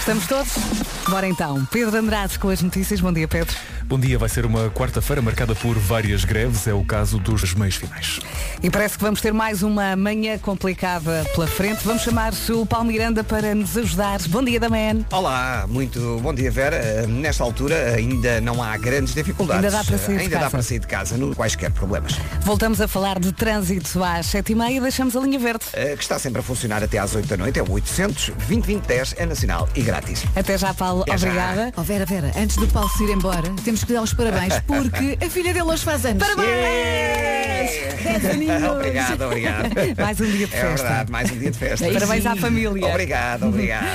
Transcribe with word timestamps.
Estamos 0.00 0.26
todos? 0.26 0.48
Bora 1.08 1.28
então. 1.28 1.64
Pedro 1.66 1.96
Andrade 1.96 2.38
com 2.38 2.48
as 2.48 2.62
notícias. 2.62 3.00
Bom 3.00 3.12
dia, 3.12 3.28
Pedro. 3.28 3.54
Bom 3.90 3.98
dia, 3.98 4.16
vai 4.16 4.28
ser 4.28 4.46
uma 4.46 4.70
quarta-feira 4.70 5.20
marcada 5.20 5.52
por 5.52 5.76
várias 5.76 6.24
greves, 6.24 6.64
é 6.68 6.72
o 6.72 6.84
caso 6.84 7.18
dos 7.18 7.54
meios 7.54 7.74
finais. 7.74 8.20
E 8.62 8.70
parece 8.70 8.96
que 8.96 9.02
vamos 9.02 9.20
ter 9.20 9.32
mais 9.32 9.64
uma 9.64 9.96
manhã 9.96 10.38
complicada 10.38 11.26
pela 11.34 11.48
frente. 11.48 11.80
Vamos 11.84 12.02
chamar 12.02 12.32
o 12.50 12.64
Paulo 12.64 12.86
Miranda 12.86 13.24
para 13.24 13.52
nos 13.52 13.76
ajudar. 13.76 14.20
Bom 14.28 14.44
dia, 14.44 14.60
Daman. 14.60 15.04
Olá, 15.10 15.66
muito 15.68 16.20
bom 16.22 16.32
dia, 16.32 16.52
Vera. 16.52 16.80
Uh, 17.04 17.08
Nesta 17.08 17.42
altura 17.42 17.94
ainda 17.96 18.40
não 18.40 18.62
há 18.62 18.76
grandes 18.76 19.12
dificuldades. 19.12 19.64
Ainda 19.64 19.76
dá 19.76 19.82
para 19.82 19.98
sair 19.98 20.14
Uh, 20.14 20.18
de 20.18 20.22
Ainda 20.22 20.30
casa. 20.36 20.44
dá 20.44 20.50
para 20.50 20.62
sair 20.62 20.78
de 20.78 20.86
casa, 20.86 21.16
não 21.18 21.34
quaisquer 21.34 21.72
problemas. 21.72 22.12
Voltamos 22.42 22.80
a 22.80 22.86
falar 22.86 23.18
de 23.18 23.32
trânsito 23.32 24.04
às 24.04 24.26
7h30 24.26 24.70
e 24.70 24.80
deixamos 24.80 25.16
a 25.16 25.20
linha 25.20 25.38
verde. 25.40 25.64
Uh, 25.74 25.96
Que 25.96 26.02
está 26.04 26.16
sempre 26.16 26.38
a 26.38 26.42
funcionar 26.44 26.80
até 26.84 26.98
às 26.98 27.12
8 27.16 27.26
da 27.26 27.36
noite, 27.36 27.58
é 27.58 27.62
o 27.64 27.68
800 27.72 28.30
2010 28.46 29.16
é 29.18 29.26
nacional 29.26 29.68
e 29.74 29.82
grátis. 29.82 30.22
Até 30.36 30.56
já, 30.56 30.72
Paulo. 30.72 31.02
Até 31.02 31.18
já. 31.18 31.26
Obrigada. 31.26 31.72
Oh 31.76 31.82
Vera, 31.82 32.06
Vera, 32.06 32.30
antes 32.36 32.54
do 32.56 32.68
Paulo 32.68 32.88
se 32.90 33.02
ir 33.02 33.10
embora, 33.10 33.50
temos 33.64 33.79
que 33.84 33.92
lhe 33.92 33.98
dar 33.98 34.02
os 34.02 34.14
parabéns 34.14 34.60
porque 34.66 35.18
a 35.24 35.30
filha 35.30 35.52
dele 35.52 35.66
hoje 35.66 35.84
faz 35.84 36.04
anos. 36.04 36.22
Parabéns! 36.22 37.70
obrigado, 38.70 39.22
obrigado. 39.22 39.70
Mais 39.98 40.20
um 40.20 40.24
dia 40.24 40.46
de 40.46 40.54
É 40.54 40.60
festa. 40.60 40.82
verdade, 40.82 41.12
mais 41.12 41.30
um 41.30 41.38
dia 41.38 41.50
de 41.50 41.58
festa. 41.58 41.92
Parabéns 41.92 42.26
à 42.26 42.36
família. 42.36 42.86
Obrigado, 42.86 43.46
obrigado. 43.46 43.86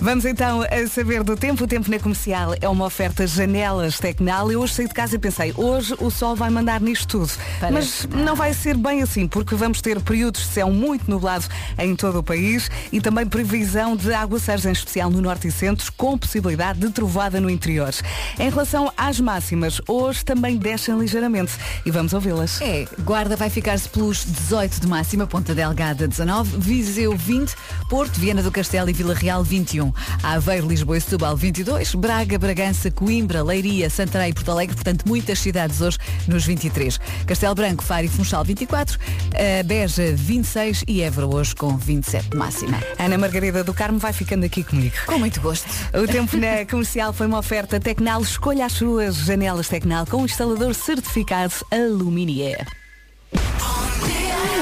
Vamos 0.00 0.24
então 0.24 0.62
a 0.62 0.86
saber 0.88 1.22
do 1.22 1.36
tempo. 1.36 1.64
O 1.64 1.66
tempo 1.66 1.90
na 1.90 1.98
comercial 1.98 2.54
é 2.60 2.68
uma 2.68 2.84
oferta 2.84 3.26
janelas 3.26 3.98
Tecnal. 3.98 4.50
Eu 4.50 4.60
hoje 4.60 4.74
saí 4.74 4.88
de 4.88 4.94
casa 4.94 5.14
e 5.14 5.18
pensei, 5.18 5.52
hoje 5.56 5.94
o 6.00 6.10
sol 6.10 6.34
vai 6.34 6.50
mandar 6.50 6.80
nisto 6.80 7.06
tudo. 7.06 7.30
Mas 7.72 8.06
não 8.06 8.34
vai 8.34 8.52
ser 8.52 8.76
bem 8.76 9.02
assim, 9.02 9.26
porque 9.28 9.54
vamos 9.54 9.80
ter 9.80 10.00
períodos 10.00 10.42
de 10.42 10.48
céu 10.48 10.70
muito 10.70 11.08
nublado 11.10 11.44
em 11.78 11.94
todo 11.94 12.18
o 12.18 12.22
país 12.22 12.70
e 12.92 13.00
também 13.00 13.26
previsão 13.26 13.96
de 13.96 14.12
aguaceiros, 14.12 14.66
em 14.66 14.72
especial 14.72 15.10
no 15.10 15.20
norte 15.20 15.48
e 15.48 15.52
centro, 15.52 15.90
com 15.96 16.18
possibilidade 16.18 16.80
de 16.80 16.90
trovada 16.90 17.40
no 17.40 17.48
interior. 17.48 17.94
Em 18.38 18.50
relação 18.50 18.92
às 18.96 19.20
máximas, 19.24 19.80
hoje 19.88 20.24
também 20.24 20.56
descem 20.56 20.96
ligeiramente 20.98 21.52
e 21.84 21.90
vamos 21.90 22.12
ouvi-las. 22.12 22.60
É, 22.60 22.86
Guarda 23.00 23.36
vai 23.36 23.50
ficar-se 23.50 23.88
pelos 23.88 24.24
18 24.24 24.80
de 24.82 24.86
máxima, 24.86 25.26
Ponta 25.26 25.54
Delgada 25.54 26.06
19, 26.06 26.58
Viseu 26.58 27.16
20, 27.16 27.54
Porto, 27.88 28.20
Viana 28.20 28.42
do 28.42 28.50
Castelo 28.50 28.90
e 28.90 28.92
Vila 28.92 29.14
Real 29.14 29.42
21, 29.42 29.92
Aveiro, 30.22 30.68
Lisboa 30.68 30.98
e 30.98 31.00
Setúbal 31.00 31.36
22, 31.36 31.94
Braga, 31.94 32.38
Bragança, 32.38 32.90
Coimbra, 32.90 33.42
Leiria, 33.42 33.88
Santarém 33.88 34.30
e 34.30 34.34
Porto 34.34 34.50
Alegre, 34.50 34.74
portanto 34.74 35.04
muitas 35.08 35.38
cidades 35.38 35.80
hoje 35.80 35.98
nos 36.28 36.44
23. 36.44 37.00
Castelo 37.26 37.54
Branco, 37.54 37.82
Faro 37.82 38.04
e 38.04 38.08
Funchal 38.08 38.44
24, 38.44 38.98
eh, 39.32 39.62
Beja 39.62 40.12
26 40.14 40.84
e 40.86 41.00
Évora 41.00 41.26
hoje 41.26 41.54
com 41.54 41.76
27 41.76 42.30
de 42.30 42.36
máxima. 42.36 42.78
Ana 42.98 43.16
Margarida 43.16 43.64
do 43.64 43.72
Carmo 43.72 43.98
vai 43.98 44.12
ficando 44.12 44.44
aqui 44.44 44.62
comigo. 44.62 44.94
Com 45.06 45.18
muito 45.18 45.40
gosto. 45.40 45.66
O 45.94 46.06
tempo 46.06 46.36
na 46.36 46.64
comercial 46.68 47.12
foi 47.12 47.26
uma 47.26 47.38
oferta 47.38 47.80
Tecnal. 47.80 48.20
Escolha 48.22 48.66
as 48.66 48.72
suas 48.72 49.13
janelas 49.18 49.68
Tecnal 49.68 50.06
com 50.06 50.24
instalador 50.24 50.74
certificado 50.74 51.54
Aluminier. 51.70 52.66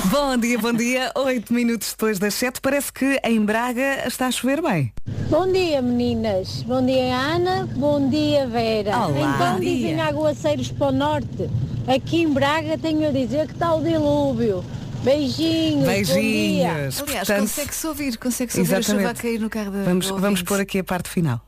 Bom 0.06 0.36
dia, 0.36 0.58
bom 0.58 0.72
dia. 0.72 1.12
Oito 1.14 1.52
minutos 1.54 1.90
depois 1.90 2.18
das 2.18 2.34
sete. 2.34 2.60
Parece 2.60 2.92
que 2.92 3.20
em 3.24 3.40
Braga 3.44 4.06
está 4.06 4.26
a 4.26 4.30
chover 4.30 4.60
bem. 4.60 4.92
Bom 5.30 5.50
dia, 5.50 5.80
meninas. 5.80 6.62
Bom 6.64 6.84
dia, 6.84 7.16
Ana. 7.16 7.66
Bom 7.76 8.08
dia, 8.10 8.46
Vera. 8.46 8.96
Olá. 8.96 9.34
Então 9.34 9.54
Bom 9.54 9.60
dizem 9.60 10.00
aguaceiros 10.00 10.70
para 10.72 10.88
o 10.88 10.92
norte. 10.92 11.48
Aqui 11.86 12.22
em 12.22 12.28
Braga 12.28 12.76
tenho 12.76 13.08
a 13.08 13.12
dizer 13.12 13.46
que 13.46 13.54
está 13.54 13.74
o 13.74 13.82
dilúvio. 13.82 14.64
Beijinhos. 15.02 15.86
Beijinhos. 15.86 17.00
Aliás, 17.00 17.26
Portanto, 17.26 17.40
consegue-se 17.40 17.86
ouvir, 17.86 18.16
consegue-se 18.18 18.60
ouvir 18.60 18.74
a 18.74 18.82
chuva 18.82 18.98
a 18.98 19.00
Exatamente. 19.00 19.22
cair 19.22 19.40
no 19.40 19.50
carro 19.50 19.70
da 19.72 19.82
Vamos, 19.82 20.06
vamos 20.08 20.42
pôr 20.42 20.60
aqui 20.60 20.78
a 20.78 20.84
parte 20.84 21.08
final. 21.08 21.40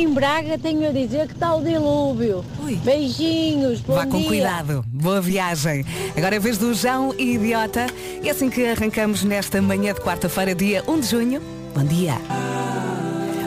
Em 0.00 0.08
Braga 0.08 0.56
tenho 0.56 0.88
a 0.88 0.92
dizer 0.92 1.26
que 1.26 1.32
está 1.34 1.56
o 1.56 1.60
dilúvio. 1.60 2.44
Beijinhos. 2.84 3.80
Bom 3.80 3.94
Vá 3.94 4.06
com 4.06 4.18
dia. 4.18 4.28
cuidado. 4.28 4.84
Boa 4.86 5.20
viagem. 5.20 5.84
Agora 6.16 6.36
é 6.36 6.38
vez 6.38 6.56
do 6.56 6.72
João 6.72 7.12
e 7.18 7.34
Idiota. 7.34 7.86
E 8.22 8.30
assim 8.30 8.48
que 8.48 8.64
arrancamos 8.64 9.24
nesta 9.24 9.60
manhã 9.60 9.92
de 9.92 10.00
quarta-feira, 10.00 10.54
dia 10.54 10.84
1 10.86 11.00
de 11.00 11.06
junho. 11.08 11.42
Bom 11.74 11.82
dia. 11.84 12.14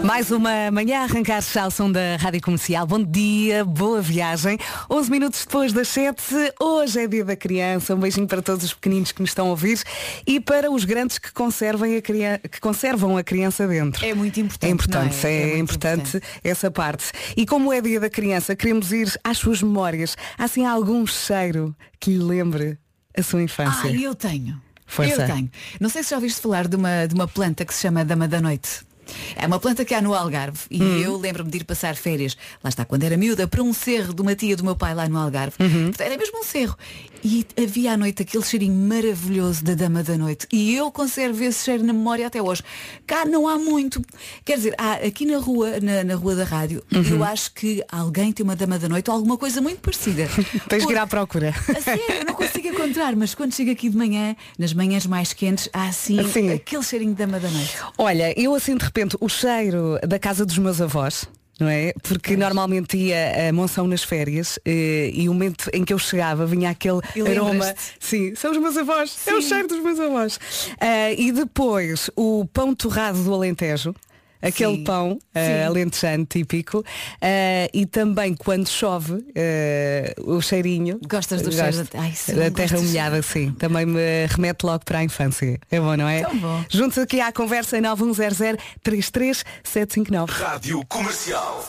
Mais 0.03 0.31
uma 0.31 0.71
manhã 0.71 1.01
a 1.01 1.03
arrancar 1.03 1.43
ao 1.61 1.69
som 1.69 1.91
da 1.91 2.15
Rádio 2.17 2.41
Comercial. 2.41 2.87
Bom 2.87 3.03
dia, 3.03 3.63
boa 3.63 4.01
viagem. 4.01 4.57
11 4.89 5.11
minutos 5.11 5.45
depois 5.45 5.71
das 5.71 5.87
7, 5.89 6.23
hoje 6.59 7.01
é 7.01 7.07
dia 7.07 7.23
da 7.23 7.35
criança. 7.35 7.93
Um 7.93 7.99
beijinho 7.99 8.27
para 8.27 8.41
todos 8.41 8.65
os 8.65 8.73
pequeninos 8.73 9.11
que 9.11 9.21
nos 9.21 9.29
estão 9.29 9.47
a 9.47 9.49
ouvir 9.51 9.79
e 10.25 10.39
para 10.39 10.71
os 10.71 10.85
grandes 10.85 11.19
que, 11.19 11.31
conservem 11.31 11.97
a 11.97 12.01
criança, 12.01 12.39
que 12.39 12.59
conservam 12.59 13.15
a 13.15 13.23
criança 13.23 13.67
dentro. 13.67 14.03
É 14.03 14.13
muito 14.13 14.39
importante. 14.39 14.65
É 14.65 14.69
importante, 14.73 15.27
é, 15.27 15.29
é? 15.29 15.49
É 15.51 15.57
importante, 15.59 16.21
essa 16.43 16.71
parte. 16.71 17.11
E 17.37 17.45
como 17.45 17.71
é 17.71 17.79
dia 17.79 17.99
da 17.99 18.09
criança, 18.09 18.55
queremos 18.55 18.91
ir 18.91 19.13
às 19.23 19.37
suas 19.37 19.61
memórias. 19.61 20.17
Há 20.37 20.45
assim 20.45 20.65
algum 20.65 21.05
cheiro 21.05 21.75
que 21.99 22.11
lhe 22.11 22.23
lembre 22.23 22.77
a 23.15 23.21
sua 23.21 23.43
infância? 23.43 23.89
Ah, 23.89 23.93
eu 23.93 24.15
tenho. 24.15 24.59
Força. 24.87 25.21
Eu 25.21 25.25
tenho. 25.25 25.49
Não 25.79 25.89
sei 25.89 26.03
se 26.03 26.09
já 26.09 26.17
ouviste 26.17 26.41
falar 26.41 26.67
de 26.67 26.75
uma, 26.75 27.05
de 27.05 27.13
uma 27.13 27.27
planta 27.27 27.63
que 27.63 27.73
se 27.73 27.81
chama 27.81 28.03
Dama 28.03 28.27
da 28.27 28.41
Noite. 28.41 28.90
É 29.35 29.45
uma 29.47 29.59
planta 29.59 29.83
que 29.85 29.93
há 29.93 30.01
no 30.01 30.13
Algarve 30.13 30.59
e 30.69 30.81
Hum. 30.81 30.97
eu 30.99 31.17
lembro-me 31.17 31.49
de 31.51 31.57
ir 31.57 31.63
passar 31.63 31.95
férias, 31.95 32.35
lá 32.63 32.69
está, 32.69 32.83
quando 32.85 33.03
era 33.03 33.15
miúda, 33.17 33.47
para 33.47 33.61
um 33.61 33.73
cerro 33.73 34.13
de 34.13 34.21
uma 34.21 34.35
tia 34.35 34.55
do 34.55 34.63
meu 34.63 34.75
pai 34.75 34.93
lá 34.93 35.07
no 35.07 35.17
Algarve. 35.17 35.55
Uhum. 35.59 35.91
Era 35.99 36.17
mesmo 36.17 36.39
um 36.39 36.43
cerro. 36.43 36.77
E 37.23 37.45
havia 37.61 37.93
à 37.93 37.97
noite 37.97 38.21
aquele 38.23 38.43
cheirinho 38.43 38.73
maravilhoso 38.73 39.63
da 39.63 39.75
Dama 39.75 40.01
da 40.03 40.17
Noite. 40.17 40.47
E 40.51 40.75
eu 40.75 40.91
conservo 40.91 41.43
esse 41.43 41.63
cheiro 41.65 41.83
na 41.83 41.93
memória 41.93 42.25
até 42.25 42.41
hoje. 42.41 42.63
Cá 43.05 43.25
não 43.25 43.47
há 43.47 43.57
muito. 43.59 44.01
Quer 44.43 44.57
dizer, 44.57 44.73
há 44.77 44.93
aqui 44.93 45.25
na 45.25 45.37
rua, 45.37 45.79
na, 45.79 46.03
na 46.03 46.15
rua 46.15 46.35
da 46.35 46.43
rádio, 46.43 46.83
Uhum. 46.93 47.03
eu 47.03 47.23
acho 47.23 47.53
que 47.53 47.83
alguém 47.91 48.31
tem 48.31 48.43
uma 48.43 48.55
Dama 48.55 48.79
da 48.79 48.89
Noite 48.89 49.09
ou 49.09 49.15
alguma 49.15 49.37
coisa 49.37 49.61
muito 49.61 49.79
parecida. 49.81 50.27
Tens 50.67 50.85
que 50.85 50.91
ir 50.93 50.97
à 50.97 51.05
procura. 51.05 51.53
A 51.75 51.81
sério, 51.81 52.03
eu 52.09 52.25
não 52.25 52.33
consigo 52.33 52.67
encontrar, 52.67 53.15
mas 53.15 53.35
quando 53.35 53.53
chego 53.53 53.71
aqui 53.71 53.89
de 53.89 53.97
manhã, 53.97 54.35
nas 54.57 54.73
manhãs 54.73 55.05
mais 55.05 55.31
quentes, 55.33 55.69
há 55.73 55.87
assim 55.87 56.19
Assim. 56.19 56.49
aquele 56.51 56.83
cheirinho 56.83 57.11
de 57.11 57.17
dama 57.17 57.39
da 57.39 57.49
noite. 57.49 57.75
Olha, 57.97 58.33
eu 58.39 58.55
assim 58.55 58.75
de 58.75 58.83
repente, 58.83 59.15
o 59.19 59.29
cheiro 59.29 59.99
da 60.07 60.17
casa 60.17 60.45
dos 60.45 60.57
meus 60.57 60.81
avós, 60.81 61.25
não 61.61 61.69
é? 61.69 61.93
Porque 62.01 62.35
normalmente 62.35 62.97
ia 62.97 63.49
a 63.49 63.53
Monção 63.53 63.87
nas 63.87 64.03
férias 64.03 64.59
eh, 64.65 65.11
e 65.13 65.29
o 65.29 65.33
momento 65.33 65.69
em 65.71 65.85
que 65.85 65.93
eu 65.93 65.99
chegava 65.99 66.45
vinha 66.45 66.71
aquele 66.71 67.01
aroma. 67.29 67.73
Sim, 67.99 68.33
são 68.35 68.51
os 68.51 68.57
meus 68.57 68.75
avós, 68.75 69.15
é 69.27 69.33
o 69.35 69.41
Sim. 69.41 69.47
cheiro 69.47 69.67
dos 69.67 69.83
meus 69.83 69.99
avós. 69.99 70.39
Ah, 70.79 71.11
e 71.11 71.31
depois 71.31 72.09
o 72.15 72.45
pão 72.51 72.73
torrado 72.73 73.23
do 73.23 73.33
Alentejo. 73.33 73.93
Aquele 74.41 74.77
Sim. 74.77 74.83
pão 74.83 75.11
uh, 75.35 75.67
alentejano 75.67 76.25
típico 76.25 76.83
Ah, 77.21 77.69
e 77.73 77.85
também 77.85 78.33
quando 78.33 78.67
chove 78.67 79.13
ah, 79.35 80.21
o 80.23 80.41
cheirinho 80.41 80.99
Gostas 81.07 81.41
do 81.41 81.51
Gosto. 81.51 81.61
cheiro 81.73 81.87
da- 81.93 81.99
Ai, 82.01 82.11
sim, 82.15 82.33
da 82.35 82.49
terra 82.51 82.77
do 82.77 82.83
molhada 82.83 83.21
sim 83.21 83.51
também 83.51 83.85
me 83.85 83.99
remete 84.29 84.65
logo 84.65 84.83
para 84.85 84.99
a 84.99 85.03
infância 85.03 85.59
é 85.69 85.79
bom 85.79 85.95
não 85.95 86.07
é 86.07 86.21
Tão 86.21 86.37
bom. 86.37 86.63
Juntos 86.69 86.97
aqui 86.97 87.19
à 87.21 87.31
conversa 87.31 87.77
em 87.77 87.81
9100 87.81 88.57
33759. 88.83 90.31
Rádio 90.31 90.83
Comercial. 90.87 91.65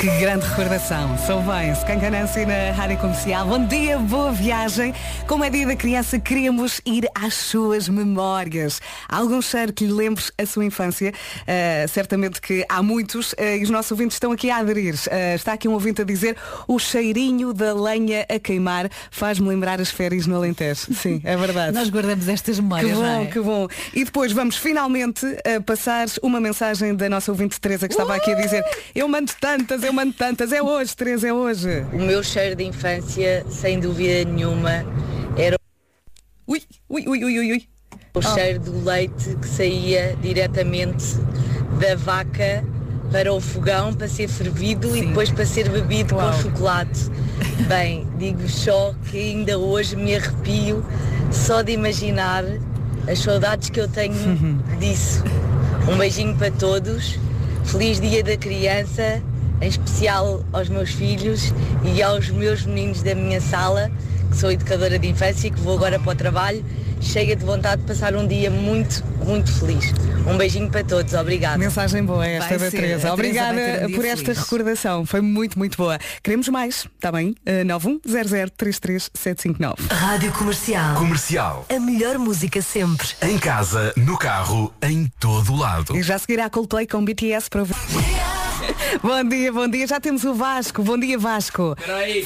Que 0.00 0.08
grande 0.18 0.46
recordação. 0.46 1.14
Sou 1.26 1.42
bem, 1.42 1.74
Scancanancy 1.74 2.46
na 2.46 2.72
Rádio 2.72 2.96
Comercial. 2.96 3.46
Bom 3.46 3.66
dia, 3.66 3.98
boa 3.98 4.32
viagem. 4.32 4.94
Como 5.26 5.44
é 5.44 5.50
dia 5.50 5.66
da 5.66 5.76
criança, 5.76 6.18
queremos 6.18 6.80
ir 6.86 7.06
às 7.14 7.34
suas 7.34 7.86
memórias. 7.86 8.80
Há 9.06 9.18
algum 9.18 9.42
cheiro 9.42 9.74
que 9.74 9.84
lhe 9.84 9.92
lembre 9.92 10.24
a 10.38 10.46
sua 10.46 10.64
infância? 10.64 11.12
Ah, 11.46 11.86
certamente 11.86 12.40
que 12.40 12.64
há 12.66 12.82
muitos 12.82 13.34
ah, 13.38 13.56
e 13.56 13.62
os 13.62 13.68
nossos 13.68 13.90
ouvintes 13.90 14.14
estão 14.14 14.32
aqui 14.32 14.50
a 14.50 14.56
aderir. 14.56 14.94
Ah, 15.10 15.34
está 15.34 15.52
aqui 15.52 15.68
um 15.68 15.74
ouvinte 15.74 16.00
a 16.00 16.04
dizer 16.06 16.34
o 16.66 16.78
cheirinho 16.78 17.52
da 17.52 17.74
lenha 17.74 18.24
a 18.26 18.38
queimar 18.38 18.88
faz-me 19.10 19.50
lembrar 19.50 19.82
as 19.82 19.90
férias 19.90 20.26
no 20.26 20.34
Alentejo. 20.34 20.94
Sim, 20.94 21.20
é 21.22 21.36
verdade. 21.36 21.74
Nós 21.74 21.90
guardamos 21.90 22.26
estas 22.26 22.58
memórias, 22.58 22.90
Que 22.90 22.96
bom, 22.96 23.22
é? 23.22 23.26
que 23.26 23.40
bom. 23.40 23.68
E 23.92 24.02
depois 24.02 24.32
vamos 24.32 24.56
finalmente 24.56 25.26
uh, 25.26 25.62
passar 25.62 26.06
uma 26.22 26.40
mensagem 26.40 26.94
da 26.94 27.06
nossa 27.10 27.30
ouvinte 27.30 27.60
Teresa 27.60 27.86
que 27.86 27.92
estava 27.92 28.16
aqui 28.16 28.32
a 28.32 28.34
dizer 28.34 28.64
eu 28.94 29.06
mando 29.06 29.30
tantas, 29.38 29.82
eu 29.82 29.89
mando 29.92 30.12
tantas, 30.12 30.52
é 30.52 30.62
hoje, 30.62 30.96
Teresa, 30.96 31.28
é 31.28 31.32
hoje. 31.32 31.84
O 31.92 31.98
meu 31.98 32.22
cheiro 32.22 32.56
de 32.56 32.64
infância, 32.64 33.44
sem 33.48 33.80
dúvida 33.80 34.30
nenhuma, 34.30 34.84
era 35.36 35.56
Ui, 36.46 36.60
ui, 36.88 37.04
ui, 37.06 37.24
ui, 37.24 37.38
ui, 37.38 37.68
o 38.12 38.20
cheiro 38.20 38.58
do 38.58 38.84
leite 38.84 39.36
que 39.36 39.46
saía 39.46 40.16
diretamente 40.20 41.14
da 41.78 41.94
vaca 41.94 42.64
para 43.12 43.32
o 43.32 43.40
fogão 43.40 43.94
para 43.94 44.08
ser 44.08 44.26
fervido 44.26 44.96
e 44.96 45.06
depois 45.06 45.30
para 45.30 45.46
ser 45.46 45.68
bebido 45.68 46.16
Uau. 46.16 46.32
com 46.32 46.42
chocolate. 46.42 47.08
Bem, 47.68 48.04
digo 48.18 48.48
só 48.48 48.92
que 49.08 49.16
ainda 49.16 49.58
hoje 49.58 49.94
me 49.94 50.16
arrepio 50.16 50.84
só 51.30 51.62
de 51.62 51.70
imaginar 51.70 52.44
as 53.08 53.20
saudades 53.20 53.70
que 53.70 53.80
eu 53.80 53.86
tenho 53.86 54.14
disso. 54.80 55.22
Um 55.88 55.96
beijinho 55.96 56.36
para 56.36 56.50
todos, 56.50 57.16
feliz 57.64 58.00
dia 58.00 58.24
da 58.24 58.36
criança, 58.36 59.22
em 59.60 59.68
especial 59.68 60.44
aos 60.52 60.68
meus 60.68 60.90
filhos 60.90 61.52
e 61.84 62.02
aos 62.02 62.30
meus 62.30 62.64
meninos 62.64 63.02
da 63.02 63.14
minha 63.14 63.40
sala 63.40 63.90
que 64.30 64.36
sou 64.36 64.50
educadora 64.50 64.98
de 64.98 65.08
infância 65.08 65.48
e 65.48 65.50
que 65.50 65.60
vou 65.60 65.76
agora 65.76 65.98
para 65.98 66.12
o 66.12 66.14
trabalho 66.14 66.64
cheia 67.00 67.34
de 67.34 67.44
vontade 67.44 67.82
de 67.82 67.88
passar 67.88 68.14
um 68.14 68.24
dia 68.26 68.50
muito, 68.50 69.02
muito 69.24 69.52
feliz. 69.52 69.92
Um 70.26 70.36
beijinho 70.36 70.70
para 70.70 70.84
todos, 70.84 71.14
obrigada. 71.14 71.58
Mensagem 71.58 72.04
boa 72.04 72.26
esta 72.26 72.48
Vai 72.50 72.58
da 72.58 72.70
ser. 72.70 72.76
Teresa. 72.76 73.00
Teresa 73.00 73.14
Obrigada 73.14 73.56
ter 73.56 73.86
um 73.86 73.92
por 73.92 74.04
esta 74.04 74.24
feliz. 74.26 74.38
recordação. 74.38 75.06
Foi 75.06 75.20
muito, 75.20 75.58
muito 75.58 75.76
boa. 75.76 75.98
Queremos 76.22 76.48
mais, 76.48 76.86
está 76.94 77.10
bem? 77.10 77.34
Uh, 77.46 77.64
910033759. 77.64 79.76
Rádio 79.90 80.32
Comercial. 80.32 80.96
Comercial. 80.96 81.66
A 81.74 81.80
melhor 81.80 82.18
música 82.18 82.60
sempre. 82.60 83.08
Em 83.22 83.38
casa, 83.38 83.92
no 83.96 84.18
carro, 84.18 84.72
em 84.82 85.10
todo 85.18 85.56
lado. 85.56 85.96
E 85.96 86.02
já 86.02 86.18
seguirá 86.18 86.46
a 86.46 86.50
Coldplay 86.50 86.86
com 86.86 87.04
BTS 87.04 87.48
para 87.48 87.60
ouvir. 87.60 87.74
Bom 89.02 89.24
dia, 89.24 89.52
bom 89.52 89.68
dia. 89.68 89.86
Já 89.86 90.00
temos 90.00 90.24
o 90.24 90.34
Vasco. 90.34 90.82
Bom 90.82 90.98
dia, 90.98 91.18
Vasco. 91.18 91.74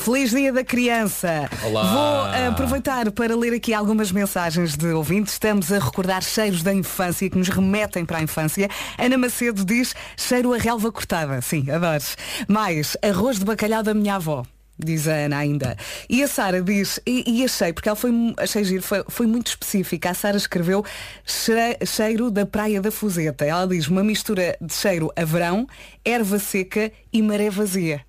Feliz 0.01 0.31
dia 0.31 0.53
da 0.53 0.65
criança. 0.65 1.49
Olá. 1.65 1.83
Vou 1.83 2.35
eh, 2.35 2.47
aproveitar 2.49 3.11
para 3.13 3.37
ler 3.37 3.55
aqui 3.55 3.73
algumas 3.73 4.11
mensagens 4.13 4.77
de 4.77 4.87
ouvintes. 4.89 5.35
Estamos 5.35 5.73
a 5.73 5.79
recordar 5.79 6.23
cheiros 6.23 6.63
da 6.63 6.73
infância 6.73 7.29
que 7.29 7.39
nos 7.39 7.49
remetem 7.49 8.05
para 8.05 8.19
a 8.19 8.23
infância. 8.23 8.69
Ana 8.99 9.19
Macedo 9.19 9.65
diz 9.65 9.95
cheiro 10.17 10.53
a 10.53 10.59
relva 10.59 10.91
cortada. 10.91 11.41
Sim, 11.41 11.71
adores. 11.71 12.17
Mais 12.49 12.97
arroz 13.03 13.39
de 13.39 13.45
bacalhau 13.45 13.83
da 13.83 13.95
minha 13.95 14.17
avó. 14.17 14.45
Diz 14.77 15.07
a 15.07 15.13
Ana 15.13 15.39
ainda. 15.39 15.77
E 16.11 16.21
a 16.23 16.27
Sara 16.27 16.61
diz, 16.61 16.99
e, 17.07 17.23
e 17.27 17.45
achei, 17.45 17.73
porque 17.73 17.89
ela 17.89 17.95
foi, 17.97 18.11
achei 18.37 18.65
giro, 18.65 18.83
foi, 18.83 19.05
foi 19.09 19.27
muito 19.27 19.47
específica. 19.47 20.11
A 20.11 20.15
Sara 20.15 20.37
escreveu 20.37 20.85
"Che- 21.25 21.79
cheiro 21.87 22.29
da 22.31 22.45
Praia 22.45 22.81
da 22.81 22.91
Fuseta. 22.91 23.45
Ela 23.45 23.67
diz 23.69 23.87
uma 23.87 24.03
mistura 24.03 24.57
de 24.61 24.75
cheiro 24.75 25.13
a 25.15 25.25
verão, 25.25 25.67
erva 26.05 26.39
seca 26.41 26.91
e 27.13 27.23
maré 27.23 27.51
vazia. 27.51 28.01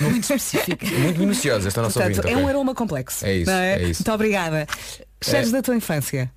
Muito 0.00 0.24
específica. 0.24 0.86
Muito 0.98 1.20
minuciosa 1.20 1.68
esta 1.68 1.82
nossa 1.82 2.00
Portanto, 2.00 2.16
ouvinte. 2.18 2.32
é 2.34 2.36
um 2.36 2.40
ok. 2.40 2.50
aroma 2.54 2.74
complexo. 2.74 3.24
É 3.24 3.36
isso, 3.36 3.50
não 3.50 3.58
é 3.58 3.82
isso. 3.84 4.00
Muito 4.00 4.12
obrigada. 4.12 4.66
Cheiros 5.20 5.48
É. 5.48 5.52
da 5.52 5.62
tua 5.62 5.74
infância. 5.76 6.30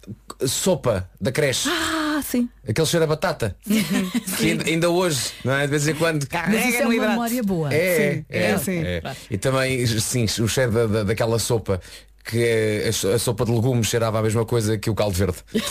Sopa 0.48 1.10
da 1.20 1.32
creche. 1.32 1.70
Ah, 1.70 2.20
sim. 2.24 2.50
Aquele 2.68 2.88
cheiro 2.88 3.04
a 3.04 3.08
batata. 3.08 3.56
que 4.38 4.50
ainda, 4.52 4.64
ainda 4.68 4.90
hoje, 4.90 5.32
não 5.46 5.54
é? 5.54 5.62
De 5.62 5.68
vez 5.68 5.88
em 5.88 5.94
quando. 5.96 6.28
Mas 6.32 6.66
isso 6.66 6.78
é 6.78 6.86
uma 6.86 6.96
hidrato. 6.96 7.12
memória 7.12 7.44
boa. 7.44 7.74
É, 7.74 7.96
Sim, 8.14 8.26
é, 8.30 8.40
é, 8.40 8.52
é, 8.52 8.58
sim. 8.58 8.80
é. 8.84 9.02
E 9.30 9.38
também, 9.38 9.86
sim, 9.86 10.26
o 10.42 10.48
cheiro 10.48 10.72
da, 10.72 10.88
da- 10.88 11.04
daquela 11.04 11.38
sopa 11.38 11.80
que 12.24 12.44
é- 12.44 12.88
a, 12.88 12.92
so- 12.94 13.10
a 13.12 13.20
sopa 13.20 13.46
de 13.46 13.52
legumes 13.52 13.88
cheirava 13.88 14.20
a 14.20 14.22
mesma 14.22 14.46
coisa 14.46 14.78
que 14.78 14.90
o 14.90 14.96
caldo 14.96 15.18
verde. 15.18 15.38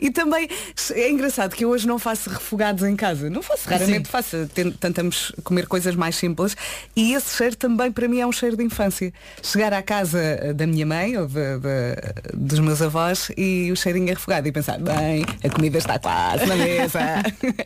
E 0.00 0.10
também 0.10 0.48
é 0.94 1.10
engraçado 1.10 1.54
que 1.54 1.64
eu 1.64 1.70
hoje 1.70 1.86
não 1.86 1.98
faço 1.98 2.28
refogados 2.28 2.82
em 2.84 2.94
casa. 2.94 3.30
Não 3.30 3.42
faço, 3.42 3.68
raramente 3.68 4.08
faço. 4.08 4.46
Ten- 4.54 4.70
Tentamos 4.72 5.32
comer 5.42 5.66
coisas 5.66 5.94
mais 5.94 6.16
simples. 6.16 6.54
E 6.94 7.14
esse 7.14 7.34
cheiro 7.36 7.56
também 7.56 7.90
para 7.90 8.06
mim 8.06 8.20
é 8.20 8.26
um 8.26 8.32
cheiro 8.32 8.56
de 8.56 8.62
infância. 8.64 9.12
Chegar 9.42 9.72
à 9.72 9.82
casa 9.82 10.18
eh, 10.20 10.52
da 10.52 10.66
minha 10.66 10.84
mãe 10.84 11.16
ou 11.16 11.26
de- 11.26 11.34
de- 11.58 12.30
dos 12.34 12.58
meus 12.60 12.82
avós 12.82 13.30
e 13.36 13.70
o 13.72 13.76
cheirinho 13.76 14.10
a 14.10 14.14
refogado 14.14 14.46
e 14.46 14.52
pensar, 14.52 14.78
bem, 14.78 15.24
a 15.42 15.48
comida 15.48 15.78
está 15.78 15.98
quase 15.98 16.44
na 16.46 16.56
mesa. 16.56 17.00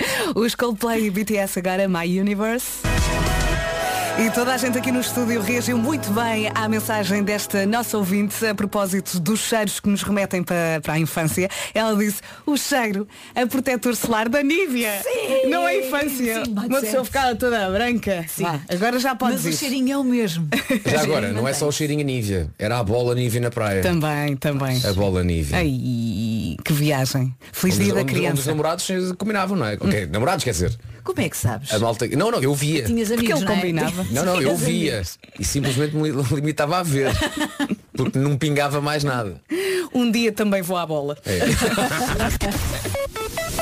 Os 0.37 0.55
Coldplay 0.55 1.07
e 1.07 1.11
BTS 1.11 1.59
agora 1.59 1.89
My 1.89 2.19
Universe. 2.21 2.79
E 4.23 4.31
toda 4.33 4.53
a 4.53 4.57
gente 4.59 4.77
aqui 4.77 4.93
no 4.93 5.01
estúdio 5.01 5.41
reagiu 5.41 5.79
muito 5.79 6.11
bem 6.11 6.51
à 6.55 6.69
mensagem 6.69 7.23
desta 7.23 7.65
nossa 7.65 7.97
ouvinte 7.97 8.45
a 8.45 8.55
propósito 8.55 9.19
dos 9.19 9.41
cheiros 9.41 9.81
que 9.81 9.89
nos 9.89 10.03
remetem 10.03 10.43
para, 10.43 10.79
para 10.83 10.93
a 10.95 10.99
infância. 10.99 11.49
Ela 11.73 11.97
disse, 11.97 12.21
o 12.45 12.55
cheiro 12.57 13.09
a 13.35 13.47
protetor 13.47 13.97
solar 13.97 14.29
da 14.29 14.43
Nívia. 14.43 14.93
Não 15.49 15.67
é 15.67 15.79
infância. 15.87 16.45
sim, 16.45 16.53
Uma 16.53 16.81
pessoa 16.81 17.03
ficava 17.05 17.35
toda 17.35 17.71
branca. 17.71 18.27
Vá, 18.39 18.61
agora 18.69 18.99
já 18.99 19.15
pode 19.15 19.33
Mas 19.35 19.45
o 19.47 19.49
ir. 19.49 19.53
cheirinho 19.57 19.93
é 19.93 19.97
o 19.97 20.05
mesmo. 20.05 20.49
Já 20.91 21.01
agora, 21.03 21.33
não 21.33 21.47
é 21.49 21.53
só 21.55 21.67
o 21.69 21.73
cheirinho 21.73 22.01
a 22.01 22.05
Nívia, 22.05 22.51
era 22.59 22.79
a 22.79 22.85
bola 22.85 23.15
Nívia 23.15 23.41
na 23.41 23.51
praia. 23.51 23.81
Também, 23.83 24.37
também. 24.37 24.81
A 24.85 24.93
bola 24.93 25.23
Nívia. 25.25 25.57
Ai, 25.57 26.57
que 26.65 26.73
viagem. 26.73 27.35
Feliz 27.53 27.77
Onde- 27.77 27.85
dia 27.85 27.95
da 27.95 28.01
onde 28.01 28.13
os 28.13 28.19
criança. 28.19 28.51
namorados 28.51 28.87
combinavam, 29.17 29.57
não 29.57 29.67
é? 29.67 29.75
Ok, 29.75 30.07
Namorados 30.07 30.45
quer 30.45 30.51
dizer. 30.51 30.77
Como 31.03 31.21
é 31.21 31.29
que 31.29 31.37
sabes? 31.37 31.73
A 31.73 31.79
malta. 31.79 32.07
Não, 32.09 32.31
não, 32.31 32.43
eu 32.43 32.55
via. 32.55 32.85
Tinhas 32.85 33.09
Porque 33.09 33.33
amigos, 33.33 33.41
ele 33.41 33.47
não 33.49 33.53
é? 33.53 33.57
combinava. 33.57 34.07
Não, 34.11 34.25
não, 34.25 34.41
eu 34.41 34.57
via. 34.57 35.03
E 35.39 35.45
simplesmente 35.45 35.95
me 35.97 36.11
li- 36.11 36.23
limitava 36.33 36.79
a 36.79 36.83
ver. 36.83 37.11
Porque 37.97 38.19
não 38.19 38.37
pingava 38.37 38.81
mais 38.81 39.05
nada. 39.05 39.41
Um 39.95 40.11
dia 40.11 40.33
também 40.33 40.63
vou 40.63 40.77
à 40.77 40.87
bola. 40.87 41.17
É. 41.27 41.41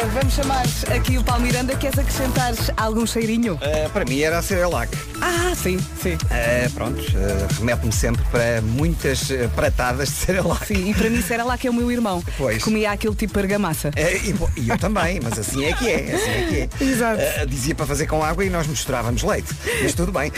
Uh, 0.00 0.10
vamos 0.14 0.32
chamar 0.34 0.64
aqui 0.94 1.18
o 1.18 1.24
Paulo 1.24 1.42
Miranda. 1.42 1.76
Queres 1.76 1.98
acrescentar 1.98 2.54
algum 2.76 3.06
cheirinho? 3.06 3.58
Eh, 3.60 3.88
para 3.92 4.04
mim 4.04 4.20
era 4.20 4.38
a 4.38 4.42
Cerelac. 4.42 4.96
Ah, 5.20 5.54
sim, 5.54 5.78
sim. 6.02 6.16
Eh, 6.30 6.68
pronto, 6.72 6.98
eh, 6.98 7.46
remete-me 7.58 7.92
sempre 7.92 8.24
para 8.30 8.62
muitas 8.62 9.28
pratadas 9.54 10.08
de 10.08 10.14
Cerelac. 10.14 10.66
Sim, 10.66 10.90
e 10.90 10.94
para 10.94 11.10
mim 11.10 11.22
que 11.58 11.66
é 11.66 11.70
o 11.70 11.74
meu 11.74 11.90
irmão. 11.90 12.22
Pois. 12.38 12.62
Comia 12.62 12.92
aquele 12.92 13.14
tipo 13.14 13.34
de 13.34 13.40
argamassa. 13.40 13.90
E, 13.96 14.60
e 14.60 14.68
eu 14.68 14.78
também, 14.78 15.20
mas 15.22 15.38
assim 15.38 15.64
é 15.64 15.72
que 15.72 15.88
é, 15.88 16.14
assim 16.14 16.30
é 16.30 16.68
que 16.68 16.84
é. 16.84 16.84
Exato. 16.84 17.20
Dizia 17.48 17.74
para 17.74 17.86
fazer 17.86 18.06
com 18.06 18.22
água 18.22 18.44
e 18.44 18.50
nós 18.50 18.66
misturávamos 18.66 19.22
leite. 19.22 19.54
Mas 19.82 19.94
tudo 19.94 20.12
bem. 20.12 20.32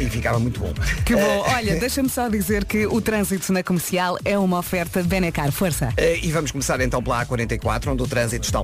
E 0.00 0.08
ficava 0.08 0.38
muito 0.38 0.60
bom. 0.60 0.72
Que 1.04 1.14
bom. 1.14 1.44
Olha, 1.54 1.76
deixa-me 1.76 2.08
só 2.08 2.28
dizer 2.28 2.64
que 2.64 2.86
o 2.86 3.00
trânsito 3.00 3.52
na 3.52 3.62
comercial 3.62 4.18
é 4.24 4.38
uma 4.38 4.58
oferta 4.58 5.02
Benecar. 5.02 5.52
Força. 5.52 5.92
E 6.22 6.30
vamos 6.32 6.50
começar 6.50 6.80
então 6.80 7.02
pela 7.02 7.24
A44, 7.26 7.88
onde 7.88 8.02
o 8.02 8.06
trânsito 8.06 8.46
está. 8.46 8.62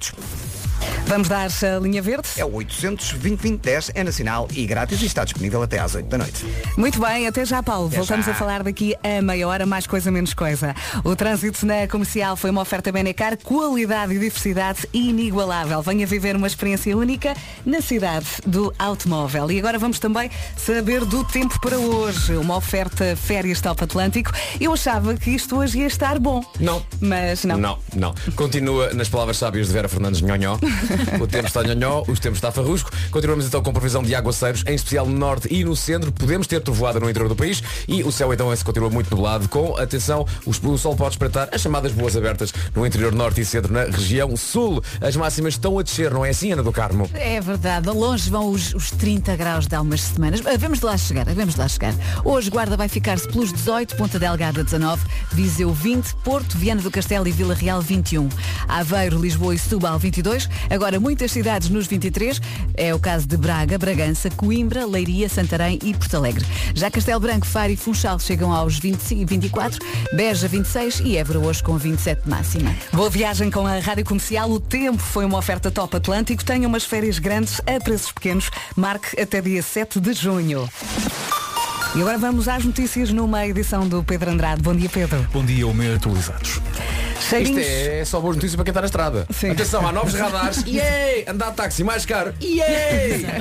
Vamos 1.08 1.26
dar 1.26 1.49
a 1.49 1.78
linha 1.81 2.02
verde? 2.02 2.28
É 2.37 2.44
o 2.44 2.52
800 2.52 3.12
2010 3.12 3.93
é 3.94 4.05
nacional 4.05 4.46
e 4.55 4.66
grátis 4.66 5.00
e 5.00 5.06
está 5.06 5.25
disponível 5.25 5.62
até 5.62 5.78
às 5.78 5.94
8 5.94 6.06
da 6.06 6.19
noite. 6.19 6.44
Muito 6.76 7.00
bem, 7.00 7.26
até 7.26 7.46
já, 7.46 7.62
Paulo. 7.62 7.87
Até 7.88 7.96
Voltamos 7.96 8.26
já. 8.26 8.32
a 8.32 8.34
falar 8.34 8.62
daqui 8.62 8.94
a 9.02 9.22
meia 9.22 9.49
hora, 9.49 9.64
mais 9.64 9.87
coisa, 9.87 10.10
menos 10.10 10.34
coisa. 10.34 10.75
O 11.02 11.16
trânsito 11.16 11.64
na 11.64 11.88
comercial 11.88 12.37
foi 12.37 12.50
uma 12.50 12.60
oferta 12.60 12.93
Benecar, 12.93 13.38
qualidade 13.38 14.12
e 14.12 14.19
diversidade 14.19 14.87
inigualável. 14.93 15.81
Venha 15.81 16.06
viver 16.06 16.37
uma 16.37 16.46
experiência 16.46 16.94
única 16.94 17.34
na 17.64 17.81
cidade 17.81 18.26
do 18.46 18.70
automóvel. 18.78 19.50
E 19.50 19.58
agora 19.58 19.78
vamos 19.78 19.99
também 19.99 20.31
saber 20.58 21.06
do 21.06 21.25
tempo 21.25 21.58
para 21.58 21.78
hoje. 21.78 22.37
Uma 22.37 22.56
oferta 22.56 23.16
férias 23.16 23.62
Top 23.62 23.82
Atlântico. 23.82 24.31
Eu 24.61 24.75
achava 24.75 25.14
que 25.14 25.31
isto 25.31 25.56
hoje 25.56 25.78
ia 25.78 25.87
estar 25.87 26.19
bom. 26.19 26.44
Não. 26.61 26.84
Mas 27.00 27.44
não. 27.44 27.56
Não, 27.56 27.78
não. 27.96 28.14
Continua 28.37 28.93
nas 28.93 29.08
palavras 29.08 29.38
sábias 29.38 29.69
de 29.69 29.72
Vera 29.72 29.88
Fernandes 29.88 30.20
Nhonhó. 30.20 30.58
O 31.21 31.27
tempo 31.27 31.47
está 31.47 31.62
nhonhó, 31.62 32.03
o 32.06 32.15
tempo 32.17 32.35
está 32.37 32.50
farrusco. 32.53 32.91
Continuamos 33.11 33.47
então 33.47 33.62
com 33.62 33.73
previsão 33.73 34.03
de 34.03 34.15
aguaceiros, 34.15 34.62
em 34.67 34.75
especial 34.75 35.06
no 35.06 35.17
norte 35.17 35.49
e 35.53 35.65
no 35.65 35.75
centro. 35.77 36.12
Podemos 36.12 36.47
ter 36.47 36.61
trovoada 36.61 37.00
no 37.00 37.09
interior 37.09 37.29
do 37.29 37.37
país 37.37 37.62
e 37.87 38.03
o 38.03 38.12
céu 38.12 38.33
então 38.33 38.53
esse 38.53 38.65
continua 38.65 38.91
muito 38.91 39.11
nublado. 39.15 39.49
Com 39.49 39.77
atenção, 39.77 40.27
os- 40.47 40.61
o 40.62 40.77
sol 40.79 40.95
pode 40.97 41.15
espreitar 41.15 41.49
as 41.53 41.61
chamadas 41.61 41.93
boas 41.93 42.17
abertas 42.17 42.53
no 42.75 42.87
interior 42.87 43.12
norte 43.14 43.40
e 43.40 43.45
centro 43.45 43.73
na 43.73 43.85
região 43.85 44.37
sul. 44.37 44.83
As 45.00 45.17
máximas 45.17 45.55
estão 45.55 45.78
a 45.78 45.83
descer, 45.83 46.11
não 46.12 46.25
é 46.25 46.31
assim, 46.31 46.52
Ana 46.52 46.62
do 46.62 46.73
Carmo? 46.73 47.09
É 47.14 47.40
verdade, 47.40 47.88
longe 47.88 48.31
vão 48.31 48.50
os, 48.50 48.75
os 48.75 48.90
30 48.90 49.35
graus 49.37 49.67
de 49.67 49.75
há 49.75 49.81
umas 49.81 50.00
semanas. 50.02 50.40
Ah, 50.47 50.57
Vamos 50.59 50.81
lá 50.81 50.97
chegar, 50.97 51.25
vamos 51.26 51.55
de 51.55 51.61
lá 51.61 51.69
chegar. 51.69 51.95
Hoje 52.25 52.50
Guarda 52.50 52.76
vai 52.76 52.88
ficar-se 52.88 53.26
pelos 53.28 53.52
18, 53.52 53.97
Ponta 53.97 54.19
Delgada 54.19 54.62
19, 54.64 55.02
Viseu 55.33 55.73
20, 55.73 56.14
Porto, 56.25 56.57
Viana 56.59 56.81
do 56.83 56.90
Castelo 56.90 57.26
e 57.28 57.31
Vila 57.33 57.55
Real 57.55 57.81
21. 57.81 58.28
Aveiro, 58.67 59.19
Lisboa 59.21 59.55
e 59.55 59.59
Setúbal 59.59 59.99
22. 59.99 60.49
Agora 60.71 60.88
muitas 60.99 61.33
cidades 61.33 61.68
nos 61.68 61.87
23. 61.87 62.40
É 62.75 62.95
o 62.95 62.99
caso 62.99 63.26
de 63.26 63.37
Braga, 63.37 63.76
Bragança, 63.76 64.30
Coimbra, 64.30 64.87
Leiria, 64.87 65.28
Santarém 65.28 65.78
e 65.83 65.92
Porto 65.92 66.16
Alegre. 66.16 66.47
Já 66.75 66.90
Castelo 66.90 67.21
Branco, 67.21 67.45
Faro 67.45 67.73
e 67.73 67.76
Funchal 67.76 68.18
chegam 68.18 68.52
aos 68.52 68.78
25 68.78 69.21
e 69.21 69.25
24, 69.25 69.78
Beja 70.14 70.49
26 70.49 71.00
e 71.00 71.16
Évora 71.16 71.40
hoje 71.40 71.62
com 71.62 71.76
27 71.76 72.23
de 72.23 72.30
máxima. 72.30 72.75
Boa 72.92 73.11
viagem 73.11 73.50
com 73.50 73.66
a 73.66 73.78
Rádio 73.78 74.04
Comercial. 74.04 74.50
O 74.50 74.61
tempo 74.61 74.99
foi 74.99 75.25
uma 75.25 75.38
oferta 75.38 75.71
top 75.71 75.97
Atlântico. 75.97 76.45
Tenha 76.45 76.66
umas 76.66 76.85
férias 76.85 77.18
grandes 77.18 77.61
a 77.66 77.83
preços 77.83 78.12
pequenos. 78.12 78.50
Marque 78.76 79.21
até 79.21 79.40
dia 79.40 79.62
7 79.62 80.00
de 80.00 80.12
junho. 80.12 80.68
E 81.95 82.00
agora 82.00 82.18
vamos 82.18 82.49
às 82.49 82.64
notícias 82.64 83.11
numa 83.11 83.47
edição 83.47 83.88
do 83.88 84.04
Pedro 84.04 84.30
Andrade. 84.30 84.62
Bom 84.62 84.75
dia, 84.75 84.88
Pedro. 84.88 85.26
Bom 85.33 85.45
dia, 85.45 85.66
o 85.66 85.75
meio 85.75 85.97
atualizados. 85.97 86.61
Isto 87.18 87.30
Cheirinhos. 87.30 87.66
é 87.66 88.04
só 88.04 88.21
boas 88.21 88.37
notícias 88.37 88.57
para 88.57 88.64
quem 88.64 88.71
está 88.71 88.80
na 88.80 88.87
estrada. 88.87 89.26
Sim. 89.30 89.50
Atenção, 89.50 89.87
há 89.87 89.92
novos 89.92 90.14
radares. 90.14 90.62
Yay! 90.66 91.25
Andar 91.26 91.50
de 91.50 91.57
táxi 91.57 91.83
mais 91.83 92.07
caro. 92.07 92.33
Yay! 92.42 93.26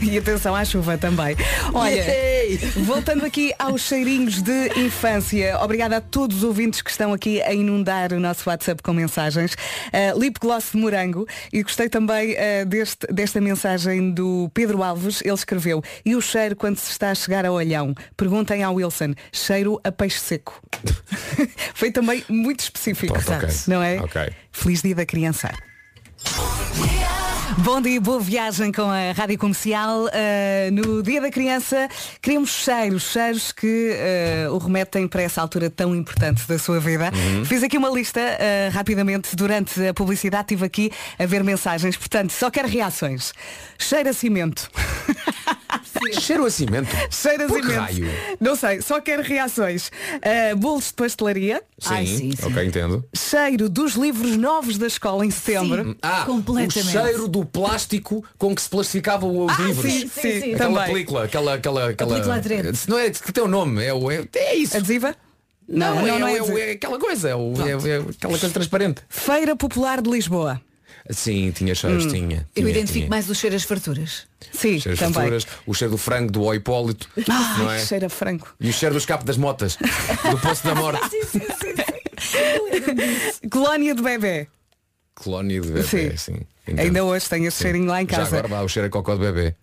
E 0.00 0.18
atenção 0.18 0.54
à 0.54 0.64
chuva 0.64 0.98
também. 0.98 1.36
Olha, 1.72 1.94
Yay! 1.94 2.56
voltando 2.84 3.24
aqui 3.24 3.52
aos 3.58 3.82
cheirinhos 3.82 4.42
de 4.42 4.80
infância, 4.80 5.58
obrigada 5.60 5.98
a 5.98 6.00
todos 6.00 6.38
os 6.38 6.42
ouvintes 6.42 6.82
que 6.82 6.90
estão 6.90 7.12
aqui 7.12 7.40
a 7.42 7.52
inundar 7.52 8.12
o 8.12 8.18
nosso 8.18 8.48
WhatsApp 8.48 8.82
com 8.82 8.92
mensagens. 8.92 9.54
Uh, 9.54 10.18
Lip 10.18 10.40
Gloss 10.40 10.70
de 10.72 10.78
Morango 10.78 11.26
e 11.52 11.62
gostei 11.62 11.88
também 11.88 12.32
uh, 12.32 12.66
deste, 12.66 13.06
desta 13.12 13.40
mensagem 13.40 14.10
do 14.10 14.50
Pedro 14.54 14.82
Alves. 14.82 15.20
Ele 15.22 15.34
escreveu, 15.34 15.82
e 16.04 16.16
o 16.16 16.20
cheiro 16.20 16.56
quando 16.56 16.78
se 16.78 16.90
está 16.90 17.10
a 17.10 17.14
chegar 17.14 17.45
olhão? 17.50 17.94
Perguntem 18.16 18.62
ao 18.62 18.74
Wilson, 18.74 19.14
cheiro 19.32 19.80
a 19.84 19.92
peixe 19.92 20.18
seco. 20.18 20.60
Foi 21.74 21.90
também 21.90 22.24
muito 22.28 22.60
específico, 22.60 23.12
Pronto, 23.12 23.44
ok. 23.44 23.48
não 23.68 23.82
é? 23.82 24.00
Ok. 24.00 24.30
Feliz 24.52 24.82
dia 24.82 24.94
da 24.94 25.06
criança. 25.06 25.50
Bom 27.58 27.80
dia, 27.80 28.00
boa 28.00 28.20
viagem 28.20 28.70
com 28.70 28.82
a 28.82 29.12
Rádio 29.12 29.38
Comercial. 29.38 30.04
Uh, 30.04 30.70
no 30.72 31.02
Dia 31.02 31.22
da 31.22 31.30
Criança 31.30 31.88
queremos 32.20 32.50
cheiros, 32.50 33.04
cheiros 33.04 33.50
que 33.50 33.92
uh, 34.46 34.52
o 34.52 34.58
remetem 34.58 35.08
para 35.08 35.22
essa 35.22 35.40
altura 35.40 35.70
tão 35.70 35.94
importante 35.96 36.46
da 36.46 36.58
sua 36.58 36.78
vida. 36.78 37.10
Fiz 37.46 37.62
aqui 37.62 37.78
uma 37.78 37.88
lista 37.88 38.20
uh, 38.20 38.72
rapidamente 38.72 39.34
durante 39.34 39.84
a 39.86 39.94
publicidade, 39.94 40.44
estive 40.44 40.66
aqui 40.66 40.92
a 41.18 41.24
ver 41.24 41.42
mensagens, 41.42 41.96
portanto, 41.96 42.30
só 42.30 42.50
quero 42.50 42.68
reações. 42.68 43.32
Cheiro 43.78 44.10
a 44.10 44.12
cimento. 44.12 44.70
Cheiro 46.20 46.44
a 46.44 46.50
cimento. 46.50 46.88
Cheiro 47.10 47.44
a 47.44 47.48
cimento. 47.48 47.68
raio? 47.80 48.06
Não 48.40 48.56
sei, 48.56 48.80
só 48.82 49.00
quero 49.00 49.22
reações. 49.22 49.88
Uh, 50.16 50.56
bolos 50.56 50.88
de 50.88 50.94
pastelaria. 50.94 51.62
Sim, 51.78 51.94
Ai, 51.94 52.06
sim, 52.06 52.32
sim. 52.36 52.46
ok, 52.46 52.64
entendo. 52.66 53.04
Cheiro 53.14 53.68
dos 53.68 53.94
livros 53.94 54.36
novos 54.36 54.78
da 54.78 54.86
escola 54.86 55.24
em 55.24 55.30
setembro. 55.30 55.96
Ah, 56.02 56.24
Completamente. 56.26 56.78
o 56.78 56.84
cheiro 56.84 57.28
do 57.28 57.44
plástico 57.44 58.24
com 58.38 58.54
que 58.54 58.62
se 58.62 58.68
plastificavam 58.68 59.44
os 59.46 59.52
Ah, 59.58 59.62
livros. 59.62 59.90
sim, 59.92 60.00
sim, 60.08 60.40
sim. 60.40 60.54
Aquela 60.54 60.74
Também. 60.80 60.92
película, 60.94 61.24
aquela, 61.24 61.54
aquela, 61.54 61.90
aquela. 61.90 62.10
película 62.12 62.34
aderente. 62.36 62.88
Não 62.88 62.98
é 62.98 63.10
que 63.10 63.32
tem 63.32 63.44
o 63.44 63.48
nome, 63.48 63.84
é, 63.84 63.92
o- 63.92 64.10
é, 64.10 64.24
é 64.34 64.54
isso. 64.56 64.76
Adesiva? 64.76 65.14
Não, 65.68 66.06
é, 66.06 66.18
não 66.18 66.28
é, 66.28 66.34
é 66.34 66.38
adesiva. 66.38 66.60
é 66.60 66.70
aquela 66.72 66.98
coisa, 66.98 67.28
é, 67.30 67.34
o- 67.34 67.52
é- 67.60 67.70
é 67.72 67.96
aquela 67.98 68.38
coisa 68.38 68.50
transparente. 68.50 69.02
Feira 69.08 69.56
Popular 69.56 70.00
de 70.00 70.08
Lisboa. 70.10 70.60
Sim, 71.10 71.50
tinha 71.52 71.74
cheiros, 71.74 72.06
Hum. 72.06 72.08
tinha. 72.08 72.36
Eu 72.54 72.62
tinha, 72.62 72.70
identifico 72.70 72.98
tinha. 73.00 73.08
mais 73.10 73.28
o 73.30 73.34
cheiro 73.34 73.54
às 73.56 73.62
farturas. 73.62 74.26
Sim, 74.52 74.78
Cheiros 74.80 74.98
de 74.98 75.04
também. 75.04 75.12
frituras, 75.30 75.46
o 75.66 75.74
cheiro 75.74 75.92
do 75.92 75.98
frango 75.98 76.32
do 76.32 76.44
Ó 76.44 76.54
Hipólito, 76.54 77.08
Ai, 77.28 77.58
não 77.58 77.70
é? 77.70 77.84
cheira 77.84 78.06
a 78.06 78.10
frango. 78.10 78.46
E 78.60 78.68
o 78.68 78.72
cheiro 78.72 78.94
do 78.94 78.98
escape 78.98 79.24
das 79.24 79.36
motas, 79.36 79.76
do 80.30 80.38
Poço 80.38 80.64
da 80.64 80.74
Morte. 80.74 81.00
Colónia 83.50 83.94
de 83.94 84.02
bebê. 84.02 84.48
Colónia 85.14 85.60
de 85.60 85.68
bebê, 85.70 86.16
sim. 86.16 86.40
Entendo. 86.66 86.80
Ainda 86.80 87.04
hoje 87.04 87.28
tem 87.28 87.44
esse 87.46 87.62
cheirinho 87.62 87.86
lá 87.86 88.02
em 88.02 88.06
Já 88.08 88.16
casa. 88.18 88.36
agora 88.38 88.48
vá 88.48 88.60
o 88.62 88.68
cheiro 88.68 88.88
a 88.88 88.90
cocó 88.90 89.14
de 89.14 89.20
bebê. 89.20 89.54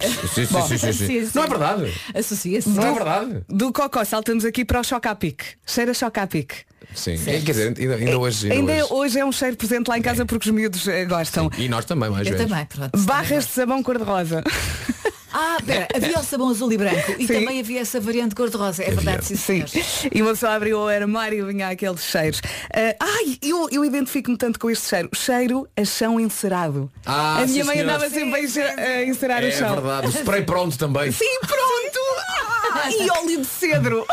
Sim, 0.00 0.46
sim, 0.46 0.46
sim, 0.46 0.78
sim, 0.78 0.92
sim. 0.92 1.24
sim. 1.26 1.30
Não 1.34 1.44
é 1.44 1.46
verdade? 1.48 1.94
Associa-se. 2.14 2.68
Não 2.68 2.86
é 2.86 2.92
verdade? 2.92 3.44
Do 3.48 3.72
cocó 3.72 4.04
saltamos 4.04 4.44
aqui 4.44 4.64
para 4.64 4.80
o 4.80 4.84
choca-pique. 4.84 5.44
Cheira 5.66 5.90
a 5.90 5.94
choca-pique. 5.94 6.56
Sim. 6.94 7.16
Quer 7.22 7.40
dizer, 7.40 7.74
ainda, 7.78 7.94
ainda 7.94 8.18
hoje. 8.18 8.50
Ainda 8.50 8.72
hoje. 8.72 8.92
hoje 8.92 9.18
é 9.20 9.24
um 9.24 9.30
cheiro 9.32 9.56
presente 9.56 9.88
lá 9.88 9.98
em 9.98 10.02
casa 10.02 10.24
porque 10.26 10.48
os 10.48 10.54
miúdos 10.54 10.88
eh, 10.88 11.04
gostam. 11.04 11.50
E 11.56 11.68
nós 11.68 11.84
também, 11.84 12.10
mais 12.10 12.26
Eu 12.26 12.32
vezes. 12.32 12.48
também, 12.48 12.66
pronto. 12.66 12.98
Barras 13.00 13.46
de 13.46 13.52
sabão 13.52 13.82
cor-de-rosa. 13.82 14.42
Ah, 15.32 15.58
pera, 15.64 15.88
havia 15.94 16.18
o 16.18 16.24
sabão 16.24 16.48
azul 16.48 16.72
e 16.72 16.76
branco 16.76 17.12
e 17.18 17.26
Sim. 17.26 17.34
também 17.40 17.60
havia 17.60 17.80
essa 17.80 18.00
variante 18.00 18.34
cor-de-rosa. 18.34 18.82
É 18.82 18.90
verdade, 18.90 19.24
sim, 19.26 19.36
Sim. 19.36 19.66
senhores. 19.66 20.08
E 20.12 20.22
uma 20.22 20.32
pessoa 20.32 20.52
abriu 20.54 20.78
o 20.80 20.88
armário 20.88 21.48
e 21.48 21.52
vinha 21.52 21.68
aqueles 21.68 22.02
cheiros. 22.02 22.40
Ah, 22.74 22.94
ai, 23.00 23.38
eu, 23.42 23.68
eu 23.70 23.84
identifico-me 23.84 24.36
tanto 24.36 24.58
com 24.58 24.70
este 24.70 24.88
cheiro. 24.88 25.08
Cheiro 25.14 25.68
a 25.76 25.84
chão 25.84 26.18
encerado. 26.18 26.90
Ah, 27.06 27.38
a 27.42 27.46
minha 27.46 27.62
sim, 27.62 27.66
mãe 27.68 27.80
andava 27.80 28.08
sempre 28.10 28.40
a 28.40 28.42
encer- 28.42 28.78
a 28.78 29.04
encerar 29.04 29.44
É 29.44 29.48
o 29.48 29.52
chão. 29.52 29.74
verdade. 29.74 30.06
O 30.06 30.10
spray 30.10 30.42
pronto 30.42 30.76
também. 30.78 31.12
Sim, 31.12 31.38
pronto! 31.40 32.00
Ah, 32.72 32.88
e 32.88 33.10
óleo 33.10 33.40
de 33.40 33.46
cedro. 33.46 34.06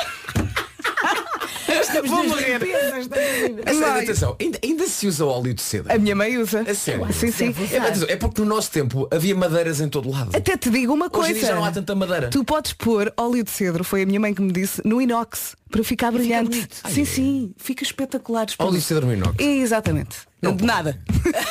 Vou 2.07 2.23
morrer. 2.27 2.55
A 2.55 3.73
sério, 3.73 3.79
Mãe. 3.93 4.03
atenção, 4.03 4.35
ainda, 4.39 4.59
ainda 4.63 4.87
se 4.87 5.07
usa 5.07 5.25
óleo 5.25 5.53
de 5.53 5.61
seda. 5.61 5.93
A 5.93 5.97
minha 5.97 6.15
mãe 6.15 6.37
usa. 6.37 6.61
A 6.61 6.73
sério? 6.73 7.11
Sim, 7.13 7.31
sim. 7.31 7.53
É, 7.71 7.77
atenção, 7.77 8.07
é 8.09 8.15
porque 8.15 8.41
no 8.41 8.47
nosso 8.47 8.71
tempo 8.71 9.07
havia 9.11 9.35
madeiras 9.35 9.81
em 9.81 9.89
todo 9.89 10.09
lado. 10.09 10.35
Até 10.35 10.55
te 10.57 10.69
digo 10.69 10.93
uma 10.93 11.05
Hoje 11.05 11.11
coisa. 11.13 11.31
em 11.31 11.33
dia 11.35 11.47
já 11.47 11.55
não 11.55 11.65
há 11.65 11.71
tanta 11.71 11.93
madeira. 11.95 12.29
Tu 12.29 12.43
podes 12.43 12.73
pôr 12.73 13.11
óleo 13.17 13.43
de 13.43 13.51
cedro, 13.51 13.83
foi 13.83 14.03
a 14.03 14.05
minha 14.05 14.19
mãe 14.19 14.33
que 14.33 14.41
me 14.41 14.51
disse, 14.51 14.81
no 14.85 15.01
inox, 15.01 15.55
para 15.69 15.83
ficar 15.83 16.11
brilhante. 16.11 16.49
bonito. 16.49 16.75
sim, 16.89 17.05
sim, 17.05 17.53
fica 17.57 17.83
espetacular. 17.83 18.47
Óleo 18.59 18.71
de 18.77 18.81
cedro 18.81 19.05
no 19.07 19.13
inox. 19.13 19.35
Exatamente. 19.39 20.17
Não 20.41 20.55
de 20.55 20.63
nada. 20.63 20.99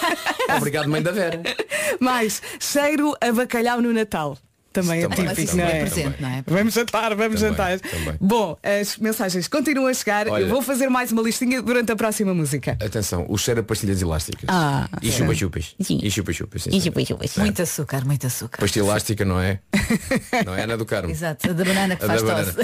Obrigado, 0.56 0.88
mãe 0.88 1.02
da 1.02 1.10
Vera. 1.12 1.42
Mais, 2.00 2.40
cheiro 2.60 3.14
a 3.20 3.32
bacalhau 3.32 3.80
no 3.82 3.92
Natal. 3.92 4.38
Também 4.82 5.02
é 5.02 5.08
Também, 5.08 5.26
típico, 5.34 5.50
também, 5.52 5.64
não 5.66 5.72
é? 5.72 5.80
presente, 5.80 6.22
não 6.22 6.28
é? 6.28 6.44
Vamos 6.46 6.74
jantar, 6.74 7.14
vamos 7.14 7.40
Também, 7.40 7.56
jantar. 7.56 7.80
também. 7.80 8.14
Bom, 8.20 8.58
as 8.62 8.96
mensagens 8.98 9.48
continuam 9.48 9.86
a 9.88 9.94
chegar. 9.94 10.28
Olha. 10.28 10.42
Eu 10.42 10.48
vou 10.48 10.60
fazer 10.62 10.88
mais 10.88 11.10
uma 11.12 11.22
listinha 11.22 11.62
durante 11.62 11.90
a 11.92 11.96
próxima 11.96 12.34
música. 12.34 12.72
Atenção, 12.84 13.24
o 13.28 13.38
cheiro 13.38 13.60
a 13.60 13.62
pastilhas 13.62 14.02
elásticas. 14.02 14.44
Ah, 14.48 14.88
e 15.02 15.10
chupa-chupas. 15.10 15.74
E 15.78 16.10
chupa-chupas. 16.10 16.62
sim, 16.64 16.80
sim. 16.80 16.90
Muito 17.40 17.62
açúcar, 17.62 18.04
muito 18.04 18.26
açúcar. 18.26 18.58
Pastilha 18.58 18.84
elástica, 18.84 19.24
não 19.24 19.40
é? 19.40 19.60
Não 20.44 20.54
é 20.54 20.62
Ana 20.64 20.76
do 20.76 20.84
Carmo. 20.84 21.10
Exato, 21.10 21.48
a 21.50 21.52
da 21.52 21.64
banana 21.64 21.96
que 21.96 22.04
A 22.04 22.08
faz 22.08 22.22
banana. 22.22 22.54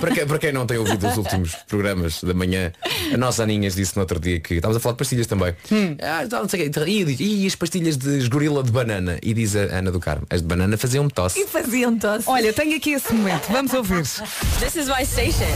para, 0.00 0.10
quem, 0.14 0.26
para 0.26 0.38
quem 0.38 0.52
não 0.52 0.66
tem 0.66 0.78
ouvido 0.78 1.08
os 1.08 1.16
últimos 1.16 1.54
programas 1.68 2.22
da 2.22 2.34
manhã, 2.34 2.72
a 3.12 3.16
nossa 3.16 3.42
Aninhas 3.42 3.74
disse 3.74 3.96
no 3.96 4.00
outro 4.02 4.20
dia 4.20 4.40
que 4.40 4.54
estávamos 4.54 4.76
a 4.76 4.80
falar 4.80 4.92
de 4.92 4.98
pastilhas 4.98 5.26
também. 5.26 5.54
Hum. 5.70 5.96
Ah, 6.02 6.26
não 6.30 6.48
sei 6.48 6.66
o 6.68 6.70
quê. 6.70 6.80
E 7.18 7.42
e 7.42 7.46
as 7.46 7.54
pastilhas 7.54 7.96
de 7.96 8.18
esgorila 8.18 8.62
de 8.62 8.70
banana? 8.70 9.18
E 9.22 9.32
diz 9.34 9.56
a 9.56 9.60
Ana 9.78 9.90
do 9.90 9.98
Carmo, 10.00 10.26
as 10.30 10.40
de 10.42 10.46
banana 10.46 10.76
faziam-me 10.76 11.10
tosse. 11.10 11.38
Faziam 11.62 11.96
tosse. 11.96 12.24
Olha, 12.28 12.52
tenho 12.52 12.76
aqui 12.76 12.92
esse 12.92 13.12
momento. 13.14 13.48
Vamos 13.50 13.72
ouvir. 13.72 14.02
This 14.02 14.76
is 14.76 14.88
my 14.88 15.04
station. 15.04 15.46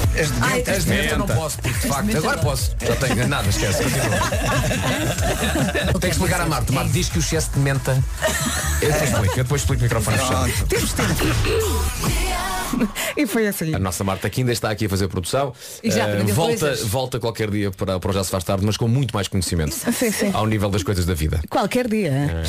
As 0.71 0.85
de 0.85 0.91
menta 0.91 1.19
não 1.19 1.27
posso, 1.27 1.59
porque 1.59 1.79
de 1.79 1.89
facto, 1.89 2.17
agora 2.17 2.39
posso. 2.39 2.77
Já 2.81 2.97
tenho 2.97 3.29
nada, 3.29 3.49
esquece. 3.49 3.83
continua. 3.83 4.21
Tenho 5.85 6.01
que 6.01 6.07
explicar 6.07 6.41
à 6.41 6.47
Marta. 6.47 6.73
Marta 6.73 6.93
diz 6.93 7.09
que 7.09 7.19
o 7.19 7.21
excesso 7.21 7.51
de 7.51 7.59
menta. 7.59 8.03
Eu 8.81 8.93
depois 8.93 9.11
explico, 9.11 9.39
eu 9.39 9.45
depois 9.45 9.61
explico 9.63 9.81
o 9.81 9.85
microfone 9.85 10.19
fechado. 10.19 10.53
Temos 10.69 10.93
tempo. 10.93 12.26
E 13.17 13.27
foi 13.27 13.47
assim. 13.47 13.75
A 13.75 13.79
nossa 13.79 14.05
Marta 14.05 14.29
que 14.29 14.41
ainda 14.41 14.53
está 14.53 14.71
aqui 14.71 14.87
a 14.87 14.89
fazer 14.89 15.09
produção. 15.09 15.53
Já 15.85 16.05
aprendeu 16.05 16.35
volta, 16.35 16.59
coisas. 16.59 16.83
volta 16.87 17.21
qualquer 17.21 17.51
dia 17.51 17.71
para, 17.71 17.99
para 17.99 18.11
o 18.11 18.15
Já 18.15 18.25
se 18.25 18.31
faz 18.31 18.45
tarde, 18.45 18.65
mas 18.65 18.77
com 18.77 18.89
muito 18.89 19.15
mais 19.15 19.29
conhecimento. 19.29 19.75
Sim, 19.75 20.11
sim. 20.11 20.31
Ao 20.33 20.47
nível 20.47 20.69
das 20.71 20.83
coisas 20.83 21.07
da 21.07 21.15
vida. 21.15 21.41
Qualquer 21.49 21.89
dia. 21.89 22.43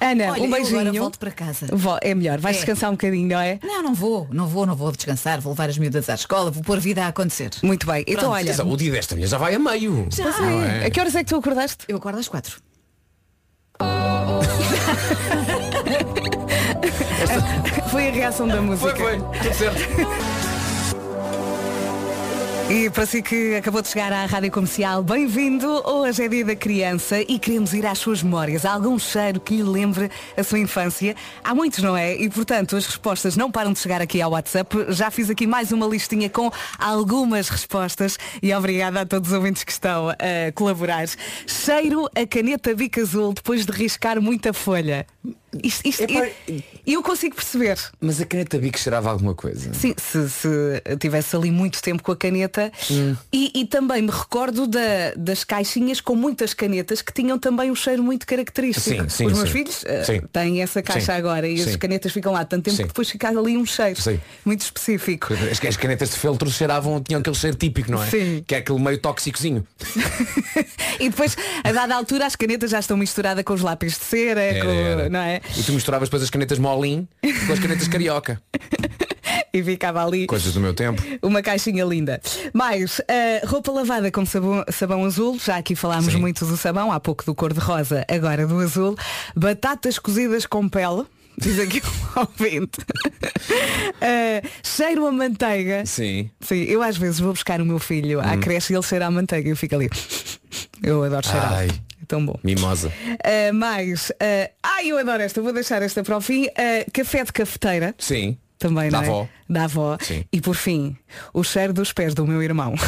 Ana, 0.00 0.32
Olha, 0.32 0.42
um 0.42 0.44
eu 0.46 0.50
beijinho. 0.50 0.80
agora 0.80 0.98
volto 0.98 1.18
para 1.18 1.30
casa. 1.30 1.66
Vo- 1.72 1.98
É 2.02 2.14
melhor, 2.14 2.38
vais 2.38 2.56
É. 2.56 2.58
descansar 2.60 2.90
um 2.90 2.94
bocadinho, 2.94 3.28
não 3.28 3.40
é? 3.40 3.58
Não, 3.62 3.82
não 3.82 3.94
vou, 3.94 4.26
não 4.30 4.46
vou, 4.46 4.66
não 4.66 4.74
vou 4.76 4.92
descansar, 4.92 5.40
vou 5.40 5.52
levar 5.52 5.68
as 5.70 5.78
miúdas 5.78 6.08
à 6.08 6.14
escola, 6.14 6.50
vou 6.50 6.62
pôr 6.62 6.78
vida 6.80 7.04
a 7.04 7.08
acontecer. 7.08 7.50
Muito 7.62 7.86
bem. 7.86 8.02
Então, 8.02 8.14
Pronto. 8.20 8.32
olha. 8.34 8.44
Atenção, 8.44 8.70
o 8.70 8.76
dia 8.76 8.92
desta 8.92 9.14
manhã 9.14 9.26
já 9.26 9.38
vai 9.38 9.54
a 9.54 9.58
meio. 9.58 10.08
Não 10.18 10.62
é. 10.62 10.82
é? 10.82 10.86
A 10.86 10.90
que 10.90 11.00
horas 11.00 11.14
é 11.14 11.24
que 11.24 11.30
tu 11.30 11.36
acordaste? 11.36 11.84
Eu 11.88 11.96
acordo 11.96 12.18
às 12.18 12.28
quatro. 12.28 12.58
Foi 17.90 18.08
a 18.08 18.10
reação 18.10 18.48
da 18.48 18.60
música. 18.62 18.96
Foi, 18.96 19.18
foi, 19.18 19.38
tudo 19.42 19.54
certo. 19.54 19.80
E 22.70 22.88
para 22.88 23.04
si 23.04 23.20
que 23.20 23.56
acabou 23.56 23.82
de 23.82 23.88
chegar 23.88 24.12
à 24.12 24.26
Rádio 24.26 24.48
Comercial, 24.52 25.02
bem-vindo. 25.02 25.66
Hoje 25.84 26.24
é 26.24 26.28
dia 26.28 26.44
da 26.44 26.54
criança 26.54 27.20
e 27.20 27.36
queremos 27.36 27.74
ir 27.74 27.84
às 27.84 27.98
suas 27.98 28.22
memórias. 28.22 28.64
Há 28.64 28.72
algum 28.74 28.96
cheiro 28.96 29.40
que 29.40 29.56
lhe 29.56 29.64
lembre 29.64 30.08
a 30.36 30.44
sua 30.44 30.60
infância? 30.60 31.16
Há 31.42 31.52
muitos, 31.52 31.80
não 31.82 31.96
é? 31.96 32.14
E 32.14 32.30
portanto 32.30 32.76
as 32.76 32.86
respostas 32.86 33.36
não 33.36 33.50
param 33.50 33.72
de 33.72 33.80
chegar 33.80 34.00
aqui 34.00 34.22
ao 34.22 34.30
WhatsApp. 34.30 34.86
Já 34.90 35.10
fiz 35.10 35.28
aqui 35.28 35.48
mais 35.48 35.72
uma 35.72 35.84
listinha 35.84 36.30
com 36.30 36.48
algumas 36.78 37.48
respostas 37.48 38.16
e 38.40 38.54
obrigada 38.54 39.00
a 39.00 39.06
todos 39.06 39.30
os 39.30 39.36
ouvintes 39.36 39.64
que 39.64 39.72
estão 39.72 40.08
a 40.10 40.14
colaborar. 40.54 41.08
Cheiro 41.48 42.08
a 42.14 42.24
caneta 42.24 42.72
bico 42.72 43.00
azul 43.00 43.32
depois 43.32 43.66
de 43.66 43.72
riscar 43.72 44.20
muita 44.22 44.52
folha. 44.52 45.04
Isto, 45.64 45.88
isto- 45.88 46.02
Epá, 46.04 46.28
eu, 46.92 47.00
eu 47.00 47.02
consigo 47.02 47.34
perceber. 47.34 47.78
Mas 48.00 48.20
a 48.20 48.24
caneta 48.26 48.58
Bic 48.58 48.78
cheirava 48.78 49.10
alguma 49.10 49.34
coisa. 49.34 49.72
Sim, 49.74 49.94
se, 49.96 50.28
se 50.28 50.48
tivesse 50.98 51.34
ali 51.36 51.50
muito 51.50 51.80
tempo 51.82 52.02
com 52.02 52.12
a 52.12 52.16
caneta 52.16 52.70
Hum. 52.90 53.16
e, 53.32 53.50
e 53.54 53.64
também 53.66 54.02
me 54.02 54.10
recordo 54.10 54.66
da- 54.66 55.12
das 55.16 55.44
caixinhas 55.44 56.00
com 56.00 56.14
muitas 56.14 56.52
canetas 56.54 57.00
que 57.02 57.12
tinham 57.12 57.38
também 57.38 57.70
um 57.70 57.74
cheiro 57.74 58.02
muito 58.02 58.26
característico. 58.26 59.02
Sim, 59.02 59.08
sim, 59.08 59.26
Os 59.26 59.32
meus 59.32 59.48
sim. 59.48 59.52
filhos 59.52 59.84
Sim. 60.04 60.20
têm 60.32 60.62
essa 60.62 60.82
caixa 60.82 61.14
agora 61.14 61.48
e 61.48 61.60
as 61.60 61.76
canetas 61.76 62.12
ficam 62.12 62.32
lá 62.32 62.44
tanto 62.44 62.64
tempo 62.64 62.76
que 62.76 62.84
depois 62.84 63.08
fica 63.10 63.28
ali 63.28 63.56
um 63.56 63.64
cheiro 63.66 63.98
muito 64.44 64.60
específico. 64.62 65.32
As, 65.50 65.64
as 65.64 65.76
canetas 65.76 66.10
de 66.10 66.16
feltro 66.16 66.50
cheiravam, 66.50 67.00
tinham 67.02 67.20
aquele 67.20 67.36
cheiro 67.36 67.56
típico, 67.56 67.90
não 67.90 68.02
é? 68.02 68.06
Sim. 68.08 68.44
Que 68.46 68.54
é 68.54 68.58
aquele 68.58 68.78
meio 68.80 68.98
tóxicozinho. 68.98 69.66
e 70.98 71.08
depois, 71.08 71.36
a 71.64 71.72
dada 71.72 71.94
altura, 71.94 72.26
as 72.26 72.36
canetas 72.36 72.70
já 72.70 72.78
estão 72.80 72.96
misturadas 72.96 73.44
com 73.44 73.52
os 73.54 73.60
lápis 73.62 73.98
de 73.98 74.04
cera, 74.04 74.40
Era, 74.40 74.64
com- 75.04 75.08
não 75.10 75.20
é? 75.20 75.40
E 75.56 75.62
tu 75.62 75.72
misturavas 75.72 76.08
depois 76.08 76.22
as 76.22 76.30
canetas 76.30 76.58
molim 76.80 77.06
com 77.46 77.52
as 77.52 77.58
canetas 77.58 77.88
carioca. 77.88 78.40
E 79.52 79.62
ficava 79.64 80.04
ali. 80.04 80.26
Coisas 80.26 80.54
do 80.54 80.60
meu 80.60 80.72
tempo. 80.72 81.02
Uma 81.20 81.42
caixinha 81.42 81.84
linda. 81.84 82.20
Mais, 82.52 83.00
eh, 83.08 83.42
roupa 83.44 83.72
lavada 83.72 84.08
com 84.10 84.24
sabão, 84.24 84.64
sabão 84.70 85.04
azul. 85.04 85.38
Já 85.44 85.56
aqui 85.56 85.74
falámos 85.74 86.12
Sim. 86.12 86.20
muito 86.20 86.46
do 86.46 86.56
sabão, 86.56 86.92
há 86.92 87.00
pouco 87.00 87.24
do 87.24 87.34
cor-de-rosa, 87.34 88.04
agora 88.08 88.46
do 88.46 88.58
azul. 88.60 88.96
Batatas 89.34 89.98
cozidas 89.98 90.46
com 90.46 90.68
pele. 90.68 91.04
Diz 91.36 91.58
aqui 91.58 91.82
um 91.84 92.20
ouvinte. 92.20 92.78
Eh, 94.00 94.42
cheiro 94.62 95.06
a 95.06 95.12
manteiga. 95.12 95.84
Sim. 95.84 96.30
Sim, 96.40 96.62
eu 96.62 96.82
às 96.82 96.96
vezes 96.96 97.18
vou 97.18 97.32
buscar 97.32 97.60
o 97.60 97.66
meu 97.66 97.78
filho 97.78 98.20
à 98.20 98.36
creche 98.36 98.72
e 98.72 98.76
ele 98.76 98.82
cheira 98.84 99.06
a 99.06 99.10
manteiga 99.10 99.48
e 99.48 99.52
eu 99.52 99.56
fico 99.56 99.74
ali. 99.74 99.90
Eu 100.82 101.02
adoro 101.02 101.26
cheirar. 101.26 101.52
Ai. 101.52 101.68
É 102.10 102.14
tão 102.16 102.26
bom. 102.26 102.36
Mimosa. 102.42 102.88
Uh, 102.88 103.54
mais, 103.54 104.10
uh, 104.10 104.50
ai 104.62 104.88
eu 104.88 104.98
adoro 104.98 105.22
esta, 105.22 105.40
vou 105.40 105.52
deixar 105.52 105.80
esta 105.80 106.02
para 106.02 106.16
o 106.16 106.20
fim. 106.20 106.46
Uh, 106.46 106.90
café 106.92 107.22
de 107.22 107.32
cafeteira. 107.32 107.94
Sim. 107.98 108.36
Também, 108.58 108.90
Da 108.90 108.98
não 108.98 109.04
é? 109.04 109.08
avó. 109.08 109.28
Da 109.48 109.64
avó. 109.64 109.96
Sim. 110.00 110.24
E 110.32 110.40
por 110.40 110.56
fim, 110.56 110.96
o 111.32 111.44
cheiro 111.44 111.72
dos 111.72 111.92
pés 111.92 112.12
do 112.12 112.26
meu 112.26 112.42
irmão. 112.42 112.74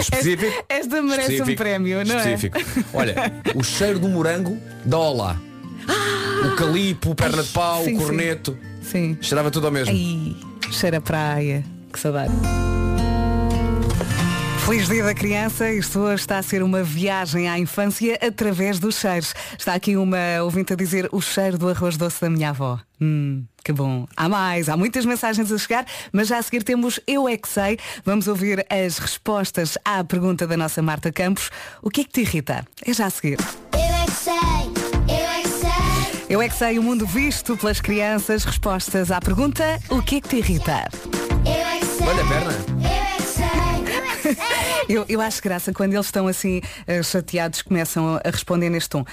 Específico. 0.00 0.64
Esta 0.68 1.02
merece 1.02 1.28
um 1.30 1.32
Específico. 1.32 1.62
prémio, 1.62 2.04
não 2.04 2.16
Específico. 2.18 2.58
Olha, 2.92 3.14
o 3.54 3.64
cheiro 3.64 3.98
do 3.98 4.08
morango 4.08 4.58
da 4.84 4.98
Olá. 4.98 5.36
O 6.46 6.56
calipo, 6.56 7.10
o 7.10 7.14
perna 7.14 7.42
de 7.42 7.48
pau, 7.48 7.84
sim, 7.84 7.96
o 7.96 7.98
sim. 7.98 8.04
corneto. 8.04 8.56
é? 8.62 8.84
Sim. 8.84 9.16
Cheirava 9.20 9.50
tudo 9.50 9.66
ao 9.66 9.72
mesmo. 9.72 9.94
Ai, 9.94 10.36
cheira 10.72 11.00
praia. 11.00 11.64
Que 11.92 11.98
saudade. 11.98 12.32
Feliz 14.68 14.86
dia 14.86 15.02
da 15.02 15.14
criança, 15.14 15.72
isto 15.72 15.98
hoje 15.98 16.20
está 16.20 16.36
a 16.36 16.42
ser 16.42 16.62
uma 16.62 16.82
viagem 16.82 17.48
à 17.48 17.58
infância 17.58 18.18
através 18.20 18.78
dos 18.78 18.96
cheiros. 18.96 19.32
Está 19.58 19.72
aqui 19.72 19.96
uma 19.96 20.42
ouvinte 20.42 20.74
a 20.74 20.76
dizer 20.76 21.08
o 21.10 21.22
cheiro 21.22 21.56
do 21.56 21.70
arroz 21.70 21.96
doce 21.96 22.20
da 22.20 22.28
minha 22.28 22.50
avó. 22.50 22.78
Hum, 23.00 23.46
que 23.64 23.72
bom. 23.72 24.06
Há 24.14 24.28
mais, 24.28 24.68
há 24.68 24.76
muitas 24.76 25.06
mensagens 25.06 25.50
a 25.50 25.56
chegar, 25.56 25.86
mas 26.12 26.28
já 26.28 26.36
a 26.36 26.42
seguir 26.42 26.62
temos 26.64 27.00
Eu 27.06 27.26
é 27.26 27.38
que 27.38 27.48
sei. 27.48 27.78
Vamos 28.04 28.28
ouvir 28.28 28.66
as 28.68 28.98
respostas 28.98 29.78
à 29.86 30.04
pergunta 30.04 30.46
da 30.46 30.54
nossa 30.54 30.82
Marta 30.82 31.10
Campos. 31.10 31.50
O 31.80 31.88
que 31.88 32.02
é 32.02 32.04
que 32.04 32.10
te 32.10 32.20
irrita? 32.20 32.62
É 32.84 32.92
já 32.92 33.06
a 33.06 33.10
seguir. 33.10 33.38
Eu 33.72 33.80
é 33.80 34.04
que 34.04 34.10
sei, 34.12 34.34
eu 35.08 35.30
é 35.30 35.40
que 35.40 35.48
sei. 35.48 36.26
Eu 36.28 36.42
é 36.42 36.48
que 36.50 36.54
sei 36.54 36.78
o 36.78 36.82
mundo 36.82 37.06
visto 37.06 37.56
pelas 37.56 37.80
crianças. 37.80 38.44
Respostas 38.44 39.10
à 39.10 39.18
pergunta: 39.18 39.80
o 39.88 40.02
que 40.02 40.16
é 40.16 40.20
que 40.20 40.28
te 40.28 40.36
irrita? 40.36 40.90
Eu 41.46 41.52
é 41.52 41.78
que 41.78 41.86
sei. 41.86 42.06
Olha 42.06 42.22
a 42.22 42.28
perna. 42.28 42.87
Eu, 44.88 45.04
eu 45.08 45.20
acho 45.20 45.42
graça 45.42 45.72
quando 45.72 45.92
eles 45.92 46.06
estão 46.06 46.26
assim 46.26 46.60
eh, 46.86 47.02
chateados, 47.02 47.62
começam 47.62 48.20
a 48.24 48.30
responder 48.30 48.70
neste 48.70 48.88
tom. 48.88 49.04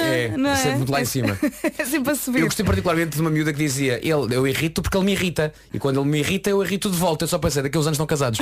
É, 0.00 0.36
não 0.36 0.56
sempre 0.56 0.76
muito 0.78 0.92
lá 0.92 1.00
em 1.00 1.04
cima. 1.04 1.38
é 1.78 1.84
sempre 1.84 2.12
a 2.12 2.14
subir. 2.14 2.40
Eu 2.40 2.46
gostei 2.46 2.64
particularmente 2.64 3.16
de 3.16 3.20
uma 3.20 3.30
miúda 3.30 3.52
que 3.52 3.58
dizia 3.58 3.98
ele, 4.02 4.34
eu 4.34 4.46
irrito 4.46 4.80
porque 4.80 4.96
ele 4.96 5.04
me 5.04 5.12
irrita. 5.12 5.52
E 5.72 5.78
quando 5.78 6.00
ele 6.00 6.08
me 6.08 6.18
irrita, 6.20 6.48
eu 6.48 6.62
irrito 6.62 6.90
de 6.90 6.96
volta. 6.96 7.24
Eu 7.24 7.28
só 7.28 7.38
pensei, 7.38 7.62
uns 7.62 7.86
anos 7.86 7.92
estão 7.92 8.06
casados. 8.06 8.38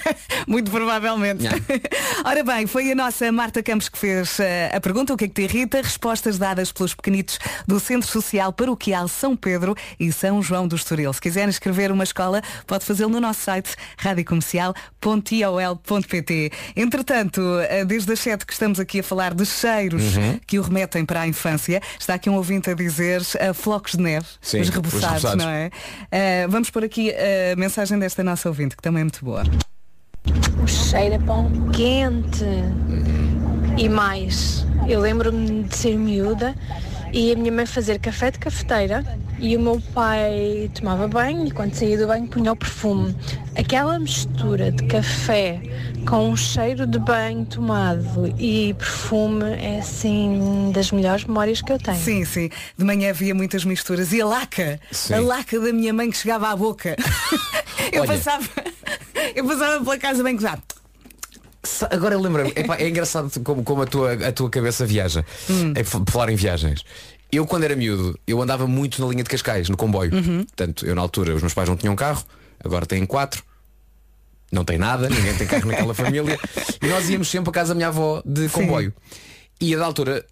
Muito 0.46 0.70
provavelmente. 0.70 1.44
Yeah. 1.44 1.64
Ora 2.24 2.42
bem, 2.42 2.66
foi 2.66 2.92
a 2.92 2.94
nossa 2.94 3.30
Marta 3.30 3.62
Campos 3.62 3.88
que 3.88 3.98
fez 3.98 4.40
eh, 4.40 4.70
a 4.74 4.80
pergunta, 4.80 5.12
o 5.12 5.16
que 5.16 5.24
é 5.24 5.28
que 5.28 5.34
te 5.34 5.42
irrita? 5.42 5.82
Respostas 5.82 6.38
dadas 6.38 6.72
pelos 6.72 6.94
pequenitos 6.94 7.38
do 7.66 7.78
Centro 7.78 8.08
Social 8.08 8.52
Paroquial 8.52 9.06
São 9.06 9.36
Pedro 9.36 9.76
e 10.00 10.10
São 10.12 10.42
João 10.42 10.66
do 10.66 10.76
Estoril. 10.76 11.12
Se 11.12 11.20
quiserem 11.20 11.50
escrever 11.50 11.92
uma 11.92 12.04
escola, 12.04 12.42
pode 12.66 12.84
fazê-lo 12.84 13.10
no 13.10 13.20
nosso 13.20 13.40
site 13.40 13.76
radiocomercial.iol.pt 13.98 16.52
Entretanto, 16.76 17.40
eh, 17.68 17.84
desde 17.84 18.12
as 18.12 18.20
7 18.20 18.46
que 18.46 18.52
estamos 18.52 18.78
aqui 18.80 19.00
a 19.00 19.02
falar 19.02 19.34
de 19.34 19.44
cheiros 19.46 20.16
Uhum. 20.16 20.38
que 20.46 20.58
o 20.58 20.62
remetem 20.62 21.04
para 21.04 21.20
a 21.22 21.26
infância, 21.28 21.80
está 21.98 22.14
aqui 22.14 22.28
um 22.30 22.34
ouvinte 22.34 22.70
a 22.70 22.74
dizer 22.74 23.22
eh, 23.38 23.52
flocos 23.52 23.92
de 23.92 24.00
neve, 24.02 24.26
Sim, 24.40 24.60
os 24.60 24.68
os 24.68 24.74
reboçados, 24.74 25.06
reboçados. 25.22 25.44
não 25.44 25.50
é? 25.50 25.70
Eh, 26.10 26.46
vamos 26.48 26.70
por 26.70 26.82
aqui 26.84 27.10
a 27.12 27.56
mensagem 27.56 27.98
desta 27.98 28.22
nossa 28.24 28.48
ouvinte, 28.48 28.76
que 28.76 28.82
também 28.82 29.00
é 29.02 29.04
muito 29.04 29.24
boa. 29.24 29.42
O 30.62 30.66
cheiro 30.66 31.16
a 31.16 31.18
pão 31.18 31.50
quente. 31.72 32.44
E 33.76 33.88
mais, 33.88 34.64
eu 34.88 35.00
lembro-me 35.00 35.64
de 35.64 35.76
ser 35.76 35.96
miúda 35.96 36.54
e 37.12 37.32
a 37.32 37.36
minha 37.36 37.52
mãe 37.52 37.66
fazer 37.66 37.98
café 37.98 38.30
de 38.30 38.38
cafeteira 38.38 39.04
e 39.38 39.56
o 39.56 39.60
meu 39.60 39.80
pai 39.92 40.70
tomava 40.74 41.06
banho 41.08 41.46
e 41.46 41.50
quando 41.50 41.74
saía 41.74 41.98
do 41.98 42.06
banho 42.06 42.26
punha 42.26 42.52
o 42.52 42.56
perfume. 42.56 43.14
Aquela 43.56 43.98
mistura 43.98 44.70
de 44.72 44.84
café 44.86 45.60
com 46.08 46.30
um 46.30 46.36
cheiro 46.36 46.86
de 46.86 46.98
banho 46.98 47.44
tomado 47.44 48.32
e 48.38 48.72
perfume 48.74 49.44
é 49.60 49.78
assim 49.80 50.70
das 50.74 50.90
melhores 50.90 51.24
memórias 51.24 51.60
que 51.60 51.72
eu 51.72 51.78
tenho. 51.78 51.98
Sim, 51.98 52.24
sim. 52.24 52.48
De 52.78 52.84
manhã 52.84 53.10
havia 53.10 53.34
muitas 53.34 53.64
misturas. 53.64 54.12
E 54.12 54.20
a 54.22 54.26
laca, 54.26 54.80
Sim. 54.90 55.14
a 55.14 55.20
laca 55.20 55.60
da 55.60 55.72
minha 55.72 55.92
mãe 55.92 56.10
que 56.10 56.16
chegava 56.16 56.48
à 56.48 56.56
boca. 56.56 56.96
eu 57.92 58.02
Olha. 58.02 58.12
passava, 58.12 58.48
eu 59.34 59.44
passava 59.46 59.84
pela 59.84 59.98
casa 59.98 60.22
bem. 60.22 60.38
Sa- 60.38 60.58
Agora 61.90 62.18
lembra-me, 62.18 62.50
epá, 62.56 62.76
é 62.76 62.88
engraçado 62.88 63.30
como, 63.44 63.62
como 63.62 63.82
a, 63.82 63.86
tua, 63.86 64.12
a 64.14 64.32
tua 64.32 64.50
cabeça 64.50 64.84
viaja. 64.84 65.24
Hum. 65.48 65.72
É 65.76 65.84
falar 65.84 66.30
em 66.30 66.36
viagens. 66.36 66.84
Eu 67.30 67.46
quando 67.46 67.64
era 67.64 67.74
miúdo, 67.74 68.18
eu 68.26 68.42
andava 68.42 68.66
muito 68.66 69.00
na 69.00 69.08
linha 69.08 69.22
de 69.24 69.30
Cascais, 69.30 69.68
no 69.68 69.76
comboio. 69.76 70.12
Uhum. 70.14 70.44
Portanto, 70.44 70.84
eu 70.84 70.94
na 70.94 71.00
altura, 71.00 71.34
os 71.34 71.40
meus 71.40 71.54
pais 71.54 71.68
não 71.68 71.76
tinham 71.76 71.96
carro, 71.96 72.22
agora 72.62 72.84
têm 72.84 73.06
quatro. 73.06 73.42
Não 74.50 74.66
tem 74.66 74.76
nada, 74.76 75.08
ninguém 75.08 75.34
tem 75.34 75.46
carro 75.46 75.66
naquela 75.66 75.94
família. 75.94 76.38
E 76.82 76.86
nós 76.86 77.08
íamos 77.08 77.30
sempre 77.30 77.48
a 77.48 77.52
casa 77.54 77.68
da 77.70 77.74
minha 77.74 77.88
avó 77.88 78.22
de 78.22 78.50
comboio. 78.50 78.92
E 79.58 79.74
a 79.74 79.78
da 79.78 79.86
altura, 79.86 80.26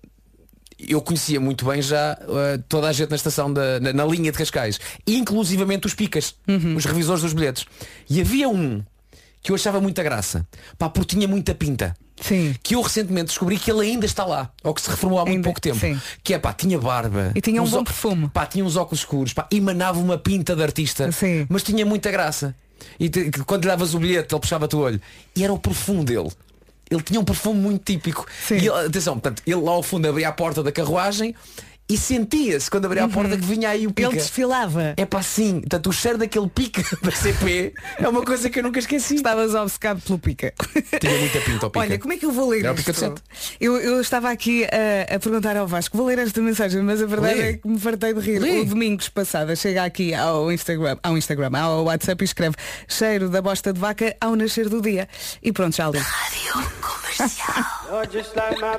eu 0.78 1.00
conhecia 1.00 1.40
muito 1.40 1.64
bem 1.64 1.80
já 1.80 2.18
uh, 2.22 2.62
toda 2.68 2.88
a 2.88 2.92
gente 2.92 3.08
na 3.08 3.16
estação 3.16 3.50
da, 3.50 3.80
na, 3.80 3.94
na 3.94 4.04
linha 4.04 4.30
de 4.30 4.36
Cascais, 4.36 4.78
inclusivamente 5.06 5.86
os 5.86 5.94
picas, 5.94 6.34
Uhum. 6.46 6.76
os 6.76 6.84
revisores 6.84 7.22
dos 7.22 7.32
bilhetes. 7.32 7.64
E 8.10 8.20
havia 8.20 8.46
um 8.46 8.82
que 9.42 9.50
eu 9.50 9.54
achava 9.54 9.80
muita 9.80 10.02
graça, 10.02 10.46
pá, 10.78 10.88
porque 10.88 11.16
tinha 11.16 11.26
muita 11.28 11.54
pinta. 11.54 11.96
Sim. 12.20 12.54
Que 12.62 12.74
eu 12.74 12.82
recentemente 12.82 13.28
descobri 13.28 13.58
que 13.58 13.70
ele 13.70 13.80
ainda 13.80 14.04
está 14.04 14.26
lá, 14.26 14.50
ou 14.62 14.74
que 14.74 14.82
se 14.82 14.90
reformou 14.90 15.18
há 15.18 15.22
muito 15.22 15.36
Ainda, 15.36 15.44
pouco 15.44 15.60
tempo. 15.60 15.78
sim. 15.78 15.98
Que 16.22 16.34
é 16.34 16.38
pá, 16.38 16.52
tinha 16.52 16.78
barba. 16.78 17.32
E 17.34 17.40
tinha 17.40 17.62
um 17.62 17.68
bom 17.68 17.82
perfume. 17.82 18.28
Pá, 18.28 18.44
tinha 18.44 18.62
uns 18.64 18.76
óculos 18.76 19.00
escuros, 19.00 19.32
pá, 19.32 19.48
emanava 19.50 19.98
uma 19.98 20.18
pinta 20.18 20.54
de 20.54 20.62
artista, 20.62 21.10
Sim. 21.12 21.46
mas 21.48 21.62
tinha 21.62 21.84
muita 21.86 22.10
graça. 22.10 22.54
E 22.98 23.08
te- 23.08 23.30
quando 23.46 23.62
lhe 23.62 23.68
davas 23.68 23.94
o 23.94 23.98
bilhete, 23.98 24.34
ele 24.34 24.40
puxava-te 24.40 24.76
o 24.76 24.80
olho. 24.80 25.00
E 25.34 25.42
era 25.42 25.52
o 25.52 25.58
perfume 25.58 26.04
dele. 26.04 26.30
Ele 26.90 27.02
tinha 27.02 27.20
um 27.20 27.24
perfume 27.24 27.58
muito 27.60 27.84
típico. 27.84 28.26
Sim. 28.46 28.56
E 28.56 28.68
ele, 28.68 28.86
atenção, 28.86 29.14
portanto, 29.14 29.42
ele 29.46 29.60
lá 29.60 29.70
ao 29.72 29.82
fundo 29.82 30.06
abria 30.08 30.28
a 30.28 30.32
porta 30.32 30.62
da 30.62 30.72
carruagem 30.72 31.34
e 31.90 31.98
sentia-se 31.98 32.70
quando 32.70 32.84
abria 32.84 33.04
a 33.04 33.08
porta 33.08 33.36
que 33.36 33.44
vinha 33.44 33.68
aí 33.68 33.84
o 33.84 33.92
pica. 33.92 34.08
Uhum. 34.08 34.14
Ele 34.14 34.22
desfilava. 34.22 34.94
É 34.96 35.04
pá, 35.04 35.20
sim. 35.22 35.58
Portanto, 35.58 35.88
o 35.88 35.92
cheiro 35.92 36.18
daquele 36.18 36.48
pica 36.48 36.84
da 37.02 37.10
CP 37.10 37.74
é 37.98 38.08
uma 38.08 38.22
coisa 38.22 38.48
que 38.48 38.60
eu 38.60 38.62
nunca 38.62 38.78
esqueci. 38.78 39.16
Estavas 39.16 39.56
obcecado 39.56 40.00
pelo 40.00 40.18
pica. 40.20 40.54
Tinha 41.00 41.18
muita 41.18 41.40
pinta 41.40 41.66
ao 41.66 41.70
pica. 41.70 41.80
Olha, 41.80 41.98
como 41.98 42.12
é 42.12 42.16
que 42.16 42.24
eu 42.24 42.30
vou 42.30 42.48
ler 42.48 42.60
Era 42.60 42.72
o 42.72 42.76
pica 42.76 42.92
de 42.92 42.98
isto? 42.98 43.22
Eu, 43.60 43.76
eu 43.78 44.00
estava 44.00 44.30
aqui 44.30 44.64
a, 44.64 45.16
a 45.16 45.18
perguntar 45.18 45.56
ao 45.56 45.66
Vasco, 45.66 45.96
vou 45.96 46.06
ler 46.06 46.20
esta 46.20 46.40
mensagem, 46.40 46.80
mas 46.80 47.02
a 47.02 47.06
verdade 47.06 47.34
Lê. 47.34 47.48
é 47.48 47.52
que 47.54 47.66
me 47.66 47.80
fartei 47.80 48.14
de 48.14 48.20
rir. 48.20 48.38
Lê. 48.38 48.60
O 48.60 48.64
Domingos 48.66 49.08
passada 49.08 49.56
chega 49.56 49.82
aqui 49.84 50.14
ao 50.14 50.52
Instagram, 50.52 50.96
ao 51.02 51.18
Instagram, 51.18 51.50
ao 51.58 51.84
WhatsApp 51.84 52.22
e 52.22 52.24
escreve 52.24 52.54
cheiro 52.86 53.28
da 53.28 53.42
bosta 53.42 53.72
de 53.72 53.80
vaca 53.80 54.16
ao 54.20 54.36
nascer 54.36 54.68
do 54.68 54.80
dia. 54.80 55.08
E 55.42 55.50
pronto, 55.50 55.74
já 55.74 55.90
li. 55.90 55.98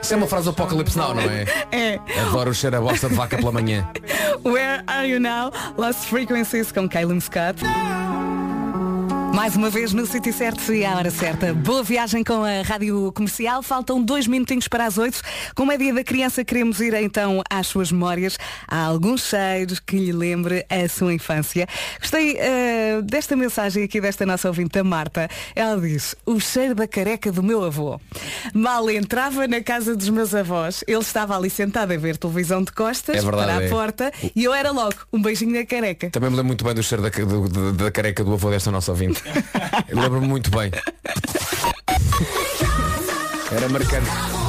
Isso 0.02 0.13
é 0.13 0.17
uma 0.17 0.28
frase 0.28 0.45
do 0.45 0.52
Apocalipse 0.52 0.97
Now, 0.97 1.13
não 1.13 1.21
é? 1.21 1.45
É. 1.71 2.00
Adoro 2.21 2.52
o 2.52 2.54
cheiro 2.54 2.78
a 2.78 2.82
bosta 2.82 3.01
de 3.10 3.16
vaca 3.16 3.38
pela 3.38 3.52
manhã. 3.52 3.88
Where 4.44 4.84
Are 4.88 5.08
You 5.08 5.20
Now? 5.20 5.52
Lost 5.78 6.08
Frequencies 6.08 6.72
com 6.72 6.88
Calum 6.88 7.20
Scott. 7.20 7.62
Mais 9.36 9.56
uma 9.56 9.70
vez 9.70 9.91
no 9.94 10.06
sítio 10.06 10.32
certo 10.34 10.72
e 10.74 10.86
à 10.86 10.96
hora 10.96 11.10
certa. 11.10 11.54
Boa 11.54 11.82
viagem 11.82 12.24
com 12.24 12.44
a 12.44 12.62
Rádio 12.63 13.12
Comercial. 13.13 13.63
Faltam 13.63 14.04
dois 14.04 14.28
minutinhos 14.28 14.67
para 14.67 14.86
as 14.86 14.98
oito. 14.98 15.20
Como 15.56 15.72
é 15.72 15.78
dia 15.78 15.94
da 15.94 16.04
criança, 16.04 16.44
queremos 16.44 16.80
ir 16.80 16.94
então 16.94 17.41
às 17.50 17.65
suas 17.67 17.91
memórias. 17.91 18.38
Há 18.67 18.84
alguns 18.86 19.24
cheiros 19.24 19.80
que 19.80 19.98
lhe 19.98 20.12
lembre 20.12 20.65
a 20.70 20.88
sua 20.88 21.13
infância. 21.13 21.65
Gostei 22.00 22.36
eh, 22.38 23.02
desta 23.04 23.36
mensagem 23.36 23.84
aqui 23.84 24.00
desta 24.00 24.26
nossa 24.26 24.48
ouvinte, 24.48 24.78
a 24.78 24.84
Marta. 24.84 25.28
Ela 25.56 25.80
diz, 25.80 26.13
o 26.26 26.39
cheiro 26.39 26.76
da 26.76 26.88
careca 26.88 27.32
do 27.32 27.41
meu 27.41 27.63
avô. 27.63 28.00
Mal 28.54 28.89
entrava 28.91 29.48
na 29.48 29.62
casa 29.62 29.96
dos 29.96 30.10
meus 30.10 30.36
avós, 30.36 30.84
ele 30.88 31.00
estava 31.00 31.36
ali 31.36 31.50
sentado 31.50 31.91
a 31.94 31.98
ver 31.98 32.17
televisão 32.17 32.63
de 32.63 32.72
costas 32.74 33.15
É 33.15 33.22
verdade, 33.22 33.46
para 33.46 33.58
a 33.58 33.63
é. 33.63 33.70
porta 33.70 34.12
e 34.36 34.44
eu 34.44 34.54
era 34.54 34.72
logo 34.72 34.96
um 35.12 35.22
beijinho 35.22 35.58
na 35.58 35.65
careca. 35.65 36.10
Também 36.12 36.30
me 36.30 36.36
lembro 36.36 36.48
muito 36.48 36.63
bem 36.65 36.76
do 36.76 36.84
cheiro 36.84 37.02
da, 37.02 37.10
do- 37.10 37.50
do- 37.50 37.74
da 37.74 37.89
careca 37.91 38.24
do 38.24 38.34
avô 38.34 38.50
desta 38.52 38.70
nossa 38.70 38.91
ouvinte. 38.91 39.21
Lembro-me 39.90 40.28
muito 40.28 40.50
bem. 40.52 40.72
Era 43.52 43.70
marcante. 43.70 44.41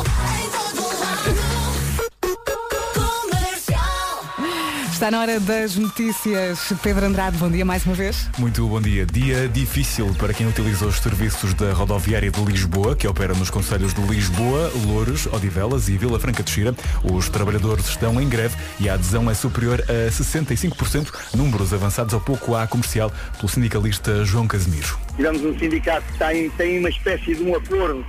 Está 5.02 5.10
na 5.10 5.18
hora 5.18 5.40
das 5.40 5.74
notícias. 5.74 6.72
Pedro 6.80 7.04
Andrade, 7.04 7.36
bom 7.36 7.50
dia 7.50 7.64
mais 7.64 7.84
uma 7.84 7.92
vez. 7.92 8.30
Muito 8.38 8.64
bom 8.68 8.80
dia. 8.80 9.04
Dia 9.04 9.48
difícil 9.48 10.14
para 10.16 10.32
quem 10.32 10.46
utiliza 10.46 10.86
os 10.86 11.00
serviços 11.00 11.54
da 11.54 11.72
rodoviária 11.72 12.30
de 12.30 12.40
Lisboa, 12.44 12.94
que 12.94 13.08
opera 13.08 13.34
nos 13.34 13.50
conselhos 13.50 13.92
de 13.92 14.00
Lisboa, 14.02 14.70
Louros, 14.86 15.26
Odivelas 15.26 15.88
e 15.88 15.98
Vila 15.98 16.20
Franca 16.20 16.44
de 16.44 16.52
Xira. 16.52 16.72
Os 17.02 17.28
trabalhadores 17.28 17.88
estão 17.88 18.20
em 18.20 18.28
greve 18.28 18.56
e 18.78 18.88
a 18.88 18.94
adesão 18.94 19.28
é 19.28 19.34
superior 19.34 19.82
a 19.88 20.08
65%, 20.08 21.08
números 21.34 21.72
avançados 21.72 22.14
há 22.14 22.20
pouco 22.20 22.54
à 22.54 22.64
comercial 22.68 23.10
pelo 23.38 23.48
sindicalista 23.48 24.24
João 24.24 24.46
Casimiro. 24.46 25.01
Tivemos 25.22 25.44
um 25.44 25.56
sindicato 25.56 26.04
que 26.12 26.18
tem, 26.18 26.50
tem 26.50 26.78
uma 26.80 26.88
espécie 26.88 27.36
de 27.36 27.44
um 27.44 27.54
acordo. 27.54 28.04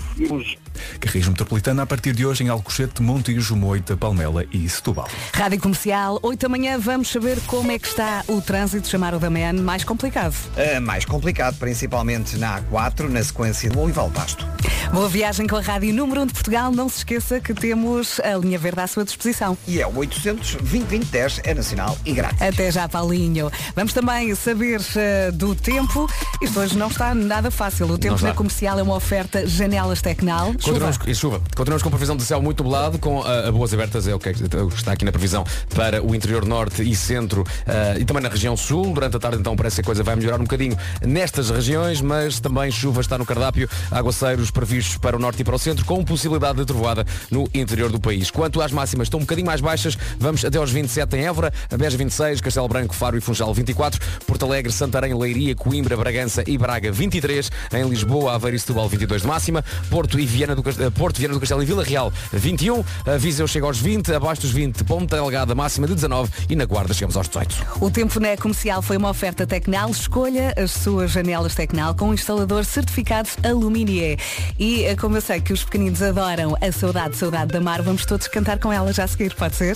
Carris 0.99 1.27
Metropolitana 1.27 1.83
a 1.83 1.85
partir 1.85 2.13
de 2.13 2.25
hoje 2.25 2.43
em 2.43 2.49
Alcochete, 2.49 3.03
Montijo, 3.03 3.55
Moita, 3.55 3.95
Palmela 3.95 4.45
e 4.51 4.67
Setúbal. 4.67 5.07
Rádio 5.31 5.59
Comercial, 5.59 6.17
8 6.23 6.41
da 6.41 6.49
manhã, 6.49 6.79
vamos 6.79 7.09
saber 7.09 7.39
como 7.45 7.71
é 7.71 7.77
que 7.77 7.87
está 7.87 8.23
o 8.27 8.41
trânsito, 8.41 8.87
chamar 8.87 9.13
o 9.13 9.19
da 9.19 9.29
manhã 9.29 9.53
mais 9.53 9.83
complicado. 9.83 10.33
Uh, 10.33 10.81
mais 10.81 11.05
complicado, 11.05 11.55
principalmente 11.59 12.35
na 12.37 12.61
A4, 12.61 13.09
na 13.09 13.23
sequência 13.23 13.69
do 13.69 13.79
Olival 13.79 14.09
Basto. 14.09 14.47
Boa 14.91 15.09
viagem 15.09 15.47
com 15.47 15.55
a 15.55 15.61
Rádio 15.61 15.93
Número 15.93 16.21
1 16.21 16.25
de 16.27 16.33
Portugal. 16.33 16.71
Não 16.71 16.87
se 16.87 16.99
esqueça 16.99 17.39
que 17.39 17.53
temos 17.53 18.19
a 18.19 18.35
linha 18.37 18.57
verde 18.57 18.81
à 18.81 18.87
sua 18.87 19.03
disposição. 19.03 19.57
E 19.67 19.81
é 19.81 19.87
o 19.87 19.95
800 19.97 20.55
2010 20.55 21.41
é 21.43 21.53
nacional 21.53 21.97
e 22.05 22.13
grátis. 22.13 22.41
Até 22.41 22.71
já, 22.71 22.87
Paulinho. 22.87 23.51
Vamos 23.75 23.93
também 23.93 24.33
saber 24.35 24.79
uh, 24.79 25.31
do 25.31 25.55
tempo. 25.55 26.07
Isto 26.41 26.59
hoje 26.59 26.77
não 26.77 26.87
está 26.87 27.02
nada 27.13 27.51
fácil. 27.51 27.87
O 27.87 27.97
tempo 27.97 28.15
está. 28.15 28.27
na 28.27 28.33
comercial 28.33 28.79
é 28.79 28.83
uma 28.83 28.95
oferta 28.95 29.45
janelas 29.45 30.01
Tecnal. 30.01 30.53
Chuva. 30.53 30.63
Continuamos, 30.63 30.99
e 31.05 31.15
chuva. 31.15 31.41
Continuamos 31.55 31.83
com 31.83 31.89
previsão 31.89 32.15
de 32.15 32.23
céu 32.23 32.41
muito 32.41 32.63
nublado, 32.63 32.97
com 32.97 33.21
ah, 33.21 33.51
boas 33.51 33.73
abertas, 33.73 34.07
é 34.07 34.15
o 34.15 34.19
que 34.19 34.29
é 34.29 34.31
está 34.31 34.93
aqui 34.93 35.03
na 35.03 35.11
previsão 35.11 35.43
para 35.75 36.01
o 36.01 36.15
interior 36.15 36.45
norte 36.45 36.81
e 36.81 36.95
centro 36.95 37.43
ah, 37.67 37.97
e 37.99 38.05
também 38.05 38.23
na 38.23 38.29
região 38.29 38.55
sul. 38.55 38.93
Durante 38.93 39.17
a 39.17 39.19
tarde 39.19 39.39
então 39.39 39.55
parece 39.55 39.77
que 39.77 39.81
a 39.81 39.83
coisa 39.83 40.03
vai 40.03 40.15
melhorar 40.15 40.37
um 40.37 40.43
bocadinho 40.43 40.77
nestas 41.01 41.49
regiões, 41.49 41.99
mas 41.99 42.39
também 42.39 42.71
chuva 42.71 43.01
está 43.01 43.17
no 43.17 43.25
cardápio, 43.25 43.67
aguaceiros 43.91 44.51
previstos 44.51 44.97
para 44.97 45.15
o 45.17 45.19
norte 45.19 45.41
e 45.41 45.43
para 45.43 45.55
o 45.55 45.59
centro, 45.59 45.83
com 45.85 46.03
possibilidade 46.05 46.59
de 46.59 46.65
trovoada 46.65 47.05
no 47.31 47.49
interior 47.53 47.91
do 47.91 47.99
país. 47.99 48.29
Quanto 48.31 48.61
às 48.61 48.71
máximas, 48.71 49.07
estão 49.07 49.19
um 49.19 49.23
bocadinho 49.23 49.47
mais 49.47 49.61
baixas, 49.61 49.97
vamos 50.19 50.45
até 50.45 50.57
aos 50.57 50.71
27 50.71 51.17
em 51.17 51.25
Évora, 51.25 51.51
Beja 51.77 51.97
26, 51.97 52.41
Castelo 52.41 52.67
Branco, 52.67 52.93
Faro 52.93 53.17
e 53.17 53.21
Funchal 53.21 53.53
24, 53.53 53.99
Porto 54.27 54.45
Alegre, 54.45 54.71
Santarém, 54.71 55.13
Leiria, 55.17 55.55
Coimbra, 55.55 55.97
Bragança 55.97 56.43
e 56.45 56.57
Braga 56.57 56.82
23, 56.91 57.51
em 57.73 57.87
Lisboa, 57.87 58.33
Aveiro 58.35 58.55
e 58.57 58.59
Setúbal 58.59 58.87
22 58.89 59.21
de 59.21 59.27
máxima, 59.27 59.63
Porto 59.89 60.19
e 60.19 60.25
Viana 60.25 60.55
do, 60.55 60.63
Cas- 60.63 60.79
eh, 60.79 60.89
Porto, 60.89 61.17
Viana 61.19 61.33
do 61.33 61.39
Castelo 61.39 61.61
e 61.63 61.65
Vila 61.65 61.83
Real 61.83 62.11
21, 62.31 62.83
a 63.05 63.17
Viseu 63.17 63.47
chega 63.47 63.65
aos 63.65 63.79
20, 63.79 64.13
abaixo 64.13 64.41
dos 64.41 64.51
20, 64.51 64.83
Ponta 64.83 65.15
Delgada 65.15 65.53
máxima 65.55 65.87
de 65.87 65.95
19 65.95 66.31
e 66.49 66.55
na 66.55 66.65
Guarda 66.65 66.93
chegamos 66.93 67.15
aos 67.17 67.27
18. 67.27 67.65
O 67.81 67.89
tempo 67.91 68.19
na 68.19 68.35
comercial 68.37 68.81
foi 68.81 68.97
uma 68.97 69.09
oferta 69.09 69.45
Tecnal. 69.45 69.89
Escolha 69.91 70.53
as 70.57 70.71
suas 70.71 71.11
janelas 71.11 71.55
Tecnal 71.55 71.93
com 71.95 72.09
um 72.09 72.13
instalador 72.13 72.65
certificado 72.65 73.29
Aluminier. 73.43 74.17
E 74.59 74.83
eh, 74.85 74.95
como 74.95 75.17
eu 75.17 75.21
sei 75.21 75.41
que 75.41 75.53
os 75.53 75.63
pequeninos 75.63 76.01
adoram 76.01 76.55
a 76.61 76.71
saudade, 76.71 77.15
saudade 77.17 77.51
da 77.51 77.61
mar, 77.61 77.81
vamos 77.81 78.05
todos 78.05 78.27
cantar 78.27 78.59
com 78.59 78.71
ela 78.71 78.91
já 78.93 79.03
a 79.03 79.07
seguir, 79.07 79.33
pode 79.35 79.55
ser? 79.55 79.75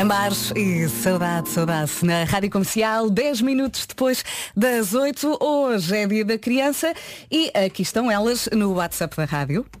Amar 0.00 0.32
e 0.56 0.88
saudade, 0.88 1.50
saudade 1.50 1.90
na 2.02 2.24
Rádio 2.24 2.48
Comercial, 2.48 3.10
10 3.10 3.42
minutos 3.42 3.84
depois 3.86 4.24
das 4.70 4.94
8. 4.94 5.38
Hoje 5.42 5.96
é 5.96 6.06
dia 6.06 6.24
da 6.24 6.38
criança 6.38 6.94
e 7.30 7.50
aqui 7.54 7.82
estão 7.82 8.10
elas 8.10 8.48
no 8.52 8.72
WhatsApp 8.74 9.16
da 9.16 9.24
rádio. 9.24 9.66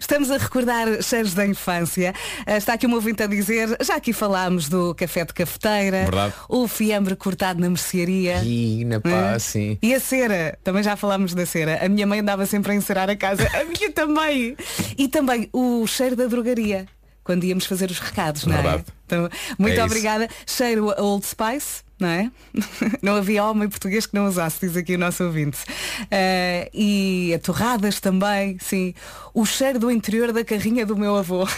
Estamos 0.00 0.30
a 0.30 0.36
recordar 0.36 1.02
cheiros 1.02 1.32
da 1.34 1.46
infância. 1.46 2.14
Ah, 2.46 2.56
Está 2.58 2.74
aqui 2.74 2.86
um 2.86 2.92
ouvinte 2.94 3.22
a 3.22 3.26
dizer, 3.26 3.76
já 3.82 3.96
aqui 3.96 4.12
falámos 4.12 4.68
do 4.68 4.94
café 4.94 5.24
de 5.24 5.32
cafeteira, 5.32 6.02
Verdade. 6.02 6.34
o 6.48 6.68
fiambre 6.68 7.16
cortado 7.16 7.60
na 7.60 7.68
mercearia. 7.68 8.42
E 8.44 8.84
na 8.84 9.00
pá, 9.00 9.34
Hum. 9.36 9.38
sim. 9.38 9.78
E 9.82 9.94
a 9.94 10.00
cera, 10.00 10.58
também 10.62 10.82
já 10.82 10.96
falámos 10.96 11.34
da 11.34 11.46
cera. 11.46 11.84
A 11.84 11.88
minha 11.88 12.06
mãe 12.06 12.20
andava 12.20 12.44
sempre 12.46 12.72
a 12.72 12.74
encerar 12.74 13.08
a 13.08 13.16
casa, 13.16 13.48
a 13.54 13.64
minha 13.64 13.90
também. 13.92 14.56
E 14.98 15.08
também 15.08 15.48
o 15.52 15.86
cheiro 15.86 16.14
da 16.16 16.26
drogaria, 16.26 16.86
quando 17.24 17.44
íamos 17.44 17.64
fazer 17.64 17.90
os 17.90 17.98
recados, 17.98 18.44
não 18.44 18.56
é? 18.56 18.84
Então, 19.12 19.28
muito 19.58 19.78
É 19.78 19.84
obrigada. 19.84 20.28
Cheiro 20.46 20.90
a 20.90 21.02
Old 21.02 21.26
Spice, 21.26 21.82
não 22.00 22.08
é? 22.08 22.30
Não 23.02 23.14
havia 23.16 23.44
homem 23.44 23.68
português 23.68 24.06
que 24.06 24.14
não 24.14 24.26
usasse, 24.26 24.58
diz 24.66 24.76
aqui 24.76 24.94
o 24.94 24.98
nosso 24.98 25.22
ouvinte. 25.24 25.58
Ah, 26.10 26.68
e 26.72 27.32
a 27.34 27.38
torradas 27.38 28.00
também, 28.00 28.56
sim. 28.60 28.94
O 29.34 29.44
cheiro 29.44 29.78
do 29.78 29.90
interior 29.90 30.32
da 30.32 30.44
carrinha 30.44 30.84
do 30.86 30.96
meu 30.96 31.16
avô. 31.16 31.46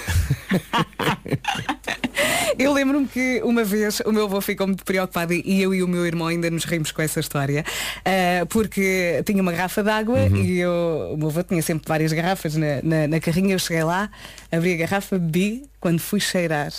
Eu 2.59 2.73
lembro-me 2.73 3.09
que 3.09 3.41
uma 3.43 3.65
vez 3.65 4.01
o 4.07 4.13
meu 4.13 4.25
avô 4.27 4.41
ficou 4.41 4.67
muito 4.67 4.85
preocupado 4.85 5.33
e 5.33 5.61
eu 5.61 5.75
e 5.75 5.83
o 5.83 5.89
meu 5.89 6.07
irmão 6.07 6.29
ainda 6.29 6.49
nos 6.51 6.65
rimos 6.65 6.93
com 6.93 7.03
essa 7.03 7.19
história 7.19 7.65
ah, 8.05 8.47
porque 8.49 9.23
tinha 9.27 9.43
uma 9.43 9.51
garrafa 9.51 9.83
de 9.83 9.91
água 9.91 10.15
Uhum. 10.15 10.37
e 10.37 10.61
eu, 10.61 11.11
o 11.13 11.17
meu 11.17 11.29
avô 11.29 11.43
tinha 11.43 11.61
sempre 11.63 11.89
várias 11.89 12.13
garrafas 12.13 12.55
na, 12.55 12.81
na, 12.83 13.09
na 13.09 13.19
carrinha, 13.21 13.55
eu 13.55 13.59
cheguei 13.59 13.83
lá, 13.83 14.09
abri 14.53 14.75
a 14.75 14.77
garrafa, 14.77 15.19
bebi, 15.19 15.65
quando 15.81 15.99
fui 15.99 16.21
cheirar. 16.21 16.71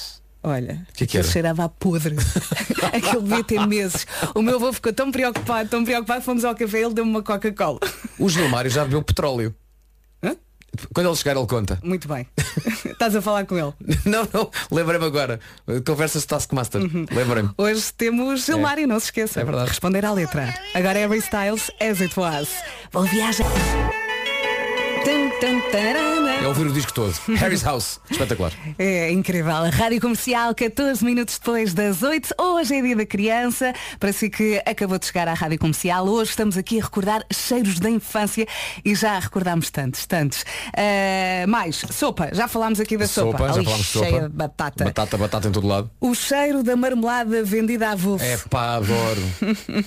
Olha, 0.47 0.85
Que 0.93 1.07
que 1.07 1.17
era? 1.17 1.27
cheirava 1.27 1.63
a 1.65 1.69
podre. 1.69 2.15
Aquilo 2.93 3.23
devia 3.23 3.43
ter 3.43 3.65
meses. 3.65 4.05
O 4.35 4.43
meu 4.43 4.57
avô 4.57 4.71
ficou 4.71 4.93
tão 4.93 5.11
preocupado, 5.11 5.67
tão 5.69 5.83
preocupado, 5.83 6.21
fomos 6.23 6.45
ao 6.45 6.53
café, 6.55 6.81
ele 6.83 6.93
deu-me 6.93 7.09
uma 7.09 7.23
Coca-Cola. 7.23 7.79
O 8.19 8.29
Gilmário 8.29 8.69
já 8.69 8.83
bebeu 8.83 9.01
petróleo. 9.01 9.55
Hã? 10.23 10.35
Quando 10.93 11.07
ele 11.07 11.15
chegar 11.15 11.35
ele 11.35 11.47
conta. 11.47 11.79
Muito 11.83 12.07
bem. 12.07 12.27
Estás 12.85 13.15
a 13.15 13.21
falar 13.23 13.45
com 13.47 13.57
ele. 13.57 13.73
Não, 14.05 14.27
não, 14.31 14.51
lembrei-me 14.71 15.05
agora. 15.05 15.39
Conversas 15.85 16.21
de 16.21 16.27
Taskmaster. 16.27 16.79
Lembrei-me. 17.11 17.49
Hoje 17.57 17.91
temos 17.97 18.45
Gilmário, 18.45 18.87
não 18.87 18.99
se 18.99 19.07
esqueça. 19.07 19.41
É 19.41 19.43
verdade. 19.43 19.69
Responder 19.69 20.05
à 20.05 20.13
letra. 20.13 20.53
Agora 20.75 20.99
é 20.99 21.07
Harry 21.07 21.17
Styles, 21.19 21.71
As 21.81 21.99
It 22.01 22.17
Was. 22.19 22.49
Boa 22.93 23.05
viagem. 23.07 23.45
Tum, 25.03 25.61
tum. 25.71 26.24
É 26.41 26.47
ouvir 26.47 26.67
o 26.67 26.73
disco 26.73 26.93
todo. 26.93 27.13
Harry's 27.37 27.63
House. 27.63 27.99
Espetacular. 28.09 28.51
É 28.77 29.11
incrível. 29.11 29.51
Rádio 29.71 29.99
Comercial, 29.99 30.53
14 30.53 31.03
minutos 31.03 31.39
depois 31.39 31.73
das 31.73 32.03
8. 32.03 32.35
Hoje 32.39 32.75
é 32.75 32.81
dia 32.81 32.95
da 32.95 33.05
criança. 33.05 33.73
Para 33.99 34.13
si 34.13 34.29
que 34.29 34.61
acabou 34.65 34.99
de 34.99 35.07
chegar 35.07 35.27
à 35.27 35.33
Rádio 35.33 35.57
Comercial, 35.57 36.07
hoje 36.07 36.31
estamos 36.31 36.55
aqui 36.57 36.79
a 36.79 36.83
recordar 36.83 37.25
cheiros 37.33 37.79
da 37.79 37.89
infância 37.89 38.45
e 38.83 38.93
já 38.93 39.17
recordámos 39.17 39.71
tantos, 39.71 40.05
tantos. 40.05 40.45
Ah, 40.75 41.47
mais, 41.47 41.77
sopa. 41.89 42.29
Já 42.31 42.47
falámos 42.47 42.79
aqui 42.79 42.95
da 42.97 43.07
sopa. 43.07 43.37
Sopa, 43.37 43.47
já 43.47 43.53
Ali 43.55 43.65
falámos 43.65 43.85
cheia 43.87 44.09
sopa. 44.11 44.29
de 44.29 44.35
batata. 44.35 44.83
Batata, 44.85 45.17
batata 45.17 45.47
em 45.47 45.51
todo 45.51 45.67
lado. 45.67 45.89
O 45.99 46.13
cheiro 46.13 46.61
da 46.61 46.75
marmelada 46.75 47.43
vendida 47.43 47.89
à 47.89 47.95
vulso. 47.95 48.23
É 48.23 48.37
pá, 48.49 48.75
adoro. 48.75 49.21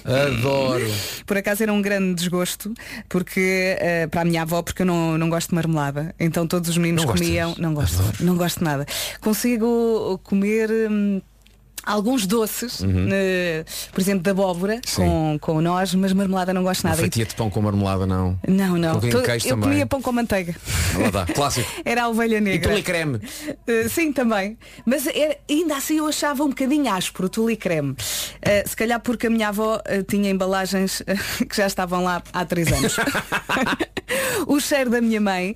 Adoro. 0.05 0.91
Por 1.25 1.37
acaso 1.37 1.63
era 1.63 1.73
um 1.73 1.81
grande 1.81 2.15
desgosto, 2.15 2.73
porque 3.09 3.77
eh, 3.79 4.07
para 4.09 4.23
a 4.23 4.25
minha 4.25 4.43
avó, 4.43 4.63
porque 4.63 4.83
eu 4.83 4.87
não, 4.87 5.17
não 5.17 5.29
gosto 5.29 5.51
de 5.51 5.55
marmelada. 5.55 6.15
Então 6.19 6.38
todos 6.47 6.69
os 6.71 6.77
meninos 6.77 7.03
Não 7.05 7.11
gostas? 7.11 7.27
comiam. 7.27 7.55
Não 7.59 7.75
gosto, 7.75 7.99
não 8.23 8.37
gosto 8.37 8.59
de 8.59 8.65
nada. 8.65 8.87
Consigo 9.21 10.21
comer. 10.25 10.71
hum, 10.91 11.21
Alguns 11.85 12.27
doces, 12.27 12.81
eh, 13.11 13.65
por 13.93 14.01
exemplo, 14.01 14.23
de 14.23 14.31
abóbora 14.31 14.75
Uhum. 14.75 14.81
Sim. 14.85 15.03
com, 15.03 15.39
com 15.41 15.61
nós, 15.61 15.95
mas 15.95 16.13
marmelada 16.13 16.53
não 16.53 16.63
gosto 16.63 16.83
Uma 16.85 16.91
nada. 16.91 17.01
E- 17.03 17.05
fatia 17.07 17.25
de 17.25 17.35
pão 17.35 17.49
com 17.49 17.63
marmelada, 17.63 18.07
não. 18.07 18.39
Não, 18.47 18.77
não. 18.77 18.95
Eu 18.95 19.01
também. 19.41 19.61
comia 19.61 19.87
pão 19.87 20.03
com 20.03 20.13
manteiga. 20.13 20.55
Lá 20.99 21.07
está. 21.07 21.27
Clássico. 21.27 21.69
Era 21.85 22.03
a 22.05 22.09
ovelha 22.09 22.37
E 22.37 22.41
negra. 22.41 22.71
tule 22.71 22.83
creme. 22.83 23.17
Uh, 23.17 23.89
sim, 23.89 24.13
também. 24.13 24.59
Mas 24.85 25.07
era- 25.07 25.39
ainda 25.49 25.77
assim 25.77 25.97
eu 25.99 26.07
achava 26.07 26.43
um 26.45 26.49
bocadinho 26.49 26.93
áspero 26.93 27.27
o 27.27 27.29
tule 27.31 27.57
creme. 27.57 27.93
Uh, 27.93 28.69
se 28.69 28.77
calhar 28.77 29.01
porque 29.01 29.27
a 29.27 29.31
minha 29.31 29.49
avó 29.49 29.77
uh, 29.77 30.03
tinha 30.03 30.31
embalagens 30.31 31.03
que 31.49 31.57
já 31.57 31.67
estavam 31.67 32.05
lá 32.05 32.23
há 32.33 32.45
três 32.45 32.71
anos. 32.73 32.97
o 34.47 34.59
cheiro 34.61 34.91
da 34.91 35.01
minha 35.01 35.21
mãe, 35.21 35.55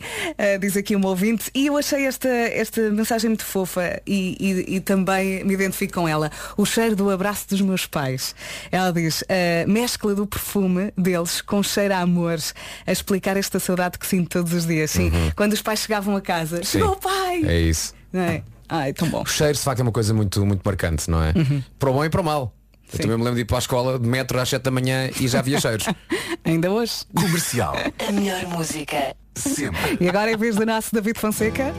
diz 0.61 0.77
aqui 0.77 0.95
um 0.95 1.05
ouvinte, 1.07 1.51
e 1.55 1.67
eu 1.67 1.77
achei 1.77 2.05
esta, 2.07 2.29
esta 2.29 2.91
mensagem 2.91 3.31
muito 3.31 3.45
fofa 3.45 4.01
e, 4.07 4.37
e- 4.39 4.77
e 4.77 4.81
também 4.81 5.43
me 5.45 5.55
identifico 5.55 5.95
com 5.95 6.09
ela. 6.09 6.22
O 6.57 6.65
cheiro 6.65 6.95
do 6.97 7.11
abraço 7.11 7.49
dos 7.49 7.61
meus 7.61 7.87
pais. 7.87 8.35
Ela 8.71 8.93
diz, 8.93 9.25
a 9.29 9.67
mescla 9.67 10.15
do 10.15 10.27
perfume 10.27 10.93
deles 10.97 11.41
com 11.41 11.63
cheiro 11.63 11.95
a 11.95 11.99
amor, 11.99 12.39
a 12.87 12.93
explicar 12.93 13.37
esta 13.37 13.59
saudade 13.59 13.99
que 13.99 14.07
sinto 14.07 14.29
todos 14.29 14.53
os 14.53 14.67
dias. 14.67 14.91
Sim, 14.91 15.11
quando 15.37 15.53
os 15.53 15.63
pais 15.63 15.81
chegavam 15.81 16.17
a 16.17 16.21
casa, 16.21 16.63
chegou 16.63 16.93
o 16.93 16.97
pai! 16.97 17.43
É 17.45 17.61
isso. 17.61 17.95
Não 18.13 18.23
é? 18.23 18.43
Ai, 18.69 18.93
tão 18.93 19.09
bom. 19.09 19.23
O 19.23 19.27
cheiro, 19.27 19.55
de 19.55 19.61
facto, 19.61 19.81
é 19.81 19.83
uma 19.83 19.93
coisa 19.93 20.15
muito, 20.15 20.45
muito 20.47 20.63
marcante, 20.65 21.11
não 21.11 21.23
é? 21.23 21.33
Para 21.79 21.91
o 21.91 21.93
bom 21.93 22.05
e 22.05 22.11
para 22.11 22.21
o 22.21 22.25
mal. 22.25 22.55
Eu 22.93 22.97
Sim. 22.97 23.03
também 23.03 23.17
me 23.17 23.25
lembro 23.25 23.37
de 23.37 23.41
ir 23.43 23.45
para 23.47 23.57
a 23.57 23.61
escola 23.61 23.99
de 23.99 24.07
metro 24.07 24.39
às 24.39 24.49
7 24.49 24.63
da 24.63 24.71
manhã 24.71 25.11
e 25.19 25.27
já 25.27 25.39
havia 25.39 25.59
cheiros. 25.59 25.87
Ainda 26.45 26.71
hoje. 26.71 27.05
Comercial. 27.15 27.75
A 28.07 28.13
melhor 28.13 28.47
música. 28.49 29.17
Sempre. 29.35 29.97
E 29.99 30.09
agora 30.09 30.31
é 30.31 30.37
vez 30.37 30.57
do 30.57 30.67
nosso 30.67 30.95
David 30.95 31.19
Fonseca. 31.19 31.73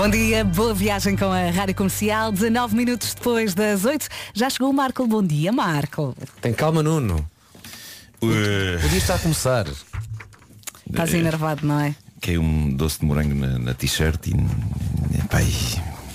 Bom 0.00 0.08
dia, 0.08 0.42
boa 0.42 0.72
viagem 0.72 1.14
com 1.14 1.26
a 1.26 1.50
Rádio 1.50 1.74
Comercial. 1.74 2.32
19 2.32 2.74
minutos 2.74 3.12
depois 3.12 3.52
das 3.52 3.84
8. 3.84 4.08
Já 4.32 4.48
chegou 4.48 4.70
o 4.70 4.72
Marco. 4.72 5.06
Bom 5.06 5.22
dia, 5.22 5.52
Marco. 5.52 6.16
Tem 6.40 6.54
calma, 6.54 6.82
Nuno. 6.82 7.22
O 8.18 8.26
dia 8.88 8.96
está 8.96 9.16
a 9.16 9.18
começar. 9.18 9.66
Estás 10.88 11.12
enervado, 11.12 11.66
não 11.66 11.78
é? 11.78 11.94
Caiu 12.18 12.40
um 12.40 12.72
doce 12.72 13.00
de 13.00 13.04
morango 13.04 13.34
na, 13.34 13.58
na 13.58 13.74
t-shirt 13.74 14.28
e, 14.28 15.18
epá, 15.18 15.42
e 15.42 15.52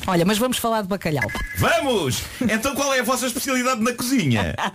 Olha, 0.08 0.24
mas 0.24 0.38
vamos 0.38 0.58
falar 0.58 0.84
de 0.84 0.88
bacalhau. 0.88 1.28
Vamos! 1.58 2.22
Então 2.42 2.76
qual 2.76 2.94
é 2.94 3.00
a 3.00 3.04
vossa 3.04 3.26
especialidade 3.26 3.82
na 3.82 3.92
cozinha? 3.94 4.56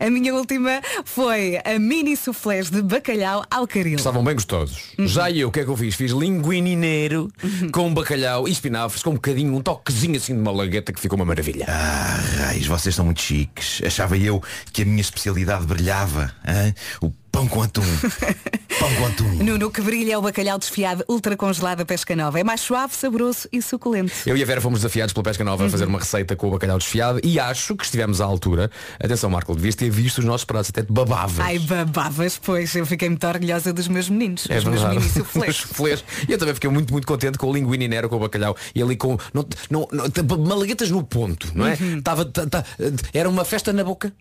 A 0.00 0.10
minha 0.10 0.34
última 0.34 0.80
foi 1.04 1.58
a 1.64 1.78
mini 1.78 2.16
soufflés 2.16 2.70
de 2.70 2.82
bacalhau 2.82 3.44
ao 3.50 3.66
caril. 3.66 3.96
Estavam 3.96 4.24
bem 4.24 4.34
gostosos. 4.34 4.92
Uhum. 4.98 5.06
Já 5.06 5.30
eu, 5.30 5.48
o 5.48 5.52
que 5.52 5.60
é 5.60 5.64
que 5.64 5.70
eu 5.70 5.76
fiz? 5.76 5.94
Fiz 5.94 6.10
linguinineiro 6.10 7.30
com 7.72 7.92
bacalhau 7.92 8.48
e 8.48 8.52
espinafres, 8.52 9.02
com 9.02 9.10
um 9.10 9.14
bocadinho, 9.14 9.54
um 9.54 9.60
toquezinho 9.60 10.16
assim 10.16 10.34
de 10.34 10.40
malagueta 10.40 10.92
que 10.92 11.00
ficou 11.00 11.16
uma 11.16 11.24
maravilha. 11.24 11.66
Ah, 11.68 12.18
raios, 12.38 12.66
vocês 12.66 12.94
são 12.94 13.04
muito 13.04 13.20
chiques. 13.20 13.82
Achava 13.84 14.16
eu 14.16 14.42
que 14.72 14.82
a 14.82 14.84
minha 14.84 15.00
especialidade 15.00 15.66
brilhava. 15.66 16.32
hã? 16.46 16.74
O 17.00 17.10
pão 17.34 17.48
com 17.48 17.62
atum. 17.62 17.82
pão 18.78 18.94
com 18.94 19.06
atum. 19.06 19.24
Nuno, 19.42 19.68
que 19.68 19.80
brilha 19.80 20.12
é 20.12 20.18
o 20.18 20.22
bacalhau 20.22 20.56
desfiado 20.56 21.04
ultra 21.08 21.36
congelado 21.36 21.78
da 21.78 21.84
pesca 21.84 22.14
nova. 22.14 22.38
É 22.38 22.44
mais 22.44 22.60
suave, 22.60 22.94
saboroso 22.94 23.48
e 23.52 23.60
suculento. 23.60 24.12
Eu 24.24 24.36
e 24.36 24.42
a 24.42 24.46
Vera 24.46 24.60
fomos 24.60 24.78
desafiados 24.80 25.12
pela 25.12 25.24
Pesca 25.24 25.42
Nova 25.42 25.66
a 25.66 25.68
fazer 25.68 25.86
uma 25.86 25.98
receita 25.98 26.36
com 26.36 26.46
o 26.46 26.50
bacalhau 26.52 26.78
desfiado 26.78 27.20
e 27.24 27.40
acho 27.40 27.74
que 27.74 27.82
estivemos 27.84 28.20
à 28.20 28.24
altura. 28.24 28.70
Atenção, 29.02 29.28
Marco, 29.30 29.52
devias 29.56 29.74
ter 29.74 29.90
visto 29.90 30.18
os 30.18 30.24
nossos 30.24 30.44
pratos, 30.44 30.70
até 30.70 30.82
babavas. 30.82 31.40
Ai, 31.44 31.58
babavas, 31.58 32.38
pois. 32.40 32.72
Eu 32.76 32.86
fiquei 32.86 33.08
muito 33.08 33.26
orgulhosa 33.26 33.72
dos 33.72 33.88
meus 33.88 34.08
meninos. 34.08 34.46
É 34.48 34.58
os 34.58 34.64
meus 34.64 34.80
verdade. 34.80 35.00
mini 35.00 35.06
Os 35.10 35.12
soufflés. 35.14 35.56
soufflés. 35.56 36.04
E 36.28 36.32
eu 36.32 36.38
também 36.38 36.54
fiquei 36.54 36.70
muito, 36.70 36.92
muito 36.92 37.06
contente 37.06 37.36
com 37.36 37.48
o 37.48 37.52
linguine 37.52 37.88
nero 37.88 38.08
com 38.08 38.14
o 38.16 38.20
bacalhau 38.20 38.56
e 38.74 38.80
ali 38.80 38.94
com 38.96 39.18
não, 39.32 39.44
não, 39.68 39.88
não, 39.90 40.08
t- 40.08 40.22
malaguetas 40.22 40.88
no 40.92 41.02
ponto, 41.02 41.50
não 41.52 41.66
é? 41.66 41.76
Uhum. 41.80 42.00
Tava, 42.00 42.24
ta- 42.24 42.46
ta- 42.46 42.64
era 43.12 43.28
uma 43.28 43.44
festa 43.44 43.72
na 43.72 43.82
boca. 43.82 44.12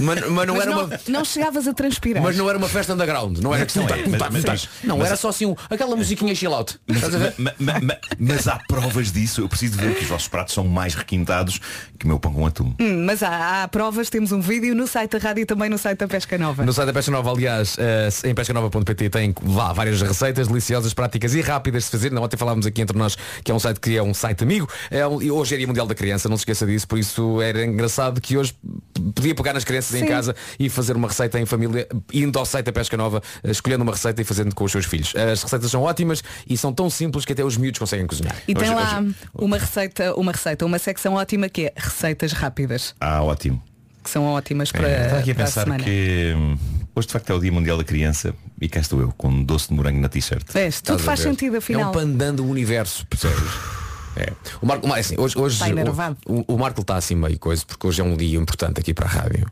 mas 0.30 0.46
não 0.46 0.54
Mas 0.54 0.62
era 0.66 0.70
não, 0.70 0.84
uma. 0.86 1.00
não 1.08 1.24
chegavas 1.24 1.66
a 1.66 1.74
transpirar. 1.74 2.22
Mas 2.22 2.36
não 2.36 2.48
era 2.48 2.56
uma 2.56 2.68
festa 2.68 2.94
underground, 2.94 3.38
não 3.38 3.54
era 3.54 3.66
que 3.66 3.76
Não 3.78 3.86
tá- 3.86 3.98
é, 3.98 4.06
mas- 4.06 4.44
mas- 4.44 4.68
Não, 4.84 4.96
mas- 4.96 5.08
era 5.08 5.16
só 5.16 5.28
assim 5.28 5.46
um- 5.46 5.56
aquela 5.68 5.94
musiquinha 5.96 6.34
chill 6.34 6.54
out. 6.54 6.78
Mas 8.18 8.48
há 8.48 8.58
provas 8.68 9.12
disso. 9.12 9.40
Eu 9.42 9.48
preciso 9.48 9.76
ver 9.76 9.94
que 9.96 10.02
os 10.04 10.08
vossos 10.08 10.28
pratos 10.28 10.54
são 10.54 10.66
mais 10.66 10.94
requintados 10.94 11.60
que 11.98 12.04
o 12.04 12.08
meu 12.08 12.18
pão 12.18 12.32
com 12.32 12.46
atum. 12.46 12.72
Hum, 12.80 13.04
mas 13.04 13.22
há, 13.22 13.62
há 13.64 13.68
provas, 13.68 14.08
temos 14.08 14.32
um 14.32 14.40
vídeo 14.40 14.74
no 14.74 14.86
site 14.86 15.12
da 15.12 15.18
rádio 15.18 15.42
e 15.42 15.46
também 15.46 15.68
no 15.68 15.78
site 15.78 15.98
da 15.98 16.08
Pesca 16.08 16.38
Nova. 16.38 16.64
No 16.64 16.72
site 16.72 16.86
da 16.86 16.92
Pesca 16.92 17.10
Nova, 17.10 17.30
aliás, 17.30 17.76
eh, 17.78 18.08
em 18.24 18.34
pescanova.pt 18.34 19.10
tem 19.10 19.34
lá 19.44 19.72
várias 19.72 20.00
receitas 20.00 20.48
deliciosas, 20.48 20.94
práticas 20.94 21.34
e 21.34 21.40
rápidas 21.40 21.84
de 21.84 21.90
fazer. 21.90 22.10
Não, 22.12 22.22
ontem 22.22 22.36
falávamos 22.36 22.66
aqui 22.66 22.80
entre 22.80 22.96
nós 22.96 23.16
que 23.44 23.50
é 23.50 23.54
um 23.54 23.58
site 23.58 23.78
que 23.80 23.96
é 23.96 24.02
um 24.02 24.14
site 24.14 24.42
amigo. 24.42 24.68
É 24.90 25.06
um- 25.06 25.16
hoje 25.32 25.54
é 25.54 25.58
Dia 25.58 25.66
Mundial 25.66 25.86
da 25.86 25.94
Criança, 25.94 26.28
não 26.28 26.36
se 26.36 26.42
esqueça 26.42 26.66
disso. 26.66 26.86
Por 26.88 26.98
isso 26.98 27.40
era 27.42 27.64
engraçado 27.64 28.20
que 28.20 28.36
hoje 28.36 28.54
podia 29.14 29.34
pegar 29.42 29.54
nas 29.54 29.64
crianças 29.64 29.94
em 29.94 30.00
Sim. 30.00 30.06
casa 30.06 30.34
e 30.58 30.68
fazer 30.68 30.96
uma 30.96 31.08
receita 31.08 31.38
em 31.40 31.46
família, 31.46 31.86
indo 32.12 32.38
ao 32.38 32.44
site 32.44 32.66
da 32.66 32.72
Pesca 32.72 32.96
Nova, 32.96 33.22
eh, 33.42 33.50
escolhendo 33.50 33.82
uma 33.82 33.92
receita 33.92 34.20
e 34.20 34.24
fazendo 34.24 34.54
com 34.54 34.64
os 34.64 34.72
seus 34.72 34.84
filhos. 34.86 35.14
As 35.16 35.42
receitas 35.42 35.70
são 35.70 35.82
ótimas 35.82 36.22
e 36.48 36.56
são 36.56 36.72
tão 36.72 36.88
simples 36.90 37.24
que 37.24 37.32
até 37.32 37.44
os 37.44 37.56
miúdos 37.56 37.78
conseguem 37.78 38.06
cozinhar. 38.06 38.34
E 38.46 38.54
tem 38.54 38.64
Hoje- 38.70 38.74
lá 38.74 39.00
hoje- 39.00 39.14
uma 39.34 39.58
receita, 39.58 40.14
uma 40.14 40.32
receita, 40.32 40.64
uma 40.66 40.78
secção 40.78 41.14
ótima 41.14 41.48
que 41.48 41.66
é 41.66 41.72
receitas 41.76 42.32
rápidas, 42.32 42.94
Ah, 43.00 43.22
ótimo. 43.22 43.62
que 44.02 44.10
são 44.10 44.24
ótimas 44.24 44.70
para, 44.72 44.88
É, 44.88 45.02
Estava 45.04 45.20
aqui 45.20 45.30
a 45.30 45.34
para 45.34 45.44
pensar 45.44 45.76
que 45.78 46.34
hum, 46.36 46.56
hoje 46.94 47.06
de 47.06 47.12
facto 47.12 47.30
é 47.30 47.34
o 47.34 47.38
Dia 47.40 47.52
Mundial 47.52 47.76
da 47.78 47.84
Criança 47.84 48.34
e 48.60 48.68
cá 48.68 48.80
estou 48.80 49.00
eu 49.00 49.12
com 49.16 49.28
um 49.28 49.44
doce 49.44 49.68
de 49.68 49.74
morango 49.74 50.00
na 50.00 50.08
t-shirt. 50.08 50.44
Vês, 50.52 50.80
tudo 50.80 50.98
faz 51.02 51.20
sentido 51.20 51.54
É 51.56 51.58
afinal. 51.58 51.90
um 51.90 51.92
pandan 51.92 52.34
do 52.34 52.46
universo, 52.46 53.06
percebes? 53.06 53.38
É. 54.16 54.32
O 54.60 54.66
Marco, 54.66 54.92
assim, 54.92 55.14
hoje, 55.18 55.38
hoje 55.38 55.54
Está 55.54 55.68
enervado. 55.68 56.16
o, 56.26 56.54
o 56.54 56.58
Marco 56.58 56.80
está 56.80 56.96
assim 56.96 57.14
meio 57.14 57.38
coisa, 57.38 57.64
porque 57.66 57.86
hoje 57.86 58.00
é 58.00 58.04
um 58.04 58.16
dia 58.16 58.38
importante 58.38 58.80
aqui 58.80 58.92
para 58.92 59.06
a 59.06 59.08
rádio. 59.10 59.46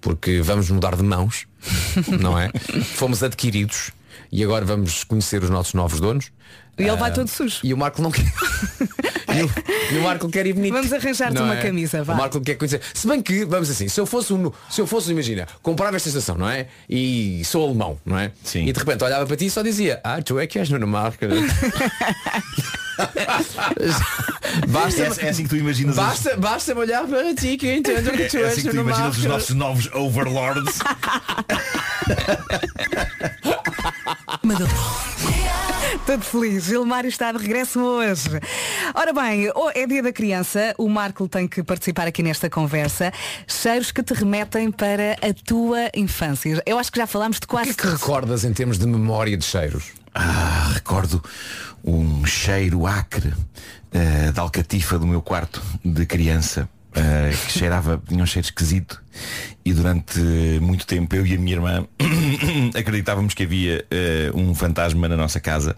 Porque 0.00 0.40
vamos 0.42 0.68
mudar 0.70 0.96
de 0.96 1.02
mãos, 1.02 1.46
não 2.20 2.38
é? 2.38 2.50
Fomos 2.94 3.22
adquiridos 3.22 3.90
e 4.30 4.42
agora 4.42 4.64
vamos 4.64 5.04
conhecer 5.04 5.42
os 5.42 5.50
nossos 5.50 5.74
novos 5.74 6.00
donos. 6.00 6.30
E 6.78 6.82
ele 6.82 6.90
Ah, 6.90 6.94
vai 6.96 7.12
todo 7.12 7.28
sujo. 7.28 7.58
E 7.62 7.72
o 7.72 7.76
Marco 7.76 8.00
não 8.00 8.10
quer. 8.10 8.24
e, 9.36 9.42
o, 9.42 9.94
e 9.94 9.98
o 9.98 10.02
Marco 10.02 10.28
quer 10.28 10.46
ir 10.46 10.54
bonito. 10.54 10.72
Vamos 10.72 10.92
arranjar-te 10.92 11.38
uma 11.38 11.54
é? 11.58 11.62
camisa, 11.62 12.02
vá. 12.02 12.14
O 12.14 12.16
Marco 12.16 12.40
quer 12.40 12.54
conhecer. 12.56 12.80
Se 12.94 13.06
bem 13.06 13.20
que, 13.22 13.44
vamos 13.44 13.70
assim, 13.70 13.88
se 13.88 14.00
eu 14.00 14.06
fosse 14.06 14.32
um, 14.32 14.50
se 14.70 14.80
eu 14.80 14.86
fosse, 14.86 15.10
imagina, 15.12 15.46
comprava 15.62 15.96
esta 15.96 16.08
estação, 16.08 16.36
não 16.36 16.48
é? 16.48 16.66
E 16.88 17.42
sou 17.44 17.66
alemão, 17.66 17.98
não 18.04 18.18
é? 18.18 18.32
Sim. 18.42 18.66
E 18.66 18.72
de 18.72 18.78
repente 18.78 19.04
olhava 19.04 19.26
para 19.26 19.36
ti 19.36 19.46
e 19.46 19.50
só 19.50 19.62
dizia, 19.62 20.00
ah, 20.02 20.20
tu 20.22 20.38
é 20.38 20.46
que 20.46 20.58
és 20.58 20.68
Nuno 20.70 20.86
Marco. 20.86 21.18
basta, 24.68 25.02
É, 25.02 25.26
é 25.26 25.28
assim 25.30 25.44
que 25.44 25.48
tu 25.48 25.56
imaginas 25.56 25.96
os- 25.96 26.02
basta, 26.04 26.36
basta 26.36 26.74
olhar 26.76 27.06
para 27.06 27.34
ti 27.34 27.56
que 27.56 27.66
eu 27.66 27.76
entendo 27.76 28.10
que 28.10 28.22
é, 28.22 28.26
tu 28.28 28.36
é 28.36 28.40
és 28.42 28.52
assim 28.52 28.62
que 28.62 28.68
tu 28.70 28.76
imaginas 28.76 29.16
os 29.16 29.24
Marco. 29.24 29.38
nossos 29.38 29.56
novos 29.56 29.88
overlords. 29.94 30.78
Todo 36.06 36.22
feliz. 36.22 36.64
Gilmário 36.64 37.08
está 37.08 37.32
de 37.32 37.38
regresso 37.38 37.80
hoje. 37.80 38.28
Ora 38.94 39.12
bem, 39.12 39.48
é 39.74 39.86
dia 39.86 40.02
da 40.02 40.12
criança. 40.12 40.74
O 40.78 40.88
Marco 40.88 41.28
tem 41.28 41.46
que 41.46 41.62
participar 41.62 42.06
aqui 42.06 42.22
nesta 42.22 42.48
conversa. 42.50 43.12
Cheiros 43.46 43.92
que 43.92 44.02
te 44.02 44.14
remetem 44.14 44.70
para 44.70 45.12
a 45.22 45.32
tua 45.46 45.90
infância. 45.94 46.62
Eu 46.66 46.78
acho 46.78 46.90
que 46.90 46.98
já 46.98 47.06
falámos 47.06 47.36
de 47.38 47.44
O 47.44 47.48
que 47.48 47.48
quase 47.48 47.70
é 47.70 47.74
que 47.74 47.82
tudo. 47.82 47.92
recordas 47.96 48.44
em 48.44 48.52
termos 48.52 48.78
de 48.78 48.86
memória 48.86 49.36
de 49.36 49.44
cheiros? 49.44 49.84
Ah, 50.14 50.70
recordo 50.74 51.22
um 51.84 52.24
cheiro 52.26 52.86
acre 52.86 53.32
eh, 53.92 54.30
da 54.32 54.42
alcatifa 54.42 54.98
do 54.98 55.06
meu 55.06 55.22
quarto 55.22 55.62
de 55.84 56.04
criança. 56.06 56.68
eh, 56.94 57.30
que 57.46 57.52
cheirava, 57.52 58.02
tinha 58.06 58.22
um 58.22 58.26
cheiro 58.26 58.46
esquisito 58.46 59.02
e 59.64 59.72
durante 59.72 60.18
muito 60.60 60.86
tempo 60.86 61.14
eu 61.16 61.24
e 61.26 61.34
a 61.34 61.38
minha 61.38 61.56
irmã 61.56 61.86
acreditávamos 62.78 63.32
que 63.32 63.44
havia 63.44 63.84
eh, 63.90 64.30
um 64.34 64.54
fantasma 64.54 65.08
na 65.08 65.16
nossa 65.16 65.40
casa 65.40 65.76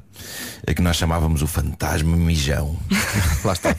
que 0.75 0.83
nós 0.83 0.97
chamávamos 0.97 1.40
o 1.42 1.47
fantasma 1.47 2.16
mijão 2.16 2.77
Lá 3.44 3.53
está. 3.53 3.77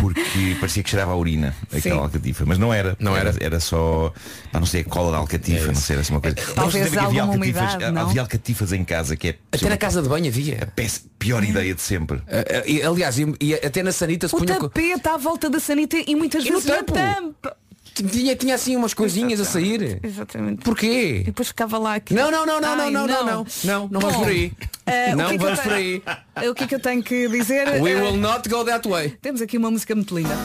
Porque 0.00 0.56
parecia 0.58 0.82
que 0.82 0.90
cheirava 0.90 1.12
a 1.12 1.16
urina 1.16 1.54
aquela 1.72 1.96
Sim. 1.96 2.02
alcatifa 2.02 2.44
mas 2.46 2.58
não 2.58 2.72
era 2.72 2.96
Não 2.98 3.16
era. 3.16 3.34
era 3.40 3.60
só 3.60 4.12
pá, 4.50 4.58
não 4.58 4.66
sei 4.66 4.80
a 4.80 4.84
cola 4.84 5.12
da 5.12 5.18
alcatifa 5.18 5.66
não 5.68 5.74
sei 5.74 5.94
era 5.94 6.00
assim 6.02 6.12
uma 6.12 6.20
coisa 6.20 6.36
Talvez 6.54 6.86
havia 6.96 7.22
alcatifas, 7.22 7.34
umidade, 7.74 7.92
não? 7.92 8.02
havia 8.02 8.20
alcatifas 8.22 8.72
em 8.72 8.84
casa 8.84 9.16
que 9.16 9.28
é 9.28 9.34
Até 9.52 9.68
na 9.68 9.76
casa 9.76 10.02
de 10.02 10.08
banho 10.08 10.26
havia. 10.28 10.72
péssima- 10.74 11.10
pior 11.18 11.44
ideia 11.44 11.74
de 11.74 11.82
sempre 11.82 12.22
Ah, 12.28 12.44
ah, 12.60 12.62
e, 12.66 12.82
aliás, 12.82 13.18
e, 13.18 13.34
e 13.40 13.54
até 13.54 13.82
na 13.82 13.92
sanita 13.92 14.26
se 14.26 14.34
O 14.34 14.38
punha. 14.38 14.54
co- 14.56 14.68
tapete 14.68 15.08
à 15.08 15.16
volta 15.18 15.50
da 15.50 15.60
sanita 15.60 15.96
e 16.06 16.14
muitas 16.16 16.44
E 16.44 16.50
no 16.50 16.60
vezes 16.60 16.70
na 16.76 16.82
tampa. 16.82 17.56
Tinha, 18.02 18.34
tinha 18.36 18.54
assim 18.54 18.76
umas 18.76 18.94
coisinhas 18.94 19.40
a 19.40 19.44
sair. 19.44 19.98
Exatamente. 20.02 20.62
Porquê? 20.62 21.18
E 21.20 21.24
depois 21.24 21.48
ficava 21.48 21.76
lá 21.78 21.94
aqui. 21.96 22.14
Não, 22.14 22.30
não, 22.30 22.46
não, 22.46 22.60
não, 22.60 22.68
Ai, 22.70 22.90
não, 22.90 23.00
não, 23.06 23.06
não, 23.06 23.24
não. 23.24 23.46
Não, 23.64 23.88
não 23.90 24.00
vamos 24.00 24.16
Bom, 24.16 24.22
por 24.22 24.28
aí. 24.30 24.52
eh, 24.86 25.12
o 25.12 25.16
Não 25.16 25.30
é 25.30 25.38
vamos 25.38 25.60
por 25.60 25.72
aí. 25.72 26.02
Eh, 26.36 26.50
O 26.50 26.54
que 26.54 26.64
é 26.64 26.66
que 26.66 26.74
eu 26.74 26.80
tenho 26.80 27.02
que 27.02 27.28
dizer? 27.28 27.68
We 27.80 27.90
Eh, 27.92 28.02
will 28.02 28.16
not 28.16 28.48
go 28.48 28.64
that 28.64 28.88
way. 28.88 29.10
Temos 29.20 29.40
aqui 29.42 29.58
uma 29.58 29.70
música 29.70 29.94
muito 29.94 30.14
linda. 30.16 30.34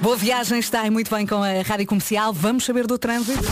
Boa 0.00 0.16
viagem, 0.16 0.58
está 0.60 0.82
aí 0.82 0.90
muito 0.90 1.14
bem 1.14 1.26
com 1.26 1.42
a 1.42 1.60
Rádio 1.62 1.86
Comercial. 1.86 2.32
Vamos 2.32 2.64
saber 2.64 2.86
do 2.86 2.96
trânsito? 2.98 3.42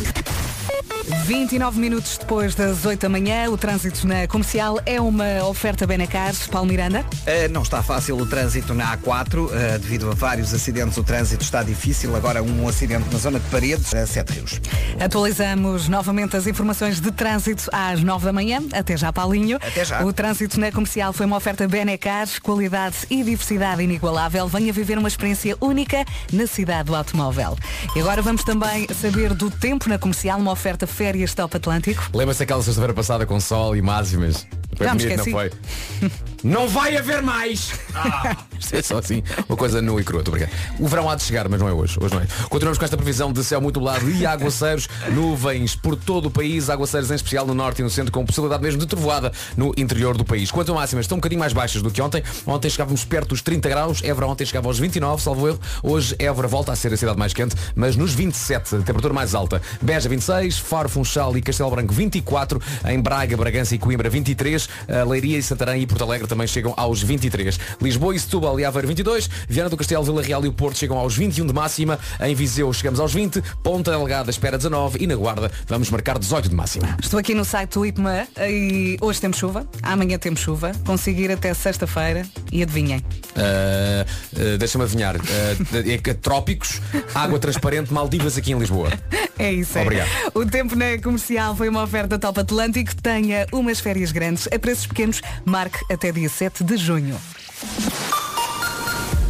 29 1.26 1.80
minutos 1.80 2.18
depois 2.18 2.54
das 2.54 2.86
8 2.86 3.00
da 3.00 3.08
manhã, 3.08 3.50
o 3.50 3.58
trânsito 3.58 4.06
na 4.06 4.28
comercial 4.28 4.78
é 4.86 5.00
uma 5.00 5.44
oferta 5.48 5.84
Benacares, 5.84 6.46
Paulo 6.46 6.68
Miranda. 6.68 7.00
Uh, 7.00 7.50
não 7.50 7.62
está 7.62 7.82
fácil 7.82 8.16
o 8.16 8.24
trânsito 8.24 8.72
na 8.72 8.96
A4, 8.96 9.34
uh, 9.34 9.78
devido 9.80 10.08
a 10.08 10.14
vários 10.14 10.54
acidentes 10.54 10.96
o 10.96 11.02
trânsito 11.02 11.42
está 11.42 11.64
difícil. 11.64 12.14
Agora 12.14 12.44
um 12.44 12.68
acidente 12.68 13.12
na 13.12 13.18
zona 13.18 13.40
de 13.40 13.50
Paredes, 13.50 13.92
a 13.92 14.06
Sete 14.06 14.34
Rios. 14.34 14.60
Atualizamos 15.00 15.88
novamente 15.88 16.36
as 16.36 16.46
informações 16.46 17.00
de 17.00 17.10
trânsito 17.10 17.68
às 17.72 18.04
9 18.04 18.24
da 18.24 18.32
manhã. 18.32 18.62
Até 18.72 18.96
já, 18.96 19.12
Paulinho. 19.12 19.56
Até 19.56 19.84
já. 19.84 20.04
O 20.04 20.12
trânsito 20.12 20.60
na 20.60 20.70
comercial 20.70 21.12
foi 21.12 21.26
uma 21.26 21.38
oferta 21.38 21.66
Benacares, 21.66 22.38
qualidade 22.38 22.98
e 23.10 23.24
diversidade 23.24 23.82
inigualável. 23.82 24.46
Venha 24.46 24.72
viver 24.72 24.96
uma 24.96 25.08
experiência 25.08 25.56
única 25.60 26.04
na 26.32 26.46
cidade 26.46 26.84
do 26.84 26.94
automóvel. 26.94 27.58
E 27.96 28.00
agora 28.00 28.22
vamos 28.22 28.44
também 28.44 28.86
saber 28.94 29.34
do 29.34 29.50
tempo 29.50 29.88
na 29.88 29.98
comercial, 29.98 30.38
uma 30.38 30.52
oferta 30.52 30.86
férias 30.86 31.15
Top 31.34 31.56
Atlântico. 31.56 32.10
Lembra-se 32.14 32.40
daquela 32.40 32.62
sexta-feira 32.62 32.94
passada 32.94 33.26
com 33.26 33.38
sol 33.40 33.76
e 33.76 33.82
máximas? 33.82 34.46
Foi 34.76 34.86
Já 34.86 34.94
bonito, 34.94 35.16
não 35.16 35.24
foi? 35.24 35.52
Não 36.42 36.68
vai 36.68 36.96
haver 36.96 37.22
mais! 37.22 37.72
Isto 38.58 38.76
é 38.76 38.82
só 38.82 38.98
assim, 38.98 39.22
uma 39.48 39.56
coisa 39.56 39.82
nua 39.82 40.00
e 40.00 40.04
crua, 40.04 40.22
brincar. 40.22 40.50
O 40.78 40.88
verão 40.88 41.08
há 41.08 41.14
de 41.14 41.22
chegar, 41.22 41.48
mas 41.48 41.60
não 41.60 41.68
é 41.68 41.72
hoje. 41.72 41.98
Hoje 42.00 42.14
não 42.14 42.22
é. 42.22 42.26
Continuamos 42.48 42.78
com 42.78 42.84
esta 42.84 42.96
previsão 42.96 43.32
de 43.32 43.44
céu 43.44 43.60
muito 43.60 43.78
nublado 43.78 44.10
e 44.10 44.24
aguaceiros, 44.26 44.88
nuvens 45.12 45.76
por 45.76 45.96
todo 45.96 46.26
o 46.26 46.30
país, 46.30 46.70
aguaceiros 46.70 47.10
em 47.10 47.14
especial 47.14 47.46
no 47.46 47.54
norte 47.54 47.80
e 47.80 47.82
no 47.82 47.90
centro, 47.90 48.10
com 48.10 48.24
possibilidade 48.24 48.62
mesmo 48.62 48.80
de 48.80 48.86
trovoada 48.86 49.32
no 49.56 49.72
interior 49.76 50.16
do 50.16 50.24
país. 50.24 50.50
Quanto 50.50 50.72
a 50.72 50.74
máximas, 50.74 51.04
estão 51.04 51.16
um 51.16 51.20
bocadinho 51.20 51.38
mais 51.38 51.52
baixas 51.52 51.82
do 51.82 51.90
que 51.90 52.00
ontem. 52.00 52.22
Ontem 52.46 52.70
chegávamos 52.70 53.04
perto 53.04 53.28
dos 53.28 53.42
30 53.42 53.68
graus, 53.68 54.02
Évora 54.02 54.26
ontem 54.26 54.44
chegava 54.44 54.68
aos 54.68 54.78
29, 54.78 55.22
salvo 55.22 55.48
erro. 55.48 55.60
Hoje 55.82 56.16
Évora 56.18 56.48
volta 56.48 56.72
a 56.72 56.76
ser 56.76 56.92
a 56.92 56.96
cidade 56.96 57.18
mais 57.18 57.32
quente, 57.32 57.54
mas 57.74 57.96
nos 57.96 58.14
27, 58.14 58.76
a 58.76 58.78
temperatura 58.78 59.12
mais 59.12 59.34
alta. 59.34 59.60
Beja 59.80 60.08
26, 60.08 60.58
Faro, 60.58 60.88
Funchal 60.88 61.36
e 61.36 61.42
Castelo 61.42 61.70
Branco 61.70 61.92
24, 61.92 62.60
em 62.88 63.00
Braga, 63.00 63.36
Bragança 63.36 63.74
e 63.74 63.78
Coimbra 63.78 64.08
23, 64.08 64.68
a 64.88 65.04
Leiria 65.04 65.38
e 65.38 65.42
Santarém 65.42 65.82
e 65.82 65.86
Porto 65.86 66.02
Alegre 66.02 66.25
Também 66.26 66.46
chegam 66.46 66.74
aos 66.76 67.02
23. 67.02 67.58
Lisboa 67.80 68.14
e 68.14 68.20
Setúbal 68.20 68.58
e 68.60 68.64
Aveiro 68.64 68.88
22. 68.88 69.28
Viana 69.48 69.70
do 69.70 69.76
Castelo, 69.76 70.04
Vila 70.04 70.22
Real 70.22 70.44
e 70.44 70.48
o 70.48 70.52
Porto 70.52 70.78
chegam 70.78 70.98
aos 70.98 71.16
21 71.16 71.46
de 71.46 71.52
máxima. 71.52 71.98
Em 72.20 72.34
Viseu 72.34 72.72
chegamos 72.72 73.00
aos 73.00 73.12
20. 73.12 73.42
Ponta 73.62 73.90
Delgada 73.90 74.30
espera 74.30 74.56
19 74.56 75.02
e 75.02 75.06
na 75.06 75.14
Guarda 75.14 75.50
vamos 75.66 75.90
marcar 75.90 76.18
18 76.18 76.48
de 76.48 76.54
máxima. 76.54 76.96
Estou 77.02 77.18
aqui 77.18 77.34
no 77.34 77.44
site 77.44 77.74
do 77.74 77.86
IPMA 77.86 78.26
e 78.48 78.96
hoje 79.00 79.20
temos 79.20 79.36
chuva, 79.36 79.66
amanhã 79.82 80.18
temos 80.18 80.40
chuva, 80.40 80.72
consigo 80.84 81.20
ir 81.20 81.30
até 81.30 81.52
sexta-feira 81.54 82.26
e 82.52 82.62
adivinhem. 82.62 82.98
Uh, 82.98 84.54
uh, 84.54 84.58
Deixa-me 84.58 84.84
adivinhar. 84.84 85.16
Uh, 85.16 85.90
é 85.90 85.98
que 85.98 86.14
trópicos, 86.14 86.80
água 87.14 87.38
transparente, 87.38 87.92
Maldivas 87.92 88.36
aqui 88.36 88.52
em 88.52 88.58
Lisboa. 88.58 88.90
É 89.38 89.52
isso. 89.52 89.76
é. 89.76 89.82
Obrigado. 89.82 90.08
O 90.34 90.46
tempo 90.46 90.74
na 90.74 90.96
comercial 90.96 91.54
foi 91.54 91.68
uma 91.68 91.82
oferta 91.82 92.18
Top 92.18 92.40
Atlântico. 92.40 92.94
Tenha 92.96 93.46
umas 93.52 93.80
férias 93.80 94.10
grandes 94.10 94.48
a 94.50 94.58
preços 94.58 94.86
pequenos. 94.86 95.20
Marque 95.44 95.78
até 95.92 96.10
dia 96.16 96.28
7 96.30 96.64
de 96.64 96.76
junho. 96.78 97.20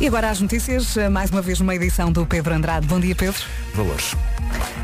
E 0.00 0.06
agora 0.06 0.30
as 0.30 0.40
notícias, 0.40 0.96
mais 1.10 1.30
uma 1.30 1.42
vez 1.42 1.58
numa 1.58 1.74
edição 1.74 2.12
do 2.12 2.24
Pedro 2.24 2.54
Andrade. 2.54 2.86
Bom 2.86 3.00
dia, 3.00 3.14
Pedro. 3.14 3.42
Valores. 3.74 4.14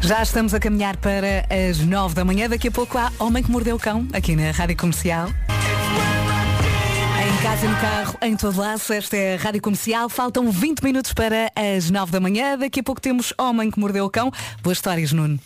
Já 0.01 0.21
estamos 0.21 0.53
a 0.53 0.59
caminhar 0.59 0.97
para 0.97 1.47
as 1.49 1.79
9 1.79 2.15
da 2.15 2.25
manhã. 2.25 2.49
Daqui 2.49 2.69
a 2.69 2.71
pouco 2.73 2.99
há 2.99 3.13
Homem 3.21 3.43
que 3.43 3.51
Mordeu 3.51 3.77
o 3.77 3.79
Cão, 3.79 4.07
aqui 4.13 4.35
na 4.35 4.51
Rádio 4.51 4.77
Comercial. 4.77 5.29
Em 7.23 7.43
casa, 7.43 7.69
no 7.69 7.77
carro, 7.77 8.19
em 8.21 8.37
todo 8.37 8.59
lado, 8.59 8.81
esta 8.91 9.17
é 9.17 9.37
a 9.37 9.39
Rádio 9.39 9.63
Comercial. 9.63 10.09
Faltam 10.09 10.51
20 10.51 10.83
minutos 10.83 11.13
para 11.13 11.53
as 11.55 11.89
9 11.89 12.11
da 12.11 12.19
manhã. 12.19 12.59
Daqui 12.59 12.81
a 12.81 12.83
pouco 12.83 13.01
temos 13.01 13.33
Homem 13.39 13.71
que 13.71 13.79
Mordeu 13.79 14.07
o 14.07 14.11
Cão. 14.11 14.33
Boas 14.61 14.79
histórias, 14.79 15.13
Nuno. 15.13 15.39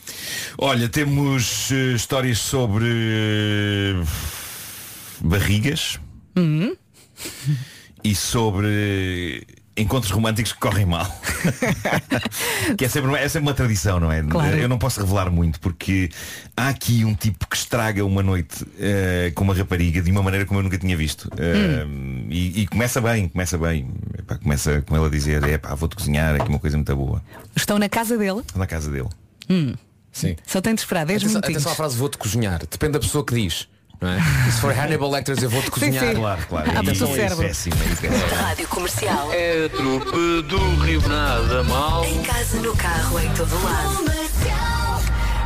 Olha, 0.57 0.89
temos 0.89 1.71
eh, 1.71 1.93
histórias 1.95 2.39
sobre 2.39 2.87
eh, 2.89 4.05
barrigas 5.21 5.99
Uhum. 6.37 6.77
e 8.05 8.15
sobre 8.15 9.47
encontros 9.77 10.11
românticos 10.11 10.53
que 10.53 10.59
correm 10.59 10.87
mal. 10.87 11.07
que 12.79 12.85
é 12.85 12.89
sempre, 12.89 13.15
é 13.15 13.29
sempre 13.29 13.49
uma 13.49 13.55
tradição, 13.55 14.01
não 14.01 14.11
é? 14.11 14.23
Claro. 14.23 14.57
Eu 14.57 14.69
não 14.69 14.79
posso 14.79 15.01
revelar 15.01 15.31
muito 15.31 15.61
porque 15.61 16.09
há 16.57 16.69
aqui 16.69 17.05
um 17.05 17.15
tipo 17.15 17.47
que 17.47 17.57
estraga 17.57 18.05
uma 18.05 18.23
noite 18.23 18.65
eh, 18.79 19.33
com 19.35 19.45
uma 19.45 19.55
rapariga 19.55 20.01
de 20.01 20.11
uma 20.11 20.23
maneira 20.23 20.47
como 20.47 20.61
eu 20.61 20.65
nunca 20.65 20.79
tinha 20.79 20.97
visto. 20.97 21.29
Eh, 21.37 21.87
e, 22.31 22.63
e 22.63 22.67
começa 22.67 23.01
bem, 23.01 23.29
começa 23.29 23.59
bem. 23.59 23.89
Epá, 24.19 24.39
começa 24.39 24.81
com 24.83 24.97
ele 24.97 25.07
a 25.07 25.11
dizer, 25.11 25.43
é 25.45 25.59
pá, 25.59 25.75
vou-te 25.75 25.95
cozinhar 25.97 26.35
aqui 26.37 26.49
uma 26.49 26.59
coisa 26.59 26.77
muito 26.77 26.97
boa. 26.97 27.23
Estão 27.55 27.79
na 27.79 27.89
casa 27.89 28.17
dele. 28.17 28.41
Estou 28.41 28.59
na 28.59 28.67
casa 28.67 28.91
dele. 28.91 29.09
Hum. 29.51 29.75
Sim. 30.11 30.37
Só 30.47 30.63
tem 30.63 30.75
de 30.75 30.81
esperar 30.81 31.05
10 31.05 31.21
Atenção, 31.23 31.35
minutinhos. 31.35 31.57
atenção 31.63 31.73
à 31.73 31.75
frase 31.75 31.99
vou-te 31.99 32.17
cozinhar. 32.17 32.61
Depende 32.61 32.93
da 32.95 33.01
pessoa 33.01 33.25
que 33.25 33.35
diz. 33.35 33.69
Não 34.01 34.09
é? 34.11 34.19
E 34.49 34.53
se 34.53 34.61
for 34.61 34.73
Hannibal 34.79 35.11
Lecter 35.11 35.37
eu 35.43 35.49
vou-te 35.51 35.71
cozinhar. 35.71 36.05
sim. 36.07 36.15
Claro, 36.15 36.47
claro. 36.49 36.71
Ah, 36.75 36.81
E- 36.83 36.87
mas 36.87 37.01
o 37.01 37.05
e- 37.07 37.15
cérebro. 37.15 37.47
péssimo, 37.47 37.77
é 37.77 37.95
péssimo. 38.09 38.37
Rádio 38.43 38.69
Comercial. 38.69 39.29
É 39.33 39.69
trupe 39.69 40.43
do 40.49 40.75
Rio 40.85 41.09
Nada 41.09 41.63
Mal. 41.65 42.05
Em 42.05 42.23
casa, 42.23 42.59
no 42.61 42.77
carro, 42.77 43.19
em 43.21 43.31
todo 43.33 43.63
lado. 43.65 44.07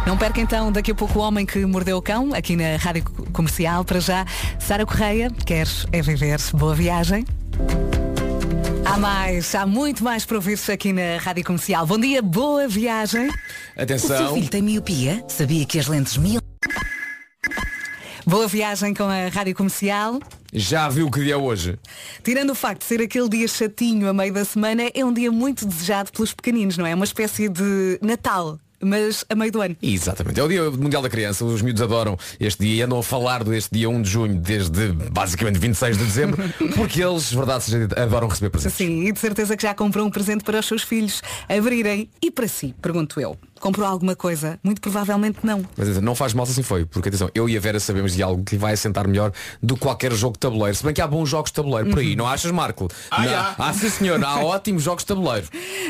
Não 0.06 0.16
perca 0.16 0.40
então 0.40 0.72
daqui 0.72 0.90
a 0.90 0.94
pouco 0.94 1.18
o 1.18 1.22
Homem 1.22 1.44
que 1.46 1.64
Mordeu 1.64 1.98
o 1.98 2.02
Cão, 2.02 2.30
aqui 2.34 2.56
na 2.56 2.76
Rádio 2.76 3.04
Comercial. 3.32 3.84
Para 3.84 4.00
já, 4.00 4.24
Sara 4.58 4.84
Correia, 4.84 5.30
queres 5.46 5.86
é 5.92 6.02
viver 6.02 6.38
Boa 6.54 6.74
viagem. 6.74 7.24
Há 8.84 8.96
mais, 8.98 9.54
há 9.54 9.66
muito 9.66 10.02
mais 10.02 10.24
para 10.24 10.36
ouvir-se 10.36 10.72
aqui 10.72 10.92
na 10.92 11.18
Rádio 11.22 11.44
Comercial. 11.44 11.86
Bom 11.86 11.98
dia, 11.98 12.20
boa 12.22 12.66
viagem. 12.66 13.28
O 13.28 13.32
seu 13.32 13.82
Atenção. 13.84 14.34
filho 14.34 14.48
tem 14.48 14.62
miopia? 14.62 15.22
Sabia 15.28 15.64
que 15.64 15.78
as 15.78 15.86
lentes 15.86 16.16
mil... 16.16 16.40
Boa 18.30 18.46
viagem 18.46 18.94
com 18.94 19.02
a 19.02 19.26
Rádio 19.26 19.56
Comercial. 19.56 20.20
Já 20.52 20.88
viu 20.88 21.10
que 21.10 21.18
dia 21.18 21.34
é 21.34 21.36
hoje? 21.36 21.76
Tirando 22.22 22.50
o 22.50 22.54
facto 22.54 22.82
de 22.82 22.84
ser 22.86 23.00
aquele 23.02 23.28
dia 23.28 23.48
chatinho 23.48 24.08
a 24.08 24.12
meio 24.12 24.32
da 24.32 24.44
semana, 24.44 24.88
é 24.94 25.04
um 25.04 25.12
dia 25.12 25.32
muito 25.32 25.66
desejado 25.66 26.12
pelos 26.12 26.32
pequeninos, 26.32 26.78
não 26.78 26.86
é? 26.86 26.94
Uma 26.94 27.04
espécie 27.04 27.48
de 27.48 27.98
Natal, 28.00 28.56
mas 28.80 29.24
a 29.28 29.34
meio 29.34 29.50
do 29.50 29.60
ano. 29.60 29.76
Exatamente. 29.82 30.38
É 30.38 30.44
o 30.44 30.48
Dia 30.48 30.70
Mundial 30.70 31.02
da 31.02 31.10
Criança. 31.10 31.44
Os 31.44 31.60
miúdos 31.60 31.82
adoram 31.82 32.16
este 32.38 32.64
dia 32.64 32.76
e 32.76 32.82
andam 32.82 33.00
a 33.00 33.02
falar 33.02 33.42
deste 33.42 33.72
dia 33.72 33.90
1 33.90 34.00
de 34.00 34.08
junho 34.08 34.36
desde 34.36 34.92
basicamente 34.92 35.58
26 35.58 35.98
de 35.98 36.04
dezembro, 36.04 36.42
porque 36.76 37.02
eles, 37.02 37.32
verdade 37.32 37.64
seja 37.64 37.80
dita, 37.80 38.00
adoram 38.00 38.28
receber 38.28 38.50
presentes. 38.50 38.76
Sim, 38.76 39.08
e 39.08 39.12
de 39.12 39.18
certeza 39.18 39.56
que 39.56 39.64
já 39.64 39.74
comprou 39.74 40.06
um 40.06 40.10
presente 40.10 40.44
para 40.44 40.60
os 40.60 40.66
seus 40.66 40.84
filhos 40.84 41.20
abrirem. 41.48 42.08
E 42.22 42.30
para 42.30 42.46
si, 42.46 42.76
pergunto 42.80 43.20
eu, 43.20 43.36
comprou 43.60 43.86
alguma 43.86 44.16
coisa? 44.16 44.58
Muito 44.62 44.80
provavelmente 44.80 45.38
não. 45.44 45.58
Mas 45.76 45.86
atenção, 45.86 46.02
não 46.02 46.14
faz 46.14 46.32
mal 46.34 46.46
se 46.46 46.52
assim 46.52 46.62
foi, 46.62 46.84
porque 46.84 47.08
atenção, 47.08 47.30
eu 47.34 47.48
e 47.48 47.56
a 47.56 47.60
Vera 47.60 47.78
sabemos 47.78 48.14
de 48.14 48.22
algo 48.22 48.42
que 48.42 48.54
lhe 48.54 48.58
vai 48.60 48.72
assentar 48.72 49.06
melhor 49.06 49.32
do 49.62 49.74
que 49.74 49.80
qualquer 49.80 50.12
jogo 50.12 50.34
de 50.34 50.40
tabuleiro. 50.40 50.74
Se 50.76 50.84
bem 50.84 50.92
que 50.94 51.00
há 51.00 51.06
bons 51.06 51.28
jogos 51.28 51.50
de 51.50 51.54
tabuleiro 51.54 51.90
por 51.90 51.98
aí, 51.98 52.16
não 52.16 52.26
achas, 52.26 52.50
Marco? 52.50 52.88
Ah, 53.10 53.22
Não. 53.24 53.34
há. 53.34 53.54
Ah, 53.58 53.72
sim 53.72 53.88
senhor, 53.90 54.24
há 54.24 54.40
ótimos 54.44 54.82
jogos 54.82 55.02
de 55.04 55.08
tabuleiro. 55.08 55.46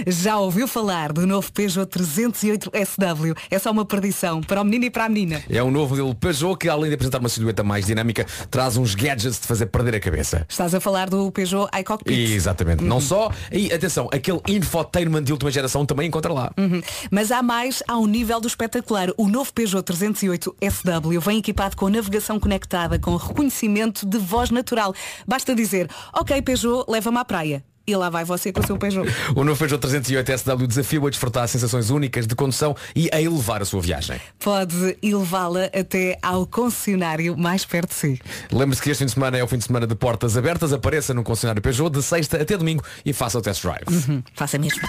Já 0.06 0.38
ouviu 0.38 0.66
falar 0.66 1.12
do 1.12 1.26
novo 1.26 1.50
Peugeot 1.52 1.86
308 1.86 2.70
SW? 2.84 3.34
É 3.50 3.58
só 3.58 3.70
uma 3.70 3.84
perdição 3.84 4.40
para 4.40 4.60
o 4.60 4.64
menino 4.64 4.84
e 4.86 4.90
para 4.90 5.04
a 5.04 5.08
menina. 5.08 5.42
É 5.48 5.62
um 5.62 5.70
novo 5.70 5.90
modelo 5.90 6.14
Peugeot 6.14 6.56
que 6.56 6.68
além 6.68 6.88
de 6.88 6.94
apresentar 6.94 7.18
uma 7.18 7.28
silhueta 7.28 7.62
mais 7.62 7.86
dinâmica, 7.86 8.26
traz 8.50 8.76
uns 8.76 8.94
gadgets 8.94 9.40
de 9.40 9.46
fazer 9.46 9.66
perder 9.66 9.94
a 9.94 10.00
cabeça. 10.00 10.44
Estás 10.48 10.74
a 10.74 10.80
falar 10.80 11.08
do 11.08 11.30
Peugeot 11.30 11.68
iCockpit. 11.80 12.32
Exatamente. 12.32 12.82
Não 12.82 13.00
só, 13.00 13.30
e 13.52 13.72
atenção, 13.72 14.08
aquele 14.12 14.40
infotainment 14.48 15.22
de 15.22 15.32
última 15.32 15.50
geração 15.50 15.84
também 15.86 16.08
encontra 16.08 16.32
lá. 16.32 16.50
Uhum. 16.56 16.80
Mas 17.10 17.30
há 17.30 17.42
mais 17.42 17.59
ao 17.86 18.06
nível 18.06 18.40
do 18.40 18.48
espetacular. 18.48 19.08
O 19.18 19.28
novo 19.28 19.52
Peugeot 19.52 19.82
308 19.82 20.56
SW 20.62 21.20
vem 21.20 21.38
equipado 21.38 21.76
com 21.76 21.90
navegação 21.90 22.40
conectada, 22.40 22.98
com 22.98 23.16
reconhecimento 23.16 24.06
de 24.06 24.16
voz 24.18 24.50
natural. 24.50 24.94
Basta 25.26 25.54
dizer, 25.54 25.88
ok 26.14 26.40
Peugeot, 26.40 26.84
leva-me 26.88 27.18
à 27.18 27.24
praia. 27.24 27.62
E 27.86 27.94
lá 27.94 28.08
vai 28.08 28.24
você 28.24 28.50
com 28.52 28.60
o 28.60 28.66
seu 28.66 28.78
Peugeot. 28.78 29.06
O 29.36 29.44
novo 29.44 29.58
Peugeot 29.58 29.78
308 29.78 30.38
SW 30.38 30.66
desafia 30.66 31.00
a 31.00 31.10
desfrutar 31.10 31.48
sensações 31.48 31.90
únicas 31.90 32.26
de 32.26 32.34
condução 32.34 32.74
e 32.96 33.10
a 33.12 33.20
elevar 33.20 33.60
a 33.60 33.64
sua 33.66 33.80
viagem. 33.80 34.18
Pode 34.38 34.96
levá-la 35.02 35.64
até 35.66 36.18
ao 36.22 36.46
concessionário 36.46 37.36
mais 37.36 37.64
perto 37.66 37.90
de 37.90 37.94
si. 37.94 38.20
Lembre-se 38.50 38.80
que 38.80 38.90
este 38.90 39.00
fim 39.00 39.06
de 39.06 39.12
semana 39.12 39.36
é 39.36 39.44
o 39.44 39.48
fim 39.48 39.58
de 39.58 39.64
semana 39.64 39.86
de 39.86 39.94
portas 39.94 40.36
abertas. 40.36 40.72
Apareça 40.72 41.12
no 41.12 41.22
concessionário 41.22 41.60
Peugeot 41.60 41.90
de 41.90 42.02
sexta 42.02 42.40
até 42.40 42.56
domingo 42.56 42.82
e 43.04 43.12
faça 43.12 43.38
o 43.38 43.42
test 43.42 43.62
drive. 43.62 43.88
Uhum, 43.90 44.22
faça 44.34 44.56
mesmo. 44.56 44.80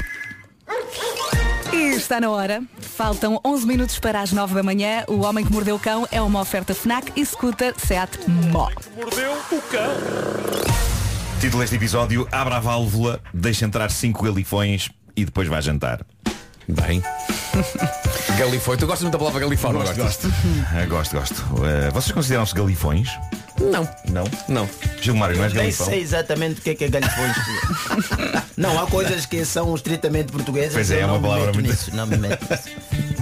Está 1.96 2.22
na 2.22 2.30
hora. 2.30 2.64
Faltam 2.80 3.40
11 3.46 3.68
minutos 3.68 4.00
para 4.00 4.22
as 4.22 4.32
9 4.32 4.56
da 4.56 4.64
manhã. 4.64 5.04
O 5.08 5.22
Homem 5.22 5.46
que 5.46 5.52
Mordeu 5.52 5.76
o 5.76 5.80
Cão 5.80 6.08
é 6.12 6.22
uma 6.22 6.40
oferta 6.40 6.74
FNAC 6.74 7.12
e 7.16 7.26
Scooter 7.26 7.74
Seat 7.78 8.20
Mó. 8.52 8.70
Mordeu 8.96 9.34
o 9.34 9.62
cão. 9.62 10.72
Título 11.40 11.62
deste 11.62 11.76
episódio, 11.76 12.28
abra 12.32 12.58
a 12.58 12.60
válvula, 12.60 13.20
deixa 13.34 13.66
entrar 13.66 13.90
cinco 13.90 14.24
galifões 14.24 14.90
e 15.16 15.26
depois 15.26 15.48
vai 15.48 15.62
jantar. 15.62 16.06
Bem. 16.68 17.04
Galifão. 18.38 18.78
Tu 18.78 18.88
gostas 18.88 19.04
muito 19.04 19.14
da 19.14 19.20
palavra 19.20 19.42
galifão, 19.42 19.74
não 19.74 19.82
Gosto, 19.82 19.98
gosto. 19.98 20.28
Ah, 20.74 20.86
gosto, 20.86 21.16
gosto. 21.16 21.40
Uh, 21.54 21.92
vocês 21.92 22.12
consideram-se 22.12 22.54
galifões? 22.56 23.10
Não. 23.69 23.88
Não? 24.10 24.24
Não. 24.47 24.69
Gilmário, 25.02 25.36
não 25.38 25.43
és 25.43 25.54
Nem 25.54 25.63
galifão? 25.63 25.86
sei 25.88 26.02
exatamente 26.02 26.60
o 26.60 26.63
que 26.63 26.69
é 26.71 26.76
que 26.76 26.84
é 26.86 26.88
galhofões. 26.89 27.36
não, 28.58 28.80
há 28.82 28.88
coisas 28.88 29.26
que 29.26 29.43
são 29.45 29.74
estritamente 29.76 30.32
portuguesas. 30.32 30.74
Pois 30.74 30.91
é, 30.91 31.00
é 31.00 31.02
não 31.02 31.10
uma 31.10 31.17
me 31.17 31.24
palavra 31.24 31.45
meto 31.47 31.56
muito- 31.56 31.69
nisso, 31.69 31.95
não 31.95 32.08
me 32.08 32.17
meto 32.17 32.47
nisso. 32.50 32.69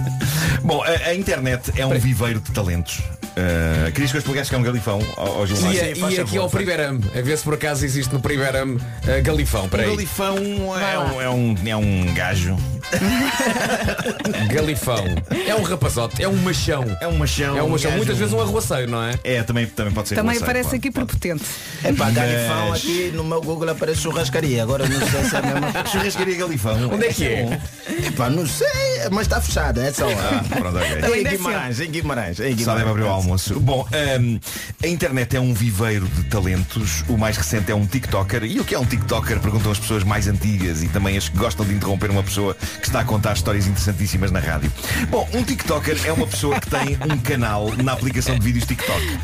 Bom, 0.62 0.82
a, 0.82 1.08
a 1.08 1.14
internet 1.14 1.72
é 1.76 1.86
um 1.86 1.98
viveiro 1.98 2.40
de 2.40 2.50
talentos. 2.52 2.98
Uh, 3.30 3.90
querias 3.92 4.10
que 4.10 4.16
eu 4.16 4.20
explicasse 4.20 4.50
que 4.50 4.56
é 4.56 4.58
um 4.58 4.62
galifão 4.62 5.00
ao, 5.16 5.38
ao 5.38 5.46
Gilmário? 5.46 5.96
E, 5.96 6.14
e 6.14 6.20
aqui 6.20 6.36
ao 6.36 6.50
Primeirame, 6.50 7.02
a 7.16 7.20
ver 7.22 7.38
se 7.38 7.44
por 7.44 7.54
acaso 7.54 7.84
existe 7.84 8.12
no 8.12 8.20
Primeirame 8.20 8.76
uh, 8.76 9.22
Galifão. 9.22 9.64
Um 9.64 9.68
Peraí. 9.68 9.86
galifão 9.88 10.36
é 10.78 10.98
um, 10.98 11.20
é, 11.20 11.30
um, 11.30 11.56
é 11.66 11.76
um 11.76 12.12
gajo. 12.14 12.56
Galifão. 14.52 15.04
É 15.46 15.54
um 15.54 15.62
rapazote, 15.62 16.22
é 16.22 16.28
um 16.28 16.36
machão. 16.36 16.84
É 17.00 17.06
um 17.08 17.16
machão. 17.16 17.56
É 17.56 17.62
um 17.62 17.68
machão, 17.68 17.92
muitas 17.92 18.16
vezes 18.16 18.32
um 18.32 18.40
arruaceiro, 18.40 18.90
não 18.90 19.02
é? 19.02 19.14
É, 19.24 19.42
também, 19.42 19.66
também 19.66 19.92
pode 19.92 20.08
ser 20.08 20.14
Também 20.16 20.30
roceiro, 20.38 20.46
parece 20.46 20.68
claro. 20.70 20.76
aqui 20.78 20.90
prepotente. 20.90 21.44
É 21.84 21.92
pá, 21.92 22.06
Mas- 22.06 22.14
galifão 22.14 22.72
aqui 22.72 23.12
no 23.14 23.24
meu 23.24 23.40
Google 23.40 23.70
aparece 23.70 24.00
churrascaria. 24.02 24.62
Agora 24.62 24.88
não 24.88 24.98
sei 25.08 25.24
se 25.24 25.34
é 25.34 25.38
a 25.38 25.42
mesma. 25.42 25.86
Churrascaria 25.90 26.36
galifão. 26.36 26.90
Onde 26.92 27.06
é 27.06 27.12
que 27.12 27.24
é? 27.26 27.60
É 28.06 28.10
pá, 28.16 28.28
não 28.30 28.46
sei, 28.46 28.68
mas 29.10 29.22
está 29.22 29.40
fechada, 29.40 29.82
é 29.82 29.92
só. 29.92 30.08
Ah, 30.08 30.42
pronto. 30.48 30.78
Em 31.14 31.24
Guimarães, 31.24 31.80
em 31.80 31.90
Guimarães, 31.90 32.40
em 32.40 32.50
Só 32.50 32.56
Guimarães. 32.56 32.78
deve 32.78 32.90
abrir 32.90 33.02
o 33.04 33.08
almoço. 33.08 33.58
Bom, 33.60 33.86
hum, 34.20 34.38
a 34.82 34.86
internet 34.86 35.36
é 35.36 35.40
um 35.40 35.52
viveiro 35.54 36.06
de 36.06 36.24
talentos. 36.24 37.04
O 37.08 37.16
mais 37.16 37.36
recente 37.36 37.70
é 37.70 37.74
um 37.74 37.86
TikToker. 37.86 38.44
E 38.44 38.60
o 38.60 38.64
que 38.64 38.74
é 38.74 38.78
um 38.78 38.84
TikToker? 38.84 39.40
Perguntam 39.40 39.72
as 39.72 39.78
pessoas 39.78 40.04
mais 40.04 40.26
antigas 40.28 40.82
e 40.82 40.88
também 40.88 41.16
as 41.16 41.28
que 41.28 41.36
gostam 41.36 41.64
de 41.66 41.74
interromper 41.74 42.10
uma 42.10 42.22
pessoa 42.22 42.56
que 42.80 42.86
está 42.86 43.00
a 43.00 43.04
contar 43.04 43.34
histórias 43.34 43.66
interessantíssimas 43.66 44.30
na 44.30 44.40
rádio. 44.40 44.72
Bom, 45.08 45.28
um 45.34 45.42
TikToker 45.42 46.00
é 46.06 46.12
uma 46.12 46.26
pessoa 46.26 46.58
que 46.58 46.68
tem 46.70 46.98
um 47.10 47.18
canal 47.18 47.70
na 47.76 47.92
aplicação 47.92 48.38
de 48.38 48.44
vídeos 48.44 48.64
TikTok. 48.64 49.18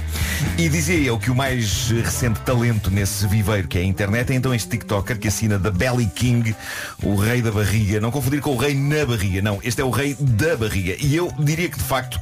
E 0.59 0.69
dizia 0.69 0.99
eu 0.99 1.19
que 1.19 1.31
o 1.31 1.35
mais 1.35 1.88
recente 1.90 2.40
talento 2.40 2.90
nesse 2.90 3.27
viveiro 3.27 3.66
que 3.66 3.79
é 3.79 3.81
a 3.81 3.85
internet 3.85 4.33
é 4.33 4.37
então 4.37 4.55
este 4.55 4.69
TikToker 4.69 5.19
que 5.19 5.29
assina 5.29 5.59
da 5.59 5.71
Belly 5.71 6.07
King, 6.07 6.55
o 7.03 7.16
rei 7.16 7.40
da 7.40 7.51
barriga. 7.51 8.01
Não 8.01 8.11
confundir 8.11 8.40
com 8.40 8.51
o 8.51 8.57
rei 8.57 8.75
na 8.75 9.05
barriga, 9.07 9.40
não. 9.40 9.59
Este 9.62 9.81
é 9.81 9.85
o 9.85 9.90
rei 9.90 10.14
da 10.21 10.57
barriga. 10.57 10.95
E 11.01 11.16
eu 11.16 11.33
diria 11.38 11.69
que 11.69 11.79
de 11.79 11.85
facto 11.85 12.21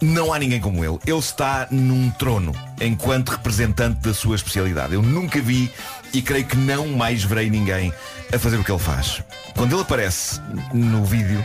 Não 0.00 0.32
há 0.32 0.38
ninguém 0.38 0.60
como 0.60 0.84
ele. 0.84 0.98
Ele 1.04 1.18
está 1.18 1.66
num 1.72 2.08
trono 2.10 2.54
enquanto 2.80 3.30
representante 3.30 4.00
da 4.00 4.14
sua 4.14 4.36
especialidade. 4.36 4.94
Eu 4.94 5.02
nunca 5.02 5.40
vi 5.40 5.72
e 6.12 6.22
creio 6.22 6.44
que 6.44 6.56
não 6.56 6.88
mais 6.88 7.22
verei 7.22 7.50
ninguém 7.50 7.92
a 8.32 8.38
fazer 8.38 8.56
o 8.56 8.64
que 8.64 8.70
ele 8.70 8.78
faz. 8.78 9.22
Quando 9.56 9.72
ele 9.74 9.82
aparece 9.82 10.40
no 10.72 11.04
vídeo, 11.04 11.44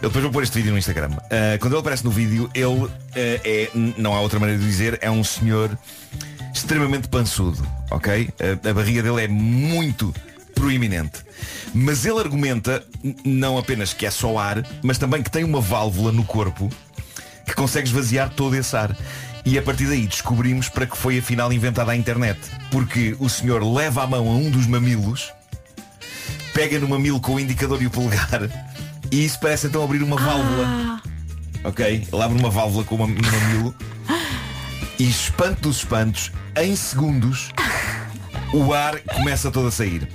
eu 0.00 0.08
depois 0.08 0.22
vou 0.22 0.32
pôr 0.32 0.42
este 0.42 0.56
vídeo 0.56 0.72
no 0.72 0.78
Instagram. 0.78 1.10
Ah, 1.30 1.58
quando 1.60 1.74
ele 1.74 1.80
aparece 1.80 2.04
no 2.04 2.10
vídeo, 2.10 2.50
ele 2.54 2.84
ah, 2.84 2.90
é, 3.14 3.70
não 3.74 4.14
há 4.14 4.20
outra 4.20 4.38
maneira 4.38 4.60
de 4.60 4.66
dizer, 4.66 4.98
é 5.02 5.10
um 5.10 5.24
senhor 5.24 5.76
extremamente 6.54 7.08
pançudo, 7.08 7.66
ok? 7.90 8.30
A, 8.64 8.70
a 8.70 8.74
barriga 8.74 9.02
dele 9.02 9.24
é 9.24 9.28
muito 9.28 10.14
proeminente. 10.54 11.20
Mas 11.74 12.06
ele 12.06 12.18
argumenta 12.18 12.82
não 13.24 13.58
apenas 13.58 13.92
que 13.92 14.06
é 14.06 14.10
só 14.10 14.38
ar, 14.38 14.66
mas 14.82 14.96
também 14.96 15.22
que 15.22 15.30
tem 15.30 15.44
uma 15.44 15.60
válvula 15.60 16.10
no 16.10 16.24
corpo 16.24 16.70
que 17.46 17.54
consegue 17.54 17.86
esvaziar 17.86 18.30
todo 18.30 18.56
esse 18.56 18.74
ar. 18.76 18.96
E 19.46 19.56
a 19.56 19.62
partir 19.62 19.86
daí 19.86 20.06
descobrimos 20.06 20.68
para 20.68 20.86
que 20.86 20.96
foi 20.98 21.18
afinal 21.18 21.50
inventada 21.52 21.92
a 21.92 21.96
internet. 21.96 22.38
Porque 22.70 23.16
o 23.18 23.28
senhor 23.28 23.62
leva 23.64 24.02
a 24.02 24.06
mão 24.06 24.28
a 24.28 24.32
um 24.32 24.50
dos 24.50 24.66
mamilos, 24.66 25.32
pega 26.52 26.78
no 26.80 26.88
mamilo 26.88 27.20
com 27.20 27.34
o 27.36 27.40
indicador 27.40 27.80
e 27.80 27.86
o 27.86 27.90
polegar, 27.90 28.50
e 29.10 29.24
isso 29.24 29.38
parece 29.38 29.68
então 29.68 29.82
abrir 29.84 30.02
uma 30.02 30.16
válvula. 30.16 31.00
Ok? 31.62 32.08
Ele 32.12 32.22
abre 32.22 32.38
uma 32.38 32.50
válvula 32.50 32.84
com 32.84 32.96
uma- 32.96 33.04
um 33.06 33.08
mamilo 33.08 33.74
e 34.98 35.08
espanto 35.08 35.62
dos 35.62 35.78
espantos, 35.78 36.32
em 36.56 36.74
segundos, 36.74 37.50
o 38.52 38.72
ar 38.74 38.98
começa 39.00 39.50
todo 39.50 39.68
a 39.68 39.70
sair. 39.70 40.08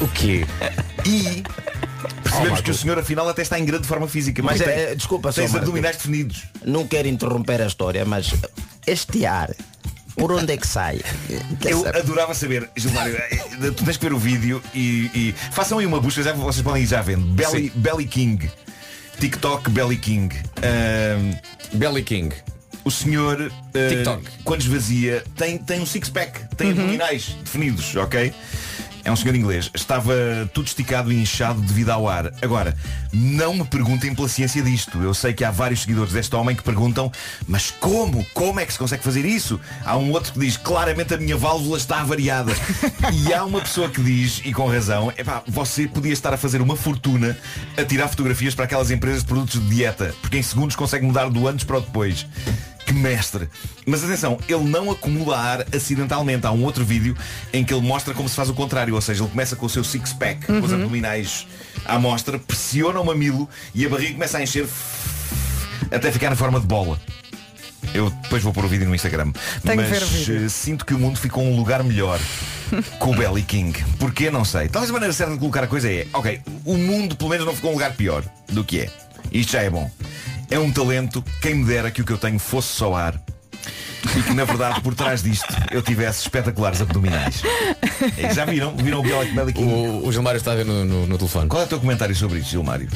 O 0.00 0.08
quê? 0.08 0.44
E 1.06 1.42
percebemos 2.32 2.60
Oh, 2.60 2.62
que 2.62 2.70
o 2.70 2.74
senhor 2.74 2.98
afinal 2.98 3.28
até 3.28 3.42
está 3.42 3.58
em 3.58 3.64
grande 3.64 3.86
forma 3.86 4.08
física. 4.08 4.42
Mas 4.42 4.60
é, 4.60 4.86
tem- 4.88 4.96
desculpa 4.96 5.30
só, 5.30 5.36
tem 5.36 5.44
os 5.46 5.52
Marco. 5.52 5.66
abdominais 5.66 5.96
definidos. 5.96 6.42
Não 6.64 6.86
quero 6.86 7.08
interromper 7.08 7.60
a 7.62 7.66
história, 7.66 8.04
mas 8.04 8.32
este 8.86 9.24
ar, 9.26 9.50
por 10.16 10.32
onde 10.32 10.52
é 10.52 10.56
que 10.56 10.66
sai? 10.66 11.00
Quer 11.60 11.72
Eu 11.72 11.82
saber? 11.82 11.98
adorava 11.98 12.34
saber, 12.34 12.68
Gilmário, 12.76 13.16
eh, 13.16 13.70
tu 13.76 13.84
tens 13.84 13.96
que 13.96 14.04
ver 14.04 14.12
o 14.12 14.18
vídeo 14.18 14.62
e, 14.74 15.10
e 15.14 15.34
façam 15.52 15.78
aí 15.78 15.86
uma 15.86 16.00
busca, 16.00 16.22
já, 16.22 16.32
vocês 16.32 16.62
podem 16.62 16.82
ir 16.82 16.86
já 16.86 17.00
vendo. 17.02 17.24
Belly, 17.34 17.70
Belly 17.74 18.06
King. 18.06 18.50
TikTok 19.20 19.70
Belly 19.70 19.96
King. 19.96 20.34
Ahm, 20.62 21.36
Belly 21.74 22.02
King. 22.02 22.34
O 22.84 22.90
senhor, 22.90 23.52
eh, 23.74 23.88
TikTok. 23.90 24.24
quando 24.42 24.60
esvazia, 24.62 25.22
tem, 25.36 25.56
tem 25.56 25.80
um 25.80 25.86
six-pack, 25.86 26.56
tem 26.56 26.68
Uhum. 26.72 26.72
abdominais 26.80 27.36
definidos, 27.44 27.94
ok? 27.94 28.34
É 29.04 29.10
um 29.10 29.16
senhor 29.16 29.34
inglês. 29.34 29.70
Estava 29.74 30.12
tudo 30.52 30.66
esticado 30.66 31.12
e 31.12 31.20
inchado 31.20 31.60
devido 31.60 31.90
ao 31.90 32.08
ar. 32.08 32.32
Agora, 32.40 32.76
não 33.12 33.54
me 33.54 33.64
perguntem 33.64 34.14
pela 34.14 34.28
ciência 34.28 34.62
disto. 34.62 35.02
Eu 35.02 35.12
sei 35.12 35.32
que 35.32 35.44
há 35.44 35.50
vários 35.50 35.82
seguidores 35.82 36.12
deste 36.12 36.34
homem 36.36 36.54
que 36.54 36.62
perguntam, 36.62 37.10
mas 37.46 37.70
como? 37.70 38.24
Como 38.32 38.60
é 38.60 38.66
que 38.66 38.72
se 38.72 38.78
consegue 38.78 39.02
fazer 39.02 39.24
isso? 39.24 39.60
Há 39.84 39.96
um 39.96 40.12
outro 40.12 40.32
que 40.32 40.38
diz, 40.38 40.56
claramente 40.56 41.14
a 41.14 41.16
minha 41.16 41.36
válvula 41.36 41.76
está 41.76 42.00
avariada. 42.00 42.52
e 43.12 43.34
há 43.34 43.44
uma 43.44 43.60
pessoa 43.60 43.88
que 43.88 44.00
diz, 44.00 44.40
e 44.44 44.52
com 44.52 44.68
razão, 44.68 45.12
epá, 45.16 45.42
você 45.46 45.86
podia 45.88 46.12
estar 46.12 46.32
a 46.32 46.36
fazer 46.36 46.62
uma 46.62 46.76
fortuna 46.76 47.36
a 47.76 47.84
tirar 47.84 48.08
fotografias 48.08 48.54
para 48.54 48.66
aquelas 48.66 48.90
empresas 48.90 49.22
de 49.22 49.26
produtos 49.26 49.60
de 49.60 49.68
dieta, 49.68 50.14
porque 50.20 50.38
em 50.38 50.42
segundos 50.42 50.76
consegue 50.76 51.04
mudar 51.04 51.28
do 51.28 51.48
antes 51.48 51.64
para 51.64 51.78
o 51.78 51.80
depois. 51.80 52.26
Que 52.92 52.98
mestre! 52.98 53.48
Mas 53.86 54.04
atenção, 54.04 54.38
ele 54.46 54.64
não 54.64 54.90
acumula 54.90 55.38
ar 55.38 55.66
acidentalmente. 55.74 56.46
Há 56.46 56.52
um 56.52 56.62
outro 56.62 56.84
vídeo 56.84 57.16
em 57.52 57.64
que 57.64 57.72
ele 57.72 57.80
mostra 57.86 58.12
como 58.12 58.28
se 58.28 58.34
faz 58.36 58.50
o 58.50 58.54
contrário. 58.54 58.94
Ou 58.94 59.00
seja, 59.00 59.22
ele 59.22 59.30
começa 59.30 59.56
com 59.56 59.64
o 59.64 59.68
seu 59.70 59.82
six-pack, 59.82 60.46
com 60.46 60.60
os 60.60 60.70
Uhum. 60.70 60.76
abdominais 60.78 61.46
à 61.86 61.98
mostra, 61.98 62.38
pressiona 62.38 63.00
o 63.00 63.06
mamilo 63.06 63.48
e 63.74 63.86
a 63.86 63.88
barriga 63.88 64.12
começa 64.12 64.36
a 64.38 64.42
encher 64.42 64.66
até 65.90 66.12
ficar 66.12 66.28
na 66.30 66.36
forma 66.36 66.60
de 66.60 66.66
bola. 66.66 67.00
Eu 67.94 68.10
depois 68.10 68.42
vou 68.42 68.52
pôr 68.52 68.64
o 68.64 68.68
vídeo 68.68 68.86
no 68.86 68.94
Instagram. 68.94 69.32
Tenho 69.64 69.76
Mas 69.76 70.28
eh, 70.28 70.48
sinto 70.48 70.84
que 70.84 70.92
o 70.94 70.98
mundo 70.98 71.18
ficou 71.18 71.42
um 71.42 71.56
lugar 71.56 71.82
melhor 71.82 72.20
com 72.98 73.10
o 73.10 73.16
Belly 73.16 73.42
King. 73.42 73.72
Porquê? 73.98 74.30
Não 74.30 74.44
sei. 74.44 74.68
Talvez 74.68 74.90
a 74.90 74.92
maneira 74.92 75.12
certa 75.14 75.32
de 75.32 75.38
colocar 75.38 75.64
a 75.64 75.66
coisa 75.66 75.90
é, 75.90 76.06
ok, 76.12 76.40
o 76.64 76.76
mundo 76.76 77.16
pelo 77.16 77.30
menos 77.30 77.44
não 77.46 77.54
ficou 77.54 77.70
um 77.70 77.74
lugar 77.74 77.92
pior 77.94 78.22
do 78.50 78.62
que 78.62 78.80
é. 78.80 78.90
Isto 79.32 79.52
já 79.52 79.62
é 79.62 79.70
bom. 79.70 79.90
É 80.52 80.58
um 80.58 80.70
talento, 80.70 81.24
quem 81.40 81.54
me 81.54 81.64
dera 81.64 81.90
que 81.90 82.02
o 82.02 82.04
que 82.04 82.12
eu 82.12 82.18
tenho 82.18 82.38
fosse 82.38 82.68
só 82.68 82.94
ar. 82.94 83.18
E 84.14 84.22
que 84.22 84.34
na 84.34 84.44
verdade 84.44 84.82
por 84.82 84.94
trás 84.94 85.22
disto 85.22 85.46
eu 85.70 85.80
tivesse 85.80 86.20
espetaculares 86.20 86.82
abdominais. 86.82 87.42
É, 88.18 88.28
Já 88.34 88.44
viram? 88.44 88.76
Viram 88.76 89.00
o 89.00 89.02
Belly 89.02 89.54
King? 89.54 89.72
O, 89.72 90.06
o 90.06 90.12
Gilmário 90.12 90.36
está 90.36 90.52
a 90.52 90.56
ver 90.56 90.66
no, 90.66 90.84
no, 90.84 91.06
no 91.06 91.16
telefone. 91.16 91.48
Qual 91.48 91.62
é 91.62 91.64
o 91.64 91.68
teu 91.68 91.80
comentário 91.80 92.14
sobre 92.14 92.40
isso, 92.40 92.50
Gilmário? 92.50 92.86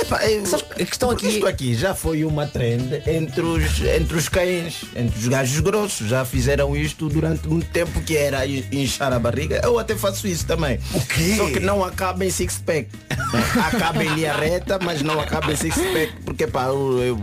Epá, 0.00 0.24
eu- 0.26 0.42
a 0.44 0.84
questão 0.84 1.10
aqui- 1.10 1.28
Isto 1.28 1.46
aqui 1.46 1.74
já 1.74 1.94
foi 1.94 2.24
uma 2.24 2.46
trend 2.46 3.02
entre 3.06 3.42
os, 3.42 3.80
entre 3.82 4.16
os 4.16 4.28
cães, 4.28 4.84
entre 4.96 5.18
os 5.18 5.28
gajos 5.28 5.60
grossos. 5.60 6.08
Já 6.08 6.24
fizeram 6.24 6.76
isto 6.76 7.08
durante 7.08 7.46
muito 7.48 7.66
tempo 7.70 8.00
que 8.00 8.16
era 8.16 8.46
in- 8.46 8.64
inchar 8.72 9.12
a 9.12 9.18
barriga. 9.18 9.60
Eu 9.62 9.78
até 9.78 9.94
faço 9.96 10.26
isso 10.26 10.46
também. 10.46 10.78
O 10.94 11.00
quê? 11.06 11.34
Só 11.36 11.46
que 11.50 11.60
não 11.60 11.84
acaba 11.84 12.24
em 12.24 12.30
six-pack. 12.30 12.88
acaba 13.66 14.02
em 14.04 14.08
linha 14.14 14.32
reta, 14.34 14.78
mas 14.82 15.02
não 15.02 15.20
acaba 15.20 15.52
em 15.52 15.56
six-pack. 15.56 16.12
Porque 16.24 16.46
pá, 16.46 16.64
eu, 16.66 16.98
eu 17.02 17.20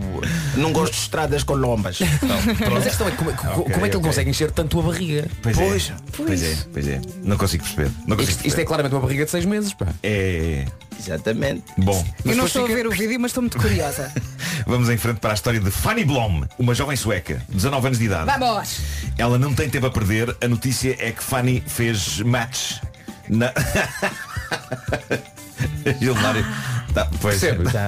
não 0.56 0.72
gosto 0.72 0.92
de 0.94 0.98
estradas 1.00 1.42
com 1.42 1.54
lombas. 1.54 1.98
Mas 2.70 2.86
a 2.86 2.88
questão 2.88 3.08
é 3.08 3.10
como, 3.12 3.32
como 3.34 3.60
Ok, 3.62 3.74
é 3.74 3.78
que 3.78 3.84
ele 3.84 3.96
ok. 3.96 4.00
consegue 4.00 4.30
encher 4.30 4.50
tanto 4.50 4.78
a 4.78 4.82
barriga? 4.82 5.26
Pois, 5.42 5.56
Pois. 5.56 5.90
é. 5.90 5.94
Pois 6.16 6.42
é, 6.42 6.56
pois 6.72 6.88
é. 6.88 7.00
Não 7.22 7.36
consigo 7.36 7.62
perceber. 7.64 7.90
Não 8.06 8.16
consigo 8.16 8.22
Isto, 8.22 8.38
isto 8.38 8.38
é 8.38 8.42
perceber. 8.42 8.64
claramente 8.66 8.94
uma 8.94 9.00
barriga 9.00 9.24
de 9.24 9.30
seis 9.30 9.44
meses, 9.44 9.72
pá. 9.74 9.86
É. 10.02 10.64
Exatamente. 10.98 11.62
Bom, 11.78 12.04
Eu 12.24 12.34
não 12.34 12.48
a 12.72 12.76
ver 12.76 12.86
o 12.86 12.90
vídeo, 12.90 13.18
mas 13.20 13.30
estou 13.30 13.42
muito 13.42 13.58
curiosa. 13.58 14.12
vamos 14.66 14.88
em 14.88 14.96
frente 14.96 15.20
para 15.20 15.30
a 15.30 15.34
história 15.34 15.60
de 15.60 15.70
Fanny 15.70 16.04
Blom, 16.04 16.42
uma 16.58 16.74
jovem 16.74 16.96
sueca, 16.96 17.42
19 17.48 17.86
anos 17.86 17.98
de 17.98 18.04
idade. 18.04 18.26
Vamos! 18.38 18.78
Ela 19.16 19.38
não 19.38 19.54
tem 19.54 19.68
tempo 19.68 19.86
a 19.86 19.90
perder. 19.90 20.36
A 20.42 20.48
notícia 20.48 20.96
é 20.98 21.12
que 21.12 21.22
Fanny 21.22 21.62
fez 21.66 22.20
match 22.20 22.78
na. 23.28 23.52
Gilmário. 26.00 26.44
Tá, 26.94 27.08
pois. 27.20 27.40
Percebes? 27.40 27.72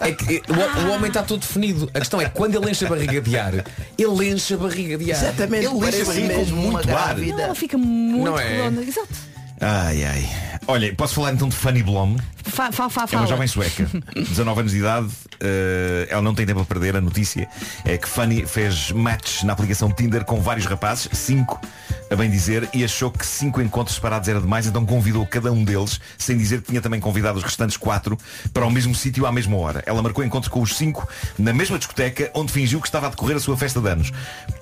É 0.00 0.12
que 0.12 0.42
o, 0.48 0.86
o 0.86 0.90
homem 0.92 1.08
está 1.08 1.22
todo 1.22 1.40
definido. 1.40 1.90
A 1.94 1.98
questão 1.98 2.20
é 2.20 2.28
quando 2.28 2.56
ele 2.56 2.70
enche 2.70 2.84
a 2.84 2.88
barriga 2.88 3.20
de 3.20 3.38
ar, 3.38 3.52
ele 3.98 4.30
enche 4.30 4.54
a 4.54 4.56
barriga 4.56 4.98
de 4.98 5.12
ar. 5.12 5.22
Exatamente. 5.22 5.66
Ele 5.66 5.88
enche 5.88 6.00
a 6.02 6.04
barriga 6.04 6.34
com 6.34 6.44
muito 6.46 6.76
ar. 6.78 6.84
grávida. 6.86 7.42
Ela 7.42 7.54
fica 7.54 7.76
muito 7.78 8.24
Não 8.24 8.38
é? 8.38 8.48
redonda. 8.48 8.82
Exato. 8.82 9.29
Ai 9.60 10.04
ai. 10.04 10.28
Olha, 10.66 10.94
posso 10.94 11.14
falar 11.14 11.32
então 11.32 11.48
de 11.48 11.56
Fanny 11.56 11.82
Blom? 11.82 12.16
Fa, 12.44 12.72
fa, 12.72 12.88
fa, 12.88 13.06
É 13.12 13.16
uma 13.16 13.26
jovem 13.26 13.46
sueca, 13.46 13.86
19 14.14 14.60
anos 14.60 14.72
de 14.72 14.78
idade, 14.78 15.08
eh, 15.40 16.06
ela 16.10 16.22
não 16.22 16.34
tem 16.34 16.46
tempo 16.46 16.60
a 16.60 16.64
perder. 16.64 16.96
A 16.96 17.00
notícia 17.00 17.48
é 17.84 17.98
que 17.98 18.08
Fanny 18.08 18.46
fez 18.46 18.90
match 18.92 19.42
na 19.42 19.52
aplicação 19.52 19.90
Tinder 19.92 20.24
com 20.24 20.40
vários 20.40 20.66
rapazes, 20.66 21.08
cinco, 21.12 21.60
a 22.10 22.16
bem 22.16 22.28
dizer, 22.28 22.68
e 22.74 22.82
achou 22.84 23.10
que 23.10 23.24
cinco 23.24 23.60
encontros 23.62 23.94
separados 23.94 24.28
era 24.28 24.40
demais, 24.40 24.66
então 24.66 24.84
convidou 24.84 25.24
cada 25.24 25.52
um 25.52 25.62
deles, 25.64 26.00
sem 26.18 26.36
dizer 26.36 26.60
que 26.60 26.68
tinha 26.68 26.80
também 26.80 26.98
convidado 26.98 27.38
os 27.38 27.44
restantes 27.44 27.76
quatro 27.76 28.18
para 28.52 28.66
o 28.66 28.70
mesmo 28.70 28.94
sítio 28.94 29.26
à 29.26 29.32
mesma 29.32 29.56
hora. 29.56 29.82
Ela 29.86 30.02
marcou 30.02 30.24
encontros 30.24 30.52
com 30.52 30.60
os 30.60 30.76
cinco 30.76 31.08
na 31.38 31.52
mesma 31.52 31.78
discoteca 31.78 32.30
onde 32.34 32.52
fingiu 32.52 32.80
que 32.80 32.88
estava 32.88 33.06
a 33.06 33.10
decorrer 33.10 33.36
a 33.36 33.40
sua 33.40 33.56
festa 33.56 33.80
de 33.80 33.88
anos. 33.88 34.12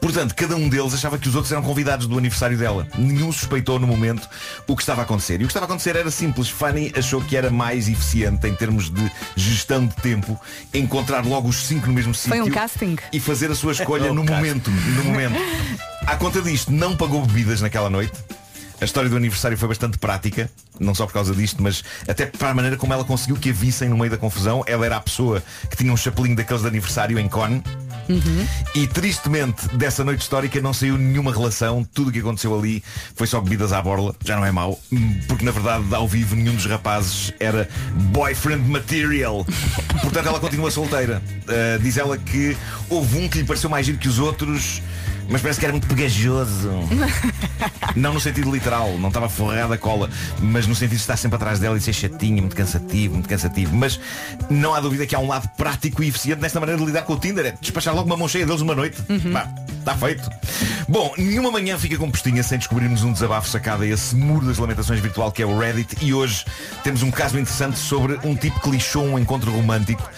Portanto, 0.01 0.35
cada 0.35 0.55
um 0.57 0.69
deles 0.69 0.93
achava 0.93 1.19
que 1.19 1.27
os 1.29 1.35
outros 1.35 1.51
eram 1.51 1.63
convidados 1.63 2.07
do 2.07 2.19
aniversário 2.19 2.59
dela. 2.59 2.87
Nenhum 2.99 3.33
suspeitou 3.33 3.79
no 3.79 3.87
momento 3.87 4.29
o 4.67 4.77
que 4.77 4.83
estava 4.83 5.01
a 5.01 5.05
acontecer. 5.05 5.41
E 5.41 5.45
o 5.45 5.47
que 5.47 5.51
estava 5.53 5.65
a 5.65 5.69
acontecer 5.69 5.97
era 5.97 6.11
simples. 6.11 6.49
Fanny 6.51 6.93
achou 6.97 7.21
que 7.23 7.37
era 7.37 7.51
mais 7.51 7.89
eficiente 7.89 8.47
em 8.47 8.55
termos 8.55 8.91
de 8.91 9.11
gestão 9.37 9.87
de 9.87 9.95
tempo 9.97 10.39
encontrar 10.75 11.25
logo 11.25 11.49
os 11.49 11.67
cinco 11.67 11.87
no 11.87 11.93
mesmo 11.95 12.15
sítio 12.15 12.31
Foi 12.31 12.41
um 12.43 12.51
casting. 12.51 12.97
e 13.13 13.19
fazer 13.19 13.51
a 13.51 13.55
sua 13.55 13.73
escolha 13.73 14.13
Um 14.13 14.15
no 14.17 14.25
casting. 14.25 14.47
momento. 14.47 14.71
No 14.71 15.05
momento. 15.05 15.35
À 16.09 16.17
conta 16.17 16.41
disto, 16.41 16.73
não 16.73 16.97
pagou 16.97 17.21
bebidas 17.27 17.61
naquela 17.61 17.91
noite. 17.91 18.15
A 18.81 18.85
história 18.87 19.11
do 19.11 19.17
aniversário 19.17 19.59
foi 19.59 19.69
bastante 19.69 19.99
prática, 19.99 20.51
não 20.81 20.95
só 20.95 21.05
por 21.05 21.13
causa 21.13 21.35
disto, 21.35 21.63
mas 21.63 21.85
até 22.09 22.25
para 22.25 22.49
a 22.49 22.55
maneira 22.55 22.79
como 22.79 22.95
ela 22.95 23.05
conseguiu 23.05 23.37
que 23.37 23.51
a 23.51 23.53
vissem 23.53 23.91
no 23.91 23.99
meio 23.99 24.11
da 24.11 24.17
confusão. 24.17 24.65
Ela 24.67 24.87
era 24.87 24.97
a 24.97 25.01
pessoa 25.03 25.43
que 25.69 25.77
tinha 25.77 25.93
um 25.93 25.99
chapelinho 25.99 26.35
daqueles 26.35 26.63
de 26.63 26.69
aniversário 26.69 27.19
em 27.19 27.29
Con. 27.29 27.63
E 28.75 28.87
tristemente 28.87 29.69
dessa 29.77 30.03
noite 30.03 30.23
histórica 30.23 30.63
não 30.63 30.73
saiu 30.73 30.97
nenhuma 30.97 31.31
relação. 31.31 31.87
Tudo 31.93 32.09
o 32.09 32.13
que 32.13 32.21
aconteceu 32.21 32.59
ali 32.59 32.83
foi 33.15 33.27
só 33.27 33.39
bebidas 33.39 33.75
à 33.75 33.83
borla. 33.83 34.17
Já 34.25 34.35
não 34.35 34.47
é 34.47 34.51
mau. 34.51 34.81
Porque 35.29 35.45
na 35.45 35.51
verdade 35.51 35.95
ao 35.95 36.09
vivo 36.09 36.35
nenhum 36.35 36.55
dos 36.55 36.65
rapazes 36.65 37.35
era 37.39 37.69
boyfriend 38.15 38.67
material. 38.67 39.45
Portanto 40.01 40.27
ela 40.27 40.41
continua 40.41 40.71
solteira. 40.71 41.23
Uh, 41.43 41.83
diz 41.83 41.99
ela 41.99 42.17
que 42.17 42.57
houve 42.89 43.19
um 43.19 43.29
que 43.29 43.37
lhe 43.37 43.45
pareceu 43.45 43.69
mais 43.69 43.85
giro 43.85 43.99
que 43.99 44.09
os 44.09 44.19
outros. 44.19 44.81
Mas 45.29 45.43
parece 45.43 45.61
que 45.61 45.67
era 45.67 45.73
muito 45.73 45.87
pegajoso. 45.87 46.71
Não 47.95 48.15
no 48.15 48.21
sentido 48.21 48.51
literal, 48.53 48.97
não 48.99 49.09
estava 49.09 49.29
forrada 49.29 49.75
a 49.75 49.79
cola, 49.79 50.09
mas 50.41 50.67
no 50.67 50.75
sentido 50.75 50.97
de 50.97 51.01
estar 51.01 51.17
sempre 51.17 51.37
atrás 51.37 51.59
dela 51.59 51.77
e 51.77 51.81
ser 51.81 51.93
chatinho, 51.93 52.39
muito 52.39 52.55
cansativo, 52.55 53.15
muito 53.15 53.29
cansativo. 53.29 53.75
Mas 53.75 53.99
não 54.49 54.75
há 54.75 54.81
dúvida 54.81 55.07
que 55.07 55.17
há 55.17 55.19
um 55.19 55.27
lado 55.27 55.49
prático 55.57 56.03
e 56.03 56.09
eficiente 56.09 56.41
nesta 56.41 56.61
maneira 56.61 56.81
de 56.81 56.87
lidar 56.87 57.03
com 57.03 57.15
o 57.15 57.19
Tinder, 57.19 57.47
é 57.47 57.55
despachar 57.61 57.95
logo 57.95 58.07
uma 58.07 58.17
mão 58.17 58.29
cheia 58.29 58.47
deles 58.47 58.61
numa 58.61 58.75
noite. 58.75 59.03
Pá, 59.33 59.49
está 59.79 59.97
feito. 59.97 60.31
Bom, 60.89 61.13
nenhuma 61.17 61.51
manhã 61.51 61.79
fica 61.79 61.97
com 61.97 62.11
postinha 62.11 62.43
sem 62.43 62.59
descobrirmos 62.59 63.03
um 63.03 63.13
desabafo 63.13 63.49
sacado 63.49 63.83
a 63.83 63.87
esse 63.87 64.15
muro 64.15 64.47
das 64.47 64.59
lamentações 64.59 65.01
virtual 65.01 65.33
que 65.33 65.43
é 65.43 65.47
o 65.47 65.59
Reddit 65.59 65.97
e 66.01 66.15
hoje 66.15 66.45
temos 66.83 67.03
um 67.03 67.11
caso 67.11 67.39
interessante 67.39 67.79
sobre 67.79 68.19
um 68.25 68.35
tipo 68.35 68.61
que 68.61 68.71
lixou 68.71 69.05
um 69.05 69.19
encontro 69.19 69.51
romântico 69.51 70.09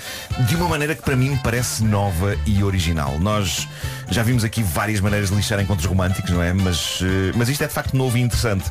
de 0.46 0.56
uma 0.56 0.68
maneira 0.68 0.94
que 0.94 1.02
para 1.02 1.16
mim 1.16 1.38
parece 1.42 1.82
nova 1.84 2.36
e 2.46 2.62
original. 2.62 3.18
Nós 3.18 3.66
já 4.10 4.22
vimos 4.22 4.44
aqui 4.44 4.62
várias 4.62 4.99
maneiras 5.00 5.30
de 5.30 5.36
lixar 5.36 5.60
encontros 5.60 5.86
românticos, 5.86 6.30
não 6.30 6.42
é? 6.42 6.52
Mas, 6.52 7.00
eh, 7.02 7.32
mas 7.36 7.48
isto 7.48 7.62
é 7.62 7.66
de 7.66 7.72
facto 7.72 7.96
novo 7.96 8.16
e 8.16 8.20
interessante. 8.20 8.70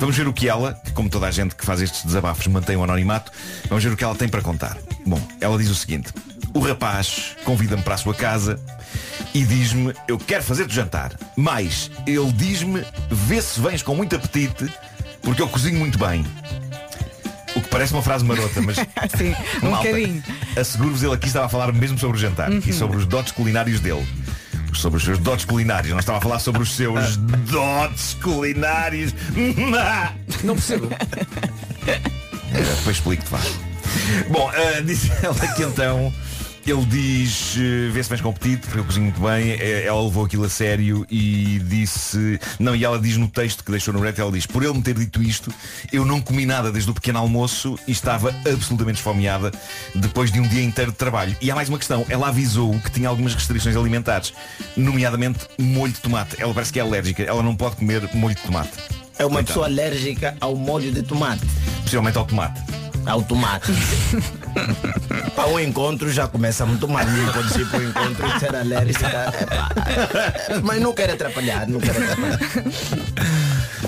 Vamos 0.00 0.16
ver 0.16 0.26
o 0.26 0.32
que 0.32 0.48
ela, 0.48 0.74
que 0.84 0.90
como 0.92 1.08
toda 1.08 1.26
a 1.26 1.30
gente 1.30 1.54
que 1.54 1.64
faz 1.64 1.80
estes 1.80 2.04
desabafos 2.04 2.46
mantém 2.48 2.76
o 2.76 2.82
anonimato, 2.82 3.30
vamos 3.68 3.84
ver 3.84 3.92
o 3.92 3.96
que 3.96 4.02
ela 4.02 4.14
tem 4.14 4.28
para 4.28 4.42
contar. 4.42 4.76
Bom, 5.06 5.20
ela 5.40 5.56
diz 5.58 5.68
o 5.70 5.74
seguinte. 5.74 6.12
O 6.54 6.58
rapaz 6.60 7.36
convida-me 7.44 7.82
para 7.82 7.94
a 7.94 7.98
sua 7.98 8.12
casa 8.14 8.58
e 9.32 9.44
diz-me, 9.44 9.94
eu 10.08 10.18
quero 10.18 10.42
fazer-te 10.42 10.74
jantar. 10.74 11.12
Mas 11.36 11.90
ele 12.06 12.32
diz-me, 12.32 12.84
vê 13.10 13.40
se 13.40 13.60
vens 13.60 13.80
com 13.82 13.94
muito 13.94 14.16
apetite, 14.16 14.70
porque 15.22 15.40
eu 15.40 15.48
cozinho 15.48 15.78
muito 15.78 15.98
bem. 15.98 16.26
O 17.54 17.60
que 17.60 17.68
parece 17.68 17.92
uma 17.92 18.02
frase 18.02 18.24
marota, 18.24 18.60
mas. 18.62 18.76
Sim, 19.16 19.34
um 19.62 19.70
Malta, 19.70 19.88
bocadinho. 19.88 20.22
Asseguro-vos, 20.56 21.02
ele 21.02 21.14
aqui 21.14 21.26
estava 21.26 21.46
a 21.46 21.48
falar 21.48 21.70
mesmo 21.72 21.98
sobre 21.98 22.16
o 22.16 22.20
jantar 22.20 22.50
Uhum. 22.50 22.62
e 22.66 22.72
sobre 22.72 22.96
os 22.96 23.06
dotes 23.06 23.32
culinários 23.32 23.78
dele. 23.78 24.06
Sobre 24.72 24.96
os 24.96 25.04
seus 25.04 25.18
dotes 25.18 25.44
culinários. 25.44 25.92
Não 25.92 26.00
estava 26.00 26.18
a 26.18 26.20
falar 26.20 26.38
sobre 26.38 26.62
os 26.62 26.72
seus 26.72 27.16
dotes 27.50 28.14
culinários. 28.22 29.14
Não 30.44 30.54
percebo. 30.54 30.88
Depois 32.52 32.96
explico-te, 32.96 33.30
vá. 33.30 33.38
Bom, 34.28 34.50
ah, 34.50 34.80
diz 34.80 35.10
ela 35.22 35.34
que 35.54 35.62
então 35.62 36.12
ele 36.70 36.84
diz, 36.86 37.56
eh, 37.58 37.90
vê 37.90 38.02
se 38.02 38.08
vens 38.08 38.20
com 38.20 38.28
apetite, 38.30 38.62
porque 38.66 38.78
eu 38.78 38.84
cozinho 38.84 39.04
muito 39.06 39.20
bem. 39.20 39.50
Eh, 39.52 39.84
Ela 39.86 40.00
levou 40.02 40.24
aquilo 40.24 40.44
a 40.44 40.48
sério 40.48 41.04
e 41.10 41.60
disse. 41.64 42.38
Não, 42.58 42.74
e 42.76 42.84
ela 42.84 42.98
diz 42.98 43.16
no 43.16 43.28
texto 43.28 43.64
que 43.64 43.70
deixou 43.70 43.92
no 43.92 44.00
Reddit, 44.00 44.20
ela 44.20 44.30
diz, 44.32 44.46
por 44.46 44.62
ele 44.62 44.74
me 44.74 44.82
ter 44.82 44.94
dito 44.94 45.22
isto, 45.22 45.52
eu 45.92 46.04
não 46.04 46.20
comi 46.20 46.46
nada 46.46 46.70
desde 46.70 46.90
o 46.90 46.94
pequeno 46.94 47.18
almoço 47.18 47.78
e 47.86 47.92
estava 47.92 48.34
absolutamente 48.50 48.98
esfomeada 48.98 49.50
depois 49.94 50.30
de 50.30 50.38
um 50.40 50.46
dia 50.48 50.62
inteiro 50.62 50.92
de 50.92 50.96
trabalho. 50.96 51.36
E 51.40 51.50
há 51.50 51.54
mais 51.54 51.68
uma 51.68 51.78
questão, 51.78 52.04
ela 52.08 52.28
avisou 52.28 52.78
que 52.80 52.90
tinha 52.90 53.08
algumas 53.08 53.34
restrições 53.34 53.76
alimentares, 53.76 54.32
nomeadamente 54.76 55.40
molho 55.58 55.92
de 55.92 56.00
tomate. 56.00 56.36
Ela 56.40 56.54
parece 56.54 56.72
que 56.72 56.78
é 56.78 56.82
alérgica, 56.82 57.22
ela 57.22 57.42
não 57.42 57.56
pode 57.56 57.76
comer 57.76 58.08
molho 58.14 58.34
de 58.34 58.42
tomate. 58.42 58.70
É 59.18 59.24
uma 59.26 59.34
Coitada. 59.34 59.44
pessoa 59.46 59.66
alérgica 59.66 60.36
ao 60.40 60.56
molho 60.56 60.90
de 60.92 61.02
tomate. 61.02 61.42
Possivelmente 61.82 62.16
ao 62.18 62.24
tomate. 62.24 62.60
Ao 63.04 63.22
tomate. 63.22 63.70
para 65.34 65.48
um 65.48 65.58
encontro 65.58 66.10
já 66.12 66.28
começa 66.28 66.64
muito 66.66 66.88
mal. 66.88 67.04
Ninguém 67.04 67.32
pode 67.32 67.52
ser 67.52 67.66
para 67.68 67.80
um 67.80 67.88
encontro 67.88 68.40
ser 68.40 68.54
alérgica. 68.54 69.32
Mas 70.62 70.80
não 70.80 70.92
quero 70.92 71.12
atrapalhar, 71.12 71.68
não 71.68 71.80
quero 71.80 72.02
atrapalhar. 72.02 72.38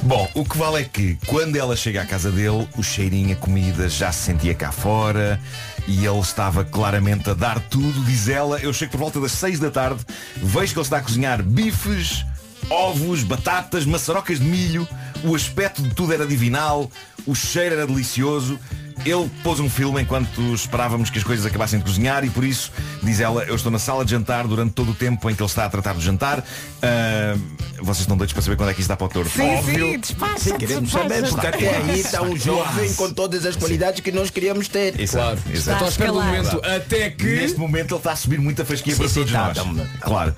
Bom, 0.03 0.29
o 0.35 0.45
que 0.45 0.59
vale 0.59 0.83
é 0.83 0.85
que 0.85 1.17
quando 1.27 1.57
ela 1.57 1.75
chega 1.75 2.03
à 2.03 2.05
casa 2.05 2.31
dele, 2.31 2.69
o 2.77 2.83
cheirinho 2.83 3.33
a 3.33 3.37
comida 3.37 3.89
já 3.89 4.13
se 4.13 4.25
sentia 4.25 4.55
cá 4.55 4.71
fora 4.71 5.41
e 5.87 6.05
ele 6.05 6.21
estava 6.21 6.65
claramente 6.65 7.31
a 7.31 7.35
dar 7.35 7.59
tudo, 7.59 8.05
diz 8.05 8.29
ela. 8.29 8.59
Eu 8.59 8.73
chego 8.73 8.93
por 8.93 8.99
volta 8.99 9.21
das 9.21 9.33
6 9.33 9.59
da 9.59 9.71
tarde, 9.71 10.05
vejo 10.37 10.73
que 10.73 10.79
ele 10.79 10.87
está 10.87 10.99
a 10.99 11.01
cozinhar 11.01 11.43
bifes, 11.43 12.25
ovos, 12.69 13.23
batatas, 13.23 13.87
maçarocas 13.87 14.39
de 14.39 14.45
milho, 14.45 14.87
o 15.23 15.35
aspecto 15.35 15.83
de 15.83 15.95
tudo 15.95 16.13
era 16.13 16.27
divinal, 16.27 16.91
o 17.27 17.35
cheiro 17.35 17.75
era 17.75 17.87
delicioso. 17.87 18.59
Ele 19.05 19.31
pôs 19.43 19.61
um 19.61 19.69
filme 19.69 20.01
enquanto 20.03 20.41
esperávamos 20.55 21.11
que 21.11 21.19
as 21.19 21.25
coisas 21.25 21.45
acabassem 21.45 21.79
de 21.79 21.85
cozinhar 21.85 22.25
e 22.25 22.31
por 22.31 22.45
isso, 22.45 22.71
diz 23.03 23.21
ela, 23.21 23.43
eu 23.45 23.55
estou 23.55 23.71
na 23.71 23.79
sala 23.79 24.05
de 24.05 24.13
jantar 24.13 24.47
durante 24.47 24.73
todo 24.73 24.93
o 24.93 24.95
tempo 24.95 25.29
em 25.29 25.35
que 25.35 25.43
ele 25.43 25.49
está 25.49 25.65
a 25.67 25.69
tratar 25.69 25.93
do 25.95 26.01
jantar. 26.01 26.45
Ah, 26.83 27.37
vocês 27.79 28.01
estão 28.01 28.17
doidos 28.17 28.33
para 28.33 28.43
saber 28.43 28.57
quando 28.57 28.71
é 28.71 28.75
que 28.75 28.81
isto 28.81 28.91
está 28.91 28.97
para 28.97 29.07
o 29.07 29.11
torto. 29.11 29.31
Sim, 29.31 29.57
Óbvio. 29.57 29.93
sim, 29.93 29.99
despacha, 29.99 30.39
Sim, 30.39 30.57
queremos 30.57 30.91
saber, 30.91 31.29
porque 31.29 31.47
até 31.47 31.77
aí 31.77 32.01
está 32.01 32.23
um 32.23 32.37
jovem 32.37 32.95
com 32.95 33.13
todas 33.13 33.45
as 33.45 33.57
qualidades 33.57 34.01
que 34.01 34.11
nós 34.13 34.31
queríamos 34.31 34.69
ter. 34.69 34.99
Exato, 34.99 35.43
exato. 35.53 35.85
Estou 35.85 35.87
à 35.87 35.91
espera 35.91 36.13
do 36.13 36.23
momento 36.23 36.61
até 36.65 37.11
que. 37.11 37.25
Neste 37.27 37.59
momento 37.59 37.91
ele 37.95 37.99
está 37.99 38.13
a 38.13 38.17
subir 38.17 38.39
muita 38.39 38.65
fasquia 38.65 38.95
Sim, 38.95 38.99
para 39.01 39.09
sim, 39.09 39.15
todos 39.21 39.33
tá, 39.33 39.65
nós. 39.65 39.77
tá. 39.89 40.07
Claro. 40.07 40.35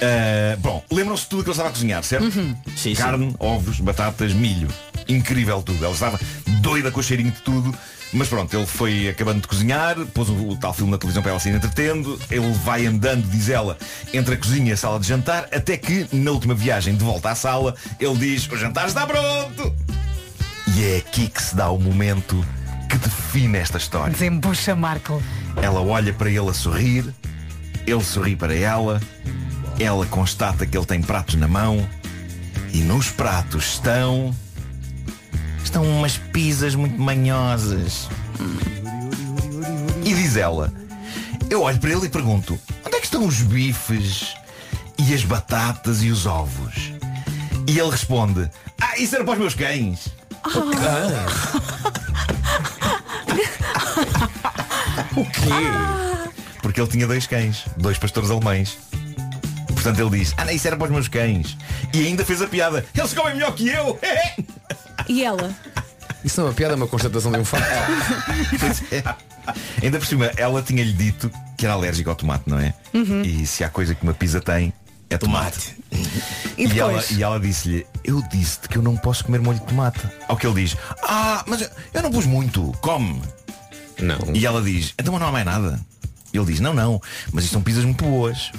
Ah, 0.00 0.56
bom, 0.58 0.84
lembram-se 0.90 1.24
de 1.24 1.28
tudo 1.28 1.42
que 1.42 1.48
ele 1.50 1.52
estava 1.52 1.68
a 1.68 1.72
cozinhar, 1.72 2.02
certo? 2.02 2.30
Sim, 2.30 2.56
sim. 2.76 2.94
Carne, 2.94 3.34
ovos, 3.38 3.80
batatas, 3.80 4.32
milho. 4.32 4.68
Incrível 5.08 5.62
tudo. 5.62 5.84
Ela 5.84 5.94
estava 5.94 6.18
doida 6.60 6.90
com 6.90 7.00
o 7.00 7.02
cheirinho 7.02 7.30
de 7.30 7.40
tudo. 7.42 7.74
Mas 8.16 8.28
pronto, 8.28 8.56
ele 8.56 8.66
foi 8.66 9.08
acabando 9.08 9.42
de 9.42 9.46
cozinhar, 9.46 9.94
pôs 10.14 10.30
o, 10.30 10.48
o 10.48 10.56
tal 10.56 10.72
filme 10.72 10.90
na 10.90 10.96
televisão 10.96 11.22
para 11.22 11.32
ela 11.32 11.40
se 11.40 11.50
entretendo, 11.50 12.18
ele 12.30 12.50
vai 12.64 12.86
andando, 12.86 13.28
diz 13.28 13.50
ela, 13.50 13.76
entre 14.12 14.34
a 14.34 14.38
cozinha 14.38 14.70
e 14.70 14.72
a 14.72 14.76
sala 14.76 14.98
de 14.98 15.06
jantar, 15.06 15.46
até 15.52 15.76
que, 15.76 16.06
na 16.10 16.30
última 16.30 16.54
viagem 16.54 16.96
de 16.96 17.04
volta 17.04 17.30
à 17.30 17.34
sala, 17.34 17.74
ele 18.00 18.16
diz, 18.16 18.48
o 18.50 18.56
jantar 18.56 18.86
está 18.86 19.06
pronto! 19.06 19.74
E 20.74 20.84
é 20.84 20.96
aqui 20.96 21.28
que 21.28 21.42
se 21.42 21.54
dá 21.54 21.70
o 21.70 21.78
momento 21.78 22.42
que 22.88 22.96
define 22.96 23.58
esta 23.58 23.76
história. 23.76 24.12
Desembucha, 24.12 24.74
Marco. 24.74 25.22
Ela 25.60 25.80
olha 25.80 26.12
para 26.14 26.30
ele 26.30 26.48
a 26.48 26.54
sorrir, 26.54 27.04
ele 27.86 28.02
sorri 28.02 28.34
para 28.34 28.54
ela, 28.54 29.00
ela 29.78 30.06
constata 30.06 30.64
que 30.64 30.76
ele 30.76 30.86
tem 30.86 31.02
pratos 31.02 31.34
na 31.34 31.46
mão 31.46 31.86
e 32.72 32.78
nos 32.78 33.10
pratos 33.10 33.74
estão. 33.74 34.34
Estão 35.66 35.84
umas 35.84 36.16
pizzas 36.16 36.74
muito 36.74 36.98
manhosas. 37.00 38.08
E 40.04 40.14
diz 40.14 40.36
ela, 40.36 40.72
eu 41.50 41.62
olho 41.62 41.78
para 41.78 41.90
ele 41.90 42.06
e 42.06 42.08
pergunto, 42.08 42.58
onde 42.84 42.96
é 42.96 43.00
que 43.00 43.06
estão 43.06 43.26
os 43.26 43.42
bifes 43.42 44.34
e 44.98 45.12
as 45.12 45.24
batatas 45.24 46.02
e 46.02 46.10
os 46.10 46.24
ovos? 46.24 46.92
E 47.66 47.78
ele 47.78 47.90
responde, 47.90 48.48
ah, 48.80 48.96
isso 48.96 49.16
era 49.16 49.24
para 49.24 49.32
os 49.34 49.38
meus 49.40 49.54
cães. 49.54 50.08
O 55.16 55.24
quê? 55.24 55.48
Porque 56.62 56.80
ele 56.80 56.88
tinha 56.88 57.06
dois 57.06 57.26
cães, 57.26 57.64
dois 57.76 57.98
pastores 57.98 58.30
alemães. 58.30 58.78
Portanto 59.86 60.00
ele 60.12 60.18
diz, 60.18 60.34
ah, 60.36 60.44
não, 60.44 60.50
isso 60.52 60.66
era 60.66 60.76
para 60.76 60.86
os 60.86 60.90
meus 60.90 61.06
cães. 61.06 61.56
E 61.94 62.06
ainda 62.08 62.24
fez 62.24 62.42
a 62.42 62.48
piada, 62.48 62.84
eles 62.92 63.14
comem 63.14 63.34
melhor 63.34 63.54
que 63.54 63.68
eu. 63.68 63.98
E 65.08 65.22
ela? 65.22 65.54
Isso 66.24 66.40
não 66.40 66.48
é 66.48 66.50
uma 66.50 66.54
piada, 66.56 66.72
é 66.74 66.76
uma 66.76 66.88
constatação 66.88 67.30
de 67.30 67.38
um 67.38 67.44
facto. 67.44 67.68
É. 68.90 69.04
Ainda 69.84 69.98
por 69.98 70.06
cima, 70.06 70.26
ela 70.36 70.60
tinha-lhe 70.62 70.92
dito 70.92 71.30
que 71.56 71.64
era 71.64 71.74
alérgica 71.74 72.10
ao 72.10 72.16
tomate, 72.16 72.44
não 72.48 72.58
é? 72.58 72.74
Uhum. 72.92 73.22
E 73.22 73.46
se 73.46 73.62
há 73.62 73.68
coisa 73.68 73.94
que 73.94 74.02
uma 74.02 74.14
pizza 74.14 74.40
tem, 74.40 74.72
é 75.08 75.16
tomate. 75.16 75.76
E 76.58 76.66
E 76.66 76.80
ela, 76.80 77.04
e 77.12 77.22
ela 77.22 77.38
disse-lhe, 77.38 77.86
eu 78.02 78.20
disse-te 78.32 78.68
que 78.68 78.78
eu 78.78 78.82
não 78.82 78.96
posso 78.96 79.24
comer 79.24 79.40
molho 79.40 79.60
de 79.60 79.66
tomate. 79.66 80.00
Ao 80.26 80.36
que 80.36 80.44
ele 80.46 80.62
diz, 80.64 80.76
ah, 81.04 81.44
mas 81.46 81.60
eu- 81.62 81.70
eu 81.94 82.02
não 82.02 82.10
pus 82.10 82.26
muito, 82.26 82.72
come. 82.80 83.22
Não. 84.00 84.18
E 84.34 84.44
ela 84.44 84.60
diz, 84.62 84.92
então 84.98 85.16
não 85.16 85.28
há 85.28 85.30
mais 85.30 85.44
nada. 85.46 85.78
E 86.32 86.36
ele 86.38 86.46
diz, 86.46 86.58
não, 86.58 86.74
não, 86.74 87.00
mas 87.32 87.44
isto 87.44 87.52
são 87.52 87.62
pizzas 87.62 87.84
muito 87.84 88.04
boas. 88.04 88.50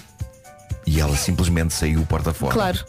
E 0.87 0.99
ela 0.99 1.15
simplesmente 1.15 1.73
saiu 1.73 2.01
porta 2.05 2.33
fora. 2.33 2.53
Claro. 2.53 2.79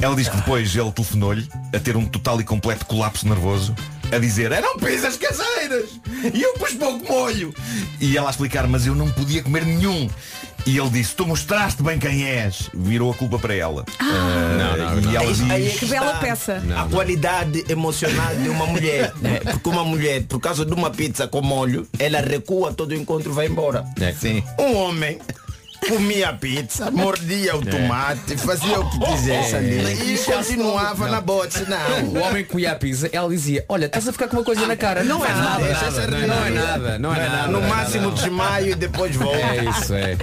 Ela 0.00 0.16
diz 0.16 0.28
que 0.28 0.36
depois 0.36 0.74
ele 0.74 0.90
telefonou-lhe 0.90 1.48
a 1.74 1.78
ter 1.78 1.96
um 1.96 2.06
total 2.06 2.40
e 2.40 2.44
completo 2.44 2.86
colapso 2.86 3.28
nervoso, 3.28 3.74
a 4.10 4.18
dizer, 4.18 4.50
eram 4.50 4.76
pizzas 4.76 5.16
caseiras! 5.16 5.90
E 6.34 6.42
eu 6.42 6.54
pus 6.54 6.72
pouco 6.74 7.04
molho! 7.12 7.54
E 8.00 8.16
ela 8.16 8.28
a 8.28 8.30
explicar, 8.30 8.66
mas 8.66 8.84
eu 8.86 8.94
não 8.94 9.10
podia 9.10 9.42
comer 9.42 9.64
nenhum. 9.64 10.08
E 10.66 10.76
ele 10.78 10.90
disse, 10.90 11.14
tu 11.14 11.26
mostraste 11.26 11.82
bem 11.82 11.98
quem 11.98 12.24
és. 12.24 12.68
Virou 12.74 13.10
a 13.10 13.14
culpa 13.14 13.38
para 13.38 13.54
ela. 13.54 13.84
Ah, 13.98 14.56
Não, 14.58 14.76
não, 14.76 15.00
não. 15.00 15.12
E 15.12 15.16
ela 15.16 15.26
diz, 15.26 15.50
Aí 15.50 15.68
é 15.68 15.70
Que 15.70 15.86
bela 15.86 16.14
peça. 16.18 16.62
A 16.76 16.84
qualidade 16.88 17.64
emocional 17.68 18.34
de 18.36 18.48
uma 18.48 18.66
mulher. 18.66 19.12
né? 19.20 19.40
Porque 19.50 19.68
uma 19.68 19.84
mulher, 19.84 20.22
por 20.24 20.40
causa 20.40 20.64
de 20.64 20.72
uma 20.72 20.90
pizza 20.90 21.26
com 21.26 21.42
molho, 21.42 21.86
ela 21.98 22.20
recua 22.20 22.72
todo 22.72 22.90
o 22.92 22.94
encontro 22.94 23.30
e 23.30 23.34
vai 23.34 23.46
embora. 23.46 23.84
É. 24.00 24.12
Sim. 24.12 24.42
Um 24.58 24.76
homem 24.76 25.18
comia 25.88 26.28
a 26.30 26.32
pizza, 26.32 26.90
mordia 26.90 27.56
o 27.56 27.64
tomate, 27.64 28.36
fazia 28.36 28.80
o 28.80 28.88
que 28.90 28.98
quisesse 29.00 29.56
ali 29.56 30.14
e 30.14 30.18
continuava 30.18 31.08
na 31.08 31.20
bote. 31.20 31.62
O 31.62 31.66
Não. 32.12 32.22
homem 32.22 32.44
que 32.44 32.50
comia 32.50 32.72
a 32.72 32.74
pizza, 32.74 33.08
ela 33.12 33.28
dizia, 33.28 33.64
olha, 33.68 33.86
estás 33.86 34.06
a 34.08 34.12
ficar 34.12 34.28
com 34.28 34.36
uma 34.36 34.44
coisa 34.44 34.66
na 34.66 34.76
cara. 34.76 35.02
Não 35.04 35.24
é 35.24 35.28
nada, 35.32 35.64
Deixa 35.64 35.86
essa 35.86 36.06
não 36.06 36.18
é 36.18 36.50
nada, 36.50 36.98
não 36.98 37.14
é 37.14 37.28
nada. 37.28 37.46
No 37.48 37.60
não 37.60 37.64
é 37.64 37.68
máximo 37.68 38.10
nada. 38.10 38.22
de 38.22 38.30
maio 38.30 38.70
e 38.70 38.74
depois 38.74 39.16
volta. 39.16 39.38
É 39.38 39.64
isso, 39.64 39.94
é. 39.94 40.16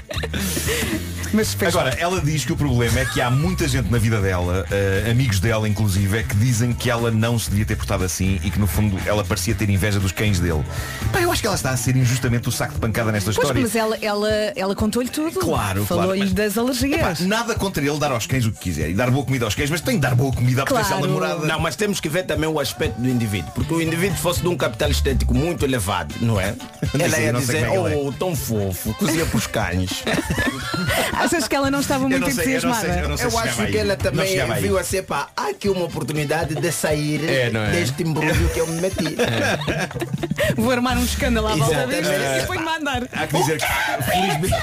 Mas 1.33 1.53
fez 1.53 1.75
Agora, 1.75 1.95
ela 1.99 2.19
diz 2.21 2.43
que 2.45 2.51
o 2.51 2.57
problema 2.57 2.99
é 2.99 3.05
que 3.05 3.21
há 3.21 3.29
muita 3.29 3.67
gente 3.67 3.89
na 3.91 3.97
vida 3.97 4.19
dela, 4.21 4.65
eh, 4.71 5.07
amigos 5.11 5.39
dela 5.39 5.67
inclusive, 5.67 6.17
é 6.17 6.23
que 6.23 6.35
dizem 6.35 6.73
que 6.73 6.89
ela 6.89 7.11
não 7.11 7.37
se 7.37 7.49
devia 7.49 7.65
ter 7.65 7.75
portado 7.75 8.03
assim 8.03 8.39
e 8.43 8.49
que 8.49 8.59
no 8.59 8.67
fundo 8.67 8.97
ela 9.05 9.23
parecia 9.23 9.53
ter 9.53 9.69
inveja 9.69 9.99
dos 9.99 10.11
cães 10.11 10.39
dele. 10.39 10.63
Pá, 11.11 11.21
eu 11.21 11.31
acho 11.31 11.41
que 11.41 11.47
ela 11.47 11.55
está 11.55 11.69
a 11.71 11.77
ser 11.77 11.95
injustamente 11.95 12.49
o 12.49 12.51
saco 12.51 12.73
de 12.73 12.79
pancada 12.79 13.11
nesta 13.11 13.31
Pois, 13.31 13.37
história. 13.37 13.61
mas 13.61 13.75
ela, 13.75 13.97
ela, 14.01 14.29
ela 14.55 14.75
contou-lhe 14.75 15.09
tudo. 15.09 15.39
Claro, 15.39 15.85
Falou-lhe 15.85 16.19
claro, 16.21 16.33
das 16.33 16.57
alergias. 16.57 16.99
Epá, 16.99 17.13
nada 17.27 17.55
contra 17.55 17.83
ele 17.85 17.99
dar 17.99 18.11
aos 18.11 18.25
cães 18.25 18.45
o 18.45 18.51
que 18.51 18.59
quiser 18.59 18.89
e 18.89 18.93
dar 18.93 19.11
boa 19.11 19.23
comida 19.25 19.45
aos 19.45 19.55
cães, 19.55 19.69
mas 19.69 19.81
tem 19.81 19.95
de 19.95 20.01
dar 20.01 20.15
boa 20.15 20.31
comida 20.33 20.63
à 20.63 20.65
Claro. 20.65 20.83
potencial 20.85 21.07
namorada. 21.07 21.45
Não, 21.45 21.59
mas 21.59 21.75
temos 21.75 21.99
que 21.99 22.09
ver 22.09 22.23
também 22.23 22.49
o 22.49 22.59
aspecto 22.59 22.99
do 22.99 23.07
indivíduo. 23.09 23.51
Porque 23.53 23.73
o 23.73 23.81
indivíduo 23.81 24.17
fosse 24.17 24.41
de 24.41 24.47
um 24.47 24.57
capital 24.57 24.89
estético 24.89 25.33
muito 25.33 25.63
elevado, 25.65 26.13
não 26.21 26.39
é? 26.39 26.55
Ela 26.97 27.19
ia 27.19 27.33
dizer, 27.33 27.67
é 27.67 27.75
ele 27.75 27.95
oh, 28.07 28.11
tão 28.11 28.35
fofo, 28.35 28.93
cozinha 28.95 29.25
para 29.25 29.37
os 29.37 29.47
cães. 29.47 30.03
Achas 31.19 31.47
que 31.47 31.55
ela 31.55 31.69
não 31.69 31.79
estava 31.81 32.03
Eu 32.05 32.09
muito 32.09 32.21
não 32.21 32.31
sei, 32.31 32.57
eu 32.57 32.61
não 32.61 32.73
sei, 32.73 32.89
entusiasmada? 32.89 33.01
eu 33.01 33.09
não 33.09 33.17
sei 33.17 33.25
Eu 33.27 33.31
se 33.31 33.37
acho 33.37 33.47
chegava 33.49 33.65
que 33.71 33.77
aí. 33.77 33.83
ela 33.83 33.95
também 33.97 34.61
viu 34.61 34.77
assim, 34.77 35.03
pá, 35.03 35.27
há 35.35 35.49
aqui 35.49 35.69
uma 35.69 35.85
oportunidade 35.85 36.55
de 36.55 36.71
sair 36.71 37.23
É, 37.29 37.47
é? 37.47 37.71
deste 37.71 38.03
embrulho 38.03 38.49
que 38.49 38.59
eu 38.59 38.67
me 38.67 38.81
meti. 38.81 39.15
Vou 40.55 40.71
armar 40.71 40.97
um 40.97 41.03
escândalo 41.03 41.47
à 41.47 41.55
volta 41.55 41.87
disto 41.87 42.11
e 42.11 42.15
É. 42.15 42.39
depois 42.41 42.61
mandar. 42.61 43.03
Há 43.13 43.27
que 43.27 43.37
dizer 43.37 43.59
que 43.59 43.65
felizmente, 44.03 44.55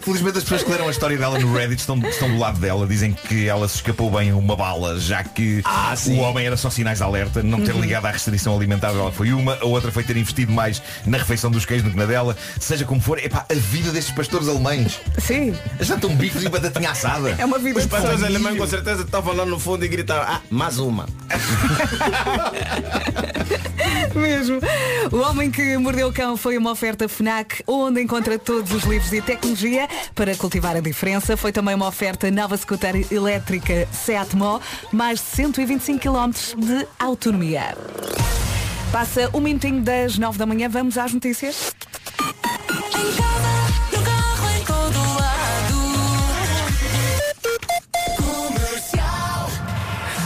felizmente 0.00 0.38
as 0.38 0.44
pessoas 0.44 0.62
que 0.62 0.70
leram 0.70 0.88
a 0.88 0.90
história 0.90 1.16
dela 1.18 1.38
no 1.38 1.52
Reddit 1.52 1.80
estão, 1.80 1.98
estão 2.08 2.30
do 2.30 2.38
lado 2.38 2.58
dela. 2.58 2.86
Dizem 2.86 3.12
que 3.12 3.46
ela 3.48 3.68
se 3.68 3.76
escapou 3.76 4.10
bem 4.10 4.30
a 4.30 4.36
uma 4.36 4.56
bala, 4.56 4.98
já 4.98 5.22
que 5.24 5.60
Ah, 5.64 5.94
o 6.08 6.16
homem 6.18 6.46
era 6.46 6.56
só 6.56 6.70
sinais 6.70 6.98
de 6.98 7.04
alerta, 7.04 7.42
não 7.42 7.60
ter 7.60 7.74
Uhum. 7.74 7.80
ligado 7.82 8.06
à 8.06 8.10
restrição 8.10 8.56
alimentar 8.56 8.92
dela 8.92 9.12
foi 9.12 9.32
uma, 9.32 9.56
a 9.60 9.64
outra 9.64 9.92
foi 9.92 10.02
ter 10.02 10.16
investido 10.16 10.52
mais 10.52 10.82
na 11.06 11.18
refeição 11.18 11.50
dos 11.50 11.64
queijos 11.64 11.84
do 11.84 11.90
que 11.90 11.96
na 11.96 12.06
dela. 12.06 12.36
Seja 12.60 12.84
como 12.84 13.00
for, 13.00 13.18
epá, 13.18 13.44
a 13.50 13.54
vida 13.54 13.90
destes 13.92 14.14
pastores 14.14 14.48
alemães. 14.48 15.00
Sim. 15.18 15.54
Já 15.80 15.94
estão 15.96 16.14
bifes 16.14 16.42
e 16.44 16.48
batatinha 16.48 16.90
assada. 16.90 17.34
É 17.38 17.44
uma 17.44 17.58
vida 17.58 17.78
Os 17.78 17.86
pastores 17.86 18.22
alemães 18.22 18.56
com 18.58 18.66
certeza 18.66 19.02
estavam 19.02 19.34
lá 19.34 19.44
no 19.44 19.58
fundo 19.58 19.84
e 19.84 19.88
gritavam, 19.88 20.24
ah, 20.28 20.40
mais 20.50 20.78
uma. 20.78 21.06
Mesmo. 24.14 24.58
O 25.12 25.16
Homem 25.18 25.50
que 25.50 25.76
Mordeu 25.76 26.08
o 26.08 26.12
Cão 26.12 26.36
foi 26.36 26.56
uma 26.58 26.70
oferta 26.72 27.08
FNAC, 27.08 27.62
onde 27.66 28.00
encontra 28.02 28.38
todos 28.38 28.72
os 28.72 28.82
livros 28.84 29.12
e 29.12 29.20
tecnologia 29.58 29.88
para 30.14 30.36
cultivar 30.36 30.76
a 30.76 30.80
diferença. 30.80 31.36
Foi 31.36 31.52
também 31.52 31.74
uma 31.74 31.88
oferta 31.88 32.30
nova 32.30 32.56
scooter 32.56 33.12
elétrica 33.12 33.88
Seat 33.92 34.36
Mó, 34.36 34.60
mais 34.92 35.18
de 35.18 35.26
125 35.26 35.98
km 35.98 36.30
de 36.56 36.86
autonomia. 36.98 37.76
Passa 38.92 39.28
um 39.34 39.40
minutinho 39.40 39.82
das 39.82 40.16
9 40.16 40.38
da 40.38 40.46
manhã, 40.46 40.68
vamos 40.68 40.96
às 40.96 41.12
notícias. 41.12 41.74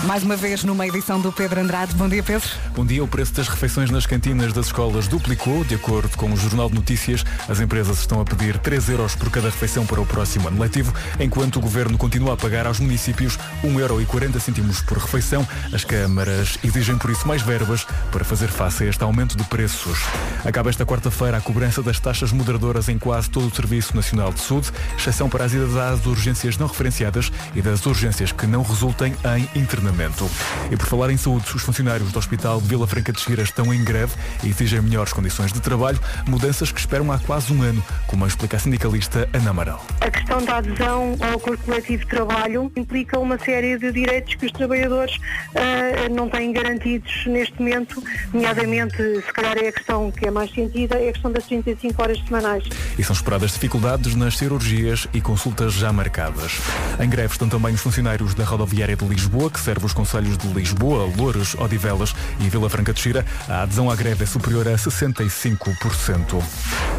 Mais 0.05 0.25
uma 0.25 0.35
vez 0.35 0.65
numa 0.65 0.85
edição 0.85 1.21
do 1.21 1.31
Pedro 1.31 1.61
Andrade. 1.61 1.95
Bom 1.95 2.09
dia, 2.09 2.25
Pedro. 2.25 2.49
Bom 2.75 2.85
dia. 2.85 3.05
O 3.05 3.07
preço 3.07 3.33
das 3.35 3.47
refeições 3.47 3.89
nas 3.89 4.05
cantinas 4.05 4.53
das 4.53 4.67
escolas 4.67 5.07
duplicou. 5.07 5.63
De 5.63 5.77
acordo 5.77 6.17
com 6.17 6.33
o 6.33 6.37
Jornal 6.37 6.69
de 6.69 6.75
Notícias, 6.75 7.25
as 7.49 7.61
empresas 7.61 8.01
estão 8.01 8.21
a 8.21 8.25
pedir 8.25 8.59
3 8.59 8.89
euros 8.89 9.15
por 9.15 9.31
cada 9.31 9.49
refeição 9.49 9.87
para 9.87 10.01
o 10.01 10.07
próximo 10.07 10.49
ano 10.49 10.61
letivo, 10.61 10.93
enquanto 11.21 11.57
o 11.57 11.61
Governo 11.61 11.97
continua 11.97 12.35
a 12.35 12.37
pagar 12.37 12.67
aos 12.67 12.81
municípios 12.81 13.39
1,40 13.63 13.79
euro 13.79 14.85
por 14.89 14.99
refeição. 14.99 15.47
As 15.73 15.85
câmaras 15.85 16.59
exigem 16.65 16.99
por 16.99 17.11
isso 17.11 17.27
mais 17.29 17.43
verbas 17.43 17.87
para 18.11 18.25
fazer 18.25 18.49
face 18.49 18.83
a 18.83 18.87
este 18.89 19.05
aumento 19.05 19.37
de 19.37 19.45
preços. 19.45 20.01
Acaba 20.45 20.69
esta 20.69 20.85
quarta-feira 20.85 21.37
a 21.37 21.41
cobrança 21.41 21.81
das 21.81 22.01
taxas 22.01 22.33
moderadoras 22.33 22.89
em 22.89 22.99
quase 22.99 23.31
todo 23.31 23.47
o 23.47 23.55
Serviço 23.55 23.95
Nacional 23.95 24.33
de 24.33 24.41
Saúde, 24.41 24.73
exceção 24.99 25.29
para 25.29 25.45
as 25.45 25.53
idas 25.53 25.77
às 25.77 26.05
urgências 26.07 26.59
não 26.59 26.67
referenciadas 26.67 27.31
e 27.55 27.63
das 27.63 27.87
urgências 27.87 28.33
que 28.33 28.49
não 28.49 28.63
resultem 28.63 29.15
em 29.37 29.49
internamento. 29.93 30.29
E 30.71 30.77
por 30.77 30.87
falar 30.87 31.11
em 31.11 31.17
saúde, 31.17 31.45
os 31.55 31.63
funcionários 31.63 32.11
do 32.11 32.19
Hospital 32.19 32.61
de 32.61 32.69
Vila 32.69 32.87
Franca 32.87 33.13
de 33.13 33.21
Xira 33.21 33.43
estão 33.43 33.73
em 33.73 33.85
greve 33.85 34.15
e 34.43 34.49
exigem 34.49 34.81
melhores 34.81 35.13
condições 35.13 35.53
de 35.53 35.61
trabalho, 35.61 36.01
mudanças 36.27 36.73
que 36.73 36.81
esperam 36.81 37.13
há 37.13 37.19
quase 37.19 37.53
um 37.53 37.63
ano, 37.63 37.85
como 38.07 38.27
explica 38.27 38.57
a 38.57 38.61
sindicalista 38.61 39.29
Ana 39.33 39.51
Amaral. 39.51 39.85
A 40.01 40.11
questão 40.11 40.43
da 40.45 40.57
adesão 40.57 41.17
ao 41.21 41.37
acordo 41.37 41.63
coletivo 41.65 42.05
de 42.05 42.09
trabalho 42.09 42.73
implica 42.75 43.19
uma 43.19 43.39
série 43.39 43.79
de 43.79 43.93
direitos 43.93 44.35
que 44.35 44.47
os 44.47 44.53
trabalhadores 44.53 45.19
ah, 45.55 46.09
não 46.11 46.29
têm 46.29 46.53
garantidos 46.53 47.27
neste 47.27 47.59
momento, 47.59 48.03
nomeadamente, 48.33 48.97
se 48.97 49.33
calhar 49.33 49.57
é 49.59 49.69
a 49.69 49.73
questão 49.73 50.11
que 50.11 50.27
é 50.27 50.31
mais 50.31 50.51
sentida, 50.53 50.97
é 50.97 51.11
a 51.11 51.13
questão 51.13 51.31
das 51.31 51.45
35 51.45 52.03
horas 52.03 52.19
semanais. 52.27 52.65
E 52.99 53.05
são 53.05 53.15
esperadas 53.15 53.53
dificuldades 53.53 54.15
nas 54.15 54.37
cirurgias 54.37 55.07
e 55.13 55.21
consultas 55.21 55.75
já 55.75 55.93
marcadas. 55.93 56.59
Em 56.99 57.09
greve 57.09 57.33
estão 57.33 57.49
também 57.49 57.75
os 57.75 57.81
funcionários 57.81 58.35
da 58.35 58.45
rodoviária 58.45 58.97
de 58.97 59.05
Lisboa, 59.05 59.51
que 59.51 59.61
serve 59.61 59.82
os 59.87 59.93
conselhos 59.93 60.37
de 60.39 60.47
Lisboa, 60.49 61.11
Louros, 61.17 61.55
Odivelas 61.55 62.15
e 62.41 62.49
Vila 62.49 62.69
Franca 62.69 62.93
de 62.93 63.01
Xira. 63.01 63.25
A 63.49 63.63
adesão 63.63 63.91
à 63.91 63.97
greve 63.97 64.25
é 64.25 64.27
superior 64.27 64.67
a 64.69 64.75
65%. 64.75 66.43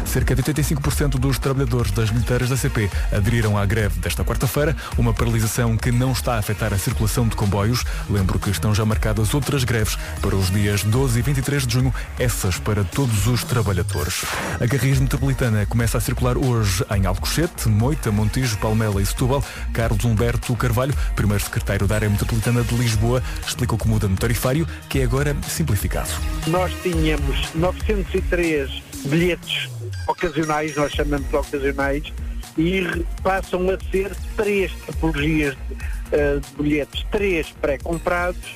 Cerca 0.04 0.34
de 0.34 0.42
85% 0.42 1.18
dos 1.18 1.38
trabalhadores 1.38 1.90
das 1.90 2.10
bilheteiras 2.10 2.48
da 2.48 2.56
CP 2.56 2.90
aderiram 3.12 3.56
à 3.56 3.64
greve 3.64 3.98
desta 4.00 4.24
quarta-feira, 4.24 4.76
uma 4.96 5.12
paralisação 5.12 5.76
que 5.76 5.90
não 5.90 6.12
está 6.12 6.34
a 6.34 6.38
afetar 6.38 6.72
a 6.72 6.78
circulação 6.78 7.26
de 7.26 7.36
comboios. 7.36 7.84
Lembro 8.08 8.38
que 8.38 8.50
estão 8.50 8.74
já 8.74 8.84
marcadas 8.84 9.34
outras 9.34 9.64
greves 9.64 9.96
para 10.20 10.36
os 10.36 10.50
dias 10.50 10.82
12 10.84 11.18
e 11.18 11.22
23 11.22 11.66
de 11.66 11.72
junho, 11.74 11.94
essas 12.18 12.58
para 12.58 12.84
todos 12.84 13.26
os 13.26 13.44
trabalhadores. 13.44 14.24
A 14.60 14.68
Carris 14.68 15.00
Metropolitana 15.00 15.66
começa 15.66 15.98
a 15.98 16.00
circular 16.00 16.36
hoje 16.36 16.84
em 16.94 17.06
Alcochete, 17.06 17.68
Moita, 17.68 18.10
Montijo, 18.10 18.58
Palmela 18.58 19.00
e 19.00 19.06
Setúbal. 19.06 19.42
Carlos 19.72 20.04
Humberto 20.04 20.54
Carvalho, 20.56 20.94
primeiro 21.16 21.42
secretário 21.42 21.86
da 21.86 21.94
área 21.94 22.08
metropolitana 22.08 22.62
de 22.62 22.73
Lisboa, 22.76 23.22
explica 23.46 23.74
o 23.74 23.78
que 23.78 23.88
muda 23.88 24.08
no 24.08 24.16
tarifário, 24.16 24.66
que 24.88 25.00
é 25.00 25.04
agora 25.04 25.36
simplificado. 25.48 26.10
Nós 26.46 26.72
tínhamos 26.82 27.54
903 27.54 28.82
bilhetes 29.06 29.68
ocasionais, 30.06 30.76
nós 30.76 30.92
chamamos 30.92 31.28
de 31.28 31.36
ocasionais, 31.36 32.12
e 32.56 33.04
passam 33.22 33.68
a 33.70 33.78
ser 33.90 34.14
três 34.36 34.70
tipologias 34.86 35.54
de, 35.54 35.76
eh, 36.12 36.38
de 36.38 36.62
bilhetes, 36.62 37.04
três 37.10 37.50
pré-comprados 37.60 38.54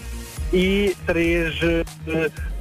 e 0.53 0.97
três 1.07 1.55
eh, 1.63 1.85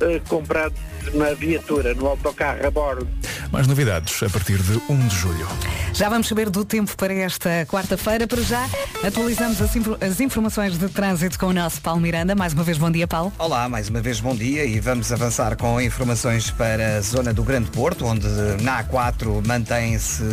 eh, 0.01 0.21
comprados 0.27 0.79
na 1.13 1.33
viatura, 1.33 1.93
no 1.93 2.07
autocarro 2.07 2.65
a 2.65 2.71
bordo. 2.71 3.07
Mais 3.51 3.65
novidades 3.65 4.21
a 4.21 4.29
partir 4.29 4.57
de 4.57 4.81
1 4.89 5.07
de 5.07 5.15
julho. 5.15 5.47
Já 5.93 6.09
vamos 6.09 6.27
saber 6.27 6.49
do 6.49 6.65
tempo 6.65 6.95
para 6.97 7.13
esta 7.13 7.65
quarta-feira. 7.65 8.27
Para 8.27 8.41
já, 8.41 8.67
atualizamos 9.05 9.61
as, 9.61 9.71
as 10.01 10.19
informações 10.19 10.77
de 10.77 10.89
trânsito 10.89 11.39
com 11.39 11.47
o 11.47 11.53
nosso 11.53 11.81
Paulo 11.81 12.01
Miranda. 12.01 12.35
Mais 12.35 12.53
uma 12.53 12.63
vez, 12.63 12.77
bom 12.77 12.91
dia, 12.91 13.07
Paulo. 13.07 13.31
Olá, 13.39 13.69
mais 13.69 13.89
uma 13.89 14.01
vez 14.01 14.19
bom 14.19 14.35
dia 14.35 14.65
e 14.65 14.79
vamos 14.79 15.11
avançar 15.11 15.55
com 15.55 15.79
informações 15.79 16.51
para 16.51 16.97
a 16.97 17.01
zona 17.01 17.33
do 17.33 17.43
Grande 17.43 17.71
Porto, 17.71 18.05
onde 18.05 18.27
na 18.61 18.83
A4 18.83 19.45
mantém-se 19.47 20.23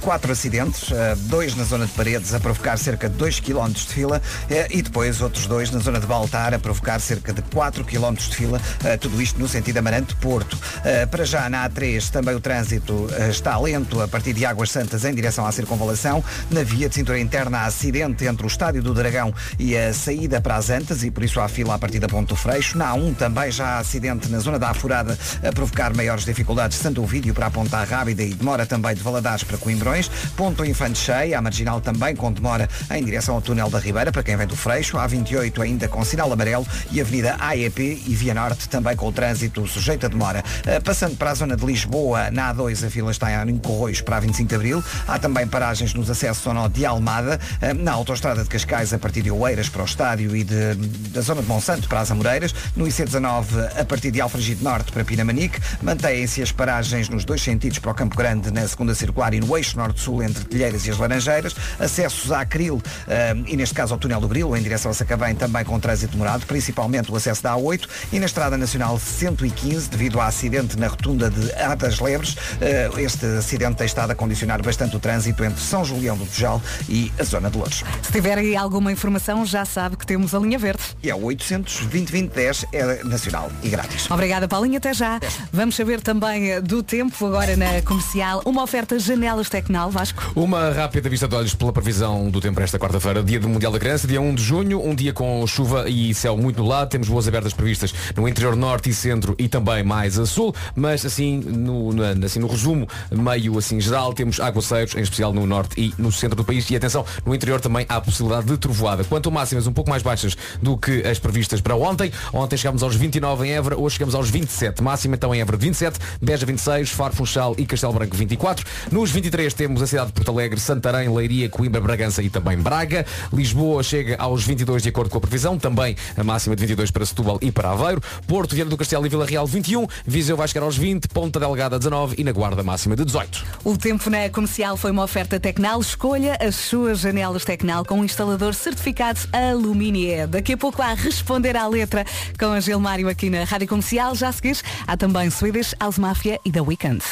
quatro 0.00 0.30
acidentes, 0.30 0.90
eh, 0.92 1.14
dois 1.22 1.54
na 1.56 1.64
zona 1.64 1.86
de 1.86 1.92
Paredes 1.92 2.34
a 2.34 2.40
provocar 2.40 2.76
cerca 2.76 3.08
de 3.08 3.16
2 3.16 3.40
km 3.40 3.72
de 3.72 3.86
fila 3.86 4.22
eh, 4.48 4.68
e 4.70 4.82
depois 4.82 5.20
outros 5.20 5.46
dois 5.46 5.70
na 5.70 5.80
zona 5.80 5.98
de 5.98 6.06
Baltar 6.06 6.54
a 6.54 6.58
provocar 6.58 7.00
cerca 7.00 7.32
de 7.32 7.42
4 7.42 7.84
km 7.84 8.14
de 8.14 8.36
fila, 8.36 8.60
eh, 8.84 8.96
tudo 8.96 9.20
isto 9.20 9.40
no 9.40 9.48
sentido 9.48 9.78
Amarante-Porto. 10.04 10.58
Eh, 10.84 11.06
Para 11.06 11.24
já 11.24 11.48
na 11.48 11.68
A3 11.68 12.10
também 12.10 12.34
o 12.34 12.40
trânsito 12.40 13.08
eh, 13.12 13.30
está 13.30 13.58
lento 13.58 14.00
a 14.00 14.06
partir 14.08 14.32
de 14.32 14.44
Águas 14.44 14.70
Santas 14.70 15.04
em 15.04 15.14
direção 15.14 15.46
à 15.46 15.52
circunvalação. 15.52 16.22
Na 16.50 16.62
via 16.62 16.88
de 16.88 16.94
cintura 16.94 17.18
interna 17.18 17.58
há 17.58 17.64
acidente 17.66 18.24
entre 18.26 18.44
o 18.44 18.48
Estádio 18.48 18.82
do 18.82 18.92
Dragão 18.92 19.34
e 19.58 19.76
a 19.76 19.92
saída 19.92 20.40
para 20.40 20.56
as 20.56 20.70
Antas 20.70 21.02
e 21.02 21.10
por 21.10 21.24
isso 21.24 21.40
há 21.40 21.48
fila 21.48 21.74
a 21.74 21.78
partir 21.78 21.98
da 21.98 22.08
Ponte 22.08 22.28
do 22.28 22.36
Freixo. 22.36 22.76
Na 22.76 22.94
A1 22.94 23.16
também 23.16 23.50
já 23.50 23.66
há 23.66 23.78
acidente 23.78 24.28
na 24.28 24.38
zona 24.38 24.58
da 24.58 24.70
Afurada 24.70 25.18
a 25.42 25.52
provocar 25.52 25.94
maiores 25.94 26.24
dificuldades 26.24 26.76
de 26.78 26.82
Santo 26.82 27.02
Ovídio 27.02 27.32
para 27.34 27.46
a 27.46 27.50
Ponta 27.50 27.82
Rábida 27.82 28.22
e 28.22 28.34
demora 28.34 28.66
também 28.66 28.94
de 28.94 29.02
Valadares 29.02 29.42
para 29.44 29.56
Coimbrões. 29.56 30.10
Ponto 30.36 30.64
Infante 30.64 30.98
Cheia, 30.98 31.38
a 31.38 31.42
marginal 31.42 31.80
também 31.80 32.14
com 32.14 32.32
demora 32.32 32.68
em 32.90 33.04
direção 33.04 33.36
ao 33.36 33.40
túnel 33.42 33.70
da 33.70 33.78
Ribeira 33.78 34.12
para 34.12 34.22
quem 34.22 34.36
vem 34.36 34.46
do 34.46 34.56
Freixo. 34.56 34.98
A 34.98 35.06
28 35.06 35.62
ainda 35.62 35.88
com 35.88 36.04
sinal 36.04 36.32
amarelo 36.32 36.66
e 36.90 37.00
Avenida 37.00 37.36
AEP 37.40 38.02
e 38.06 38.14
Via 38.14 38.34
Norte 38.34 38.68
também 38.68 38.96
com 38.96 39.08
o 39.08 39.12
trânsito 39.12 39.66
sujeito 39.66 39.83
a 39.92 40.08
demora. 40.08 40.42
Eh, 40.66 40.80
Passando 40.80 41.16
para 41.16 41.30
a 41.30 41.34
zona 41.34 41.56
de 41.56 41.64
Lisboa, 41.64 42.30
na 42.30 42.52
A2 42.54 42.86
a 42.86 42.90
fila 42.90 43.10
está 43.10 43.44
em 43.44 43.58
Corroios 43.58 44.00
para 44.00 44.16
a 44.16 44.20
25 44.20 44.48
de 44.48 44.54
Abril. 44.54 44.84
Há 45.06 45.18
também 45.18 45.46
paragens 45.46 45.92
nos 45.94 46.08
acessos 46.10 46.46
ao 46.46 46.54
nó 46.54 46.68
de 46.68 46.84
Almada, 46.86 47.38
eh, 47.60 47.72
na 47.74 47.92
autoestrada 47.92 48.42
de 48.42 48.48
Cascais 48.48 48.92
a 48.92 48.98
partir 48.98 49.22
de 49.22 49.30
Oeiras 49.30 49.68
para 49.68 49.82
o 49.82 49.84
estádio 49.84 50.34
e 50.36 50.42
de- 50.44 50.74
da 51.10 51.20
zona 51.20 51.42
de 51.42 51.48
Monsanto 51.48 51.88
para 51.88 52.00
as 52.00 52.10
Amoreiras. 52.10 52.54
No 52.76 52.86
IC19 52.86 53.46
a 53.80 53.84
partir 53.84 54.10
de 54.10 54.20
Alfragide 54.20 54.62
Norte 54.62 54.90
para 54.92 55.04
Pinamanique. 55.04 55.58
Mantêm-se 55.82 56.42
as 56.42 56.52
paragens 56.52 57.08
nos 57.08 57.24
dois 57.24 57.42
sentidos 57.42 57.78
para 57.78 57.90
o 57.90 57.94
Campo 57.94 58.16
Grande 58.16 58.50
na 58.50 58.66
segunda 58.66 58.94
circular 58.94 59.32
e 59.34 59.40
no 59.40 59.56
eixo 59.56 59.76
norte-sul 59.76 60.22
entre 60.22 60.44
Telheiras 60.44 60.86
e 60.86 60.90
as 60.90 60.98
Laranjeiras. 60.98 61.54
Acessos 61.78 62.32
à 62.32 62.40
Acril 62.40 62.80
eh, 63.08 63.34
e 63.46 63.56
neste 63.56 63.74
caso 63.74 63.92
ao 63.94 63.98
túnel 63.98 64.20
do 64.20 64.28
Grilo 64.28 64.56
em 64.56 64.62
direção 64.62 64.90
a 64.90 64.94
Sacavém 64.94 65.34
também 65.34 65.64
com 65.64 65.78
trânsito 65.80 66.12
demorado, 66.12 66.46
principalmente 66.46 67.10
o 67.10 67.16
acesso 67.16 67.42
da 67.42 67.54
A8 67.54 67.88
e 68.12 68.18
na 68.18 68.26
Estrada 68.26 68.56
Nacional 68.56 68.98
115 68.98 69.73
devido 69.82 70.20
a 70.20 70.26
acidente 70.26 70.78
na 70.78 70.86
rotunda 70.86 71.28
de 71.28 71.52
Atas 71.54 71.98
Lebres. 72.00 72.36
Eh, 72.60 72.90
Este 72.98 73.26
acidente 73.26 73.76
tem 73.76 73.86
estado 73.86 74.10
a 74.12 74.14
condicionar 74.14 74.62
bastante 74.62 74.96
o 74.96 75.00
trânsito 75.00 75.44
entre 75.44 75.60
São 75.60 75.84
Julião 75.84 76.16
do 76.16 76.24
Tujal 76.24 76.62
e 76.88 77.12
a 77.18 77.24
zona 77.24 77.50
de 77.50 77.58
Lourdes. 77.58 77.82
Se 78.02 78.12
tiver 78.12 78.38
aí 78.38 78.56
alguma 78.56 78.92
informação, 78.92 79.44
já 79.44 79.64
sabe 79.64 79.96
que 79.96 80.06
temos 80.06 80.34
a 80.34 80.38
linha 80.38 80.58
verde. 80.58 80.82
E 81.02 81.10
é 81.10 81.14
o 81.14 81.22
800 81.24 81.86
2010 81.86 82.66
é 82.72 83.04
nacional 83.04 83.50
e 83.62 83.68
grátis. 83.68 84.10
Obrigada, 84.10 84.46
Paulinho. 84.48 84.76
Até 84.78 84.94
já. 84.94 85.18
Vamos 85.52 85.74
saber 85.76 86.00
também 86.00 86.50
eh, 86.52 86.60
do 86.60 86.82
tempo 86.82 87.26
agora 87.26 87.56
na 87.56 87.82
comercial. 87.82 88.42
Uma 88.44 88.62
oferta 88.62 88.98
Janelas 88.98 89.48
Tecnal, 89.48 89.90
Vasco. 89.90 90.32
Uma 90.36 90.70
rápida 90.70 91.08
vista 91.08 91.26
de 91.26 91.34
olhos 91.34 91.54
pela 91.54 91.72
previsão 91.72 92.30
do 92.30 92.40
tempo 92.40 92.54
para 92.54 92.64
esta 92.64 92.78
quarta-feira, 92.78 93.22
dia 93.22 93.40
do 93.40 93.48
Mundial 93.48 93.72
da 93.72 93.78
Criança, 93.78 94.06
dia 94.06 94.20
1 94.20 94.34
de 94.34 94.42
junho, 94.42 94.80
um 94.86 94.94
dia 94.94 95.12
com 95.12 95.44
chuva 95.46 95.88
e 95.88 96.14
céu 96.14 96.36
muito 96.36 96.58
nublado. 96.58 96.90
Temos 96.90 97.08
boas 97.08 97.26
abertas 97.26 97.52
previstas 97.52 97.92
no 98.16 98.28
interior 98.28 98.54
norte 98.54 98.90
e 98.90 98.94
centro 98.94 99.34
e 99.38 99.48
também 99.48 99.63
mais 99.84 100.18
a 100.18 100.26
sul, 100.26 100.54
mas 100.74 101.04
assim 101.04 101.38
no, 101.38 101.90
assim, 102.24 102.38
no 102.38 102.46
resumo 102.46 102.86
meio 103.10 103.58
assim 103.58 103.80
geral 103.80 104.12
temos 104.12 104.40
aguaceiros, 104.40 104.94
em 104.94 105.00
especial 105.00 105.32
no 105.32 105.46
norte 105.46 105.80
e 105.80 105.94
no 105.98 106.12
centro 106.12 106.36
do 106.36 106.44
país 106.44 106.68
e 106.70 106.76
atenção, 106.76 107.04
no 107.24 107.34
interior 107.34 107.60
também 107.60 107.86
há 107.88 108.00
possibilidade 108.00 108.46
de 108.46 108.56
trovoada. 108.56 109.04
Quanto 109.04 109.30
máximas 109.30 109.66
um 109.66 109.72
pouco 109.72 109.90
mais 109.90 110.02
baixas 110.02 110.36
do 110.62 110.76
que 110.76 111.06
as 111.06 111.18
previstas 111.18 111.60
para 111.60 111.76
ontem, 111.76 112.12
ontem 112.32 112.56
chegámos 112.56 112.82
aos 112.82 112.96
29 112.96 113.46
em 113.46 113.52
Évora, 113.52 113.78
hoje 113.78 113.94
chegamos 113.94 114.14
aos 114.14 114.30
27. 114.30 114.82
Máxima 114.82 115.14
então 115.14 115.34
em 115.34 115.40
Évora 115.40 115.56
de 115.56 115.64
27, 115.64 115.98
Beja 116.20 116.46
26, 116.46 116.90
Faro 116.90 117.14
Funchal 117.14 117.54
e 117.58 117.66
Castelo 117.66 117.92
Branco 117.92 118.16
24. 118.16 118.64
Nos 118.90 119.10
23 119.10 119.52
temos 119.54 119.82
a 119.82 119.86
cidade 119.86 120.08
de 120.08 120.12
Porto 120.12 120.30
Alegre, 120.30 120.60
Santarém, 120.60 121.08
Leiria, 121.08 121.48
Coimbra, 121.48 121.80
Bragança 121.80 122.22
e 122.22 122.30
também 122.30 122.58
Braga. 122.58 123.06
Lisboa 123.32 123.82
chega 123.82 124.16
aos 124.18 124.44
22 124.44 124.82
de 124.82 124.88
acordo 124.88 125.10
com 125.10 125.18
a 125.18 125.20
previsão, 125.20 125.58
também 125.58 125.96
a 126.16 126.24
máxima 126.24 126.56
de 126.56 126.60
22 126.60 126.90
para 126.90 127.06
Setúbal 127.06 127.38
e 127.40 127.50
para 127.50 127.70
Aveiro. 127.70 128.02
Porto, 128.26 128.54
Viana 128.54 128.70
do 128.70 128.76
Castelo 128.76 129.06
e 129.06 129.08
Vila 129.08 129.26
Real 129.26 129.46
21, 129.54 129.86
Viseu 130.04 130.36
vai 130.36 130.48
chegar 130.48 130.64
aos 130.64 130.76
20, 130.76 131.08
Ponta 131.08 131.38
Delgada 131.38 131.78
19 131.78 132.16
e 132.18 132.24
na 132.24 132.32
Guarda 132.32 132.62
máxima 132.62 132.96
de 132.96 133.04
18. 133.04 133.44
O 133.62 133.78
tempo 133.78 134.10
na 134.10 134.28
comercial 134.28 134.76
foi 134.76 134.90
uma 134.90 135.04
oferta 135.04 135.38
Tecnal. 135.38 135.80
Escolha 135.80 136.36
as 136.40 136.56
suas 136.56 137.00
janelas 137.00 137.44
Tecnal 137.44 137.84
com 137.84 138.00
um 138.00 138.04
instalador 138.04 138.52
certificado 138.52 139.20
Aluminier. 139.32 140.26
Daqui 140.26 140.54
a 140.54 140.56
pouco 140.56 140.82
há 140.82 140.94
responder 140.94 141.56
à 141.56 141.68
letra 141.68 142.04
com 142.38 142.46
a 142.46 142.58
Gilmário 142.58 143.08
aqui 143.08 143.30
na 143.30 143.44
Rádio 143.44 143.68
Comercial. 143.68 144.14
Já 144.16 144.28
a 144.28 144.32
seguir, 144.32 144.60
há 144.86 144.96
também 144.96 145.30
Swedish 145.30 145.74
House 145.78 145.98
Mafia 145.98 146.40
e 146.44 146.50
The 146.50 146.60
Weeknd. 146.60 147.02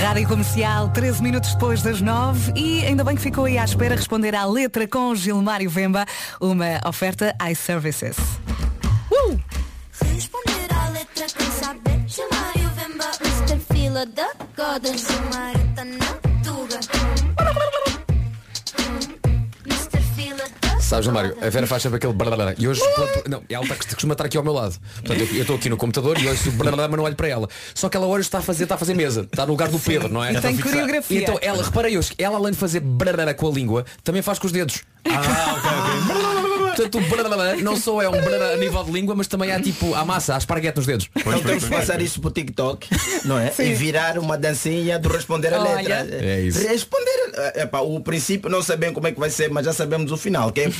Rádio 0.00 0.28
Comercial, 0.28 0.88
13 0.90 1.22
minutos 1.22 1.54
depois 1.54 1.82
das 1.82 2.00
9 2.00 2.52
e 2.56 2.84
ainda 2.86 3.02
bem 3.02 3.16
que 3.16 3.22
ficou 3.22 3.44
aí 3.44 3.58
à 3.58 3.64
espera 3.64 3.96
responder 3.96 4.34
à 4.34 4.44
letra 4.44 4.86
com 4.86 5.14
Gilmário 5.14 5.68
Vemba, 5.68 6.06
uma 6.40 6.80
oferta 6.88 7.34
iServices. 7.50 8.16
Uh! 9.10 9.38
Responder 10.22 10.72
à 10.72 10.88
letra 10.90 11.26
quem 11.36 11.50
saber 11.50 12.04
Chamar 12.06 12.52
o 12.54 12.70
Vemba 12.76 13.10
Mr. 13.20 13.58
Fila 13.74 14.06
da 14.06 14.28
Goda 14.56 14.96
Chamar 14.96 15.52
na 15.74 16.06
Tuga 16.44 16.78
Mr. 19.66 20.00
Fila 20.14 20.44
da 20.60 20.78
Sabes, 20.80 21.06
João 21.06 21.14
Mário, 21.16 21.36
a 21.44 21.50
Vera 21.50 21.66
faz 21.66 21.82
sempre 21.82 21.96
aquele 21.96 22.12
brarará. 22.12 22.54
E 22.56 22.68
hoje, 22.68 22.80
não, 23.28 23.42
ela 23.48 23.64
está, 23.64 23.74
costuma 23.74 24.12
estar 24.12 24.26
aqui 24.26 24.36
ao 24.36 24.44
meu 24.44 24.52
lado. 24.52 24.78
Portanto, 25.04 25.20
eu- 25.34 25.40
estou 25.40 25.56
aqui 25.56 25.68
no 25.68 25.76
computador 25.76 26.16
e 26.20 26.28
ouço 26.28 26.50
o 26.50 26.52
brarará, 26.52 26.86
mas 26.86 26.96
não 26.96 27.04
olho 27.04 27.16
para 27.16 27.26
ela. 27.28 27.48
Só 27.74 27.88
que 27.88 27.96
ela 27.96 28.06
hoje 28.06 28.20
está 28.28 28.38
a 28.38 28.42
fazer, 28.42 28.62
está 28.64 28.76
a 28.76 28.78
fazer 28.78 28.94
mesa. 28.94 29.22
Está 29.22 29.44
no 29.44 29.50
lugar 29.52 29.68
do 29.70 29.78
Pedro, 29.80 30.08
não 30.08 30.22
é? 30.22 30.32
E 30.34 30.40
tem 30.40 30.54
Então, 30.54 30.70
coreografia. 30.70 31.20
Então, 31.22 31.36
ela, 31.42 31.64
reparei 31.64 31.98
hoje, 31.98 32.12
ela 32.16 32.36
além 32.38 32.52
de 32.52 32.58
fazer 32.58 32.78
brarará 32.78 33.34
com 33.34 33.48
a 33.48 33.50
língua, 33.50 33.84
também 34.04 34.22
faz 34.22 34.38
com 34.38 34.46
os 34.46 34.52
dedos. 34.52 34.82
Portanto, 36.74 36.98
o 36.98 37.00
brarará 37.02 37.56
não 37.56 37.76
só 37.76 38.00
é 38.00 38.08
um 38.08 38.20
brarará 38.20 38.54
a 38.54 38.56
nível 38.56 38.82
de 38.84 38.90
língua, 38.92 39.14
mas 39.14 39.26
também 39.26 39.52
há 39.52 39.60
tipo 39.60 39.94
a 39.94 40.04
massa, 40.04 40.34
a 40.34 40.38
esparguete 40.38 40.76
nos 40.76 40.86
dedos. 40.86 41.08
Então 41.14 41.40
temos 41.42 41.64
que 41.64 41.70
passar 41.70 42.00
isso 42.00 42.20
pro 42.20 42.30
TikTok, 42.30 42.88
não 43.24 43.38
é? 43.38 43.52
E 43.58 43.74
virar 43.74 44.18
uma 44.18 44.36
dancinha 44.38 44.98
do 44.98 45.08
responder 45.08 45.52
a 45.54 45.60
Olha. 45.60 46.02
letra. 46.02 46.24
É 46.24 46.40
isso. 46.40 46.66
Responder. 46.66 47.32
epá, 47.56 47.80
o 47.80 48.00
princípio 48.00 48.50
não 48.50 48.62
sabemos 48.62 48.94
como 48.94 49.06
é 49.06 49.12
que 49.12 49.20
vai 49.20 49.30
ser, 49.30 49.50
mas 49.50 49.64
já 49.64 49.72
sabemos 49.72 50.10
o 50.10 50.16
final, 50.16 50.50
que 50.52 50.62
é. 50.62 50.70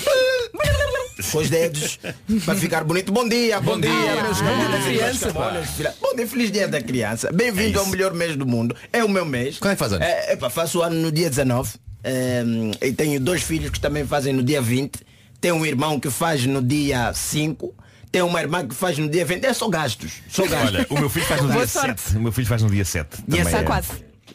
Com 1.30 1.38
os 1.38 1.50
dedos 1.50 1.98
para 2.44 2.54
ficar 2.56 2.84
bonito. 2.84 3.12
Bom 3.12 3.28
dia, 3.28 3.60
bom, 3.60 3.78
dia, 3.78 3.90
meus 4.22 4.40
Bom 4.40 4.56
dia 4.56 4.82
criança, 4.82 5.32
meus 5.52 5.70
filha. 5.70 5.94
Bom 6.00 6.14
dia, 6.16 6.26
feliz 6.26 6.50
dia 6.50 6.66
da 6.66 6.80
criança. 6.80 7.30
Bem-vindo 7.32 7.78
ao 7.78 7.86
melhor 7.86 8.12
mês 8.12 8.34
do 8.34 8.46
mundo. 8.46 8.74
É 8.92 9.04
o 9.04 9.08
meu 9.08 9.24
mês. 9.24 9.58
Quando 9.58 9.72
é 9.72 9.74
que 9.74 9.78
faz 9.78 9.92
anos? 9.92 10.06
É, 10.06 10.32
epá, 10.32 10.50
faço 10.50 10.82
ano 10.82 10.96
no 10.96 11.12
dia 11.12 11.28
19. 11.28 11.74
É, 12.02 12.42
e 12.82 12.92
tenho 12.92 13.20
dois 13.20 13.42
filhos 13.42 13.70
que 13.70 13.78
também 13.78 14.04
fazem 14.04 14.32
no 14.32 14.42
dia 14.42 14.60
20. 14.60 14.98
Tenho 15.42 15.56
um 15.56 15.66
irmão 15.66 16.00
que 16.00 16.08
faz 16.08 16.46
no 16.46 16.62
dia 16.62 17.12
5. 17.12 17.74
Tenho 18.10 18.26
uma 18.26 18.40
irmã 18.40 18.66
que 18.66 18.74
faz 18.74 18.96
no 18.96 19.08
dia 19.08 19.24
20. 19.26 19.44
É 19.44 19.52
só 19.52 19.68
gastos. 19.68 20.12
Só 20.28 20.46
gastos. 20.46 20.74
Olha, 20.76 20.86
o 20.88 20.98
meu 20.98 21.10
filho 21.10 21.26
faz 21.26 21.42
no 21.42 21.50
dia 21.50 21.66
sorte. 21.66 22.00
7. 22.00 22.16
O 22.16 22.20
meu 22.20 22.32
filho 22.32 22.46
faz 22.46 22.62
no 22.62 22.70
dia 22.70 22.84
7. 22.84 23.24
E 23.28 23.34
essa 23.38 23.44
Também 23.50 23.60
é- 23.60 23.64
quase. 23.66 23.88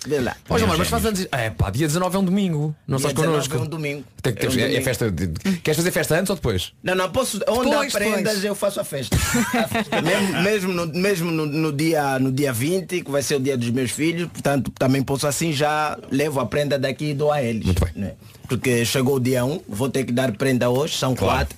Vê 0.06 0.20
lá. 0.20 0.36
Mário, 0.48 0.68
mas 0.78 0.88
faz 0.90 1.06
anos. 1.06 1.28
É 1.32 1.50
pá, 1.50 1.70
dia 1.72 1.88
19 1.88 2.16
é 2.16 2.20
um 2.20 2.24
domingo. 2.24 2.76
Não 2.88 2.98
Dia 2.98 3.08
estás 3.08 3.14
19 3.16 3.32
connosco. 3.50 3.56
é 3.56 3.60
um 3.60 3.66
domingo. 3.66 4.04
Tem 4.22 4.34
que 4.34 4.40
ter- 4.42 4.46
É 4.46 4.50
um 4.50 4.54
é, 4.54 4.68
domingo. 4.68 4.84
festa 4.84 5.12
de- 5.12 5.28
Queres 5.60 5.76
fazer 5.78 5.92
festa 5.92 6.16
antes 6.20 6.30
ou 6.30 6.36
depois? 6.36 6.72
Não, 6.84 6.94
não, 6.94 7.10
posso. 7.12 7.40
Onde 7.48 7.70
Depois, 7.72 7.96
há 7.96 7.98
prendas 7.98 8.18
depois. 8.24 8.44
eu 8.44 8.56
faço 8.56 8.80
a 8.80 8.84
festa. 8.84 9.16
A 9.18 9.68
festa. 9.68 10.02
mesmo 10.02 10.42
mesmo, 10.44 10.74
no, 10.74 10.86
mesmo 10.94 11.32
no, 11.32 11.46
no 11.48 11.74
dia, 11.74 12.20
no 12.20 12.32
dia 12.32 12.54
20, 12.54 13.02
que 13.02 13.10
vai 13.12 13.24
ser 13.24 13.36
o 13.36 13.40
dia 13.40 13.58
dos 13.58 13.70
meus 13.72 13.90
filhos, 13.92 14.30
portanto 14.32 14.72
também 14.78 15.02
posso 15.02 15.26
assim 15.28 15.52
já 15.52 15.98
levo 16.12 16.40
a 16.40 16.46
prenda 16.46 16.78
daqui 16.78 17.06
e 17.10 17.14
dou 17.14 17.32
a 17.32 17.42
eles. 17.42 17.66
Muito 17.66 17.84
bem. 17.84 17.94
né? 17.96 18.14
Porque 18.48 18.86
chegou 18.86 19.16
o 19.16 19.20
dia 19.20 19.44
1, 19.44 19.62
vou 19.68 19.90
ter 19.90 20.04
que 20.06 20.12
dar 20.12 20.32
prenda 20.32 20.70
hoje, 20.70 20.98
são 20.98 21.14
quatro. 21.16 21.58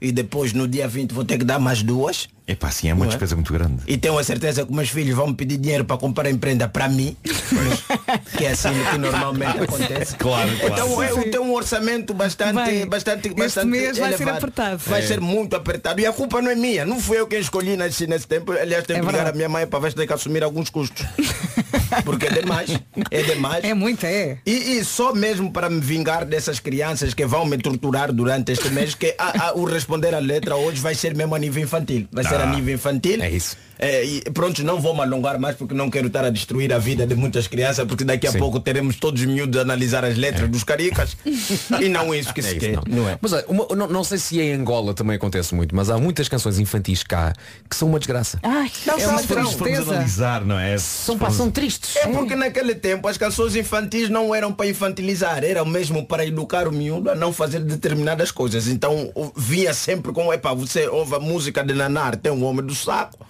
E 0.00 0.12
depois 0.12 0.52
no 0.52 0.66
dia 0.68 0.86
20 0.88 1.12
vou 1.12 1.24
ter 1.24 1.38
que 1.38 1.44
dar 1.44 1.58
mais 1.58 1.82
duas. 1.82 2.28
Epá, 2.48 2.70
sim, 2.70 2.88
é 2.88 2.94
uma 2.94 3.04
Não 3.04 3.12
é? 3.12 3.14
despesa 3.14 3.36
muito 3.36 3.52
grande. 3.52 3.82
E 3.86 3.96
tenho 3.96 4.18
a 4.18 4.24
certeza 4.24 4.66
que 4.66 4.72
meus 4.72 4.88
filhos 4.88 5.14
vão 5.14 5.28
me 5.28 5.34
pedir 5.34 5.56
dinheiro 5.56 5.84
para 5.84 5.96
comprar 5.96 6.34
prenda 6.36 6.66
para 6.68 6.88
mim. 6.88 7.16
que 8.36 8.44
é 8.44 8.50
assim 8.50 8.70
que 8.90 8.98
normalmente 8.98 9.60
acontece. 9.60 10.16
Claro, 10.16 10.50
claro. 10.58 10.72
Então 10.72 11.02
eu 11.04 11.30
tenho 11.30 11.44
um 11.44 11.52
orçamento 11.54 12.12
bastante, 12.12 12.54
Bem, 12.54 12.86
bastante, 12.86 13.28
este 13.28 13.38
bastante 13.38 13.66
mês 13.68 13.96
vai 13.98 14.16
ser 14.16 14.28
apertado. 14.28 14.78
Vai 14.86 15.00
É. 15.00 15.06
ser 15.06 15.20
muito 15.20 15.54
apertado. 15.54 16.00
E 16.00 16.06
a 16.06 16.12
culpa 16.12 16.42
não 16.42 16.50
é 16.50 16.54
minha. 16.56 16.84
Não 16.84 16.98
fui 17.00 17.18
eu 17.20 17.26
quem 17.26 17.38
escolhi 17.40 17.76
nesse, 17.76 18.06
nesse 18.06 18.26
tempo. 18.26 18.52
Aliás, 18.52 18.84
tenho 18.84 18.98
É 18.98 19.00
que 19.02 19.06
ligar 19.06 19.26
a 19.28 19.32
minha 19.32 19.48
mãe 19.48 19.66
para 19.66 19.78
ver 19.78 19.90
se 19.90 19.96
tem 19.96 20.06
que 20.06 20.12
assumir 20.12 20.42
alguns 20.42 20.70
custos. 20.70 21.06
Porque 22.04 22.26
é 22.26 22.30
demais. 22.30 22.70
É 23.10 23.22
demais. 23.22 23.64
É 23.64 23.74
muito, 23.74 24.04
é. 24.04 24.38
E, 24.46 24.78
e 24.78 24.84
só 24.84 25.14
mesmo 25.14 25.52
para 25.52 25.68
me 25.68 25.80
vingar 25.80 26.24
dessas 26.24 26.58
crianças 26.60 27.14
que 27.14 27.24
vão 27.26 27.44
me 27.44 27.58
torturar 27.58 28.12
durante 28.12 28.52
este 28.52 28.68
mês, 28.70 28.94
que 28.94 29.14
a- 29.18 29.48
a- 29.48 29.52
o 29.54 29.64
responder 29.64 30.14
a 30.14 30.18
letra 30.18 30.56
hoje 30.56 30.80
vai 30.80 30.94
ser 30.94 31.14
mesmo 31.14 31.34
a 31.34 31.38
nível 31.38 31.62
infantil. 31.62 32.06
Vai 32.12 32.24
ser 32.24 32.36
a 32.36 32.46
nível 32.46 32.74
infantil. 32.74 33.22
É 33.22 33.30
isso. 33.30 33.56
É, 33.82 34.04
e 34.04 34.20
pronto, 34.34 34.62
não 34.62 34.78
vou 34.78 34.94
me 34.94 35.00
alongar 35.00 35.38
mais 35.38 35.56
porque 35.56 35.72
não 35.72 35.88
quero 35.88 36.08
estar 36.08 36.22
a 36.22 36.28
destruir 36.28 36.70
a 36.70 36.78
vida 36.78 37.06
de 37.06 37.14
muitas 37.14 37.46
crianças, 37.48 37.86
porque 37.86 38.04
daqui 38.04 38.26
a 38.26 38.32
Sim. 38.32 38.38
pouco 38.38 38.60
teremos 38.60 38.96
todos 38.96 39.22
os 39.22 39.26
miúdos 39.26 39.58
a 39.58 39.62
analisar 39.62 40.04
as 40.04 40.18
letras 40.18 40.50
dos 40.50 40.62
caricas. 40.64 41.16
e 41.80 41.88
não 41.88 42.12
é 42.12 42.18
isso 42.18 42.34
que 42.34 42.40
É 42.40 42.42
se 42.42 42.50
isso, 42.50 42.60
quer. 42.60 42.72
não. 42.76 42.82
Não 42.86 43.08
é? 43.08 43.18
Mas 43.22 43.32
uma- 43.48 43.66
não, 43.74 43.86
não 43.88 44.04
sei 44.04 44.18
se 44.18 44.38
em 44.38 44.52
Angola 44.52 44.92
também 44.92 45.16
acontece 45.16 45.54
muito, 45.54 45.74
mas 45.74 45.88
há 45.88 45.96
muitas 45.96 46.28
canções 46.28 46.58
infantis 46.58 47.02
cá 47.02 47.32
que 47.70 47.74
são 47.74 47.88
uma 47.88 47.98
desgraça. 47.98 48.38
Ai, 48.42 48.70
é 48.86 49.06
uma 49.06 49.18
Se 49.22 49.26
formos 49.28 49.54
tristeza. 49.54 49.90
analisar, 49.94 50.44
não 50.44 50.58
é? 50.58 50.76
São, 50.76 51.16
pá, 51.18 51.30
são 51.30 51.50
tristes. 51.50 51.96
É 51.96 52.06
porque 52.08 52.36
naquele 52.36 52.74
tempo 52.74 53.08
as 53.08 53.16
canções 53.16 53.56
infantis 53.56 54.10
não 54.10 54.34
eram 54.34 54.52
para 54.52 54.66
infantilizar, 54.66 55.42
eram 55.42 55.64
mesmo 55.64 56.04
para 56.04 56.26
educar 56.26 56.68
o 56.68 56.72
miúdo 56.72 57.10
a 57.10 57.14
não 57.14 57.32
fazer 57.32 57.60
determinadas 57.60 58.30
coisas. 58.30 58.68
Então 58.68 59.10
vinha 59.34 59.72
sempre 59.72 60.12
com, 60.12 60.30
epá, 60.34 60.52
você 60.52 60.86
ouve 60.86 61.14
a 61.14 61.18
música 61.18 61.64
de 61.64 61.72
Nanar, 61.72 62.16
tem 62.16 62.30
um 62.30 62.44
homem 62.44 62.66
do 62.66 62.74
saco. 62.74 63.26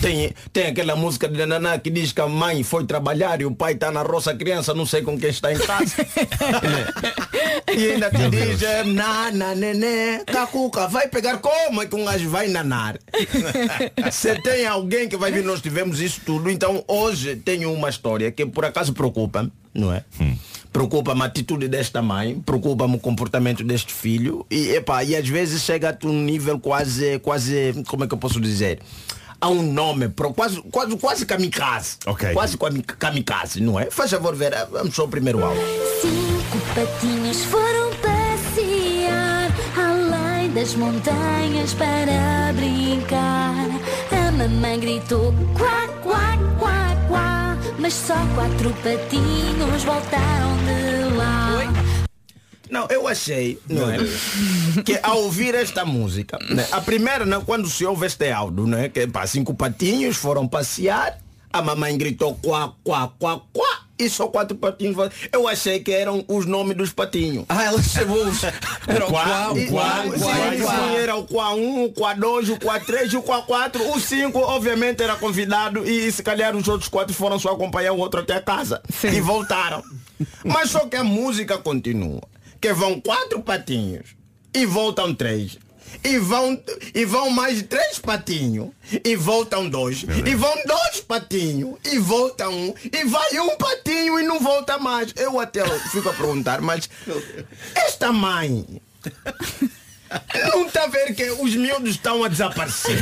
Tem, 0.00 0.32
tem 0.52 0.66
aquela 0.66 0.96
música 0.96 1.28
de 1.28 1.44
Naná 1.46 1.78
que 1.78 1.90
diz 1.90 2.12
que 2.12 2.20
a 2.20 2.28
mãe 2.28 2.62
foi 2.62 2.84
trabalhar 2.84 3.40
e 3.40 3.44
o 3.44 3.54
pai 3.54 3.74
está 3.74 3.90
na 3.90 4.02
roça, 4.02 4.30
a 4.30 4.36
criança 4.36 4.74
não 4.74 4.86
sei 4.86 5.02
com 5.02 5.18
quem 5.18 5.30
está 5.30 5.52
em 5.52 5.58
casa. 5.58 5.94
e 7.76 7.92
ainda 7.92 8.10
te 8.10 8.28
diz, 8.30 8.60
nana, 8.86 9.54
nenê, 9.54 10.24
cacuca, 10.24 10.88
vai 10.88 11.08
pegar 11.08 11.38
como 11.38 11.82
é 11.82 11.86
que 11.86 11.94
um 11.94 12.04
gajo 12.04 12.28
vai 12.28 12.48
nanar? 12.48 12.98
Se 14.12 14.34
tem 14.42 14.66
alguém 14.66 15.08
que 15.08 15.16
vai 15.16 15.30
vir, 15.30 15.44
nós 15.44 15.60
tivemos 15.60 16.00
isso 16.00 16.20
tudo. 16.24 16.50
Então 16.50 16.84
hoje 16.86 17.36
tenho 17.36 17.72
uma 17.72 17.88
história 17.88 18.30
que 18.30 18.46
por 18.46 18.64
acaso 18.64 18.92
preocupa-me, 18.92 19.52
não 19.74 19.92
é? 19.92 20.04
Preocupa-me 20.72 21.22
a 21.22 21.26
atitude 21.26 21.68
desta 21.68 22.00
mãe, 22.00 22.40
preocupa-me 22.40 22.96
o 22.96 22.98
comportamento 22.98 23.62
deste 23.62 23.92
filho 23.92 24.46
e, 24.50 24.70
epá, 24.70 25.04
e 25.04 25.14
às 25.14 25.28
vezes 25.28 25.62
chega 25.62 25.90
a 25.90 26.06
um 26.06 26.22
nível 26.22 26.58
quase, 26.58 27.18
quase, 27.18 27.74
como 27.86 28.04
é 28.04 28.06
que 28.06 28.14
eu 28.14 28.18
posso 28.18 28.40
dizer? 28.40 28.80
Há 29.42 29.48
um 29.48 29.60
nome, 29.60 30.08
pro- 30.08 30.32
quase, 30.32 30.62
quase, 30.70 30.96
quase 30.96 31.26
kamikaze. 31.26 31.96
Ok. 32.06 32.32
Quase 32.32 32.56
kami- 32.56 32.80
kamikaze, 32.84 33.60
não 33.60 33.76
é? 33.76 33.90
Faz 33.90 34.08
favor 34.12 34.36
ver, 34.36 34.52
vamos 34.70 34.94
só 34.94 35.02
o 35.04 35.08
primeiro 35.08 35.44
áudio. 35.44 35.60
Cinco 36.00 36.58
patinhos 36.76 37.42
foram 37.46 37.90
passear 37.96 39.50
Além 39.76 40.48
das 40.52 40.74
montanhas 40.74 41.74
para 41.74 42.52
brincar 42.54 43.66
A 44.12 44.30
mamãe 44.30 44.78
gritou 44.78 45.34
quá, 45.58 45.88
quá, 46.04 46.38
quá, 46.60 46.96
quá 47.08 47.56
Mas 47.80 47.94
só 47.94 48.14
quatro 48.36 48.70
patinhos 48.82 49.82
voltaram 49.82 50.56
de 50.66 51.01
Não, 52.72 52.86
eu 52.88 53.06
achei, 53.06 53.60
não 53.68 53.90
é? 53.90 53.98
que 54.82 54.98
ao 55.02 55.24
ouvir 55.24 55.54
esta 55.54 55.84
música, 55.84 56.38
né, 56.48 56.66
a 56.72 56.80
primeira, 56.80 57.26
né, 57.26 57.38
quando 57.44 57.68
se 57.68 57.84
ouve 57.84 58.06
este 58.06 58.32
áudio, 58.32 58.66
né, 58.66 58.88
que 58.88 59.06
pá, 59.06 59.26
cinco 59.26 59.52
patinhos 59.52 60.16
foram 60.16 60.48
passear, 60.48 61.18
a 61.52 61.60
mamãe 61.60 61.98
gritou 61.98 62.34
quá, 62.36 62.72
quá, 62.82 63.12
quá, 63.18 63.42
quá, 63.52 63.82
e 63.98 64.08
só 64.08 64.26
quatro 64.26 64.56
patinhos. 64.56 64.96
Eu 65.30 65.46
achei 65.46 65.80
que 65.80 65.92
eram 65.92 66.24
os 66.26 66.46
nomes 66.46 66.74
dos 66.74 66.90
patinhos. 66.94 67.44
Ah, 67.46 67.62
ela 67.62 67.82
chamou-os. 67.82 68.42
Era 68.88 69.06
o 69.06 69.10
quá, 69.10 69.52
o 69.52 69.66
quá, 69.66 70.04
o 70.06 70.18
sim, 70.18 70.24
quá, 70.64 70.88
sim, 70.88 70.96
era 70.96 71.16
o 71.16 71.24
Quá 71.24 71.54
1, 71.54 71.84
o 71.84 71.92
Quá 71.92 72.14
2, 72.14 72.48
o 72.48 72.58
Quá 72.58 72.80
3 72.80 73.12
e 73.12 73.16
o 73.18 73.22
Quá 73.22 73.42
4. 73.42 73.90
O 73.90 74.00
5, 74.00 74.38
obviamente, 74.38 75.02
era 75.02 75.14
convidado 75.16 75.86
e 75.86 76.10
se 76.10 76.22
calhar 76.22 76.56
os 76.56 76.66
outros 76.66 76.88
quatro 76.88 77.14
foram 77.14 77.38
só 77.38 77.52
acompanhar 77.52 77.92
o 77.92 77.98
outro 77.98 78.20
até 78.20 78.34
a 78.34 78.40
casa. 78.40 78.82
E 79.04 79.20
voltaram. 79.20 79.82
Mas 80.42 80.70
só 80.70 80.86
que 80.86 80.96
a 80.96 81.04
música 81.04 81.58
continua. 81.58 82.31
Que 82.62 82.72
vão 82.72 83.00
quatro 83.00 83.42
patinhos 83.42 84.14
e 84.54 84.64
voltam 84.64 85.12
três. 85.14 85.58
E 86.04 86.16
vão, 86.18 86.58
e 86.94 87.04
vão 87.04 87.28
mais 87.28 87.60
três 87.62 87.98
patinhos. 87.98 88.70
E 89.04 89.16
voltam 89.16 89.68
dois. 89.68 90.04
E 90.24 90.34
vão 90.34 90.54
dois 90.64 91.00
patinhos. 91.00 91.76
E 91.84 91.98
volta 91.98 92.48
um. 92.48 92.72
E 92.84 93.04
vai 93.04 93.38
um 93.40 93.56
patinho 93.56 94.20
e 94.20 94.22
não 94.22 94.38
volta 94.38 94.78
mais. 94.78 95.12
Eu 95.16 95.40
até 95.40 95.62
fico 95.90 96.08
a 96.08 96.12
perguntar, 96.12 96.60
mas 96.60 96.88
esta 97.74 98.12
mãe 98.12 98.80
não 100.50 100.66
está 100.66 100.84
a 100.84 100.86
ver 100.88 101.14
que 101.14 101.30
os 101.30 101.54
miúdos 101.54 101.90
estão 101.90 102.24
a 102.24 102.28
desaparecer. 102.28 102.98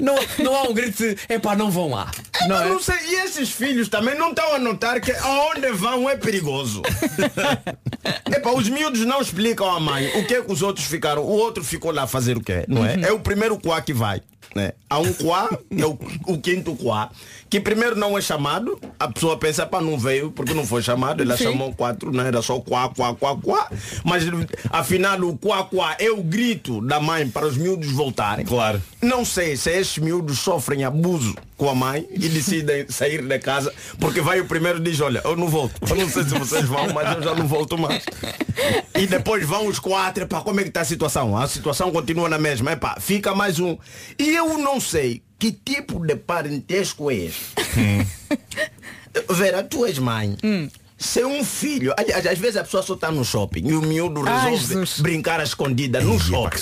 Não, 0.00 0.14
não 0.38 0.54
há 0.54 0.62
um 0.64 0.74
grito 0.74 1.02
de 1.02 1.16
epá, 1.28 1.56
não 1.56 1.70
vão 1.70 1.90
lá. 1.90 2.10
Não, 2.48 2.68
não 2.68 2.80
sei, 2.80 2.96
e 3.06 3.14
esses 3.24 3.50
filhos 3.50 3.88
também 3.88 4.16
não 4.16 4.30
estão 4.30 4.54
a 4.54 4.58
notar 4.58 5.00
que 5.00 5.12
aonde 5.12 5.70
vão 5.72 6.08
é 6.08 6.16
perigoso. 6.16 6.82
Epá, 8.30 8.50
os 8.50 8.68
miúdos 8.68 9.04
não 9.04 9.20
explicam 9.20 9.68
à 9.70 9.80
mãe 9.80 10.08
o 10.18 10.26
que 10.26 10.34
é 10.34 10.42
que 10.42 10.52
os 10.52 10.62
outros 10.62 10.86
ficaram. 10.86 11.22
O 11.22 11.30
outro 11.30 11.64
ficou 11.64 11.90
lá 11.90 12.02
a 12.02 12.06
fazer 12.06 12.36
o 12.36 12.40
quê? 12.40 12.64
Não 12.68 12.84
é? 12.84 13.00
É 13.00 13.12
o 13.12 13.18
primeiro 13.18 13.58
quá 13.58 13.80
que 13.80 13.92
vai. 13.92 14.20
Né? 14.54 14.72
Há 14.88 14.98
um 14.98 15.12
quá, 15.12 15.48
é 15.76 15.84
o, 15.84 15.98
o 16.26 16.38
quinto 16.38 16.74
quá, 16.76 17.10
que 17.48 17.60
primeiro 17.60 17.96
não 17.96 18.16
é 18.18 18.20
chamado, 18.20 18.78
a 18.98 19.08
pessoa 19.08 19.36
pensa, 19.36 19.66
pá, 19.66 19.80
não 19.80 19.98
veio 19.98 20.30
porque 20.30 20.54
não 20.54 20.66
foi 20.66 20.82
chamado, 20.82 21.22
ela 21.22 21.36
Sim. 21.36 21.44
chamou 21.44 21.72
quatro, 21.72 22.12
não 22.12 22.24
era 22.24 22.42
só 22.42 22.58
quá, 22.60 22.88
quá, 22.88 23.14
quá, 23.14 23.36
quá. 23.36 23.70
Mas 24.04 24.24
afinal 24.70 25.20
o 25.22 25.36
quá, 25.36 25.64
quá 25.64 25.96
é 25.98 26.10
o 26.10 26.22
grito 26.22 26.80
da 26.80 27.00
mãe 27.00 27.28
para 27.28 27.46
os 27.46 27.56
miúdos 27.56 27.90
voltarem. 27.90 28.44
Claro. 28.44 28.82
Não 29.00 29.24
sei 29.24 29.56
se 29.56 29.70
esses 29.70 29.98
miúdos 29.98 30.38
sofrem 30.38 30.84
abuso 30.84 31.34
com 31.56 31.70
a 31.70 31.74
mãe 31.74 32.06
e 32.10 32.28
decidem 32.28 32.86
sair 32.90 33.22
da 33.22 33.38
casa, 33.38 33.72
porque 33.98 34.20
vai 34.20 34.40
o 34.40 34.46
primeiro 34.46 34.78
e 34.78 34.82
diz, 34.82 35.00
olha, 35.00 35.22
eu 35.24 35.36
não 35.36 35.48
volto. 35.48 35.74
Eu 35.88 35.96
não 35.96 36.08
sei 36.08 36.24
se 36.24 36.30
vocês 36.30 36.64
vão, 36.64 36.92
mas 36.92 37.16
eu 37.16 37.22
já 37.22 37.34
não 37.34 37.46
volto 37.46 37.78
mais. 37.78 38.04
E 38.94 39.06
depois 39.06 39.46
vão 39.46 39.66
os 39.66 39.78
quatro, 39.78 40.24
epá, 40.24 40.40
como 40.40 40.60
é 40.60 40.62
que 40.62 40.70
está 40.70 40.80
a 40.80 40.84
situação? 40.84 41.36
A 41.36 41.46
situação 41.46 41.90
continua 41.92 42.28
na 42.28 42.38
mesma, 42.38 42.72
epá, 42.72 42.96
fica 43.00 43.34
mais 43.34 43.58
um. 43.60 43.78
E 44.18 44.34
eu 44.34 44.58
não 44.58 44.80
sei 44.80 45.22
que 45.38 45.52
tipo 45.52 46.04
de 46.06 46.16
parentesco 46.16 47.10
é 47.10 47.14
este. 47.14 47.54
Vera, 49.30 49.62
tu 49.62 49.84
és 49.86 49.98
mãe. 49.98 50.36
Se 50.98 51.22
um 51.22 51.44
filho, 51.44 51.92
aliás, 51.98 52.26
às 52.26 52.38
vezes 52.38 52.56
a 52.56 52.64
pessoa 52.64 52.82
só 52.82 52.94
está 52.94 53.10
no 53.10 53.22
shopping 53.22 53.66
e 53.68 53.74
o 53.74 53.82
miúdo 53.82 54.22
Ai, 54.26 54.50
resolve 54.50 54.56
Jesus. 54.74 55.00
brincar 55.00 55.38
à 55.40 55.42
escondida 55.42 56.00
no 56.00 56.18
shopping. 56.18 56.56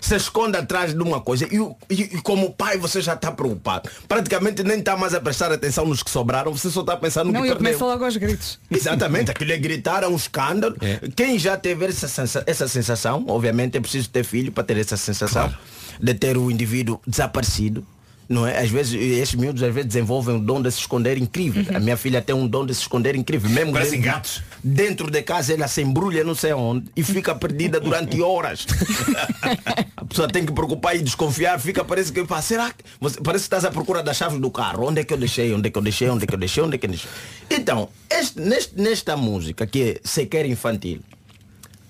Se 0.00 0.14
esconde 0.14 0.56
atrás 0.56 0.94
de 0.94 1.00
uma 1.02 1.20
coisa 1.20 1.46
e, 1.46 1.56
e- 1.92 2.02
e 2.16 2.22
como 2.22 2.52
pai 2.52 2.78
você 2.78 3.00
já 3.00 3.14
está 3.14 3.32
preocupado. 3.32 3.90
Praticamente 4.06 4.62
nem 4.62 4.78
está 4.78 4.96
mais 4.96 5.14
a 5.14 5.20
prestar 5.20 5.50
atenção 5.50 5.84
nos 5.84 6.00
que 6.00 6.10
sobraram, 6.10 6.52
você 6.56 6.70
só 6.70 6.82
está 6.82 6.96
pensando 6.96 7.26
no 7.26 7.32
Não, 7.32 7.42
que 7.42 7.48
eu 7.48 7.56
perdeu. 7.56 7.72
começo 7.72 7.84
logo 7.84 8.04
aos 8.04 8.16
gritos. 8.16 8.60
Exatamente, 8.70 9.32
aquilo 9.32 9.50
é 9.50 9.58
gritar, 9.58 10.04
é 10.04 10.06
um 10.08 10.14
escândalo. 10.16 10.76
Quem 11.16 11.36
já 11.36 11.56
teve 11.56 11.84
essa, 11.86 12.06
sensa- 12.06 12.44
essa 12.46 12.68
sensação, 12.68 13.24
obviamente 13.26 13.76
é 13.76 13.80
preciso 13.80 14.08
ter 14.10 14.22
filho 14.24 14.52
para 14.52 14.62
ter 14.62 14.76
essa 14.76 14.96
sensação 14.96 15.52
de 16.00 16.14
ter 16.14 16.36
o 16.36 16.52
indivíduo 16.52 17.00
desaparecido. 17.04 17.84
Não 18.32 18.46
é? 18.46 18.58
Às 18.58 18.70
vezes, 18.70 18.94
esses 18.94 19.34
miúdos 19.34 19.62
às 19.62 19.74
vezes 19.74 19.88
desenvolvem 19.88 20.36
um 20.36 20.40
dom 20.40 20.62
de 20.62 20.70
se 20.72 20.78
esconder 20.78 21.18
incrível. 21.18 21.64
A 21.76 21.78
minha 21.78 21.96
filha 21.98 22.22
tem 22.22 22.34
um 22.34 22.48
dom 22.48 22.64
de 22.64 22.74
se 22.74 22.80
esconder 22.80 23.14
incrível. 23.14 23.50
Mesmo 23.50 23.72
Parecem 23.74 24.00
dentro, 24.00 24.14
gatos. 24.14 24.42
Dentro 24.64 25.10
de 25.10 25.22
casa 25.22 25.52
ela 25.52 25.68
se 25.68 25.82
embrulha 25.82 26.24
não 26.24 26.34
sei 26.34 26.54
onde 26.54 26.86
e 26.96 27.02
fica 27.02 27.34
perdida 27.34 27.78
durante 27.78 28.22
horas. 28.22 28.66
A 29.96 30.04
pessoa 30.06 30.28
tem 30.28 30.46
que 30.46 30.52
preocupar 30.52 30.96
e 30.96 31.02
desconfiar, 31.02 31.58
fica, 31.60 31.84
parece 31.84 32.10
que, 32.12 32.24
será 32.42 32.70
que. 32.70 32.82
Você, 33.00 33.20
parece 33.20 33.42
que 33.42 33.46
estás 33.46 33.64
à 33.64 33.70
procura 33.70 34.02
das 34.02 34.16
chaves 34.16 34.40
do 34.40 34.50
carro. 34.50 34.86
Onde 34.88 35.00
é 35.00 35.04
que 35.04 35.12
eu 35.12 35.18
deixei? 35.18 35.52
Onde 35.52 35.68
é 35.68 35.70
que 35.70 35.78
eu 35.78 35.82
deixei? 35.82 36.08
Onde 36.08 36.24
é 36.24 36.26
que 36.26 36.34
eu 36.34 36.38
deixei? 36.38 36.62
Onde 36.62 36.74
é 36.74 36.78
que 36.78 36.86
eu 36.86 36.90
deixei? 36.90 37.10
Então, 37.50 37.88
este- 38.10 38.40
neste- 38.40 38.80
nesta 38.80 39.16
música 39.16 39.66
que 39.66 39.82
é 39.82 40.00
sequer 40.02 40.46
infantil, 40.46 41.00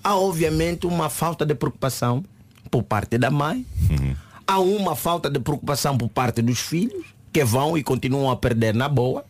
há 0.03 0.15
obviamente 0.15 0.85
uma 0.85 1.09
falta 1.09 1.45
de 1.45 1.55
preocupação 1.55 2.23
por 2.69 2.83
parte 2.83 3.17
da 3.17 3.29
mãe, 3.31 3.65
há 4.53 4.59
uma 4.59 4.95
falta 4.95 5.29
de 5.29 5.39
preocupação 5.39 5.97
por 5.97 6.09
parte 6.09 6.41
dos 6.41 6.59
filhos, 6.59 7.03
que 7.31 7.43
vão 7.43 7.77
e 7.77 7.83
continuam 7.83 8.29
a 8.29 8.35
perder 8.35 8.73
na 8.73 8.87
boa. 8.87 9.25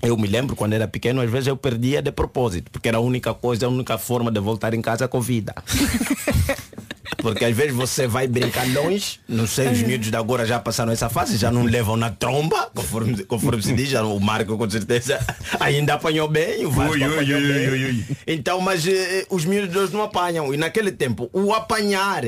Eu 0.00 0.16
me 0.16 0.28
lembro 0.28 0.54
quando 0.54 0.74
era 0.74 0.86
pequeno, 0.86 1.20
às 1.20 1.30
vezes 1.30 1.48
eu 1.48 1.56
perdia 1.56 2.00
de 2.00 2.12
propósito, 2.12 2.70
porque 2.70 2.88
era 2.88 2.98
a 2.98 3.00
única 3.00 3.34
coisa, 3.34 3.66
a 3.66 3.68
única 3.68 3.98
forma 3.98 4.30
de 4.30 4.38
voltar 4.38 4.72
em 4.72 4.80
casa 4.80 5.08
com 5.08 5.20
vida. 5.20 5.54
Porque 7.20 7.44
às 7.44 7.56
vezes 7.56 7.74
você 7.74 8.06
vai 8.06 8.28
brincar 8.28 8.66
longe, 8.72 9.18
não 9.26 9.46
sei, 9.46 9.68
os 9.68 9.82
miúdos 9.82 10.08
de 10.08 10.16
agora 10.16 10.46
já 10.46 10.60
passaram 10.60 10.92
essa 10.92 11.08
fase, 11.08 11.36
já 11.36 11.50
não 11.50 11.64
levam 11.64 11.96
na 11.96 12.10
tromba, 12.10 12.70
conforme, 12.72 13.24
conforme 13.24 13.62
se 13.62 13.72
diz, 13.72 13.88
já 13.88 14.04
o 14.04 14.20
Marco 14.20 14.56
com 14.56 14.70
certeza 14.70 15.18
ainda 15.58 15.94
apanhou 15.94 16.28
bem, 16.28 16.64
o 16.64 16.70
Vasco 16.70 16.92
Ui, 16.92 17.02
ui, 17.02 17.12
apanhou 17.14 17.40
ui, 17.40 17.52
bem. 17.52 17.68
ui, 17.70 17.84
ui. 17.86 18.04
Então, 18.26 18.60
mas 18.60 18.86
eh, 18.86 19.26
os 19.30 19.44
miúdos 19.44 19.70
de 19.72 19.78
hoje 19.78 19.92
não 19.92 20.02
apanham. 20.02 20.54
E 20.54 20.56
naquele 20.56 20.92
tempo, 20.92 21.28
o 21.32 21.52
apanhar 21.52 22.24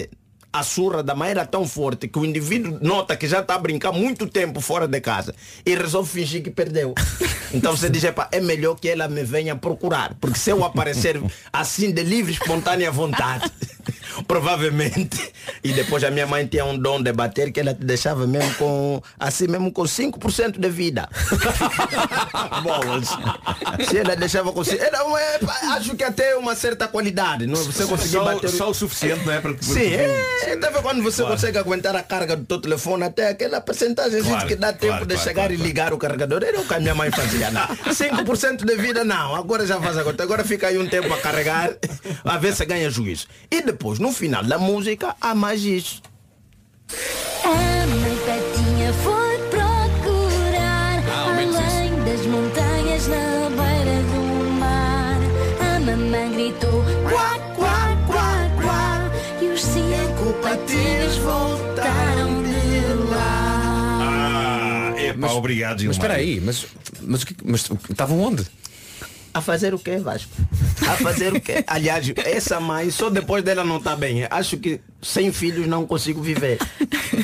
a 0.53 0.63
surra 0.65 1.03
da 1.03 1.15
mãe 1.15 1.31
era 1.31 1.47
tão 1.47 1.67
forte 1.67 2.09
que 2.09 2.19
o 2.19 2.25
indivíduo 2.25 2.79
nota 2.81 3.17
que 3.17 3.27
já 3.29 3.41
está 3.41 3.55
a 3.55 3.59
brincar 3.59 3.93
muito 3.93 4.27
tempo 4.27 4.61
fora 4.61 4.89
de 4.89 5.01
casa 5.01 5.35
e 5.65 5.75
resolve 5.75 6.11
fingir 6.11 6.43
que 6.43 6.51
perdeu. 6.51 6.95
Então 7.53 7.77
você 7.77 7.91
diz, 7.91 8.05
"Epá, 8.05 8.29
é 8.31 8.39
melhor 8.41 8.77
que 8.77 8.89
ela 8.89 9.09
me 9.09 9.25
venha 9.25 9.57
procurar, 9.57 10.15
porque 10.21 10.39
se 10.39 10.51
eu 10.51 10.65
aparecer 10.65 11.21
assim 11.53 11.91
de 11.91 12.01
livre, 12.05 12.33
espontânea 12.33 12.93
vontade, 12.93 13.51
provavelmente. 14.29 15.33
E 15.65 15.73
depois 15.73 16.05
a 16.05 16.13
minha 16.13 16.29
mãe 16.29 16.47
tinha 16.47 16.65
um 16.65 16.79
dom 16.79 17.03
de 17.03 17.13
bater 17.13 17.51
que 17.51 17.59
ela 17.59 17.75
te 17.75 17.85
deixava 17.85 18.25
mesmo 18.25 18.55
com 18.55 19.03
assim 19.19 19.49
mesmo 19.49 19.73
com 19.73 19.83
5% 19.83 20.61
de 20.61 20.69
vida. 20.69 21.09
Bolas. 22.63 23.09
Se 23.89 23.99
ela 23.99 24.15
deixava 24.15 24.53
com 24.53 24.63
era 24.63 25.05
uma, 25.05 25.19
acho 25.75 25.97
que 25.97 26.05
até 26.05 26.37
uma 26.37 26.55
certa 26.55 26.87
qualidade, 26.87 27.47
não 27.49 27.61
é? 27.61 27.65
você 27.65 27.85
conseguir 27.85 28.13
Só- 28.19 28.25
bater 28.25 28.49
só 28.49 28.71
o 28.71 28.75
suficiente, 28.75 29.25
não 29.27 29.33
é? 29.33 29.41
Para- 29.41 29.57
Sim, 29.61 29.93
é, 29.93 30.40
deve 30.57 30.83
quando 30.83 31.03
você 31.03 31.19
Claro. 31.23 31.35
consegue 31.35 31.59
aguentar 31.59 31.95
a 31.97 32.03
carga 32.03 32.37
do 32.37 32.45
teu 32.45 32.61
telefone 32.61 33.05
até 33.05 33.29
aquela 33.29 33.61
porcentagem 33.61 34.23
Claro, 34.23 34.47
que 34.49 34.57
dá 34.57 34.73
tempo 34.73 34.87
claro, 34.93 35.07
de 35.07 35.15
claro, 35.15 35.29
chegar 35.29 35.43
claro, 35.49 35.53
e 35.53 35.57
ligar 35.57 35.93
o 35.93 35.99
carregador. 35.99 36.43
Era 36.43 36.61
o 36.61 36.65
que 36.67 36.75
a 36.75 36.81
minha 36.81 36.95
mãe 36.95 37.11
fazia. 37.11 37.51
Não. 37.51 37.67
5% 37.93 38.65
de 38.65 38.77
vida 38.77 39.05
não, 39.05 39.35
agora 39.35 39.67
já 39.67 39.81
faz 39.81 39.97
agora. 39.99 40.23
Agora 40.23 40.45
fica 40.45 40.69
aí 40.69 40.79
um 40.79 40.89
tempo 40.89 41.13
a 41.13 41.19
carregar, 41.19 41.71
a 42.25 42.39
ver 42.39 42.55
se 42.55 42.65
ganha 42.65 42.91
juízo. 42.91 43.27
E 43.51 43.63
depois, 43.63 43.99
no 43.99 44.13
final 44.13 44.43
da 44.45 44.59
música, 44.59 45.15
há 45.21 45.35
mais 45.35 45.63
isso. 45.63 46.03
A 47.45 47.87
mãe 47.87 48.17
patinha 48.27 48.93
foi 48.95 49.30
Epá, 65.11 65.33
obrigado, 65.33 65.85
Mas 65.85 65.97
espera 65.97 66.15
aí, 66.15 66.41
mas, 66.41 66.67
mas, 67.03 67.25
que- 67.25 67.37
mas 67.45 67.69
estavam 67.91 68.21
onde? 68.21 68.45
A 69.33 69.41
fazer 69.41 69.73
o 69.73 69.79
quê, 69.79 69.97
Vasco? 69.99 70.33
A 70.89 70.97
fazer 70.97 71.33
o 71.33 71.41
quê? 71.41 71.63
Aliás, 71.67 72.13
essa 72.25 72.59
mãe, 72.59 72.91
só 72.91 73.09
depois 73.09 73.45
dela 73.45 73.63
não 73.63 73.77
está 73.77 73.95
bem. 73.95 74.27
Acho 74.29 74.57
que 74.59 74.81
sem 75.01 75.31
filhos 75.33 75.69
não 75.69 75.87
consigo 75.87 76.21
viver. 76.21 76.59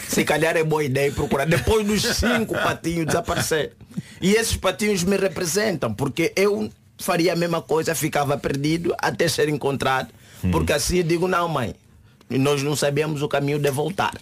Se 0.09 0.24
calhar 0.24 0.57
é 0.57 0.62
boa 0.62 0.84
ideia 0.84 1.11
procurar. 1.11 1.47
Depois 1.47 1.84
dos 1.84 2.03
cinco 2.03 2.55
patinhos 2.55 3.07
desaparecer. 3.07 3.72
E 4.20 4.34
esses 4.34 4.57
patinhos 4.57 5.03
me 5.03 5.16
representam, 5.16 5.93
porque 5.93 6.32
eu 6.37 6.70
faria 6.97 7.32
a 7.32 7.37
mesma 7.37 7.61
coisa, 7.61 7.93
ficava 7.93 8.39
perdido 8.39 8.95
até 8.99 9.26
ser 9.26 9.49
encontrado. 9.49 10.09
Porque 10.53 10.72
assim 10.72 10.99
eu 10.99 11.03
digo, 11.03 11.26
não 11.26 11.49
mãe, 11.49 11.74
nós 12.30 12.62
não 12.62 12.76
sabemos 12.76 13.20
o 13.20 13.26
caminho 13.28 13.59
de 13.59 13.70
voltar. 13.72 14.14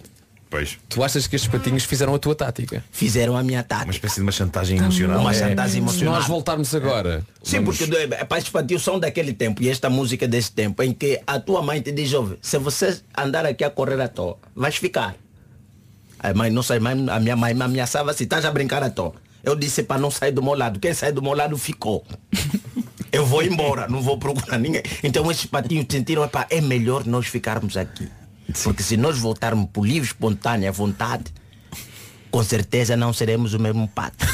Pois. 0.55 0.77
Tu 0.87 1.03
achas 1.03 1.27
que 1.27 1.35
estes 1.35 1.51
patinhos 1.51 1.83
fizeram 1.83 2.15
a 2.15 2.19
tua 2.19 2.33
tática? 2.33 2.81
Fizeram 2.89 3.35
a 3.35 3.43
minha 3.43 3.61
tática. 3.61 3.87
Uma 3.87 3.91
espécie 3.91 4.15
de 4.15 4.21
uma 4.21 4.31
chantagem 4.31 4.77
emocional. 4.77 5.19
Uma 5.19 5.31
É. 5.31 5.33
chantagem 5.33 5.71
Se 5.73 5.77
emocional. 5.79 6.13
nós 6.15 6.27
voltarmos 6.27 6.73
agora. 6.73 7.25
Sim, 7.43 7.57
vamos- 7.57 7.77
porque 7.77 7.93
é, 7.93 8.07
para 8.23 8.37
estes 8.37 8.53
patinhos 8.53 8.81
são 8.81 8.97
daquele 8.97 9.33
tempo 9.33 9.61
e 9.61 9.69
esta 9.69 9.89
música 9.89 10.23
é 10.23 10.27
desse 10.29 10.53
tempo 10.53 10.81
em 10.81 10.93
que 10.93 11.19
a 11.27 11.39
tua 11.41 11.61
mãe 11.61 11.81
te 11.81 11.91
diz, 11.91 12.13
"Ouve, 12.13 12.37
se 12.41 12.57
você 12.57 12.97
andar 13.17 13.45
aqui 13.45 13.65
a 13.65 13.69
correr 13.69 13.99
à 13.99 14.07
toa, 14.07 14.37
vais 14.55 14.77
ficar. 14.77 15.15
A 16.19 16.33
mãe, 16.33 16.49
não 16.49 16.63
sei, 16.63 16.79
mãe, 16.79 17.05
a 17.09 17.19
minha 17.19 17.35
mãe 17.35 17.53
me 17.53 17.61
ameaçava 17.61 18.11
assim, 18.11 18.23
estás 18.23 18.45
a 18.45 18.51
brincar 18.51 18.81
à 18.81 18.89
toa. 18.89 19.13
Eu 19.43 19.55
disse 19.57 19.83
para 19.83 19.99
não 19.99 20.09
sair 20.09 20.31
do 20.31 20.41
meu 20.41 20.55
lado. 20.55 20.79
Quem 20.79 20.93
sai 20.93 21.11
do 21.11 21.21
meu 21.21 21.33
lado 21.33 21.57
ficou. 21.57 22.05
Eu 23.11 23.25
vou 23.25 23.43
embora, 23.43 23.87
não 23.89 24.01
vou 24.01 24.17
procurar 24.17 24.57
ninguém. 24.57 24.81
Então 25.03 25.29
esses 25.29 25.45
patinhos 25.45 25.85
sentiram, 25.89 26.23
"Epá, 26.23 26.47
é 26.49 26.61
melhor 26.61 27.05
nós 27.05 27.27
ficarmos 27.27 27.75
aqui. 27.77 28.07
Porque 28.63 28.83
se 28.83 28.97
nós 28.97 29.17
voltarmos 29.17 29.69
por 29.71 29.85
livre, 29.85 30.07
espontânea 30.07 30.71
vontade, 30.71 31.25
com 32.35 32.43
certeza 32.43 32.97
não 32.97 33.13
seremos 33.13 33.53
o 33.53 33.59
mesmo 33.59 33.87
pato. 33.87 34.25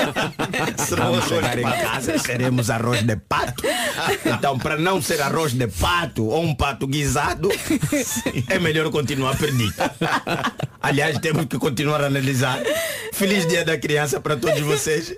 Vamos 0.96 1.26
chegar 1.26 1.58
em 1.58 1.62
casa, 1.62 2.18
seremos 2.18 2.70
arroz 2.70 3.02
de 3.02 3.16
pato. 3.16 3.62
Então, 4.24 4.58
para 4.58 4.78
não 4.78 5.02
ser 5.02 5.20
arroz 5.20 5.52
de 5.52 5.66
pato 5.66 6.24
ou 6.24 6.42
um 6.42 6.54
pato 6.54 6.86
guisado, 6.86 7.50
é 8.48 8.58
melhor 8.58 8.90
continuar 8.90 9.36
perdido. 9.36 9.74
Aliás, 10.80 11.18
temos 11.18 11.44
que 11.44 11.58
continuar 11.58 12.02
a 12.02 12.06
analisar. 12.06 12.60
Feliz 13.12 13.46
dia 13.46 13.62
da 13.62 13.76
criança 13.76 14.18
para 14.22 14.34
todos 14.34 14.60
vocês. 14.60 15.14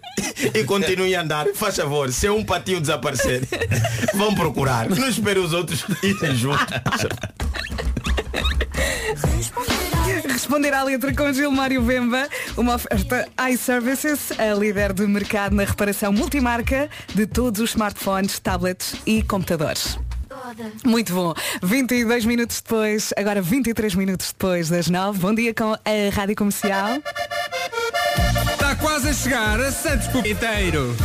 E 0.53 0.65
continuem 0.65 1.15
a 1.15 1.23
andar. 1.23 1.47
Faz 1.55 1.77
favor, 1.77 2.11
se 2.11 2.29
um 2.29 2.45
patinho 2.45 2.81
desaparecer, 2.81 3.47
vão 4.15 4.35
procurar. 4.35 4.91
Não 4.91 5.09
espere 5.09 5.39
os 5.39 5.53
outros 5.53 5.85
irem 6.03 6.35
juntos. 6.35 6.67
Responder 10.29 10.73
à 10.73 10.83
letra 10.83 11.15
com 11.15 11.33
Gilmário 11.33 11.83
Vemba, 11.83 12.29
uma 12.57 12.75
oferta 12.75 13.29
iServices, 13.51 14.33
a 14.39 14.55
líder 14.55 14.93
de 14.93 15.07
mercado 15.07 15.55
na 15.55 15.65
reparação 15.65 16.13
multimarca 16.13 16.89
de 17.15 17.27
todos 17.27 17.61
os 17.61 17.71
smartphones, 17.71 18.39
tablets 18.39 18.95
e 19.07 19.23
computadores. 19.23 19.99
Muito 20.85 21.13
bom. 21.13 21.35
22 21.63 22.25
minutos 22.25 22.61
depois, 22.61 23.13
agora 23.17 23.43
23 23.43 23.95
minutos 23.95 24.33
depois 24.33 24.69
das 24.69 24.89
9. 24.89 25.19
Bom 25.19 25.35
dia 25.35 25.55
com 25.55 25.73
a 25.73 26.11
Rádio 26.13 26.37
Comercial. 26.37 26.99
Quase 28.81 29.09
a 29.09 29.13
chegar 29.13 29.61
a 29.61 29.71
Santos 29.73 30.07
Pupiteiro. 30.09 30.97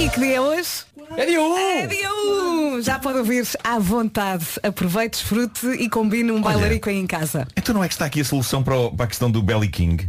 E 0.00 0.08
que 0.08 0.20
dia 0.20 0.36
é 0.36 0.40
hoje? 0.40 0.68
É 1.16 1.26
dia 1.26 1.40
1! 1.40 1.56
É 1.58 1.86
dia 1.86 2.12
1! 2.12 2.82
Já 2.82 2.98
pode 2.98 3.18
ouvir 3.18 3.46
à 3.64 3.78
vontade. 3.78 4.44
Aproveite, 4.62 5.18
desfrute 5.18 5.66
e 5.66 5.88
combine 5.88 6.30
um 6.30 6.40
bailarico 6.40 6.88
aí 6.88 6.96
em 6.98 7.06
casa. 7.06 7.46
Então 7.56 7.74
não 7.74 7.82
é 7.84 7.88
que 7.88 7.94
está 7.94 8.04
aqui 8.06 8.20
a 8.20 8.24
solução 8.24 8.62
para, 8.62 8.76
o- 8.76 8.94
para 8.94 9.04
a 9.04 9.08
questão 9.08 9.30
do 9.30 9.42
Belly 9.42 9.68
King? 9.68 10.08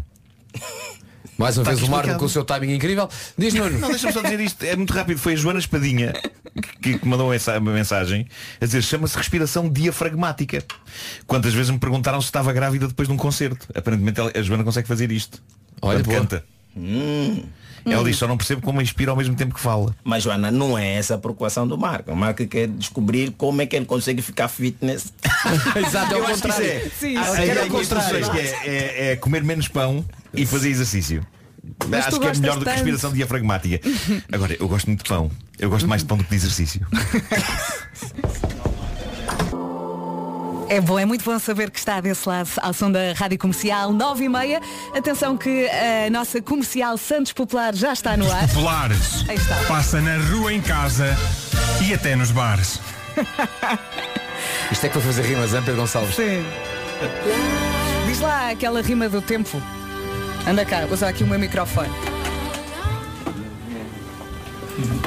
Mais 1.38 1.58
uma 1.58 1.64
Está 1.64 1.74
vez 1.76 1.88
o 1.88 1.92
Marco 1.92 2.16
com 2.20 2.26
o 2.26 2.30
seu 2.30 2.44
timing 2.46 2.74
incrível. 2.76 3.10
Diz 3.38 3.54
Nuno. 3.56 3.80
Não, 3.80 3.90
deixa-me 3.90 4.14
só 4.14 4.22
dizer 4.22 4.40
isto, 4.40 4.64
é 4.64 4.76
muito 4.76 4.94
rápido. 4.94 5.18
Foi 5.18 5.34
a 5.34 5.36
Joana 5.36 5.58
Espadinha 5.60 6.14
que, 6.82 7.00
que 7.00 7.08
mandou 7.08 7.34
essa 7.34 7.58
uma 7.58 7.72
mensagem 7.74 8.28
a 8.60 8.66
dizer 8.66 8.82
chama-se 8.84 9.18
respiração 9.18 9.68
diafragmática. 9.68 10.64
Quantas 11.26 11.54
vezes 11.54 11.72
me 11.72 11.80
perguntaram 11.80 12.22
se 12.22 12.26
estava 12.28 12.54
grávida 12.54 12.88
depois 12.88 13.08
de 13.08 13.14
um 13.14 13.18
concerto. 13.18 13.68
Aparentemente 13.74 14.22
a 14.22 14.42
Joana 14.42 14.64
consegue 14.64 14.88
fazer 14.88 15.12
isto. 15.12 15.42
Olha, 15.82 16.04
Quando 16.04 16.44
canta. 16.76 17.62
Ela 17.84 18.04
diz, 18.04 18.16
só 18.16 18.28
não 18.28 18.38
percebo 18.38 18.62
como 18.62 18.80
inspira 18.80 19.10
ao 19.10 19.18
mesmo 19.18 19.34
tempo 19.36 19.56
que 19.56 19.60
fala. 19.60 19.96
Mas 20.04 20.22
Joana, 20.22 20.52
não 20.52 20.78
é 20.78 20.94
essa 20.98 21.16
a 21.16 21.18
preocupação 21.18 21.68
do 21.68 21.76
Marco. 21.80 22.12
O 22.12 22.16
Marco 22.16 22.46
quer 22.46 22.68
descobrir 22.68 23.32
como 23.32 23.60
é 23.62 23.66
que 23.66 23.76
ele 23.76 23.86
consegue 23.86 24.22
ficar 24.22 24.48
fitness. 24.48 25.12
Exato, 25.88 26.14
é 26.14 26.18
Eu 26.20 26.24
o 26.24 26.28
contrário. 26.28 26.66
é. 26.68 26.90
Sim, 27.00 27.18
é 27.18 27.66
contrário. 27.68 28.30
que 28.32 28.38
é, 28.40 28.46
é- 28.66 29.12
é 29.14 29.16
comer 29.16 29.44
menos 29.44 29.68
pão 29.68 30.06
e 30.32 30.46
fazer 30.46 30.70
exercício. 30.70 31.26
Mas 31.88 32.06
Acho 32.08 32.20
que 32.20 32.28
é 32.28 32.34
melhor 32.34 32.54
do 32.56 32.60
que 32.60 32.66
tanto. 32.66 32.76
respiração 32.76 33.14
diafragmática. 33.14 33.80
Agora, 34.32 34.56
eu 34.60 34.68
gosto 34.68 34.86
muito 34.88 35.04
de 35.04 35.10
pão. 35.10 35.32
Eu 35.58 35.70
gosto 35.70 35.88
mais 35.88 36.02
de 36.04 36.08
pão 36.08 36.18
do 36.18 36.24
que 36.24 36.30
de 36.30 36.36
exercício. 36.36 36.86
É 40.72 40.80
bom, 40.80 40.98
é 40.98 41.04
muito 41.04 41.26
bom 41.26 41.38
saber 41.38 41.70
que 41.70 41.78
está 41.78 42.00
desse 42.00 42.30
lado 42.30 42.50
ao 42.62 42.72
som 42.72 42.90
da 42.90 43.12
Rádio 43.12 43.38
Comercial 43.38 43.92
9 43.92 44.24
e 44.24 44.30
meia. 44.30 44.62
Atenção 44.96 45.36
que 45.36 45.68
a 45.68 46.10
nossa 46.10 46.42
comercial 46.42 46.98
Santos 46.98 47.34
Popular 47.34 47.76
já 47.76 47.92
está 47.92 48.16
no 48.16 48.32
ar. 48.32 48.48
Populares. 48.48 49.26
Aí 49.28 49.36
está. 49.36 49.54
Passa 49.68 50.00
na 50.00 50.16
rua, 50.30 50.54
em 50.54 50.62
casa 50.62 51.14
e 51.86 51.94
até 51.94 52.16
nos 52.16 52.32
bares. 52.32 52.80
Isto 54.72 54.86
é 54.86 54.88
que 54.88 54.94
foi 54.94 55.02
fazer 55.02 55.24
rimas, 55.24 55.54
hein, 55.54 55.62
Pedro 55.66 55.82
Gonçalves? 55.82 56.16
Sim. 56.16 56.46
Diz 58.08 58.22
lá 58.22 58.52
aquela 58.52 58.82
rima 58.82 59.10
do 59.10 59.22
tempo. 59.22 59.62
Anda 60.48 60.64
cá, 60.64 60.88
usa 60.90 61.10
aqui 61.10 61.26
o 61.26 61.28
meu 61.28 61.38
microfone. 61.38 61.92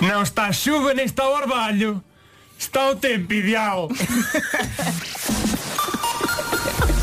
Não 0.03 0.23
está 0.23 0.53
chuva 0.53 0.93
nem 0.93 1.07
está 1.07 1.27
orvalho. 1.27 2.05
Está 2.59 2.91
o 2.91 2.97
tempo 2.97 3.33
ideal. 3.33 3.89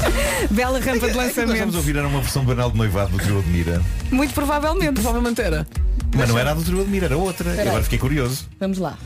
Bela 0.51 0.79
rampa 0.79 1.07
de 1.07 1.13
Nós 1.15 1.33
vamos 1.33 1.37
lançamento. 1.37 1.75
ouvir 1.75 1.95
era 1.95 2.07
uma 2.07 2.21
versão 2.21 2.43
banal 2.43 2.71
de 2.71 2.77
noivado 2.77 3.11
do 3.11 3.17
Trio 3.17 3.39
Admira. 3.39 3.81
Muito 4.11 4.33
provavelmente. 4.33 4.93
Provavelmente 4.93 5.41
era. 5.41 5.67
Mas 6.15 6.27
não 6.29 6.37
era 6.37 6.51
a 6.51 6.53
do 6.53 6.63
Trio 6.63 6.81
Admira, 6.81 7.05
era 7.05 7.17
outra. 7.17 7.49
Espera 7.49 7.63
aí. 7.63 7.67
Agora 7.69 7.83
fiquei 7.83 7.99
curioso. 7.99 8.47
Vamos 8.59 8.77
lá. 8.77 8.97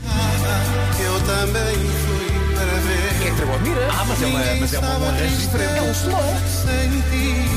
Eu 0.98 1.20
também 1.20 2.05
mira? 3.66 3.88
Ah, 3.90 4.04
mas 4.06 4.22
é 4.22 4.26
uma, 4.26 4.38
mas 4.60 4.74
é 4.74 4.78
uma, 4.78 4.98
um 4.98 5.08
arranjo 5.08 5.36
diferente. 5.36 5.78
É 5.78 5.82
um 5.82 5.92
slow. 5.92 6.36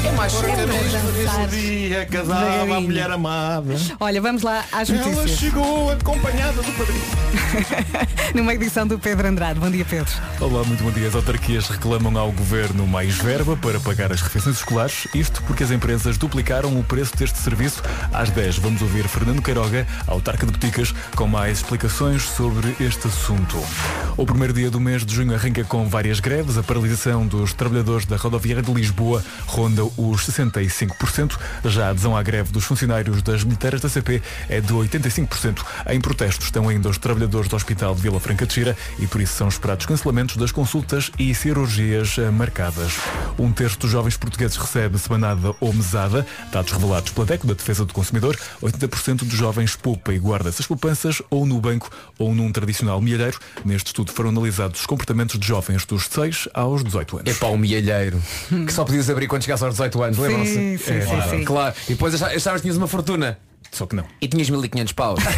É 0.06 0.12
mais 0.14 0.34
É 0.34 1.48
dia 1.48 2.06
casava 2.06 2.78
a 2.78 2.82
mulher 2.82 3.12
amada. 3.12 3.76
Olha, 4.00 4.22
vamos 4.22 4.42
lá 4.42 4.64
às 4.72 4.90
Ela 4.90 5.06
notícias. 5.06 5.40
chegou 5.40 5.92
acompanhada 5.92 6.62
do 6.62 6.72
padrinho. 6.72 7.02
Numa 8.34 8.54
edição 8.54 8.88
do 8.88 8.98
Pedro 8.98 9.28
Andrade. 9.28 9.60
Bom 9.60 9.70
dia, 9.70 9.84
Pedro. 9.84 10.12
Olá, 10.40 10.64
muito 10.64 10.84
bom 10.84 10.92
dia. 10.92 11.08
As 11.08 11.16
autarquias 11.16 11.68
reclamam 11.68 12.18
ao 12.18 12.32
governo 12.32 12.88
mais 12.88 13.16
verba 13.18 13.58
para 13.58 13.80
pagar 13.80 14.12
as 14.12 14.22
refeições 14.22 14.58
escolares, 14.58 15.08
isto 15.14 15.42
porque 15.44 15.64
as 15.64 15.72
empresas 15.72 16.18
duplicaram 16.18 16.80
o 16.80 16.84
preço 16.84 17.16
deste 17.18 17.38
serviço 17.40 17.82
às 18.14 18.30
10. 18.30 18.58
Vamos 18.60 18.82
ouvir 18.82 19.08
Fernando 19.08 19.42
Queiroga, 19.42 19.86
autarca 20.08 20.46
de 20.46 20.52
Boticas, 20.52 20.94
com 21.16 21.28
mais 21.28 21.58
explicações 21.60 22.24
sobre 22.24 22.76
este 22.80 23.08
assunto. 23.08 23.62
O 24.16 24.26
primeiro 24.26 24.54
dia 24.54 24.70
do 24.70 24.80
mês 24.80 25.06
de 25.06 25.14
junho 25.14 25.34
arranca 25.34 25.64
com 25.64 25.88
várias 26.00 26.22
greves. 26.22 26.58
A 26.58 26.64
paralisação 26.64 27.28
dos 27.28 27.52
trabalhadores 27.52 28.06
da 28.06 28.16
rodoviária 28.16 28.64
de 28.64 28.74
Lisboa 28.74 29.22
ronda 29.46 29.84
os 29.84 30.26
65%. 30.26 31.38
Já 31.66 31.88
a 31.88 31.90
adesão 31.90 32.16
à 32.16 32.24
greve 32.24 32.54
dos 32.54 32.64
funcionários 32.64 33.22
das 33.22 33.44
bilheteiras 33.44 33.82
da 33.82 33.90
CP 33.90 34.22
é 34.48 34.62
de 34.62 34.74
85%. 34.74 35.62
Em 35.90 36.00
protesto 36.00 36.46
estão 36.46 36.70
ainda 36.70 36.88
os 36.88 36.98
trabalhadores 36.98 37.50
do 37.50 37.56
Hospital 37.58 37.94
de 37.96 38.02
Vila 38.02 38.18
Franca 38.18 38.46
de 38.46 38.54
Xira 38.54 38.78
e 38.98 39.08
por 39.08 39.20
isso 39.20 39.34
são 39.34 39.50
esperados 39.50 39.86
cancelamentos 39.86 40.38
das 40.38 40.54
consultas 40.54 41.12
e 41.20 41.36
cirurgias 41.36 42.16
marcadas. 42.32 42.94
Um 43.38 43.52
terço 43.52 43.78
dos 43.80 43.92
jovens 43.92 44.16
portugueses 44.16 44.56
recebe 44.56 44.98
semanada 44.98 45.54
ou 45.60 45.74
mesada, 45.74 46.26
dados 46.50 46.72
revelados 46.72 47.12
pela 47.12 47.26
DECO 47.26 47.46
da 47.46 47.56
Defesa 47.56 47.84
do 47.84 47.94
Consumidor. 47.94 48.38
80% 48.64 49.26
dos 49.26 49.38
jovens 49.38 49.76
poupa 49.76 50.14
e 50.14 50.20
guarda 50.20 50.48
essas 50.48 50.66
poupanças 50.66 51.22
ou 51.30 51.46
no 51.46 51.60
banco 51.60 51.92
ou 52.18 52.34
num 52.34 52.54
tradicional 52.54 53.02
milheiro. 53.02 53.38
Neste 53.66 53.88
estudo 53.88 54.14
foram 54.14 54.30
analisados 54.30 54.80
os 54.80 54.86
comportamentos 54.86 55.38
de 55.38 55.46
jovens 55.46 55.79
dos 55.86 56.06
6 56.08 56.48
aos 56.54 56.84
18 56.84 57.18
anos. 57.20 57.32
É 57.32 57.34
para 57.40 57.48
um 57.50 57.58
milheiro 57.58 58.22
que 58.66 58.74
só 58.74 58.84
podias 58.86 59.10
abrir 59.10 59.28
quando 59.28 59.44
chegasse 59.44 59.64
aos 59.64 59.74
18 59.76 60.04
anos, 60.04 60.18
lembram-se? 60.18 60.54
Sim, 60.54 60.78
sim, 60.78 60.94
É, 60.94 61.02
sim, 61.02 61.08
claro. 61.08 61.30
sim. 61.30 61.44
Claro. 61.46 61.76
E 61.88 61.90
depois 61.94 62.22
achavas 62.22 62.62
que 62.62 62.64
tinhas 62.64 62.78
uma 62.78 62.88
fortuna. 62.88 63.38
Só 63.72 63.86
que 63.86 63.96
não. 63.96 64.06
E 64.20 64.28
tinhas 64.28 64.50
1500 64.50 64.94
paus. 64.94 65.20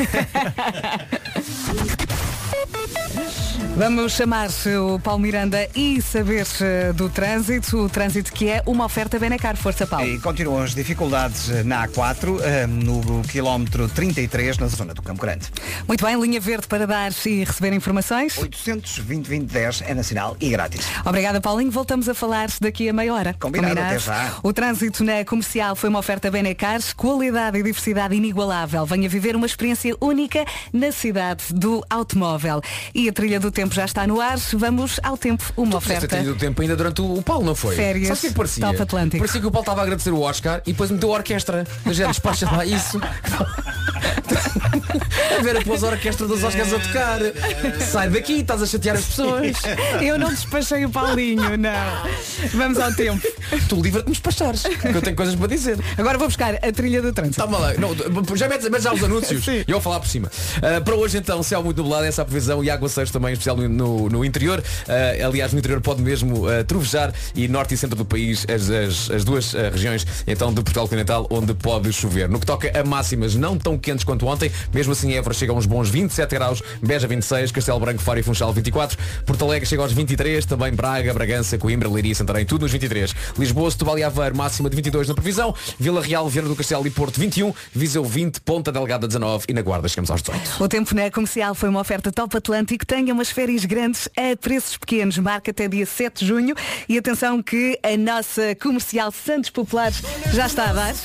Vamos 3.76 4.12
chamar 4.12 4.50
o 4.86 5.00
Paulo 5.00 5.22
Miranda 5.22 5.68
e 5.74 6.02
saber 6.02 6.46
eh, 6.60 6.92
do 6.92 7.10
trânsito. 7.10 7.78
O 7.78 7.90
trânsito 7.90 8.32
que 8.34 8.50
é 8.50 8.62
uma 8.66 8.84
oferta 8.84 9.18
Benacar. 9.18 9.56
Força, 9.56 9.88
Paulo. 9.88 10.06
E 10.06 10.20
continuam 10.20 10.62
as 10.62 10.76
dificuldades 10.76 11.50
eh, 11.50 11.64
na 11.64 11.88
A4, 11.88 12.42
eh, 12.44 12.68
no 12.68 13.24
quilómetro 13.24 13.88
33, 13.88 14.58
na 14.58 14.68
zona 14.68 14.94
do 14.94 15.02
Campo 15.02 15.22
Grande. 15.22 15.48
Muito 15.88 16.06
bem, 16.06 16.20
linha 16.20 16.40
verde 16.40 16.68
para 16.68 16.86
dar 16.86 17.12
e 17.26 17.44
receber 17.46 17.72
informações. 17.72 18.36
820-2010 18.36 19.84
é 19.88 19.94
nacional 19.94 20.36
e 20.42 20.50
grátis. 20.50 20.86
Obrigada, 21.06 21.40
Paulinho. 21.40 21.72
Voltamos 21.72 22.10
a 22.10 22.14
falar 22.14 22.50
daqui 22.60 22.90
a 22.90 22.94
meia 22.94 23.14
hora. 23.14 23.36
Combinado, 23.40 23.80
até 23.80 23.98
já. 23.98 24.34
O 24.44 24.52
trânsito 24.52 25.02
na 25.04 25.24
comercial 25.24 25.78
foi 25.78 25.90
uma 25.90 26.00
oferta 26.00 26.30
Benacar, 26.30 26.82
qualidade 26.96 27.58
e 27.58 27.64
diversidade 27.64 28.16
inigualável. 28.16 28.86
Venha 28.86 29.08
viver 29.08 29.36
uma 29.36 29.46
experiência 29.46 29.96
única 30.02 30.46
na 30.74 30.92
cidade 30.92 31.46
do 31.52 31.84
automóvel. 31.90 32.62
E 32.94 33.08
a 33.08 33.14
trilha 33.14 33.40
do 33.40 33.50
tempo 33.50 33.61
já 33.70 33.86
está 33.86 34.08
no 34.08 34.20
ar. 34.20 34.38
Vamos 34.54 35.00
ao 35.04 35.18
tempo, 35.18 35.44
uma 35.56 35.68
Esta 35.68 35.78
oferta. 35.78 36.08
trilha 36.08 36.34
do 36.34 36.36
tempo 36.36 36.62
ainda 36.62 36.76
durante 36.76 37.02
o, 37.02 37.16
o 37.16 37.22
Paulo, 37.22 37.46
não 37.46 37.56
foi? 37.56 37.76
Férias, 37.76 38.08
Sabe 38.08 38.18
o 38.18 38.22
que 38.22 38.28
é 38.28 38.30
que 38.30 38.36
parecia? 38.36 38.66
Top 38.66 38.82
Atlântico. 38.82 39.18
Parecia 39.20 39.42
que 39.42 39.48
o 39.48 39.52
Paulo 39.52 39.64
estava 39.64 39.82
a 39.82 39.84
agradecer 39.84 40.12
o 40.12 40.20
Oscar 40.22 40.62
e 40.66 40.72
depois 40.72 40.90
meteu 40.92 41.12
a 41.12 41.18
orquestra. 41.18 41.66
Mas 41.86 41.98
já 41.98 42.08
despacha 42.08 42.50
lá 42.50 42.66
isso. 42.66 43.00
a 45.38 45.42
ver 45.42 45.58
a 45.58 45.62
pôs 45.62 45.84
a 45.84 45.88
orquestra 45.88 46.28
dos 46.28 46.44
Oscars 46.44 46.74
a 46.74 46.80
tocar. 46.80 47.20
Sai 47.92 48.10
daqui, 48.10 48.40
estás 48.40 48.62
a 48.62 48.66
chatear 48.66 48.96
as 48.96 49.06
pessoas. 49.06 49.58
Eu 50.02 50.18
não 50.18 50.30
despachei 50.30 50.86
o 50.86 50.90
Paulinho, 50.90 51.58
não. 51.58 52.50
Vamos 52.54 52.80
ao 52.80 52.94
tempo. 52.94 53.28
Tu 53.68 53.76
livra-te 53.76 54.06
de 54.06 54.10
me 54.10 54.12
despachares, 54.12 54.64
que 54.64 54.88
eu 54.88 55.02
tenho 55.02 55.16
coisas 55.16 55.36
para 55.36 55.48
dizer. 55.48 55.78
Agora 55.98 56.18
vou 56.18 56.28
buscar 56.28 56.56
a 56.56 56.72
trilha 56.72 57.02
do 57.02 57.12
trânsito. 57.12 57.42
Toma 57.42 57.58
lá, 57.58 57.74
não, 57.74 57.94
já 58.36 58.48
metes, 58.48 58.70
metes 58.70 58.84
já 58.84 58.94
os 58.94 59.04
anúncios 59.04 59.46
e 59.48 59.66
eu 59.68 59.74
vou 59.74 59.82
falar 59.82 60.00
por 60.00 60.08
cima. 60.08 60.32
Uh, 60.58 60.84
para 60.84 60.96
hoje 60.96 61.18
então, 61.18 61.44
céu 61.44 61.62
muito 61.62 61.82
nublado, 61.82 62.06
essa 62.06 62.22
é 62.22 62.26
previsão 62.26 62.64
e 62.64 62.70
aguaceiros 62.70 63.12
também, 63.12 63.32
em 63.32 63.34
especial 63.34 63.58
no, 63.58 64.10
no, 64.10 64.26
interior. 64.26 64.60
Uh, 64.60 65.26
aliás, 65.26 65.52
no 65.52 65.60
interior 65.60 65.82
pode 65.82 66.02
mesmo 66.02 66.48
uh, 66.48 66.64
trovejar 66.66 67.14
e 67.36 67.48
norte 67.48 67.74
e 67.74 67.78
centro 67.78 67.98
do 67.98 68.06
país, 68.06 68.46
as, 68.50 68.70
as, 68.70 69.12
as 69.12 69.24
duas 69.24 69.54
regiões 69.54 70.06
então 70.26 70.54
de 70.54 70.62
Portugal 70.62 70.88
continental, 70.88 71.28
onde 71.30 71.54
pode 71.54 71.92
chover. 71.92 72.30
No 72.30 72.40
que 72.40 72.46
toca 72.46 72.72
a 72.78 72.84
máximas 72.84 73.36
não 73.36 73.58
tão 73.58 73.78
quentes 73.78 73.91
quentes 73.92 74.06
quanto 74.06 74.26
ontem. 74.26 74.52
Mesmo 74.74 74.94
assim, 74.94 75.14
Évora 75.14 75.34
chega 75.34 75.52
a 75.52 75.56
uns 75.56 75.66
bons 75.66 75.90
27 75.90 76.30
graus, 76.36 76.64
Beja 76.82 77.08
26, 77.08 77.52
Castelo 77.52 77.80
Branco, 77.80 78.02
Faro 78.02 78.20
e 78.20 78.24
Funchal 78.24 78.54
24, 78.54 78.98
Porto 79.26 79.46
Alegre 79.46 79.68
chega 79.68 79.82
aos 79.82 79.92
23, 79.92 80.46
também 80.46 80.72
Braga, 80.72 81.14
Bragança, 81.14 81.58
Coimbra, 81.58 81.90
Leiria 81.90 82.16
Santarém, 82.16 82.46
tudo 82.46 82.64
nos 82.64 82.72
23. 82.72 83.14
Lisboa, 83.38 83.70
Setúbal 83.70 84.00
e 84.00 84.04
Aveiro, 84.04 84.36
máxima 84.36 84.70
de 84.70 84.76
22 84.76 85.08
na 85.08 85.14
previsão. 85.14 85.54
Vila 85.80 86.02
Real, 86.02 86.28
Viana 86.30 86.48
do 86.48 86.56
Castelo 86.56 86.86
e 86.88 86.90
Porto 86.90 87.20
21, 87.20 87.54
Viseu 87.74 88.04
20, 88.04 88.42
Ponta 88.42 88.72
Delgada 88.72 89.08
19 89.08 89.46
e 89.50 89.54
na 89.54 89.62
Guarda 89.62 89.88
chegamos 89.88 90.10
aos 90.10 90.22
18. 90.22 90.64
O 90.64 90.68
tempo 90.68 90.96
na 90.96 91.12
comercial 91.12 91.54
foi 91.54 91.70
uma 91.70 91.80
oferta 91.80 92.12
top 92.12 92.38
Atlântico. 92.38 92.86
Tenha 92.86 93.14
umas 93.14 93.30
férias 93.30 93.66
grandes 93.66 94.08
a 94.16 94.36
preços 94.38 94.78
pequenos. 94.78 95.18
Marca 95.18 95.52
até 95.52 95.68
dia 95.68 95.86
7 95.86 96.20
de 96.20 96.28
junho. 96.28 96.56
E 96.88 96.98
atenção 96.98 97.42
que 97.42 97.78
a 97.84 97.98
nossa 97.98 98.56
comercial 98.56 99.12
Santos 99.12 99.50
Populares 99.50 100.02
já 100.34 100.46
está 100.46 100.70
a 100.70 100.74
dar. 100.74 100.96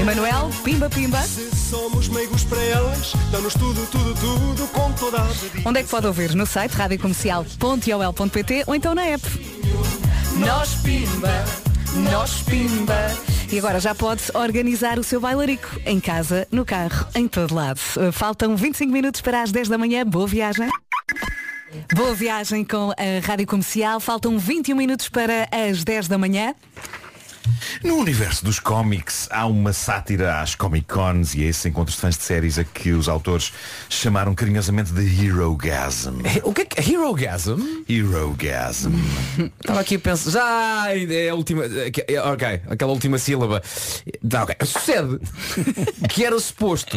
Emanuel, 0.00 0.50
pimba, 0.64 0.88
pimba. 0.90 1.20
Somos 1.84 2.08
meigos 2.08 2.42
para 2.44 2.62
elas, 2.62 3.12
damos 3.30 3.52
tudo, 3.52 3.86
tudo, 3.88 4.14
tudo 4.14 4.66
com 4.68 4.90
toda 4.92 5.18
a 5.18 5.26
Onde 5.66 5.80
é 5.80 5.82
que 5.82 5.90
pode 5.90 6.06
ouvir? 6.06 6.34
No 6.34 6.46
site 6.46 6.72
radiocomercial.ol.pt 6.72 8.64
ou 8.66 8.74
então 8.74 8.94
na 8.94 9.04
app. 9.04 9.22
Nós 10.38 10.76
pimba, 10.76 11.44
nós 12.10 12.40
pimba. 12.44 12.96
E 13.52 13.58
agora 13.58 13.78
já 13.80 13.94
pode 13.94 14.22
organizar 14.32 14.98
o 14.98 15.04
seu 15.04 15.20
bailarico 15.20 15.78
em 15.84 16.00
casa, 16.00 16.48
no 16.50 16.64
carro, 16.64 17.06
em 17.14 17.28
todo 17.28 17.54
lado. 17.54 17.78
Uh, 17.98 18.10
Faltam 18.10 18.56
25 18.56 18.90
minutos 18.90 19.20
para 19.20 19.42
as 19.42 19.52
10 19.52 19.68
da 19.68 19.76
manhã. 19.76 20.06
Boa 20.06 20.26
viagem. 20.26 20.70
Boa 21.94 22.14
viagem 22.14 22.64
com 22.64 22.92
a 22.92 23.26
Rádio 23.26 23.46
Comercial. 23.46 24.00
Faltam 24.00 24.38
21 24.38 24.74
minutos 24.74 25.10
para 25.10 25.46
as 25.52 25.84
10 25.84 26.08
da 26.08 26.16
manhã. 26.16 26.54
No 27.82 27.96
universo 27.96 28.44
dos 28.44 28.58
cómics 28.58 29.28
há 29.30 29.46
uma 29.46 29.72
sátira 29.72 30.40
às 30.40 30.54
Comic 30.54 30.86
Cons 30.86 31.34
e 31.34 31.42
a 31.42 31.46
esses 31.46 31.66
encontros 31.66 31.96
de 31.96 32.00
fãs 32.00 32.16
de 32.16 32.22
séries 32.22 32.58
a 32.58 32.64
que 32.64 32.92
os 32.92 33.08
autores 33.08 33.52
chamaram 33.88 34.34
carinhosamente 34.34 34.92
de 34.92 35.24
Herogasm. 35.24 36.20
O 36.42 36.52
que 36.52 36.62
é 36.62 36.64
que 36.64 36.80
é 36.80 36.92
Herogasm? 36.94 37.84
Herogasm. 37.88 38.92
Estava 39.60 39.80
aqui 39.80 39.96
a 39.96 39.98
pensar, 39.98 40.30
já 40.30 40.86
é 40.94 41.28
a 41.28 41.34
última, 41.34 41.64
é, 41.64 42.20
ok, 42.20 42.62
aquela 42.68 42.92
última 42.92 43.18
sílaba. 43.18 43.62
Tá, 44.28 44.44
ok. 44.44 44.56
Sucede 44.64 45.20
que 46.08 46.24
era 46.24 46.38
suposto 46.38 46.96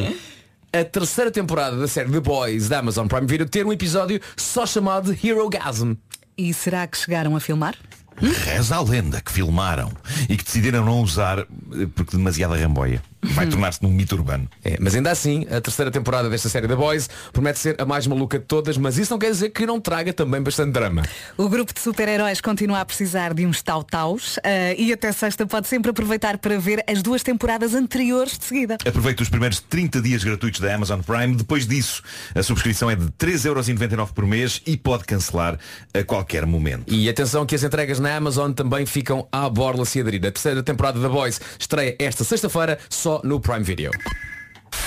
a 0.72 0.84
terceira 0.84 1.32
temporada 1.32 1.78
da 1.78 1.88
série 1.88 2.12
The 2.12 2.20
Boys 2.20 2.70
da 2.70 2.80
Amazon 2.80 3.08
Prime 3.08 3.26
Video 3.26 3.48
ter 3.48 3.66
um 3.66 3.74
episódio 3.74 4.20
só 4.36 4.66
chamado 4.66 5.18
Herogasm. 5.24 5.93
E 6.38 6.54
será 6.54 6.86
que 6.86 6.98
chegaram 6.98 7.36
a 7.36 7.39
filmar? 7.39 7.76
Reza 8.20 8.76
a 8.76 8.82
lenda 8.82 9.22
que 9.22 9.32
filmaram 9.32 9.91
e 10.28 10.36
que 10.36 10.43
decidiram 10.43 10.84
não 10.84 11.01
usar 11.01 11.39
eh, 11.39 11.45
porque 11.93 12.18
demasiada 12.18 12.55
ramboia. 12.55 13.01
Vai 13.22 13.47
tornar-se 13.47 13.82
num 13.82 13.89
mito 13.89 14.15
urbano. 14.15 14.47
É, 14.63 14.78
mas 14.80 14.95
ainda 14.95 15.11
assim, 15.11 15.45
a 15.49 15.59
terceira 15.59 15.89
temporada 15.89 16.30
desta 16.30 16.49
série 16.49 16.68
The 16.68 16.76
Boys 16.76 17.09
promete 17.34 17.59
ser 17.59 17.76
a 17.82 17.86
mais 17.86 18.05
maluca 18.05 18.38
de 18.38 18.45
todas, 18.45 18.78
mas 18.78 18.97
isso 18.97 19.11
não 19.11 19.20
quer 19.20 19.32
dizer 19.32 19.49
que 19.49 19.65
não 19.65 19.80
traga 19.80 20.13
também 20.13 20.41
bastante 20.41 20.72
drama. 20.72 21.03
O 21.38 21.49
grupo 21.49 21.74
de 21.74 21.80
super-heróis 21.80 22.39
continua 22.41 22.82
a 22.82 22.86
precisar 22.86 23.34
de 23.34 23.45
uns 23.45 23.61
tau-taus 23.61 24.39
eh, 24.43 24.76
e 24.78 24.93
até 24.93 25.11
sexta 25.11 25.45
pode 25.47 25.68
sempre 25.68 25.91
aproveitar 25.91 26.38
para 26.38 26.59
ver 26.59 26.84
as 26.88 27.01
duas 27.01 27.24
temporadas 27.24 27.74
anteriores 27.74 28.38
de 28.38 28.45
seguida. 28.45 28.78
Aproveite 28.86 29.24
os 29.24 29.30
primeiros 29.30 29.59
30 29.59 30.01
dias 30.01 30.24
gratuitos 30.24 30.59
da 30.59 30.74
Amazon 30.74 31.01
Prime. 31.01 31.36
Depois 31.36 31.68
disso, 31.68 32.03
a 32.36 32.43
subscrição 32.43 32.89
é 32.89 32.95
de 32.95 33.05
3,99€ 33.13 34.13
por 34.13 34.26
mês 34.26 34.61
e 34.65 34.78
pode 34.78 35.05
cancelar 35.05 35.57
a 35.93 36.03
qualquer 36.03 36.45
momento. 36.45 36.93
E 36.93 37.09
atenção 37.09 37.45
que 37.45 37.55
as 37.55 37.63
entregas 37.63 37.99
na 37.99 38.15
Amazon 38.15 38.51
também 38.51 38.86
ficam 38.86 39.28
à 39.32 39.49
borla 39.49 39.86
se 39.86 39.99
aderir. 39.99 40.26
A 40.26 40.32
terceira 40.32 40.61
temporada 40.61 40.99
da 40.99 41.09
Boys 41.09 41.41
estreia 41.59 41.95
esta 41.99 42.24
sexta-feira 42.24 42.78
só 43.08 43.22
no 43.24 43.39
Prime 43.39 43.64
Video. 43.64 43.89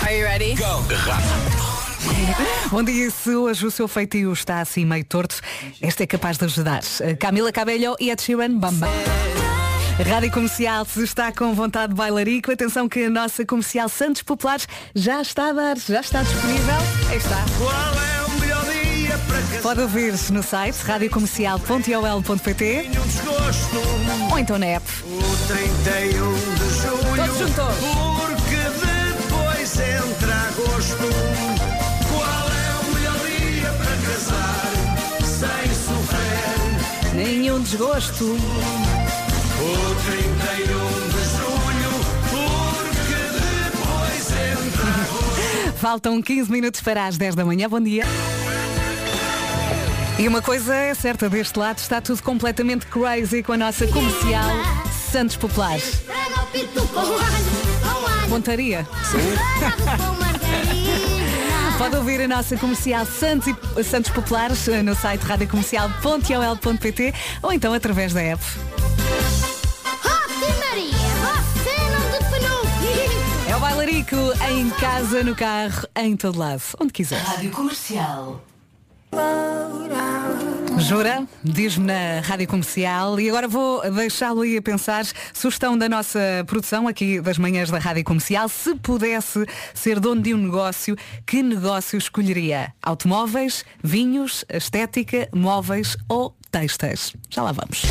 Are 0.03 0.15
you 0.15 0.27
ready? 0.27 0.55
Bom 2.71 2.83
dia, 2.83 3.11
se 3.11 3.35
hoje 3.35 3.65
o 3.65 3.71
seu 3.71 3.89
feitio 3.89 4.31
está 4.31 4.61
assim 4.61 4.85
meio 4.85 5.07
torto, 5.07 5.41
este 5.81 6.03
é 6.03 6.07
capaz 6.07 6.37
de 6.37 6.45
ajudar. 6.45 6.83
Eh, 7.01 7.15
Camila 7.15 7.51
Cabello 7.51 7.97
e 7.99 8.11
Ed 8.11 8.21
Sheeran, 8.21 8.59
Bamba. 8.59 8.89
Rádio 10.07 10.31
Comercial, 10.33 10.85
se 10.85 11.03
está 11.03 11.33
com 11.33 11.55
vontade 11.55 11.95
de 11.95 11.97
bailarico, 11.97 12.53
atenção 12.53 12.91
que 12.91 13.05
a 13.05 13.11
nossa 13.11 13.47
comercial 13.47 13.89
Santos 13.89 14.23
Populares 14.23 14.69
já 14.95 15.23
está 15.23 15.49
a 15.49 15.55
dar, 15.55 15.79
já 15.79 16.01
está 16.01 16.23
disponível. 16.23 16.77
Aí 17.09 17.17
está. 17.17 17.43
Qual 17.57 17.73
é 17.73 18.23
o 18.27 18.31
melhor 18.39 18.67
dia 18.67 19.17
para 19.27 19.41
casar? 19.41 19.63
Pode 19.63 19.81
ouvir 19.81 20.13
no 20.31 20.43
site 20.43 20.77
radiocomercial.ol.pt 20.85 22.91
ou 24.31 24.39
então 24.39 24.59
na 24.59 24.67
app. 24.67 24.87
O 25.07 25.23
31 25.47 26.35
de 26.35 26.81
julho. 26.81 27.17
Todos 27.17 27.39
juntos. 27.39 28.10
Entra 29.81 30.35
agosto. 30.49 31.09
Qual 32.09 32.47
é 32.51 32.69
o 32.81 32.95
melhor 32.95 33.19
dia 33.27 33.71
para 33.73 33.97
casar? 34.07 34.71
Sem 35.25 35.75
sofrer. 35.75 37.15
Nenhum 37.15 37.63
desgosto. 37.63 38.25
O 38.25 38.37
31 40.11 41.09
de 41.09 41.23
julho. 41.37 41.93
Porque 42.31 43.21
depois 43.41 44.27
entra 44.31 44.91
agosto. 45.03 45.73
Faltam 45.81 46.21
15 46.21 46.51
minutos 46.51 46.81
para 46.81 47.07
as 47.07 47.17
10 47.17 47.35
da 47.35 47.45
manhã. 47.45 47.69
Bom 47.69 47.81
dia. 47.81 48.05
E 50.19 50.29
uma 50.29 50.43
coisa 50.43 50.75
é 50.75 50.93
certa, 50.93 51.31
deste 51.31 51.59
lado 51.59 51.79
está 51.79 51.99
tudo 51.99 52.23
completamente 52.23 52.85
crazy 52.85 53.43
com 53.43 53.53
a 53.53 53.57
nossa 53.57 53.87
comercial 53.87 54.51
Santos 55.11 55.35
Populares. 55.37 56.03
Pontaria. 58.31 58.87
Pode 61.77 61.97
ouvir 61.97 62.21
a 62.23 62.29
nossa 62.29 62.57
comercial 62.57 63.05
Santos, 63.05 63.49
e- 63.49 63.57
Santos 63.83 64.13
Populares 64.13 64.69
eh, 64.69 64.83
no 64.83 64.95
site 64.95 65.23
radiocomercial.ol.pt 65.23 67.13
ou 67.43 67.53
então 67.53 67.75
através 67.75 68.15
da 68.15 68.23
app. 68.23 68.41
É 73.49 73.57
o 73.57 73.61
bailarico 73.61 74.15
em 74.49 74.71
casa, 74.71 75.25
no 75.25 75.35
carro, 75.35 75.83
em 75.97 76.17
todo 76.17 76.39
lado, 76.39 76.63
onde 76.81 76.93
quiser. 76.93 77.21
Rádio 77.21 77.51
Comercial. 77.51 78.41
Jura? 80.79 81.25
Diz-me 81.45 81.87
na 81.87 82.21
rádio 82.21 82.49
comercial 82.49 83.21
e 83.21 83.29
agora 83.29 83.47
vou 83.47 83.81
deixá-lo 83.93 84.41
aí 84.41 84.57
a 84.57 84.63
pensar. 84.63 85.05
Sugestão 85.33 85.79
da 85.79 85.89
nossa 85.89 86.19
produção 86.47 86.89
aqui 86.89 87.21
das 87.21 87.39
manhãs 87.39 87.71
da 87.71 87.79
rádio 87.79 88.03
comercial. 88.03 88.49
Se 88.49 88.75
pudesse 88.75 89.47
ser 89.75 90.01
dono 90.01 90.21
de 90.21 90.35
um 90.35 90.39
negócio, 90.39 90.97
que 91.27 91.43
negócio 91.43 91.97
escolheria? 91.97 92.73
Automóveis, 92.83 93.65
vinhos, 93.85 94.45
estética, 94.49 95.29
móveis 95.33 95.97
ou 96.09 96.35
textas? 96.51 97.15
Já 97.31 97.43
lá 97.43 97.53
vamos. 97.53 97.83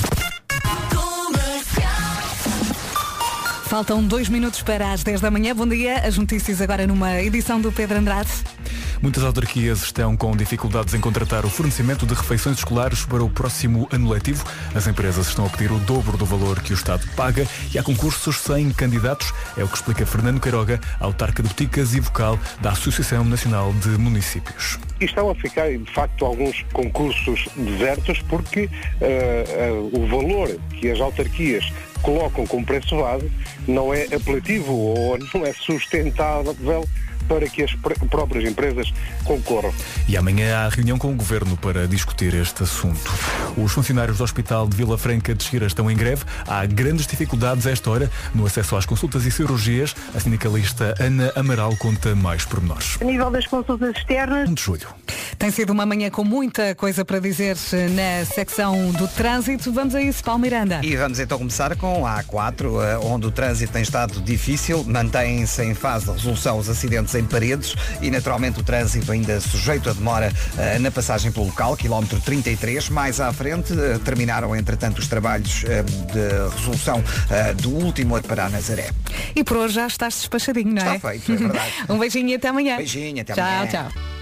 Faltam 3.70 4.03
dois 4.03 4.28
minutos 4.28 4.63
para 4.63 4.91
as 4.91 5.03
10 5.03 5.22
da 5.22 5.30
manhã. 5.30 5.55
Bom 5.55 5.67
dia. 5.67 5.99
As 5.99 6.17
notícias 6.17 6.59
agora 6.59 6.88
numa 6.88 7.22
edição 7.22 7.61
do 7.61 7.72
Pedro 7.72 7.99
Andrade. 7.99 8.32
Muitas 8.99 9.24
autarquias 9.24 9.84
estão 9.84 10.17
com 10.17 10.36
dificuldades 10.36 10.95
em 10.95 10.99
contratar 10.99 11.45
o 11.45 11.49
fornecimento 11.51 12.03
de 12.03 12.15
refeições 12.15 12.57
escolares 12.57 13.05
para 13.05 13.24
o 13.24 13.30
próximo 13.30 13.88
ano 13.91 14.09
letivo. 14.09 14.43
As 14.74 14.88
empresas 14.88 15.28
estão 15.28 15.45
a 15.45 15.49
pedir 15.49 15.72
o 15.72 15.78
dobro 15.82 16.17
do 16.17 16.26
valor 16.26 16.59
que 16.61 16.74
o 16.74 16.76
Estado 16.76 17.07
paga 17.15 17.47
e 17.72 17.78
há 17.78 17.84
concursos 17.84 18.38
sem 18.38 18.72
candidatos. 18.72 19.32
É 19.55 19.63
o 19.63 19.67
que 19.67 19.76
explica 19.76 20.03
Fernando 20.03 20.41
Queiroga, 20.41 20.82
autarca 20.99 21.43
de 21.43 21.49
Boticas 21.49 21.93
e 21.93 21.99
vocal 21.99 22.39
da 22.61 22.72
Associação 22.72 23.24
Nacional 23.24 23.72
de 23.74 23.89
Municípios. 23.89 24.80
E 24.99 25.05
estão 25.05 25.30
a 25.30 25.36
ficar, 25.36 25.70
de 25.70 25.93
facto, 25.93 26.26
alguns 26.26 26.65
concursos 26.74 27.47
desertos 27.55 28.20
porque 28.24 28.67
eh, 28.99 29.43
eh, 29.47 29.72
o 29.93 30.07
valor 30.07 30.49
que 30.72 30.89
as 30.89 30.99
autarquias 30.99 31.72
colocam 32.02 32.45
como 32.45 32.66
preço 32.66 32.97
base 32.97 33.32
não 33.68 33.93
é 33.93 34.04
apelativo 34.06 34.74
ou 34.74 35.18
não 35.34 35.45
é 35.45 35.54
sustentável 35.54 36.88
para 37.30 37.47
que 37.47 37.63
as 37.63 37.73
pr- 37.75 37.93
próprias 38.09 38.43
empresas 38.49 38.91
concorram. 39.23 39.71
E 40.07 40.17
amanhã 40.17 40.57
há 40.65 40.69
reunião 40.69 40.97
com 40.97 41.11
o 41.11 41.15
Governo 41.15 41.55
para 41.55 41.88
discutir 41.88 42.34
este 42.34 42.63
assunto. 42.63 43.09
Os 43.55 43.71
funcionários 43.71 44.17
do 44.17 44.23
Hospital 44.23 44.67
de 44.67 44.75
Vila 44.75 44.97
Franca 44.97 45.34
de 45.36 45.43
Xira 45.43 45.67
estão 45.67 45.89
em 45.89 45.95
greve. 45.95 46.23
Há 46.47 46.65
grandes 46.65 47.05
dificuldades 47.05 47.67
a 47.67 47.71
esta 47.71 47.89
hora 47.91 48.11
no 48.34 48.45
acesso 48.45 48.75
às 48.75 48.86
consultas 48.86 49.25
e 49.25 49.32
cirurgias. 49.32 49.95
A 50.15 50.19
sindicalista 50.19 50.95
Ana 50.99 51.32
Amaral 51.36 51.75
conta 51.77 52.15
mais 52.15 52.43
pormenores. 52.43 52.97
A 52.99 53.05
nível 53.05 53.30
das 53.30 53.45
consultas 53.45 53.95
externas, 53.95 54.49
1 54.49 54.53
de 54.53 54.61
julho. 54.63 54.88
Tem 55.38 55.51
sido 55.51 55.69
uma 55.69 55.86
manhã 55.86 56.09
com 56.09 56.23
muita 56.23 56.73
coisa 56.75 57.05
para 57.05 57.19
dizer 57.19 57.55
na 57.91 58.25
secção 58.25 58.91
do 58.91 59.07
trânsito. 59.07 59.71
Vamos 59.71 59.93
a 59.93 60.01
isso, 60.01 60.23
Paulo 60.23 60.41
Miranda. 60.41 60.82
E 60.84 60.95
vamos 60.97 61.19
então 61.19 61.38
começar 61.38 61.75
com 61.75 62.05
a 62.07 62.23
A4, 62.23 62.82
eh, 62.84 62.97
onde 63.03 63.27
o 63.27 63.32
trânsito 63.32 63.71
tem 63.73 63.82
estado 63.84 64.19
difícil, 64.21 64.84
mantém-se 64.84 65.61
em 65.63 65.73
fase 65.75 66.05
de 66.05 66.11
resolução 66.11 66.57
os 66.57 66.67
acidentes 66.69 67.13
em 67.20 67.26
paredes 67.26 67.76
e 68.01 68.09
naturalmente 68.09 68.59
o 68.59 68.63
trânsito 68.63 69.11
ainda 69.11 69.39
sujeito 69.39 69.89
a 69.89 69.93
demora 69.93 70.32
eh, 70.57 70.80
na 70.80 70.91
passagem 70.91 71.32
pelo 71.32 71.45
local, 71.47 71.76
quilómetro 71.76 72.20
33. 72.20 72.89
Mais 72.89 73.20
à 73.20 73.32
frente 73.34 73.74
eh, 73.74 73.99
terminaram 74.03 74.55
entretanto 74.55 74.99
os 74.99 75.07
trabalhos 75.07 75.63
eh, 75.65 75.84
de 75.84 76.55
resolução 76.55 77.03
do 77.61 77.72
último 77.72 78.15
a 78.15 78.20
deparar 78.20 78.49
Nazaré. 78.49 78.89
E 79.36 79.43
por 79.43 79.57
hoje 79.57 79.76
já 79.76 79.88
estás 79.88 80.15
despachadinho, 80.15 80.74
não 80.74 80.82
é? 80.82 80.95
Está 80.95 81.09
feito, 81.09 81.32
é 81.32 81.36
verdade. 81.36 81.72
um 81.89 81.97
beijinho 81.97 82.30
e 82.30 82.36
até 82.36 82.47
amanhã. 82.47 82.78
Beijinho, 82.78 83.22
até 83.22 83.34
tchau, 83.34 83.43
amanhã. 83.43 83.67
Tchau, 83.67 84.18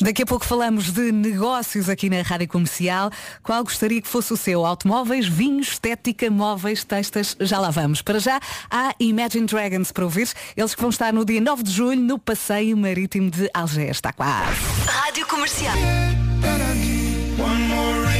Daqui 0.00 0.22
a 0.22 0.26
pouco 0.26 0.44
falamos 0.44 0.92
de 0.92 1.10
negócios 1.10 1.88
aqui 1.88 2.10
na 2.10 2.22
Rádio 2.22 2.48
Comercial. 2.48 3.10
Qual 3.42 3.64
gostaria 3.64 4.00
que 4.00 4.08
fosse 4.08 4.32
o 4.32 4.36
seu? 4.36 4.66
Automóveis, 4.66 5.26
vinhos, 5.26 5.68
estética, 5.68 6.30
móveis, 6.30 6.84
textas, 6.84 7.36
já 7.40 7.58
lá 7.58 7.70
vamos. 7.70 8.02
Para 8.02 8.18
já, 8.18 8.40
há 8.70 8.94
Imagine 9.00 9.46
Dragons 9.46 9.92
para 9.92 10.04
ouvir. 10.04 10.28
Eles 10.56 10.74
que 10.74 10.80
vão 10.80 10.90
estar 10.90 11.12
no 11.12 11.24
dia 11.24 11.40
9 11.40 11.62
de 11.62 11.70
julho 11.70 12.00
no 12.00 12.18
Passeio 12.18 12.76
Marítimo 12.76 13.30
de 13.30 13.48
Algés. 13.54 13.96
Está 13.96 14.12
quase. 14.12 14.60
Rádio 14.86 15.26
Comercial. 15.26 15.76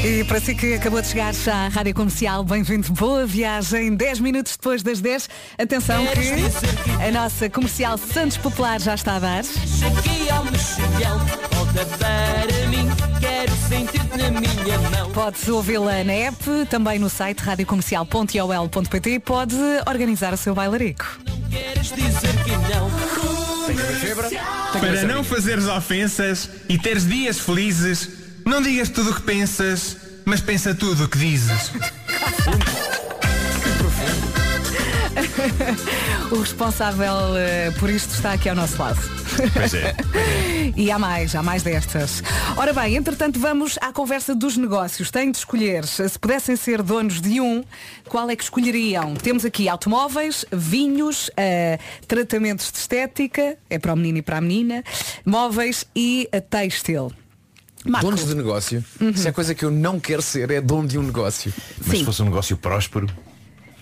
E 0.07 0.23
para 0.23 0.39
si 0.39 0.55
que 0.55 0.75
acabou 0.75 1.03
de 1.03 1.09
chegar 1.09 1.35
já 1.35 1.67
à 1.67 1.69
Rádio 1.69 1.93
Comercial, 1.93 2.45
bem-vindo, 2.45 2.93
boa 2.93 3.27
viagem. 3.27 3.97
10 3.97 4.21
minutos 4.21 4.53
depois 4.53 4.81
das 4.81 5.01
10. 5.01 5.29
Atenção 5.59 6.07
que 6.07 7.03
a 7.05 7.11
nossa 7.11 7.51
comercial 7.51 7.99
Santos 7.99 8.37
Popular 8.37 8.81
já 8.81 8.95
está 8.95 9.17
a 9.17 9.19
dar. 9.19 9.43
Pode 15.13 15.51
ouvi-la 15.51 16.05
na 16.05 16.13
app, 16.13 16.45
também 16.71 17.01
no 17.01 17.11
site 17.11 17.41
radiocomercial.ol.pt 17.41 19.19
pode 19.19 19.57
organizar 19.89 20.33
o 20.33 20.37
seu 20.37 20.55
bailarico. 20.55 21.05
Para 24.79 25.03
não 25.03 25.25
fazeres 25.25 25.67
ofensas 25.67 26.49
e 26.69 26.79
teres 26.79 27.05
dias 27.09 27.41
felizes, 27.41 28.26
não 28.47 28.63
digas 28.63 28.89
tudo 28.89 29.11
o 29.11 29.15
que 29.15 29.23
pensas, 29.23 29.97
mas 30.25 30.41
pensa 30.41 30.75
tudo 30.75 31.05
o 31.05 31.09
que 31.09 31.19
dizes. 31.19 31.73
o 36.31 36.41
responsável 36.41 37.37
eh, 37.37 37.73
por 37.79 37.91
isto 37.91 38.15
está 38.15 38.33
aqui 38.33 38.49
ao 38.49 38.55
nosso 38.55 38.81
lado. 38.81 39.01
Pois 39.53 39.75
é. 39.75 39.95
E 40.77 40.91
há 40.91 40.99
mais, 40.99 41.35
há 41.35 41.43
mais 41.43 41.63
destas. 41.63 42.23
Ora 42.57 42.73
bem, 42.73 42.97
entretanto 42.97 43.39
vamos 43.39 43.79
à 43.81 43.93
conversa 43.93 44.35
dos 44.35 44.57
negócios. 44.57 45.11
Têm 45.11 45.31
de 45.31 45.39
escolher, 45.39 45.87
se 45.87 46.19
pudessem 46.19 46.55
ser 46.55 46.83
donos 46.83 47.21
de 47.21 47.41
um, 47.41 47.65
qual 48.09 48.29
é 48.29 48.37
que 48.37 48.43
escolheriam? 48.43 49.15
Temos 49.15 49.45
aqui 49.45 49.69
automóveis, 49.69 50.45
vinhos, 50.53 51.31
eh, 51.37 51.79
tratamentos 52.07 52.71
de 52.71 52.79
estética, 52.79 53.57
é 53.71 53.79
para 53.79 53.93
o 53.93 53.97
menino 53.97 54.19
e 54.19 54.23
para 54.23 54.39
a 54.39 54.41
menina, 54.41 54.85
móveis 55.25 55.87
e 55.95 56.29
a 56.33 56.41
têxtil. 56.41 57.13
Marco. 57.87 58.07
Donos 58.07 58.27
de 58.27 58.35
negócio. 58.35 58.85
Uhum. 59.01 59.11
Isso 59.11 59.29
é 59.29 59.33
coisa 59.33 59.55
que 59.55 59.65
eu 59.65 59.71
não 59.71 59.99
quero 60.01 60.23
ser, 60.23 60.51
é 60.51 60.61
dono 60.61 60.89
de 60.89 60.99
um 60.99 61.03
negócio. 61.03 61.53
Mas 61.87 61.99
se 61.99 62.05
fosse 62.05 62.23
um 62.23 62.27
negócio 62.27 62.57
próspero, 62.57 63.09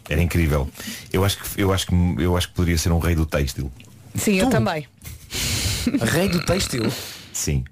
era 0.09 0.21
incrível. 0.23 0.69
Eu 1.13 1.25
acho 1.25 1.39
que, 1.39 1.61
eu 1.61 1.73
acho 1.73 1.87
que, 1.87 1.95
eu 2.19 2.37
acho 2.37 2.49
que 2.49 2.55
poderia 2.55 2.79
ser 2.79 2.93
um 2.93 2.99
rei 2.99 3.15
do 3.15 3.25
têxtil. 3.27 3.71
Sim, 4.15 4.35
eu 4.35 4.49
também. 4.49 4.87
Rei 6.01 6.29
do 6.29 6.45
têxtil? 6.45 6.91
Sim. 7.33 7.65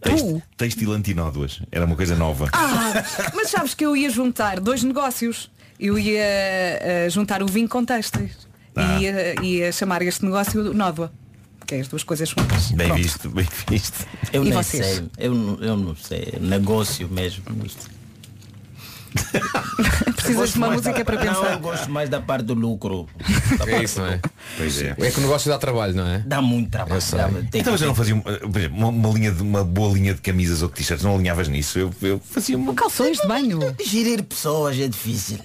Têxtil, 0.00 0.42
têxtil 0.56 0.92
antinódoas. 0.92 1.60
Era 1.72 1.86
uma 1.86 1.96
coisa 1.96 2.14
nova. 2.14 2.48
Ah, 2.52 2.92
mas 3.34 3.48
sabes 3.48 3.74
que 3.74 3.86
eu 3.86 3.96
ia 3.96 4.10
juntar 4.10 4.60
dois 4.60 4.82
negócios. 4.82 5.50
Eu 5.78 5.98
ia 5.98 6.20
eh, 6.20 7.08
juntar 7.10 7.42
o 7.42 7.46
vinho 7.46 7.68
com 7.68 7.84
têxteis. 7.84 8.46
Ah. 8.76 8.98
E 8.98 9.04
ia, 9.04 9.42
ia 9.42 9.72
chamar 9.72 10.02
este 10.02 10.24
negócio 10.24 10.74
Nódoa. 10.74 11.12
Que 11.66 11.76
é 11.76 11.80
as 11.80 11.88
duas 11.88 12.02
coisas 12.02 12.28
juntas. 12.28 12.70
Bem 12.72 12.88
Pronto. 12.88 13.02
visto, 13.02 13.30
bem 13.30 13.48
visto. 13.70 14.06
Eu 14.32 14.42
E 14.42 14.50
nem 14.50 14.52
vocês? 14.54 14.86
sei. 14.86 15.06
Eu, 15.18 15.34
não- 15.34 15.58
eu 15.60 15.76
não 15.76 15.96
sei. 15.96 16.34
Negócio 16.40 17.08
mesmo. 17.08 17.42
Precisas 20.16 20.52
de 20.52 20.58
uma 20.58 20.70
música 20.70 21.04
para 21.04 21.24
Não, 21.24 21.34
pensar. 21.34 21.52
eu 21.52 21.58
gosto 21.60 21.90
mais 21.90 22.08
da 22.10 22.20
parte 22.20 22.44
do 22.46 22.54
lucro. 22.54 23.08
É 23.66 23.82
isso, 23.82 24.00
não 24.00 24.08
é? 24.08 24.20
Pois 24.56 24.82
é. 24.82 24.94
É 24.98 25.10
que 25.10 25.18
o 25.18 25.22
negócio 25.22 25.48
dá 25.50 25.56
trabalho, 25.58 25.94
não 25.94 26.06
é? 26.06 26.18
Dá 26.26 26.42
muito 26.42 26.70
trabalho. 26.70 27.00
Eu 27.00 27.16
dá- 27.18 27.40
Então 27.58 27.72
que- 27.74 27.78
você 27.78 27.86
não 27.86 27.94
fazia 27.94 28.14
uma, 28.14 28.88
uma 28.88 29.10
linha 29.10 29.30
de 29.30 29.40
uma 29.42 29.62
boa 29.64 29.92
linha 29.94 30.14
de 30.14 30.20
camisas 30.20 30.62
ou 30.62 30.68
de 30.68 30.74
t-shirts, 30.74 31.04
não 31.04 31.14
alinhavas 31.14 31.46
nisso? 31.48 31.78
Eu, 31.78 31.94
eu 32.02 32.20
fazia 32.20 32.56
uma. 32.56 32.74
Calções 32.74 33.18
de 33.20 33.26
banho. 33.28 33.60
Gerir 33.86 34.22
pessoas 34.24 34.78
é 34.78 34.88
difícil. 34.88 35.38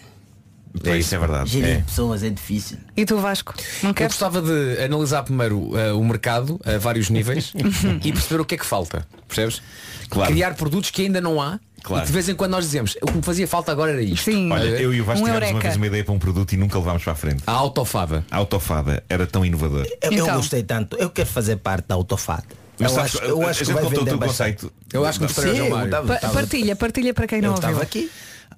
É, 0.83 0.97
isso 0.97 1.13
é 1.15 1.17
verdade. 1.17 1.49
Gerir 1.49 1.69
É. 1.69 1.81
pessoas 1.81 2.23
é 2.23 2.29
difícil. 2.29 2.77
E 2.95 3.05
tu 3.05 3.17
Vasco? 3.17 3.53
Não 3.83 3.89
Eu 3.89 3.93
queres? 3.93 4.13
gostava 4.13 4.41
de 4.41 4.83
analisar 4.83 5.23
primeiro 5.23 5.71
eh, 5.77 5.91
o 5.93 6.03
mercado 6.03 6.59
a 6.65 6.77
vários 6.77 7.09
níveis 7.09 7.51
e 8.03 8.11
perceber 8.11 8.41
o 8.41 8.45
que 8.45 8.55
é 8.55 8.57
que 8.57 8.65
falta. 8.65 9.05
Percebes? 9.27 9.61
Claro. 10.09 10.31
Criar 10.31 10.53
produtos 10.55 10.91
que 10.91 11.01
ainda 11.03 11.19
não 11.21 11.41
há 11.41 11.59
Claro. 11.81 12.03
e 12.03 12.07
de 12.07 12.11
vez 12.11 12.27
em 12.27 12.35
quando 12.35 12.51
nós 12.51 12.65
dizemos 12.65 12.97
o 13.01 13.05
que 13.07 13.15
me 13.17 13.21
fazia 13.23 13.47
falta 13.47 13.71
agora 13.71 13.91
era 13.93 14.01
isto. 14.01 14.25
Sim. 14.31 14.51
Olha, 14.51 14.63
eu 14.67 14.93
e 14.93 14.99
o 15.01 15.05
Vasco 15.05 15.23
Um 15.23 15.25
tivemos 15.27 15.49
uma 15.51 15.59
vez 15.61 15.75
uma 15.77 15.87
ideia 15.87 16.03
para 16.03 16.13
um 16.13 16.19
produto 16.19 16.51
e 16.53 16.57
nunca 16.57 16.77
levámos 16.77 17.03
para 17.03 17.13
a 17.13 17.15
frente. 17.15 17.41
A 17.47 17.51
autofada. 17.53 18.25
A 18.29 18.37
autofada 18.37 19.03
era 19.09 19.25
tão 19.25 19.45
inovador. 19.45 19.85
Eu, 20.01 20.11
eu 20.11 20.23
Então. 20.25 20.35
gostei 20.37 20.61
tanto. 20.61 20.97
Eu 20.97 21.09
quero 21.09 21.29
fazer 21.29 21.55
parte 21.57 21.87
da 21.87 21.95
autofada. 21.95 22.43
Mas 22.77 22.91
eu 22.91 22.95
sabes, 22.97 23.15
acho, 23.15 23.23
eu 23.25 23.47
acho 23.47 23.65
que 23.65 23.73
vai 23.73 23.83
o 23.83 23.89
vender 23.89 24.05
teu 24.05 24.17
bastante. 24.17 24.57
conceito. 24.61 24.73
Eu 24.93 25.05
acho 25.05 25.19
que 25.19 25.27
Sim, 25.33 25.47
eu 25.57 25.69
Mário. 25.69 25.91
tava- 25.91 26.07
Pa- 26.07 26.19
tava- 26.19 26.33
partilha, 26.33 26.75
partilha 26.75 27.13
para 27.13 27.27
quem 27.27 27.41
não 27.41 27.49
Eu 27.49 27.53
ouviu. 27.55 27.69
estava 27.69 27.83
aqui. 27.83 28.09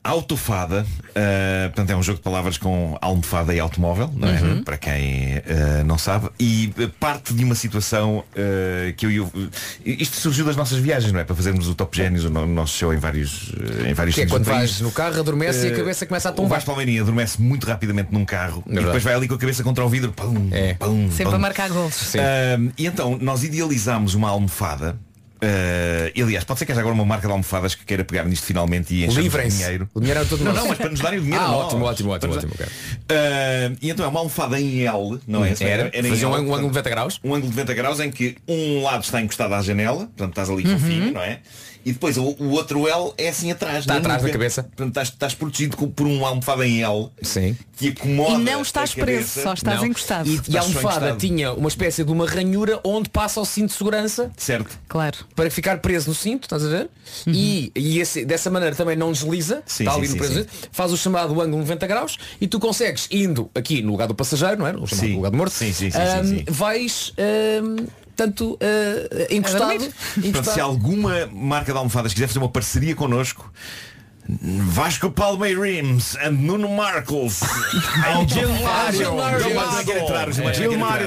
Autofada, 0.04 0.84
uh, 1.10 1.68
portanto 1.70 1.92
é 1.92 1.96
um 1.96 2.02
jogo 2.02 2.18
de 2.18 2.24
palavras 2.24 2.58
com 2.58 2.98
almofada 3.00 3.54
e 3.54 3.60
automóvel, 3.60 4.10
não 4.16 4.28
é? 4.28 4.42
Uhum. 4.42 4.64
Para 4.64 4.76
quem 4.76 5.38
uh, 5.38 5.84
não 5.86 5.96
sabe. 5.96 6.28
E 6.40 6.74
uh, 6.80 6.90
parte 7.00 7.32
de 7.36 7.44
uma 7.44 7.54
situação 7.54 8.18
uh, 8.20 8.94
que 8.98 9.06
eu 9.06 9.12
e 9.12 9.20
o. 9.20 9.32
Isto 9.86 10.16
surgiu 10.18 10.44
das 10.44 10.56
nossas 10.56 10.80
viagens, 10.80 11.12
não 11.14 11.20
é? 11.20 11.24
Para 11.24 11.36
fazermos 11.36 11.68
o 11.68 11.76
Top 11.76 11.96
Génios, 11.96 12.26
o 12.26 12.32
no- 12.32 12.48
nosso 12.48 12.76
show 12.76 12.92
em 12.92 12.98
vários, 12.98 13.52
em 13.88 13.94
vários 13.94 14.16
Que 14.16 14.22
é 14.22 14.26
quando 14.26 14.44
vais 14.46 14.82
no 14.82 14.92
carro, 14.92 15.20
adormece 15.20 15.68
e 15.68 15.72
a 15.72 15.76
cabeça 15.76 16.04
começa 16.08 16.30
a 16.30 16.32
O 16.32 16.36
tombar. 16.36 16.56
Vasco 16.56 16.66
Palmeirinho 16.72 17.04
adormece 17.04 17.40
muito 17.40 17.68
rapidamente 17.68 18.12
num 18.12 18.26
carro 18.26 18.64
e 18.68 18.74
depois 18.74 19.04
vai 19.04 19.14
ali 19.14 19.28
com 19.28 19.36
a 19.36 19.38
cabeça 19.38 19.62
contra 19.64 19.86
o 19.86 19.90
vidro. 19.90 20.12
Pum, 20.14 20.50
É. 20.52 20.74
pum, 20.74 21.12
Sempre 21.12 21.26
pum. 21.26 21.36
a 21.36 21.40
marcar 21.40 21.70
gols. 21.70 22.16
Um, 22.16 22.72
e 22.76 22.88
então 22.88 23.20
nós 23.22 23.44
idealizámos 23.44 24.16
uma 24.16 24.30
almofada. 24.30 24.98
Uh, 25.44 26.22
aliás, 26.24 26.44
pode 26.44 26.60
ser 26.60 26.66
que 26.68 26.72
haja 26.72 26.82
agora 26.82 26.94
uma 26.94 27.04
marca 27.06 27.26
de 27.26 27.32
almofadas 27.34 27.74
que 27.74 27.84
queira 27.84 28.04
pegar 28.04 28.24
nisto 28.26 28.46
finalmente 28.46 28.94
e 28.94 29.06
encher 29.06 29.22
Livrem-se. 29.24 29.58
dinheiro. 29.58 29.90
O 29.94 30.00
dinheiro 30.00 30.20
é 30.22 30.26
todo 30.26 30.44
Não, 30.44 30.52
nosso. 30.52 30.62
não, 30.64 30.70
mas 30.70 30.78
para 30.78 30.90
nos 30.92 31.00
darem 31.00 31.20
o 31.20 31.22
dinheiro. 31.24 31.44
Ah, 31.44 31.52
ótimo, 31.58 31.84
ótimo, 31.86 32.12
ótimo, 32.12 32.34
ótimo. 32.36 32.54
dar- 32.58 32.66
ok. 32.66 33.74
Uh, 33.76 33.78
e 33.82 33.90
então 33.90 34.06
é 34.06 34.08
uma 34.08 34.20
almofada 34.20 34.60
em 34.60 34.86
L, 34.86 35.20
não 35.28 35.44
é? 35.44 35.54
Era, 35.60 35.90
em 35.94 36.04
fazia 36.04 36.28
um 36.28 36.34
L, 36.34 36.42
ângulo- 36.42 36.52
um 36.52 36.56
ângulo 36.56 36.72
de 36.72 36.74
portanto, 36.74 36.74
90 36.76 36.90
graus. 36.92 37.20
Um 37.24 37.30
ângulo 37.34 37.52
de 37.52 37.58
90 37.58 37.74
graus 37.74 38.00
em 38.00 38.12
que 38.12 38.38
um 38.48 38.84
lado 38.84 39.04
está 39.04 39.20
encostado 39.20 39.54
à 39.56 39.62
janela, 39.64 40.06
portanto 40.06 40.30
estás 40.30 40.50
ali 40.50 40.64
Uhum. 40.66 40.78
fofinho, 40.80 41.12
não 41.14 41.22
é? 41.22 41.40
E 41.86 41.92
depois 41.94 42.18
o, 42.18 42.36
o 42.40 42.50
outro 42.52 42.88
L 42.88 43.12
é 43.18 43.30
assim 43.30 43.52
atrás. 43.52 43.80
Está 43.80 43.98
atrás 43.98 44.22
da 44.22 44.30
cabeça. 44.30 44.64
Portanto 44.64 44.90
estás, 44.90 45.08
estás 45.10 45.34
protegido 45.34 45.76
por 45.88 46.06
uma 46.08 46.28
almofada 46.30 46.66
em 46.68 46.82
L 46.84 47.10
Sim. 47.22 47.58
que 47.76 47.90
acomoda 47.90 48.34
E 48.34 48.44
não 48.44 48.62
estás 48.62 48.94
preso, 48.94 49.42
só 49.42 49.54
estás 49.54 49.80
Não. 49.82 49.88
encostado. 49.88 50.30
E, 50.30 50.40
e 50.50 50.58
a 50.58 50.62
almofada 50.62 51.16
tinha 51.16 51.52
uma 51.54 51.68
espécie 51.70 52.04
de 52.04 52.12
uma 52.12 52.26
ranhura 52.28 52.80
onde 52.84 53.10
passa 53.10 53.40
o 53.42 53.46
cinto 53.46 53.70
de 53.70 53.76
segurança 53.78 54.32
Certo. 54.38 54.78
Claro. 54.88 55.18
para 55.36 55.50
ficar 55.50 55.80
preso 55.80 56.10
no 56.10 56.16
cinto, 56.16 56.44
estás 56.44 56.64
a 56.66 56.70
ver? 56.70 56.90
E, 57.28 57.72
e 57.76 58.00
esse- 58.00 58.24
dessa 58.26 58.50
maneira 58.50 58.76
também 58.76 58.96
não 58.96 59.12
desliza, 59.12 59.56
Uhum. 59.56 59.62
Sim, 59.66 59.84
está 59.84 59.92
sim, 59.94 59.98
ali 60.00 60.08
no 60.08 60.14
sim, 60.14 60.18
preso, 60.20 60.42
sim. 60.42 60.48
faz 60.72 60.92
o 60.92 60.98
chamado 60.98 61.42
ângulo 61.42 61.58
90 61.60 61.88
graus 61.88 62.18
e 62.40 62.48
tu 62.48 62.60
consegues, 62.60 63.08
indo 63.12 63.50
aqui 63.56 63.82
no 63.82 63.92
lugar 63.92 64.08
do 64.08 64.16
passageiro, 64.16 64.58
não 64.60 64.68
é? 64.68 64.72
O 64.72 64.86
chamado 64.88 65.08
Sim. 65.08 65.16
lugar 65.16 65.32
do 65.32 65.38
morto, 65.38 65.54
Sim, 65.54 65.74
sim, 65.74 65.90
sim, 65.92 66.00
sim. 66.26 66.44
vais 66.48 67.14
ahm, 67.18 67.86
tanto 68.16 68.58
encostado. 69.30 69.68
Portanto, 69.78 69.94
encostado. 70.18 70.54
se 70.54 70.60
alguma 70.60 71.28
marca 71.28 71.72
de 71.72 71.78
almofadas 71.78 72.14
quiser 72.14 72.28
fazer 72.28 72.40
uma 72.40 72.50
parceria 72.50 72.96
connosco, 72.96 73.52
Vasco 74.40 75.12
Palmeirims 75.12 76.16
and 76.16 76.32
Nuno 76.32 76.70
Marcos. 76.70 77.42
Gilmário. 78.28 79.12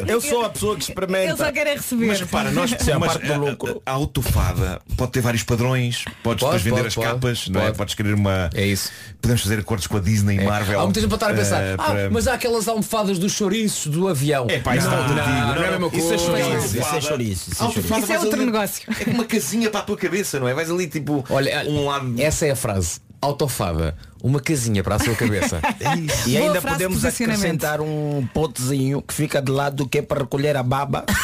Não 0.00 0.06
não 0.06 0.14
eu 0.14 0.20
sou 0.20 0.44
a 0.44 0.50
pessoa 0.50 0.76
que 0.76 0.82
experimenta. 0.82 1.36
só 1.36 1.50
quer 1.50 1.66
é 1.66 1.74
receber. 1.74 2.06
Mas 2.06 2.20
repara, 2.20 2.50
nós 2.50 2.72
é 2.72 2.92
a 2.92 2.98
do 2.98 3.32
a- 3.32 3.36
lucro. 3.36 3.82
A, 3.86 3.90
a 3.90 3.94
autofada 3.94 4.80
pode 4.96 5.12
ter 5.12 5.20
vários 5.20 5.42
padrões, 5.42 6.04
podes 6.22 6.40
Pode, 6.40 6.40
depois 6.40 6.62
vender 6.62 6.76
pode, 6.76 6.88
as 6.88 6.94
pode, 6.94 7.08
capas, 7.08 7.48
não 7.48 7.60
é? 7.60 7.64
pode. 7.66 7.78
Podes 7.78 7.94
querer 7.94 8.14
uma. 8.14 8.50
É 8.54 8.66
isso. 8.66 8.90
Podemos 9.22 9.42
fazer 9.42 9.58
acordos 9.58 9.86
com 9.86 9.96
a 9.96 10.00
Disney 10.00 10.36
e 10.36 10.44
Marvel. 10.44 10.80
Há 10.80 10.84
muita 10.84 11.00
gente 11.00 11.08
para 11.08 11.16
estar 11.16 11.30
a 11.30 11.34
pensar, 11.34 11.62
eh, 11.62 11.74
ah, 11.78 11.82
para- 11.82 12.10
mas 12.10 12.28
há 12.28 12.34
aquelas 12.34 12.68
almofadas 12.68 13.18
dos 13.18 13.32
chouriços 13.32 13.86
do 13.86 14.08
avião. 14.08 14.46
É 14.50 14.58
pá, 14.58 14.76
isso 14.76 14.86
não, 14.88 14.94
está 14.96 15.08
tudo 15.08 15.16
não, 15.16 15.24
digo. 15.24 15.46
não, 15.46 15.54
é 15.64 15.68
a 15.68 15.70
mesma 15.70 15.86
Isso 15.86 15.96
é 15.96 16.18
coisa. 16.18 16.78
isso 16.78 16.94
é 16.96 17.00
chouriço. 17.00 17.50
Isso 17.50 18.12
é 18.12 18.14
é 18.14 18.18
outro 18.20 18.44
negócio. 18.44 18.84
É 19.06 19.10
uma 19.10 19.24
casinha 19.24 19.70
para 19.70 19.80
a 19.80 19.84
tua 19.84 19.96
cabeça, 19.96 20.38
não 20.38 20.46
é? 20.48 20.54
Vais 20.54 20.70
ali 20.70 20.86
tipo 20.86 21.24
Olha, 21.30 21.64
um 21.66 21.86
lado. 21.86 22.14
essa 22.18 22.46
é 22.46 22.50
a 22.50 22.56
frase. 22.56 23.00
Autofada, 23.24 23.96
uma 24.22 24.38
casinha 24.38 24.84
para 24.84 24.96
a 24.96 24.98
sua 24.98 25.14
cabeça. 25.14 25.58
E 26.26 26.36
Boa 26.36 26.46
ainda 26.46 26.60
podemos 26.60 27.04
acrescentar 27.04 27.80
um 27.80 28.26
potezinho 28.34 29.00
que 29.00 29.14
fica 29.14 29.40
de 29.40 29.50
lado 29.50 29.88
que 29.88 29.98
é 29.98 30.02
para 30.02 30.20
recolher 30.20 30.56
a 30.56 30.62
baba. 30.62 31.04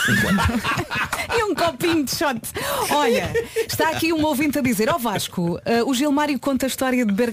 E 1.37 1.45
um 1.45 1.55
copinho 1.55 2.05
de 2.05 2.11
shot. 2.11 2.41
Olha, 2.91 3.33
está 3.57 3.91
aqui 3.91 4.13
um 4.13 4.25
ouvinte 4.25 4.59
a 4.59 4.63
dizer, 4.63 4.89
ó 4.89 4.99
Vasco, 4.99 5.61
eh, 5.65 5.83
o 5.85 5.95
Gilmário 5.95 6.39
conta 6.41 6.67
a 6.67 6.69
história 6.69 7.07
de 7.07 7.13
beber 7.13 7.31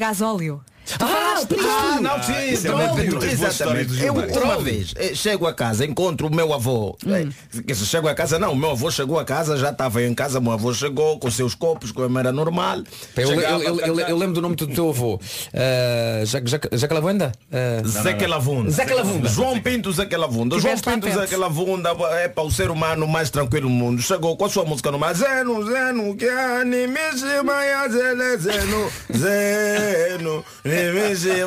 disto? 0.88 1.68
Ah, 1.68 2.00
não, 2.02 2.24
sim, 2.24 2.50
isso 2.52 2.68
é 2.68 3.32
exatamente. 3.32 4.04
Eu, 4.04 4.14
uma 4.14 4.58
vez, 4.60 4.94
eh, 4.96 5.14
chego 5.14 5.46
a 5.48 5.54
casa, 5.54 5.86
encontro 5.86 6.28
o 6.28 6.34
meu 6.36 6.54
avô. 6.54 6.98
Eh, 7.06 7.28
quer 7.66 7.74
dizer, 7.74 7.86
Chego 7.88 8.08
a 8.08 8.14
casa, 8.14 8.38
não, 8.38 8.52
o 8.52 8.56
meu 8.56 8.72
avô 8.72 8.92
chegou 8.92 9.18
a 9.20 9.26
casa, 9.26 9.58
já 9.58 9.70
estava 9.70 10.04
em 10.04 10.14
casa, 10.14 10.40
o 10.40 10.42
meu 10.42 10.52
avô 10.52 10.74
chegou 10.74 11.18
com 11.20 11.32
seus 11.32 11.56
copos, 11.56 11.92
como 11.92 12.20
era 12.20 12.32
normal. 12.32 12.80
Eu, 13.16 13.32
eu- 13.32 13.42
eu- 13.64 13.80
eu- 13.80 14.00
eu 14.00 14.18
lembro 14.18 14.34
do 14.36 14.42
nome 14.42 14.56
do 14.56 14.68
teu 14.68 14.90
avô. 14.90 15.16
Uh, 15.16 16.26
Jaque- 16.26 16.70
Jaque- 16.78 16.94
Lavanda? 16.94 17.32
Uh, 17.52 17.88
Zeca 17.88 18.28
Lavunda. 18.28 18.70
Zeca 18.72 18.94
Lavunda. 18.96 19.30
João 19.30 19.60
Pinto 19.60 19.92
Zeca 19.92 20.18
Lavunda. 20.18 20.60
João 20.60 20.78
Pinto. 20.78 21.08
Zeca 21.12 21.38
Lavunda 21.38 21.90
é 22.22 22.28
para 22.28 22.44
o 22.44 22.52
ser 22.52 22.70
humano 22.70 23.08
mais 23.08 23.30
tranquilo 23.30 23.68
do 23.68 23.74
mundo. 23.74 24.02
Chegou 24.02 24.36
com 24.38 24.46
a 24.46 24.50
sua 24.50 24.66
música 24.66 24.92
no 24.92 25.00
mar. 25.00 25.14
Zeno, 25.16 25.66
Zeno, 25.66 26.16
que 26.16 26.28
anime 26.28 27.00
se 27.16 27.42
manhã, 27.44 27.88
zele, 27.90 28.38
Zeno, 28.38 28.92
Zeno, 29.16 30.46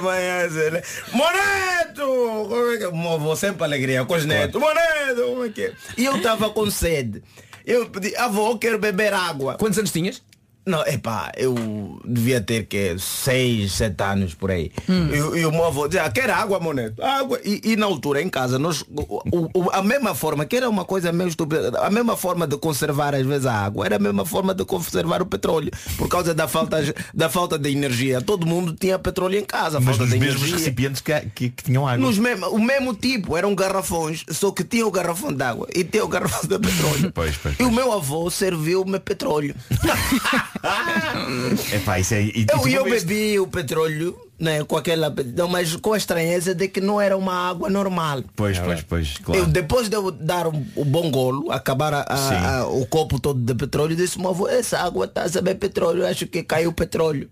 manhã, 0.00 0.48
zele. 0.48 0.82
Moreto! 1.12 2.46
Como 2.48 2.72
é 2.72 2.76
que 2.78 2.84
é? 2.84 2.86
Avô 2.86 3.36
sempre 3.36 3.64
alegria 3.64 4.04
com 4.04 4.14
os 4.14 4.24
netos. 4.26 4.60
Moreto, 4.60 5.22
como 5.28 5.44
é 5.44 5.48
que 5.48 5.62
é? 5.62 5.72
E 5.96 6.04
eu 6.04 6.16
estava 6.16 6.50
com 6.50 6.70
sede. 6.70 7.22
Eu 7.66 7.88
pedi, 7.90 8.16
avô, 8.16 8.56
quero 8.58 8.78
beber 8.78 9.12
água. 9.12 9.54
Quantos 9.54 9.78
anos 9.78 9.92
tinhas? 9.92 10.22
Não, 10.66 10.86
epá, 10.86 11.32
eu 11.36 11.98
devia 12.04 12.40
ter 12.40 12.66
que 12.66 12.96
seis, 12.98 13.72
sete 13.72 14.02
anos 14.02 14.34
por 14.34 14.50
aí. 14.50 14.70
Hum. 14.88 15.08
E, 15.34 15.40
e 15.40 15.46
o 15.46 15.50
meu 15.50 15.64
avô 15.64 15.86
dizia, 15.88 16.04
ah, 16.04 16.10
quer 16.10 16.28
água, 16.30 16.60
moneto? 16.60 17.02
Água. 17.02 17.40
E, 17.44 17.60
e 17.72 17.76
na 17.76 17.86
altura, 17.86 18.20
em 18.22 18.28
casa, 18.28 18.58
nós, 18.58 18.82
o- 18.82 19.48
o- 19.54 19.70
a 19.72 19.82
mesma 19.82 20.14
forma, 20.14 20.44
que 20.44 20.56
era 20.56 20.68
uma 20.68 20.84
coisa 20.84 21.10
meio 21.12 21.28
estúpida, 21.28 21.78
a 21.80 21.90
mesma 21.90 22.16
forma 22.16 22.46
de 22.46 22.56
conservar 22.58 23.14
às 23.14 23.24
vezes 23.26 23.46
a 23.46 23.54
água, 23.54 23.86
era 23.86 23.96
a 23.96 23.98
mesma 23.98 24.24
forma 24.26 24.54
de 24.54 24.64
conservar 24.64 25.22
o 25.22 25.26
petróleo. 25.26 25.70
Por 25.96 26.08
causa 26.08 26.34
da 26.34 26.46
falta, 26.46 26.76
da 27.14 27.28
falta 27.30 27.58
de 27.58 27.70
energia. 27.70 28.20
Todo 28.20 28.46
mundo 28.46 28.74
tinha 28.78 28.98
petróleo 28.98 29.38
em 29.38 29.44
casa. 29.44 29.80
Mas 29.80 29.96
falta 29.96 30.04
nos 30.04 30.12
de 30.12 30.18
mesmos 30.20 30.36
energia. 30.42 30.58
recipientes 30.58 31.00
que, 31.00 31.20
que, 31.34 31.48
que 31.50 31.64
tinham 31.64 31.88
água. 31.88 31.98
Nos 32.06 32.18
mesmo, 32.18 32.46
o 32.50 32.58
mesmo 32.58 32.94
tipo, 32.94 33.36
eram 33.36 33.54
garrafões, 33.54 34.24
só 34.30 34.50
que 34.52 34.62
tinha 34.62 34.86
o 34.86 34.90
garrafão 34.90 35.32
de 35.32 35.42
água 35.42 35.66
e 35.74 35.82
tinha 35.84 36.04
o 36.04 36.08
garrafão 36.08 36.42
de 36.48 36.58
petróleo. 36.58 37.12
Pois, 37.14 37.36
pois, 37.38 37.58
E 37.58 37.62
o 37.64 37.72
meu 37.72 37.92
avô 37.92 38.30
serviu-me 38.30 39.00
petróleo. 39.00 39.54
Epá, 41.74 41.98
isso 41.98 42.14
é. 42.14 42.22
E, 42.22 42.26
Eu, 42.26 42.40
e 42.42 42.46
tu 42.46 42.68
eu 42.68 42.84
bebi 42.84 43.38
o 43.38 43.46
petróleo 43.46 44.18
né, 44.38 44.64
com 44.64 44.76
aquela, 44.76 45.14
não, 45.36 45.48
mas 45.48 45.76
com 45.76 45.92
a 45.92 45.96
estranheza 45.98 46.54
de 46.54 46.66
que 46.68 46.80
não 46.80 47.00
era 47.00 47.16
uma 47.16 47.50
água 47.50 47.68
normal. 47.68 48.22
Pois, 48.34 48.58
pois, 48.58 48.82
pois, 48.82 49.14
Eu, 49.18 49.24
claro. 49.24 49.46
depois 49.46 49.88
de 49.88 49.96
eu 49.96 50.10
dar 50.10 50.46
um- 50.46 50.64
o 50.74 50.84
bom 50.84 51.10
golo, 51.10 51.50
acabar 51.52 51.92
a- 51.92 52.06
a- 52.08 52.56
a- 52.60 52.66
o 52.66 52.86
copo 52.86 53.20
todo 53.20 53.38
de 53.38 53.54
petróleo, 53.54 53.94
disse, 53.94 54.18
meu 54.18 54.30
avô, 54.30 54.48
essa 54.48 54.78
água 54.78 55.04
está 55.04 55.22
a 55.24 55.28
saber 55.28 55.56
petróleo, 55.56 56.06
acho 56.06 56.26
que 56.26 56.42
caiu 56.42 56.72
petróleo. 56.72 57.28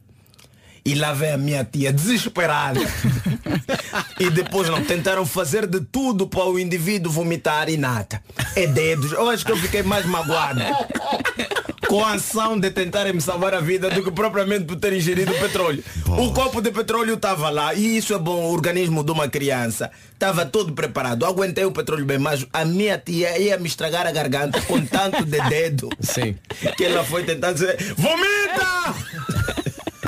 E 0.85 0.95
lá 0.95 1.12
vem 1.12 1.32
a 1.32 1.36
minha 1.39 1.65
tia 1.65 1.93
desesperada. 1.93 2.81
e 4.20 4.31
depois 4.31 4.69
não 4.69 4.82
tentaram 4.85 5.27
fazer 5.27 5.66
de 5.66 5.81
tudo 5.81 6.27
para 6.27 6.45
o 6.47 6.59
indivíduo 6.59 7.11
vomitar 7.12 7.69
e 7.69 7.77
nada. 7.77 8.23
É 8.57 8.66
dedos. 8.66 9.12
Eu 9.12 9.28
acho 9.28 9.45
que 9.45 9.53
eu 9.53 9.57
fiquei 9.57 9.82
mais 9.82 10.07
magoado 10.07 10.61
com 11.89 12.05
a 12.05 12.12
ação 12.12 12.60
de 12.60 12.70
tentarem 12.70 13.15
me 13.15 13.20
salvar 13.20 13.55
a 13.55 13.60
vida 13.60 13.89
do 13.89 14.02
que 14.02 14.10
propriamente 14.10 14.66
por 14.66 14.77
ter 14.77 14.93
ingerido 14.93 15.32
petróleo. 15.32 15.82
O 16.06 16.32
copo 16.32 16.60
de 16.60 16.70
petróleo 16.70 17.15
estava 17.15 17.48
lá 17.48 17.73
e 17.73 17.97
isso 17.97 18.15
é 18.15 18.19
bom, 18.19 18.44
o 18.44 18.52
organismo 18.52 19.02
de 19.02 19.10
uma 19.10 19.27
criança. 19.27 19.90
Estava 20.12 20.44
todo 20.44 20.73
preparado. 20.74 21.24
Aguentei 21.24 21.65
o 21.65 21.73
petróleo 21.73 22.05
bem, 22.05 22.19
mas 22.19 22.47
a 22.52 22.65
minha 22.65 22.98
tia 22.98 23.39
ia 23.39 23.59
me 23.59 23.66
estragar 23.66 24.06
a 24.06 24.12
garganta 24.12 24.60
com 24.62 24.85
tanto 24.85 25.24
de 25.24 25.40
dedo. 25.48 25.89
Sim. 25.98 26.36
Que 26.77 26.85
ela 26.85 27.02
foi 27.02 27.24
tentar 27.24 27.52
dizer, 27.52 27.77
vomita! 27.97 29.38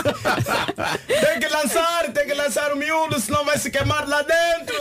tem 1.06 1.40
que 1.40 1.48
lançar, 1.48 2.12
tem 2.12 2.26
que 2.26 2.34
lançar 2.34 2.72
o 2.72 2.76
miúdo, 2.76 3.20
senão 3.20 3.44
vai 3.44 3.58
se 3.58 3.70
queimar 3.70 4.08
lá 4.08 4.22
dentro. 4.22 4.74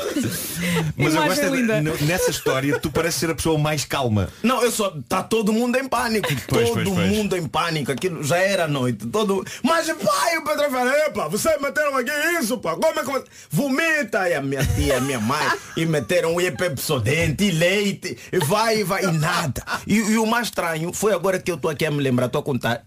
Mas 0.98 1.16
eu 1.16 1.24
gosto 1.24 1.42
de- 1.42 1.50
linda. 1.50 1.78
n- 1.82 1.94
nessa 2.02 2.30
história 2.32 2.80
tu 2.80 2.92
pareces 2.92 3.20
ser 3.20 3.30
a 3.30 3.36
pessoa 3.36 3.58
mais 3.58 3.86
calma. 3.86 4.30
Não, 4.44 4.62
eu 4.64 4.72
só. 4.72 4.94
Tá 5.08 5.24
todo 5.24 5.52
mundo 5.54 5.78
em 5.78 5.88
pânico. 5.88 6.28
Pois, 6.50 6.70
todo 6.70 6.84
pois, 6.84 6.90
pois. 6.90 7.10
mundo 7.12 7.36
em 7.38 7.48
pânico. 7.48 7.92
Aquilo 7.92 8.24
já 8.24 8.38
era 8.38 8.68
noite. 8.68 9.06
Todo. 9.08 9.46
Mas 9.64 9.88
pai, 9.88 10.38
o 10.38 10.44
Pedro 10.44 10.70
fala, 10.72 10.92
epa, 11.06 11.28
vocês 11.28 11.60
meteram 11.62 11.96
aqui 11.96 12.12
isso, 12.40 12.58
pá. 12.58 12.76
Como 12.76 13.00
é 13.00 13.04
que. 13.04 13.30
Vomita! 13.50 14.30
E 14.30 14.34
a 14.34 14.42
minha 14.42 14.66
tia, 14.66 14.98
a 14.98 15.02
minha 15.02 15.20
mãe, 15.20 15.46
e 15.78 15.86
meteram 15.86 16.36
um 16.36 16.42
epepsodente 16.42 17.44
e 17.46 17.52
leite. 17.52 18.18
E 18.32 18.40
vai, 18.40 18.80
e 18.80 18.84
vai, 18.84 19.04
e 19.06 19.12
nada. 19.12 19.64
E, 19.86 19.96
e 19.96 20.18
o 20.18 20.26
mais 20.26 20.48
estranho 20.48 20.92
foi 20.94 21.14
agora 21.14 21.40
que 21.40 21.52
eu 21.52 21.56
estou 21.56 21.70
aqui 21.70 21.86
a 21.86 21.92
me 21.92 22.02
lembrar, 22.02 22.26
estou 22.28 22.40
a 22.42 22.44
contar. 22.44 22.84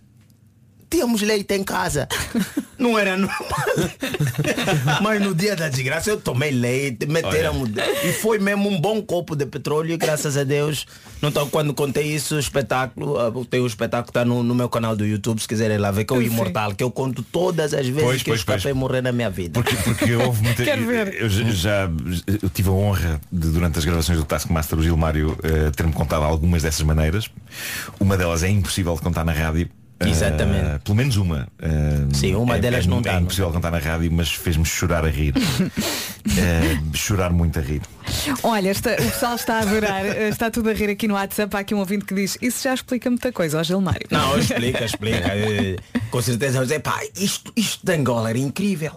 Tínhamos 0.93 1.23
leite 1.23 1.55
em 1.55 1.65
casa. 1.65 2.07
Não 2.79 2.99
era 2.99 3.17
normal. 3.17 3.41
Mas 5.01 5.21
no 5.23 5.35
dia 5.35 5.57
da 5.57 5.69
desgraça 5.71 6.11
eu 6.11 6.21
tomei 6.21 6.51
leite, 6.51 7.07
meteram 7.07 7.65
e 8.05 8.13
foi 8.13 8.39
mesmo 8.39 8.69
um 8.69 8.79
bom 8.79 9.01
copo 9.01 9.35
de 9.35 9.47
petróleo 9.47 9.93
e 9.93 9.97
graças 9.97 10.37
a 10.37 10.45
Deus. 10.45 10.85
Não 11.23 11.33
tô, 11.33 11.47
quando 11.47 11.73
contei 11.73 12.05
isso, 12.15 12.35
o 12.35 12.39
espetáculo, 12.39 13.19
ah, 13.19 13.33
tem 13.49 13.61
o 13.61 13.67
espetáculo 13.67 14.11
está 14.11 14.25
no, 14.25 14.43
no 14.43 14.55
meu 14.55 14.69
canal 14.69 14.95
do 14.95 15.07
YouTube, 15.07 15.41
se 15.41 15.49
quiserem 15.49 15.79
lá 15.79 15.91
ver, 15.91 16.05
que 16.05 16.13
é 16.13 16.17
o 16.17 16.21
Sim. 16.21 16.27
Imortal, 16.27 16.75
que 16.75 16.85
eu 16.85 16.91
conto 16.91 17.23
todas 17.23 17.73
as 17.73 17.87
vezes 17.87 18.03
Pois, 18.03 18.23
que 18.23 18.29
eu 18.31 18.33
pois, 18.33 18.41
escapei 18.41 18.63
pois. 18.63 18.77
morrer 18.77 19.01
na 19.01 19.13
minha 19.13 19.31
vida. 19.31 19.53
Porque, 19.63 19.75
porque 19.77 20.15
houve 20.15 20.43
muita. 20.45 20.63
Quero 20.63 20.85
ver. 20.85 21.15
Eu 21.23 21.31
já, 21.31 21.45
já- 21.51 21.91
eu 22.43 22.51
tive 22.51 22.69
a 22.69 22.73
honra 22.73 23.21
de, 23.33 23.49
durante 23.49 23.79
as 23.79 23.85
gravações 23.87 24.19
do 24.19 24.25
Taskmaster, 24.27 24.79
o 24.79 24.83
Gilmário 24.83 25.39
eh, 25.43 25.71
ter-me 25.71 25.93
contado 25.93 26.25
algumas 26.25 26.63
dessas 26.63 26.83
maneiras. 26.83 27.31
Uma 27.99 28.17
delas 28.19 28.43
é 28.43 28.49
impossível 28.51 28.95
de 28.95 29.01
contar 29.01 29.25
na 29.25 29.33
rádio. 29.33 29.71
Eh, 30.07 30.11
Exatamente. 30.11 30.79
pelo 30.85 30.97
menos 30.97 31.17
uma. 31.17 31.49
Eh, 31.61 32.07
Sim, 32.13 32.35
uma 32.35 32.57
é, 32.57 32.61
delas 32.61 32.85
é, 32.85 32.89
não 32.89 32.99
é 32.99 33.03
dá, 33.03 33.13
não 33.15 33.23
impossível 33.23 33.49
de 33.49 33.55
contar 33.55 33.71
na 33.71 33.79
rádio, 33.79 34.11
mas 34.13 34.31
fez-me 34.33 34.65
chorar 34.65 35.05
a 35.05 35.09
rir. 35.09 35.35
Eh, 36.37 36.79
chorar 36.95 37.31
muito 37.33 37.59
a 37.59 37.63
rir. 37.63 37.83
Olha, 38.43 38.69
esta- 38.71 38.93
o 38.93 38.97
pessoal 39.11 39.35
está 39.35 39.55
a 39.57 39.61
adorar, 39.61 40.05
eh, 40.07 40.29
está 40.29 40.51
tudo 40.51 40.71
a 40.71 40.73
rir 40.73 40.91
aqui 40.91 41.09
no 41.09 41.15
WhatsApp. 41.15 41.55
Há 41.57 41.61
aqui 41.61 41.75
um 41.75 41.79
ouvinte 41.79 42.05
que 42.05 42.15
diz, 42.15 42.37
isso 42.41 42.63
já 42.65 42.75
explica 42.75 43.09
muita 43.11 43.33
coisa, 43.33 43.59
ó 43.59 43.63
Gilmário. 43.63 44.07
Não, 44.11 44.39
explica, 44.39 44.85
explica. 44.85 45.29
Eh, 45.35 45.77
Com 46.11 46.21
certeza 46.23 46.59
eu 46.59 46.63
dizer, 46.63 46.81
pá, 46.81 47.01
isto, 47.17 47.53
isto 47.57 47.85
de 47.85 47.93
Angola 47.95 48.31
era 48.31 48.39
incrível. 48.39 48.93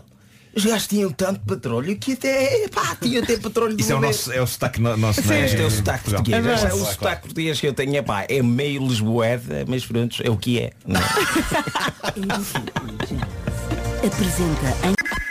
Os 0.56 0.64
gajos 0.64 0.88
tinham 0.88 1.12
tanto 1.12 1.42
petróleo 1.42 1.98
que 1.98 2.14
até, 2.14 2.68
pá, 2.70 2.96
tinha 3.02 3.22
até 3.22 3.36
petróleo 3.38 3.76
de 3.76 3.82
Isso 3.84 3.92
é 3.92 3.96
o, 3.96 4.00
nosso, 4.00 4.32
é 4.32 4.42
o 4.42 4.48
sotaque 4.48 4.80
no- 4.82 4.96
nosso. 4.96 5.22
Sim, 5.22 5.28
não 5.28 5.36
este 5.36 5.62
é 5.62 5.66
o 5.66 5.72
sotaque 5.72 6.10
português. 6.10 6.46
É 6.46 6.58
claro, 6.60 6.76
o 6.76 6.86
sotaque 6.86 7.22
português 7.24 7.60
que 7.60 7.68
eu 7.68 7.74
tenho, 7.74 7.96
epá, 7.98 8.26
é 8.30 8.42
meio 8.42 8.82
lisboeta, 8.88 9.66
mas 9.68 9.86
pronto, 9.86 10.16
é 10.24 10.30
o 10.30 10.38
que 10.38 10.60
é. 10.62 10.72
não 10.86 11.02
é? 11.02 11.04
Apresenta 14.06 14.88
em 14.88 15.25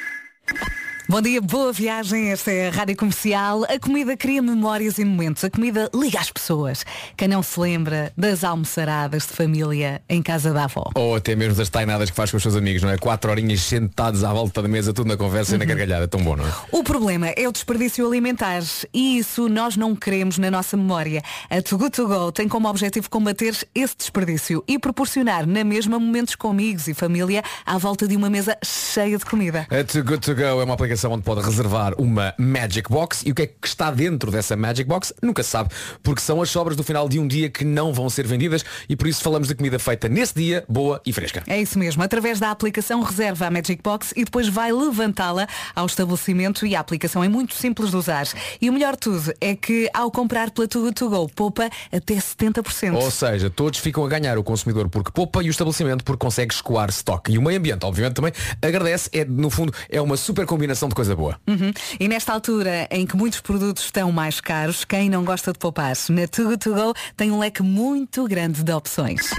Bom 1.07 1.21
dia, 1.21 1.39
boa 1.39 1.71
viagem. 1.71 2.31
Esta 2.31 2.51
é 2.51 2.69
a 2.69 2.71
Rádio 2.71 2.97
Comercial. 2.97 3.65
A 3.65 3.79
comida 3.79 4.17
cria 4.17 4.41
memórias 4.41 4.97
e 4.97 5.05
momentos. 5.05 5.45
A 5.45 5.51
comida 5.51 5.91
liga 5.95 6.19
as 6.19 6.31
pessoas. 6.31 6.83
Quem 7.15 7.29
não 7.29 7.43
se 7.43 7.61
lembra 7.61 8.11
das 8.17 8.43
almoçaradas 8.43 9.25
de 9.27 9.35
família 9.35 10.01
em 10.09 10.23
casa 10.23 10.51
da 10.55 10.65
avó? 10.65 10.91
Ou 10.95 11.15
até 11.15 11.37
mesmo 11.37 11.57
das 11.57 11.69
tainadas 11.69 12.09
que 12.09 12.17
faz 12.17 12.31
com 12.31 12.39
os 12.39 12.43
seus 12.43 12.57
amigos, 12.57 12.83
não 12.83 12.89
é? 12.89 12.97
Quatro 12.97 13.31
horinhas 13.31 13.61
sentados 13.61 14.25
à 14.25 14.33
volta 14.33 14.63
da 14.63 14.69
mesa, 14.69 14.95
tudo 14.95 15.09
na 15.09 15.17
conversa 15.19 15.57
e 15.57 15.59
na 15.59 15.67
gargalhada. 15.67 16.09
Tão 16.09 16.23
bom, 16.23 16.37
não 16.37 16.49
é? 16.49 16.53
O 16.73 16.83
problema 16.83 17.29
é 17.29 17.47
o 17.47 17.53
desperdício 17.53 18.07
alimentar 18.07 18.63
e 18.93 19.19
isso 19.19 19.47
nós 19.47 19.77
não 19.77 19.95
queremos 19.95 20.39
na 20.39 20.51
nossa 20.51 20.75
memória. 20.75 21.23
A 21.51 21.61
Too 21.61 21.79
Good 21.79 21.91
To 21.97 22.09
Go 22.09 22.33
tem 22.33 22.49
como 22.49 22.67
objetivo 22.67 23.11
combater 23.11 23.55
esse 23.75 23.95
desperdício 23.95 24.65
e 24.67 24.79
proporcionar 24.79 25.47
na 25.47 25.65
mesma 25.65 25.99
momentos 25.99 26.35
com 26.35 26.49
amigos 26.49 26.89
e 26.89 26.95
família 26.95 27.43
à 27.67 27.77
volta 27.77 28.09
de 28.09 28.17
uma 28.17 28.31
mesa 28.31 28.57
cheia 28.65 29.19
de 29.19 29.25
comida. 29.27 29.67
A 29.71 29.85
Too 29.85 30.03
Good 30.03 30.21
To 30.21 30.35
Go 30.35 30.43
é 30.43 30.65
uma 30.65 30.73
aplicação 30.73 30.94
onde 31.03 31.23
pode 31.23 31.41
reservar 31.41 31.95
uma 31.99 32.35
Magic 32.39 32.89
Box 32.89 33.23
e 33.27 33.33
o 33.33 33.35
que 33.35 33.43
é 33.43 33.47
que 33.47 33.67
está 33.67 33.91
dentro 33.91 34.31
dessa 34.31 34.57
Magic 34.57 34.89
Box 34.89 35.13
nunca 35.23 35.43
se 35.43 35.51
sabe, 35.51 35.71
porque 36.03 36.21
são 36.21 36.41
as 36.41 36.51
sobras 36.51 36.77
do 36.77 36.85
final 36.85 37.09
de 37.09 37.19
um 37.19 37.27
dia 37.27 37.51
que 37.51 37.65
não 37.65 37.93
vão 37.93 38.09
ser 38.09 38.27
vendidas 38.27 38.65
e 38.89 38.95
por 38.95 39.09
isso 39.09 39.23
falamos 39.23 39.49
de 39.49 39.55
comida 39.55 39.79
feita 39.79 40.09
nesse 40.09 40.35
dia, 40.35 40.65
boa 40.69 41.01
e 41.05 41.13
fresca. 41.13 41.43
É 41.47 41.61
isso 41.61 41.79
mesmo. 41.79 42.03
Através 42.03 42.39
da 42.39 42.51
aplicação 42.51 43.03
reserva 43.03 43.47
a 43.47 43.51
Magic 43.51 43.83
Box 43.83 44.13
e 44.17 44.25
depois 44.25 44.49
vai 44.49 44.73
levantá-la 44.73 45.47
ao 45.75 45.87
estabelecimento 45.87 46.67
e 46.67 46.77
a 46.77 46.81
aplicação 46.81 47.25
é 47.25 47.29
muito 47.29 47.55
simples 47.55 47.91
de 47.91 47.97
usar. 47.97 48.27
E 48.61 48.71
o 48.71 48.73
melhor 48.73 48.93
de 48.93 49.01
tudo 49.01 49.35
é 49.41 49.57
que 49.57 49.89
ao 49.93 50.11
comprar 50.11 50.51
pela 50.51 50.67
Good 50.67 50.95
To 50.95 51.09
Go 51.09 51.29
poupa 51.29 51.71
até 51.93 52.15
70%. 52.15 52.95
Ou 52.95 53.11
seja, 53.11 53.51
todos 53.51 53.79
ficam 53.79 54.05
a 54.05 54.09
ganhar 54.09 54.39
o 54.39 54.45
consumidor 54.45 54.89
porque 54.89 55.11
poupa 55.11 55.43
e 55.43 55.49
o 55.49 55.51
estabelecimento 55.51 56.05
porque 56.05 56.21
consegue 56.21 56.53
escoar 56.53 56.89
stock. 56.91 57.33
E 57.33 57.39
o 57.39 57.43
meio 57.43 57.59
ambiente, 57.59 57.85
obviamente, 57.85 58.15
também 58.15 58.33
agradece. 58.61 59.09
É, 59.13 59.25
no 59.25 59.51
fundo, 59.51 59.73
é 59.89 60.01
uma 60.01 60.17
super 60.17 60.47
combinação 60.47 60.84
de 60.89 60.95
coisa 60.95 61.15
boa. 61.15 61.39
Uhum. 61.47 61.73
E 61.99 62.09
nesta 62.09 62.33
altura 62.33 62.89
em 62.91 63.07
que 63.07 63.17
muitos 63.17 63.41
produtos 63.41 63.85
estão 63.85 64.11
mais 64.13 64.41
caros, 64.41 64.85
quem 64.85 65.09
não 65.09 65.25
gosta 65.25 65.53
de 65.53 65.59
poupar, 65.59 65.93
na 66.09 66.27
Too 66.27 66.47
Good 66.47 66.59
To 66.59 66.75
Go 66.75 66.95
tem 67.17 67.31
um 67.31 67.39
leque 67.39 67.63
muito 67.63 68.27
grande 68.27 68.63
de 68.63 68.73
opções. 68.73 69.31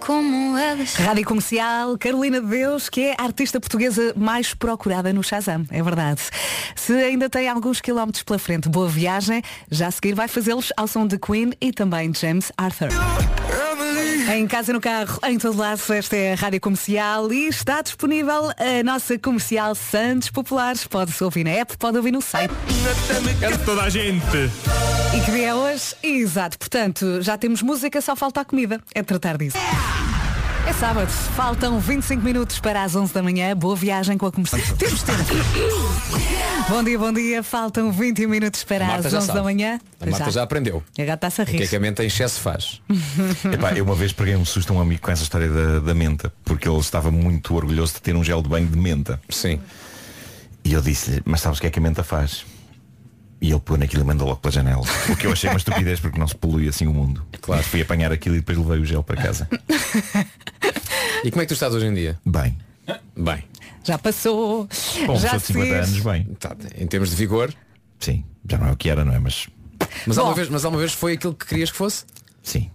como 0.00 0.56
elas. 0.58 0.94
Rádio 0.94 1.24
Comercial, 1.24 1.96
Carolina 1.98 2.40
de 2.40 2.46
Deus, 2.46 2.88
que 2.88 3.00
é 3.00 3.16
a 3.18 3.24
artista 3.24 3.58
portuguesa 3.58 4.12
mais 4.16 4.52
procurada 4.52 5.12
no 5.12 5.22
Shazam, 5.22 5.64
é 5.70 5.82
verdade. 5.82 6.20
Se 6.76 6.92
ainda 6.92 7.30
tem 7.30 7.48
alguns 7.48 7.80
quilómetros 7.80 8.22
pela 8.22 8.38
frente, 8.38 8.68
boa 8.68 8.88
viagem, 8.88 9.42
já 9.70 9.88
a 9.88 9.90
seguir 9.90 10.14
vai 10.14 10.28
fazê-los 10.28 10.72
ao 10.76 10.86
som 10.86 11.06
de 11.06 11.18
Queen 11.18 11.52
e 11.60 11.72
também 11.72 12.12
James 12.14 12.52
Arthur. 12.56 12.88
Em 14.32 14.46
casa, 14.46 14.72
no 14.72 14.80
carro, 14.80 15.18
em 15.24 15.38
todo 15.38 15.58
lado, 15.58 15.80
esta 15.92 16.16
é 16.16 16.32
a 16.32 16.36
Rádio 16.36 16.60
Comercial 16.60 17.32
e 17.32 17.48
está 17.48 17.82
disponível 17.82 18.50
a 18.50 18.82
nossa 18.82 19.18
comercial 19.18 19.74
Santos 19.74 20.30
Populares. 20.30 20.86
Pode-se 20.86 21.22
ouvir 21.22 21.44
na 21.44 21.50
app, 21.50 21.76
pode 21.76 21.96
ouvir 21.96 22.12
no 22.12 22.22
site. 22.22 22.52
Quero 23.38 23.58
toda 23.64 23.82
a 23.82 23.90
gente. 23.90 24.50
E 25.14 25.20
que 25.24 25.30
dia 25.30 25.48
é 25.48 25.54
hoje? 25.54 25.94
Exato, 26.02 26.58
portanto, 26.58 27.20
já 27.22 27.36
temos 27.36 27.60
música, 27.62 28.00
só 28.00 28.16
falta 28.16 28.40
a 28.40 28.44
comida. 28.44 28.80
É 28.94 29.02
tratar 29.02 29.36
disso. 29.36 29.58
É 30.66 30.72
sábado, 30.72 31.08
faltam 31.08 31.78
25 31.78 32.22
minutos 32.22 32.58
para 32.58 32.82
as 32.82 32.96
11 32.96 33.12
da 33.12 33.22
manhã. 33.22 33.54
Boa 33.54 33.76
viagem 33.76 34.16
com 34.16 34.26
a 34.26 34.32
comercial. 34.32 34.60
Temos 34.78 35.02
tempo. 35.02 35.18
Bom 36.68 36.82
dia, 36.82 36.98
bom 36.98 37.12
dia. 37.12 37.42
Faltam 37.42 37.92
20 37.92 38.26
minutos 38.26 38.64
para 38.64 38.86
as 38.96 39.04
já 39.04 39.18
11 39.18 39.26
da 39.26 39.32
sabe. 39.34 39.40
manhã. 39.44 39.78
A 40.00 40.06
Marta 40.06 40.30
já 40.30 40.42
aprendeu. 40.42 40.82
A 40.98 41.04
gata 41.04 41.26
está-se 41.26 41.40
a 41.42 41.44
O 41.44 41.46
que 41.46 41.56
é 41.56 41.60
rir. 41.60 41.68
que 41.68 41.76
a 41.76 41.80
mente 41.80 42.02
em 42.02 42.06
excesso 42.06 42.40
faz? 42.40 42.80
Epá, 43.52 43.72
eu 43.74 43.84
uma 43.84 43.94
vez 43.94 44.12
preguei 44.12 44.36
um 44.36 44.44
susto 44.44 44.72
a 44.72 44.76
um 44.76 44.80
amigo 44.80 45.02
com 45.02 45.10
essa 45.10 45.22
história 45.22 45.48
da, 45.48 45.80
da 45.80 45.94
menta, 45.94 46.32
porque 46.44 46.66
ele 46.68 46.78
estava 46.78 47.10
muito 47.10 47.54
orgulhoso 47.54 47.94
de 47.94 48.00
ter 48.02 48.16
um 48.16 48.24
gel 48.24 48.40
de 48.40 48.48
banho 48.48 48.66
de 48.66 48.78
menta. 48.78 49.20
Sim. 49.28 49.60
E 50.64 50.72
eu 50.72 50.80
disse-lhe, 50.80 51.20
mas 51.26 51.42
sabes 51.42 51.58
o 51.58 51.60
que 51.60 51.66
é 51.66 51.70
que 51.70 51.78
a 51.78 51.82
menta 51.82 52.02
faz? 52.02 52.44
E 53.44 53.50
ele 53.50 53.60
pôs 53.60 53.78
naquilo 53.78 54.02
e 54.02 54.06
mandou 54.06 54.26
logo 54.26 54.40
pela 54.40 54.50
janela. 54.52 54.80
O 55.06 55.16
que 55.16 55.26
eu 55.26 55.32
achei 55.32 55.50
uma 55.50 55.58
estupidez 55.58 56.00
porque 56.00 56.18
não 56.18 56.26
se 56.26 56.34
polui 56.34 56.66
assim 56.66 56.86
o 56.86 56.94
mundo. 56.94 57.22
Claro. 57.42 57.62
Fui 57.62 57.82
apanhar 57.82 58.10
aquilo 58.10 58.36
e 58.36 58.38
depois 58.38 58.56
levei 58.56 58.78
o 58.78 58.86
gel 58.86 59.02
para 59.02 59.20
casa. 59.22 59.46
E 61.22 61.30
como 61.30 61.42
é 61.42 61.44
que 61.44 61.48
tu 61.48 61.52
estás 61.52 61.74
hoje 61.74 61.84
em 61.84 61.92
dia? 61.92 62.18
Bem. 62.24 62.56
Bem. 63.14 63.44
Já 63.84 63.98
passou. 63.98 64.66
Bom, 65.06 65.16
já 65.16 65.28
sou 65.30 65.38
de 65.40 65.46
50 65.46 65.66
fez. 65.66 65.88
anos, 65.88 66.00
bem. 66.00 66.24
Tá, 66.40 66.56
em 66.78 66.86
termos 66.86 67.10
de 67.10 67.16
vigor. 67.16 67.54
Sim, 68.00 68.24
já 68.48 68.56
não 68.56 68.68
é 68.68 68.72
o 68.72 68.76
que 68.76 68.88
era, 68.88 69.04
não 69.04 69.12
é? 69.12 69.18
Mas. 69.18 69.46
Mas, 70.06 70.16
há 70.16 70.22
uma 70.22 70.30
Bom. 70.30 70.36
vez, 70.36 70.48
mas 70.48 70.64
há 70.64 70.68
uma 70.70 70.78
vez 70.78 70.94
foi 70.94 71.12
aquilo 71.12 71.34
que 71.34 71.44
querias 71.44 71.70
que 71.70 71.76
fosse? 71.76 72.06
Sim. 72.42 72.70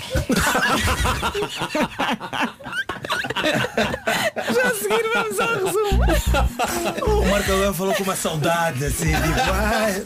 Já 4.52 4.62
a 4.68 4.74
seguir 4.74 5.04
vamos 5.14 5.40
ao 5.40 5.54
resumo. 5.54 6.02
O 7.06 7.24
Marco 7.30 7.52
agora 7.52 7.72
falou 7.74 7.94
com 7.94 8.02
uma 8.02 8.16
saudade 8.16 8.84
assim, 8.84 9.06
tipo, 9.06 9.50
ai. 9.52 10.04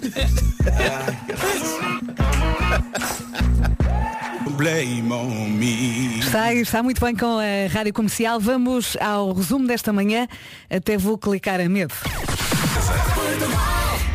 Blame 4.51 5.13
on 5.13 5.49
me. 5.49 6.21
Está, 6.21 6.55
está 6.55 6.83
muito 6.83 7.05
bem 7.05 7.17
com 7.17 7.39
a 7.39 7.67
Rádio 7.73 7.93
Comercial. 7.93 8.39
Vamos 8.39 8.97
ao 9.01 9.33
resumo 9.33 9.67
desta 9.67 9.93
manhã. 9.93 10.29
Até 10.71 10.97
vou 10.97 11.19
clicar 11.19 11.61
a 11.61 11.69
medo. 11.69 11.95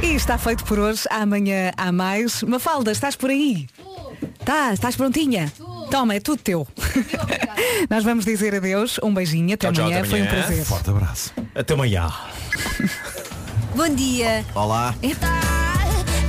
E 0.02 0.14
está 0.16 0.38
feito 0.38 0.64
por 0.64 0.80
hoje. 0.80 1.04
Amanhã 1.10 1.72
há 1.78 1.92
mais. 1.92 2.44
Mafalda, 2.44 2.92
estás 2.92 3.16
por 3.16 3.30
aí? 3.30 3.68
Tá, 4.46 4.74
estás 4.74 4.96
prontinha? 4.96 5.52
Toma, 5.92 6.16
é 6.16 6.20
tudo 6.20 6.42
teu. 6.42 6.68
Nós 7.90 8.04
vamos 8.04 8.26
dizer 8.26 8.56
adeus. 8.56 9.00
Um 9.04 9.14
beijinho. 9.14 9.54
Até 9.54 9.68
Tchau, 9.68 9.74
tchau, 9.74 9.84
amanhã. 9.86 10.00
até 10.00 10.10
Foi 10.10 10.22
um 10.22 10.26
amanhã. 10.26 10.44
prazer. 10.46 10.66
Forte 10.66 10.90
abraço. 10.90 11.34
Até 11.54 11.74
amanhã. 11.74 12.12
Bom 13.76 13.90
dia. 13.90 14.46
Olá. 14.56 14.96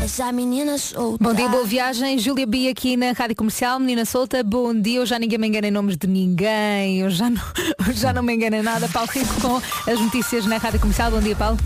Essa 0.02 0.32
menina 0.32 0.78
solta. 0.78 1.22
Bom 1.22 1.34
dia, 1.34 1.46
boa 1.48 1.64
viagem. 1.64 2.18
Júlia 2.18 2.46
B 2.46 2.68
aqui 2.68 2.96
na 2.96 3.12
Rádio 3.12 3.36
Comercial, 3.36 3.78
menina 3.78 4.06
solta. 4.06 4.42
Bom 4.42 4.74
dia, 4.74 5.00
eu 5.00 5.06
já 5.06 5.18
ninguém 5.18 5.38
me 5.38 5.46
engana 5.46 5.68
em 5.68 5.70
nomes 5.70 5.96
de 5.96 6.06
ninguém. 6.06 7.00
Eu 7.00 7.10
já 7.10 7.28
não, 7.28 7.42
eu 7.86 7.92
já 7.92 8.10
não 8.10 8.22
me 8.22 8.34
engano 8.34 8.56
em 8.56 8.62
nada. 8.62 8.88
Paulo 8.88 9.08
Rico 9.12 9.34
com 9.42 9.60
as 9.90 10.00
notícias 10.00 10.46
na 10.46 10.56
Rádio 10.56 10.80
Comercial. 10.80 11.10
Bom 11.10 11.20
dia, 11.20 11.36
Paulo. 11.36 11.58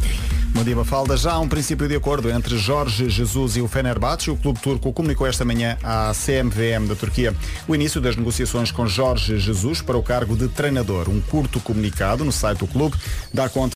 Bom 0.55 0.63
dia, 0.63 0.77
Mafalda. 0.77 1.17
Já 1.17 1.33
há 1.33 1.41
um 1.41 1.49
princípio 1.49 1.89
de 1.89 1.97
acordo 1.97 2.31
entre 2.31 2.57
Jorge 2.57 3.11
Jesus 3.11 3.57
e 3.57 3.61
o 3.61 3.67
Fenerbahçe. 3.67 4.31
O 4.31 4.37
clube 4.37 4.61
turco 4.61 4.93
comunicou 4.93 5.27
esta 5.27 5.45
manhã 5.45 5.77
à 5.83 6.13
CMVM 6.15 6.87
da 6.87 6.95
Turquia 6.95 7.35
o 7.67 7.75
início 7.75 8.01
das 8.01 8.15
negociações 8.15 8.71
com 8.71 8.87
Jorge 8.87 9.37
Jesus 9.37 9.83
para 9.83 9.99
o 9.99 10.03
cargo 10.03 10.37
de 10.37 10.47
treinador. 10.47 11.09
Um 11.09 11.21
curto 11.21 11.59
comunicado 11.59 12.25
no 12.25 12.31
site 12.31 12.59
do 12.61 12.69
clube 12.69 12.97
dá 13.33 13.49
conta 13.49 13.73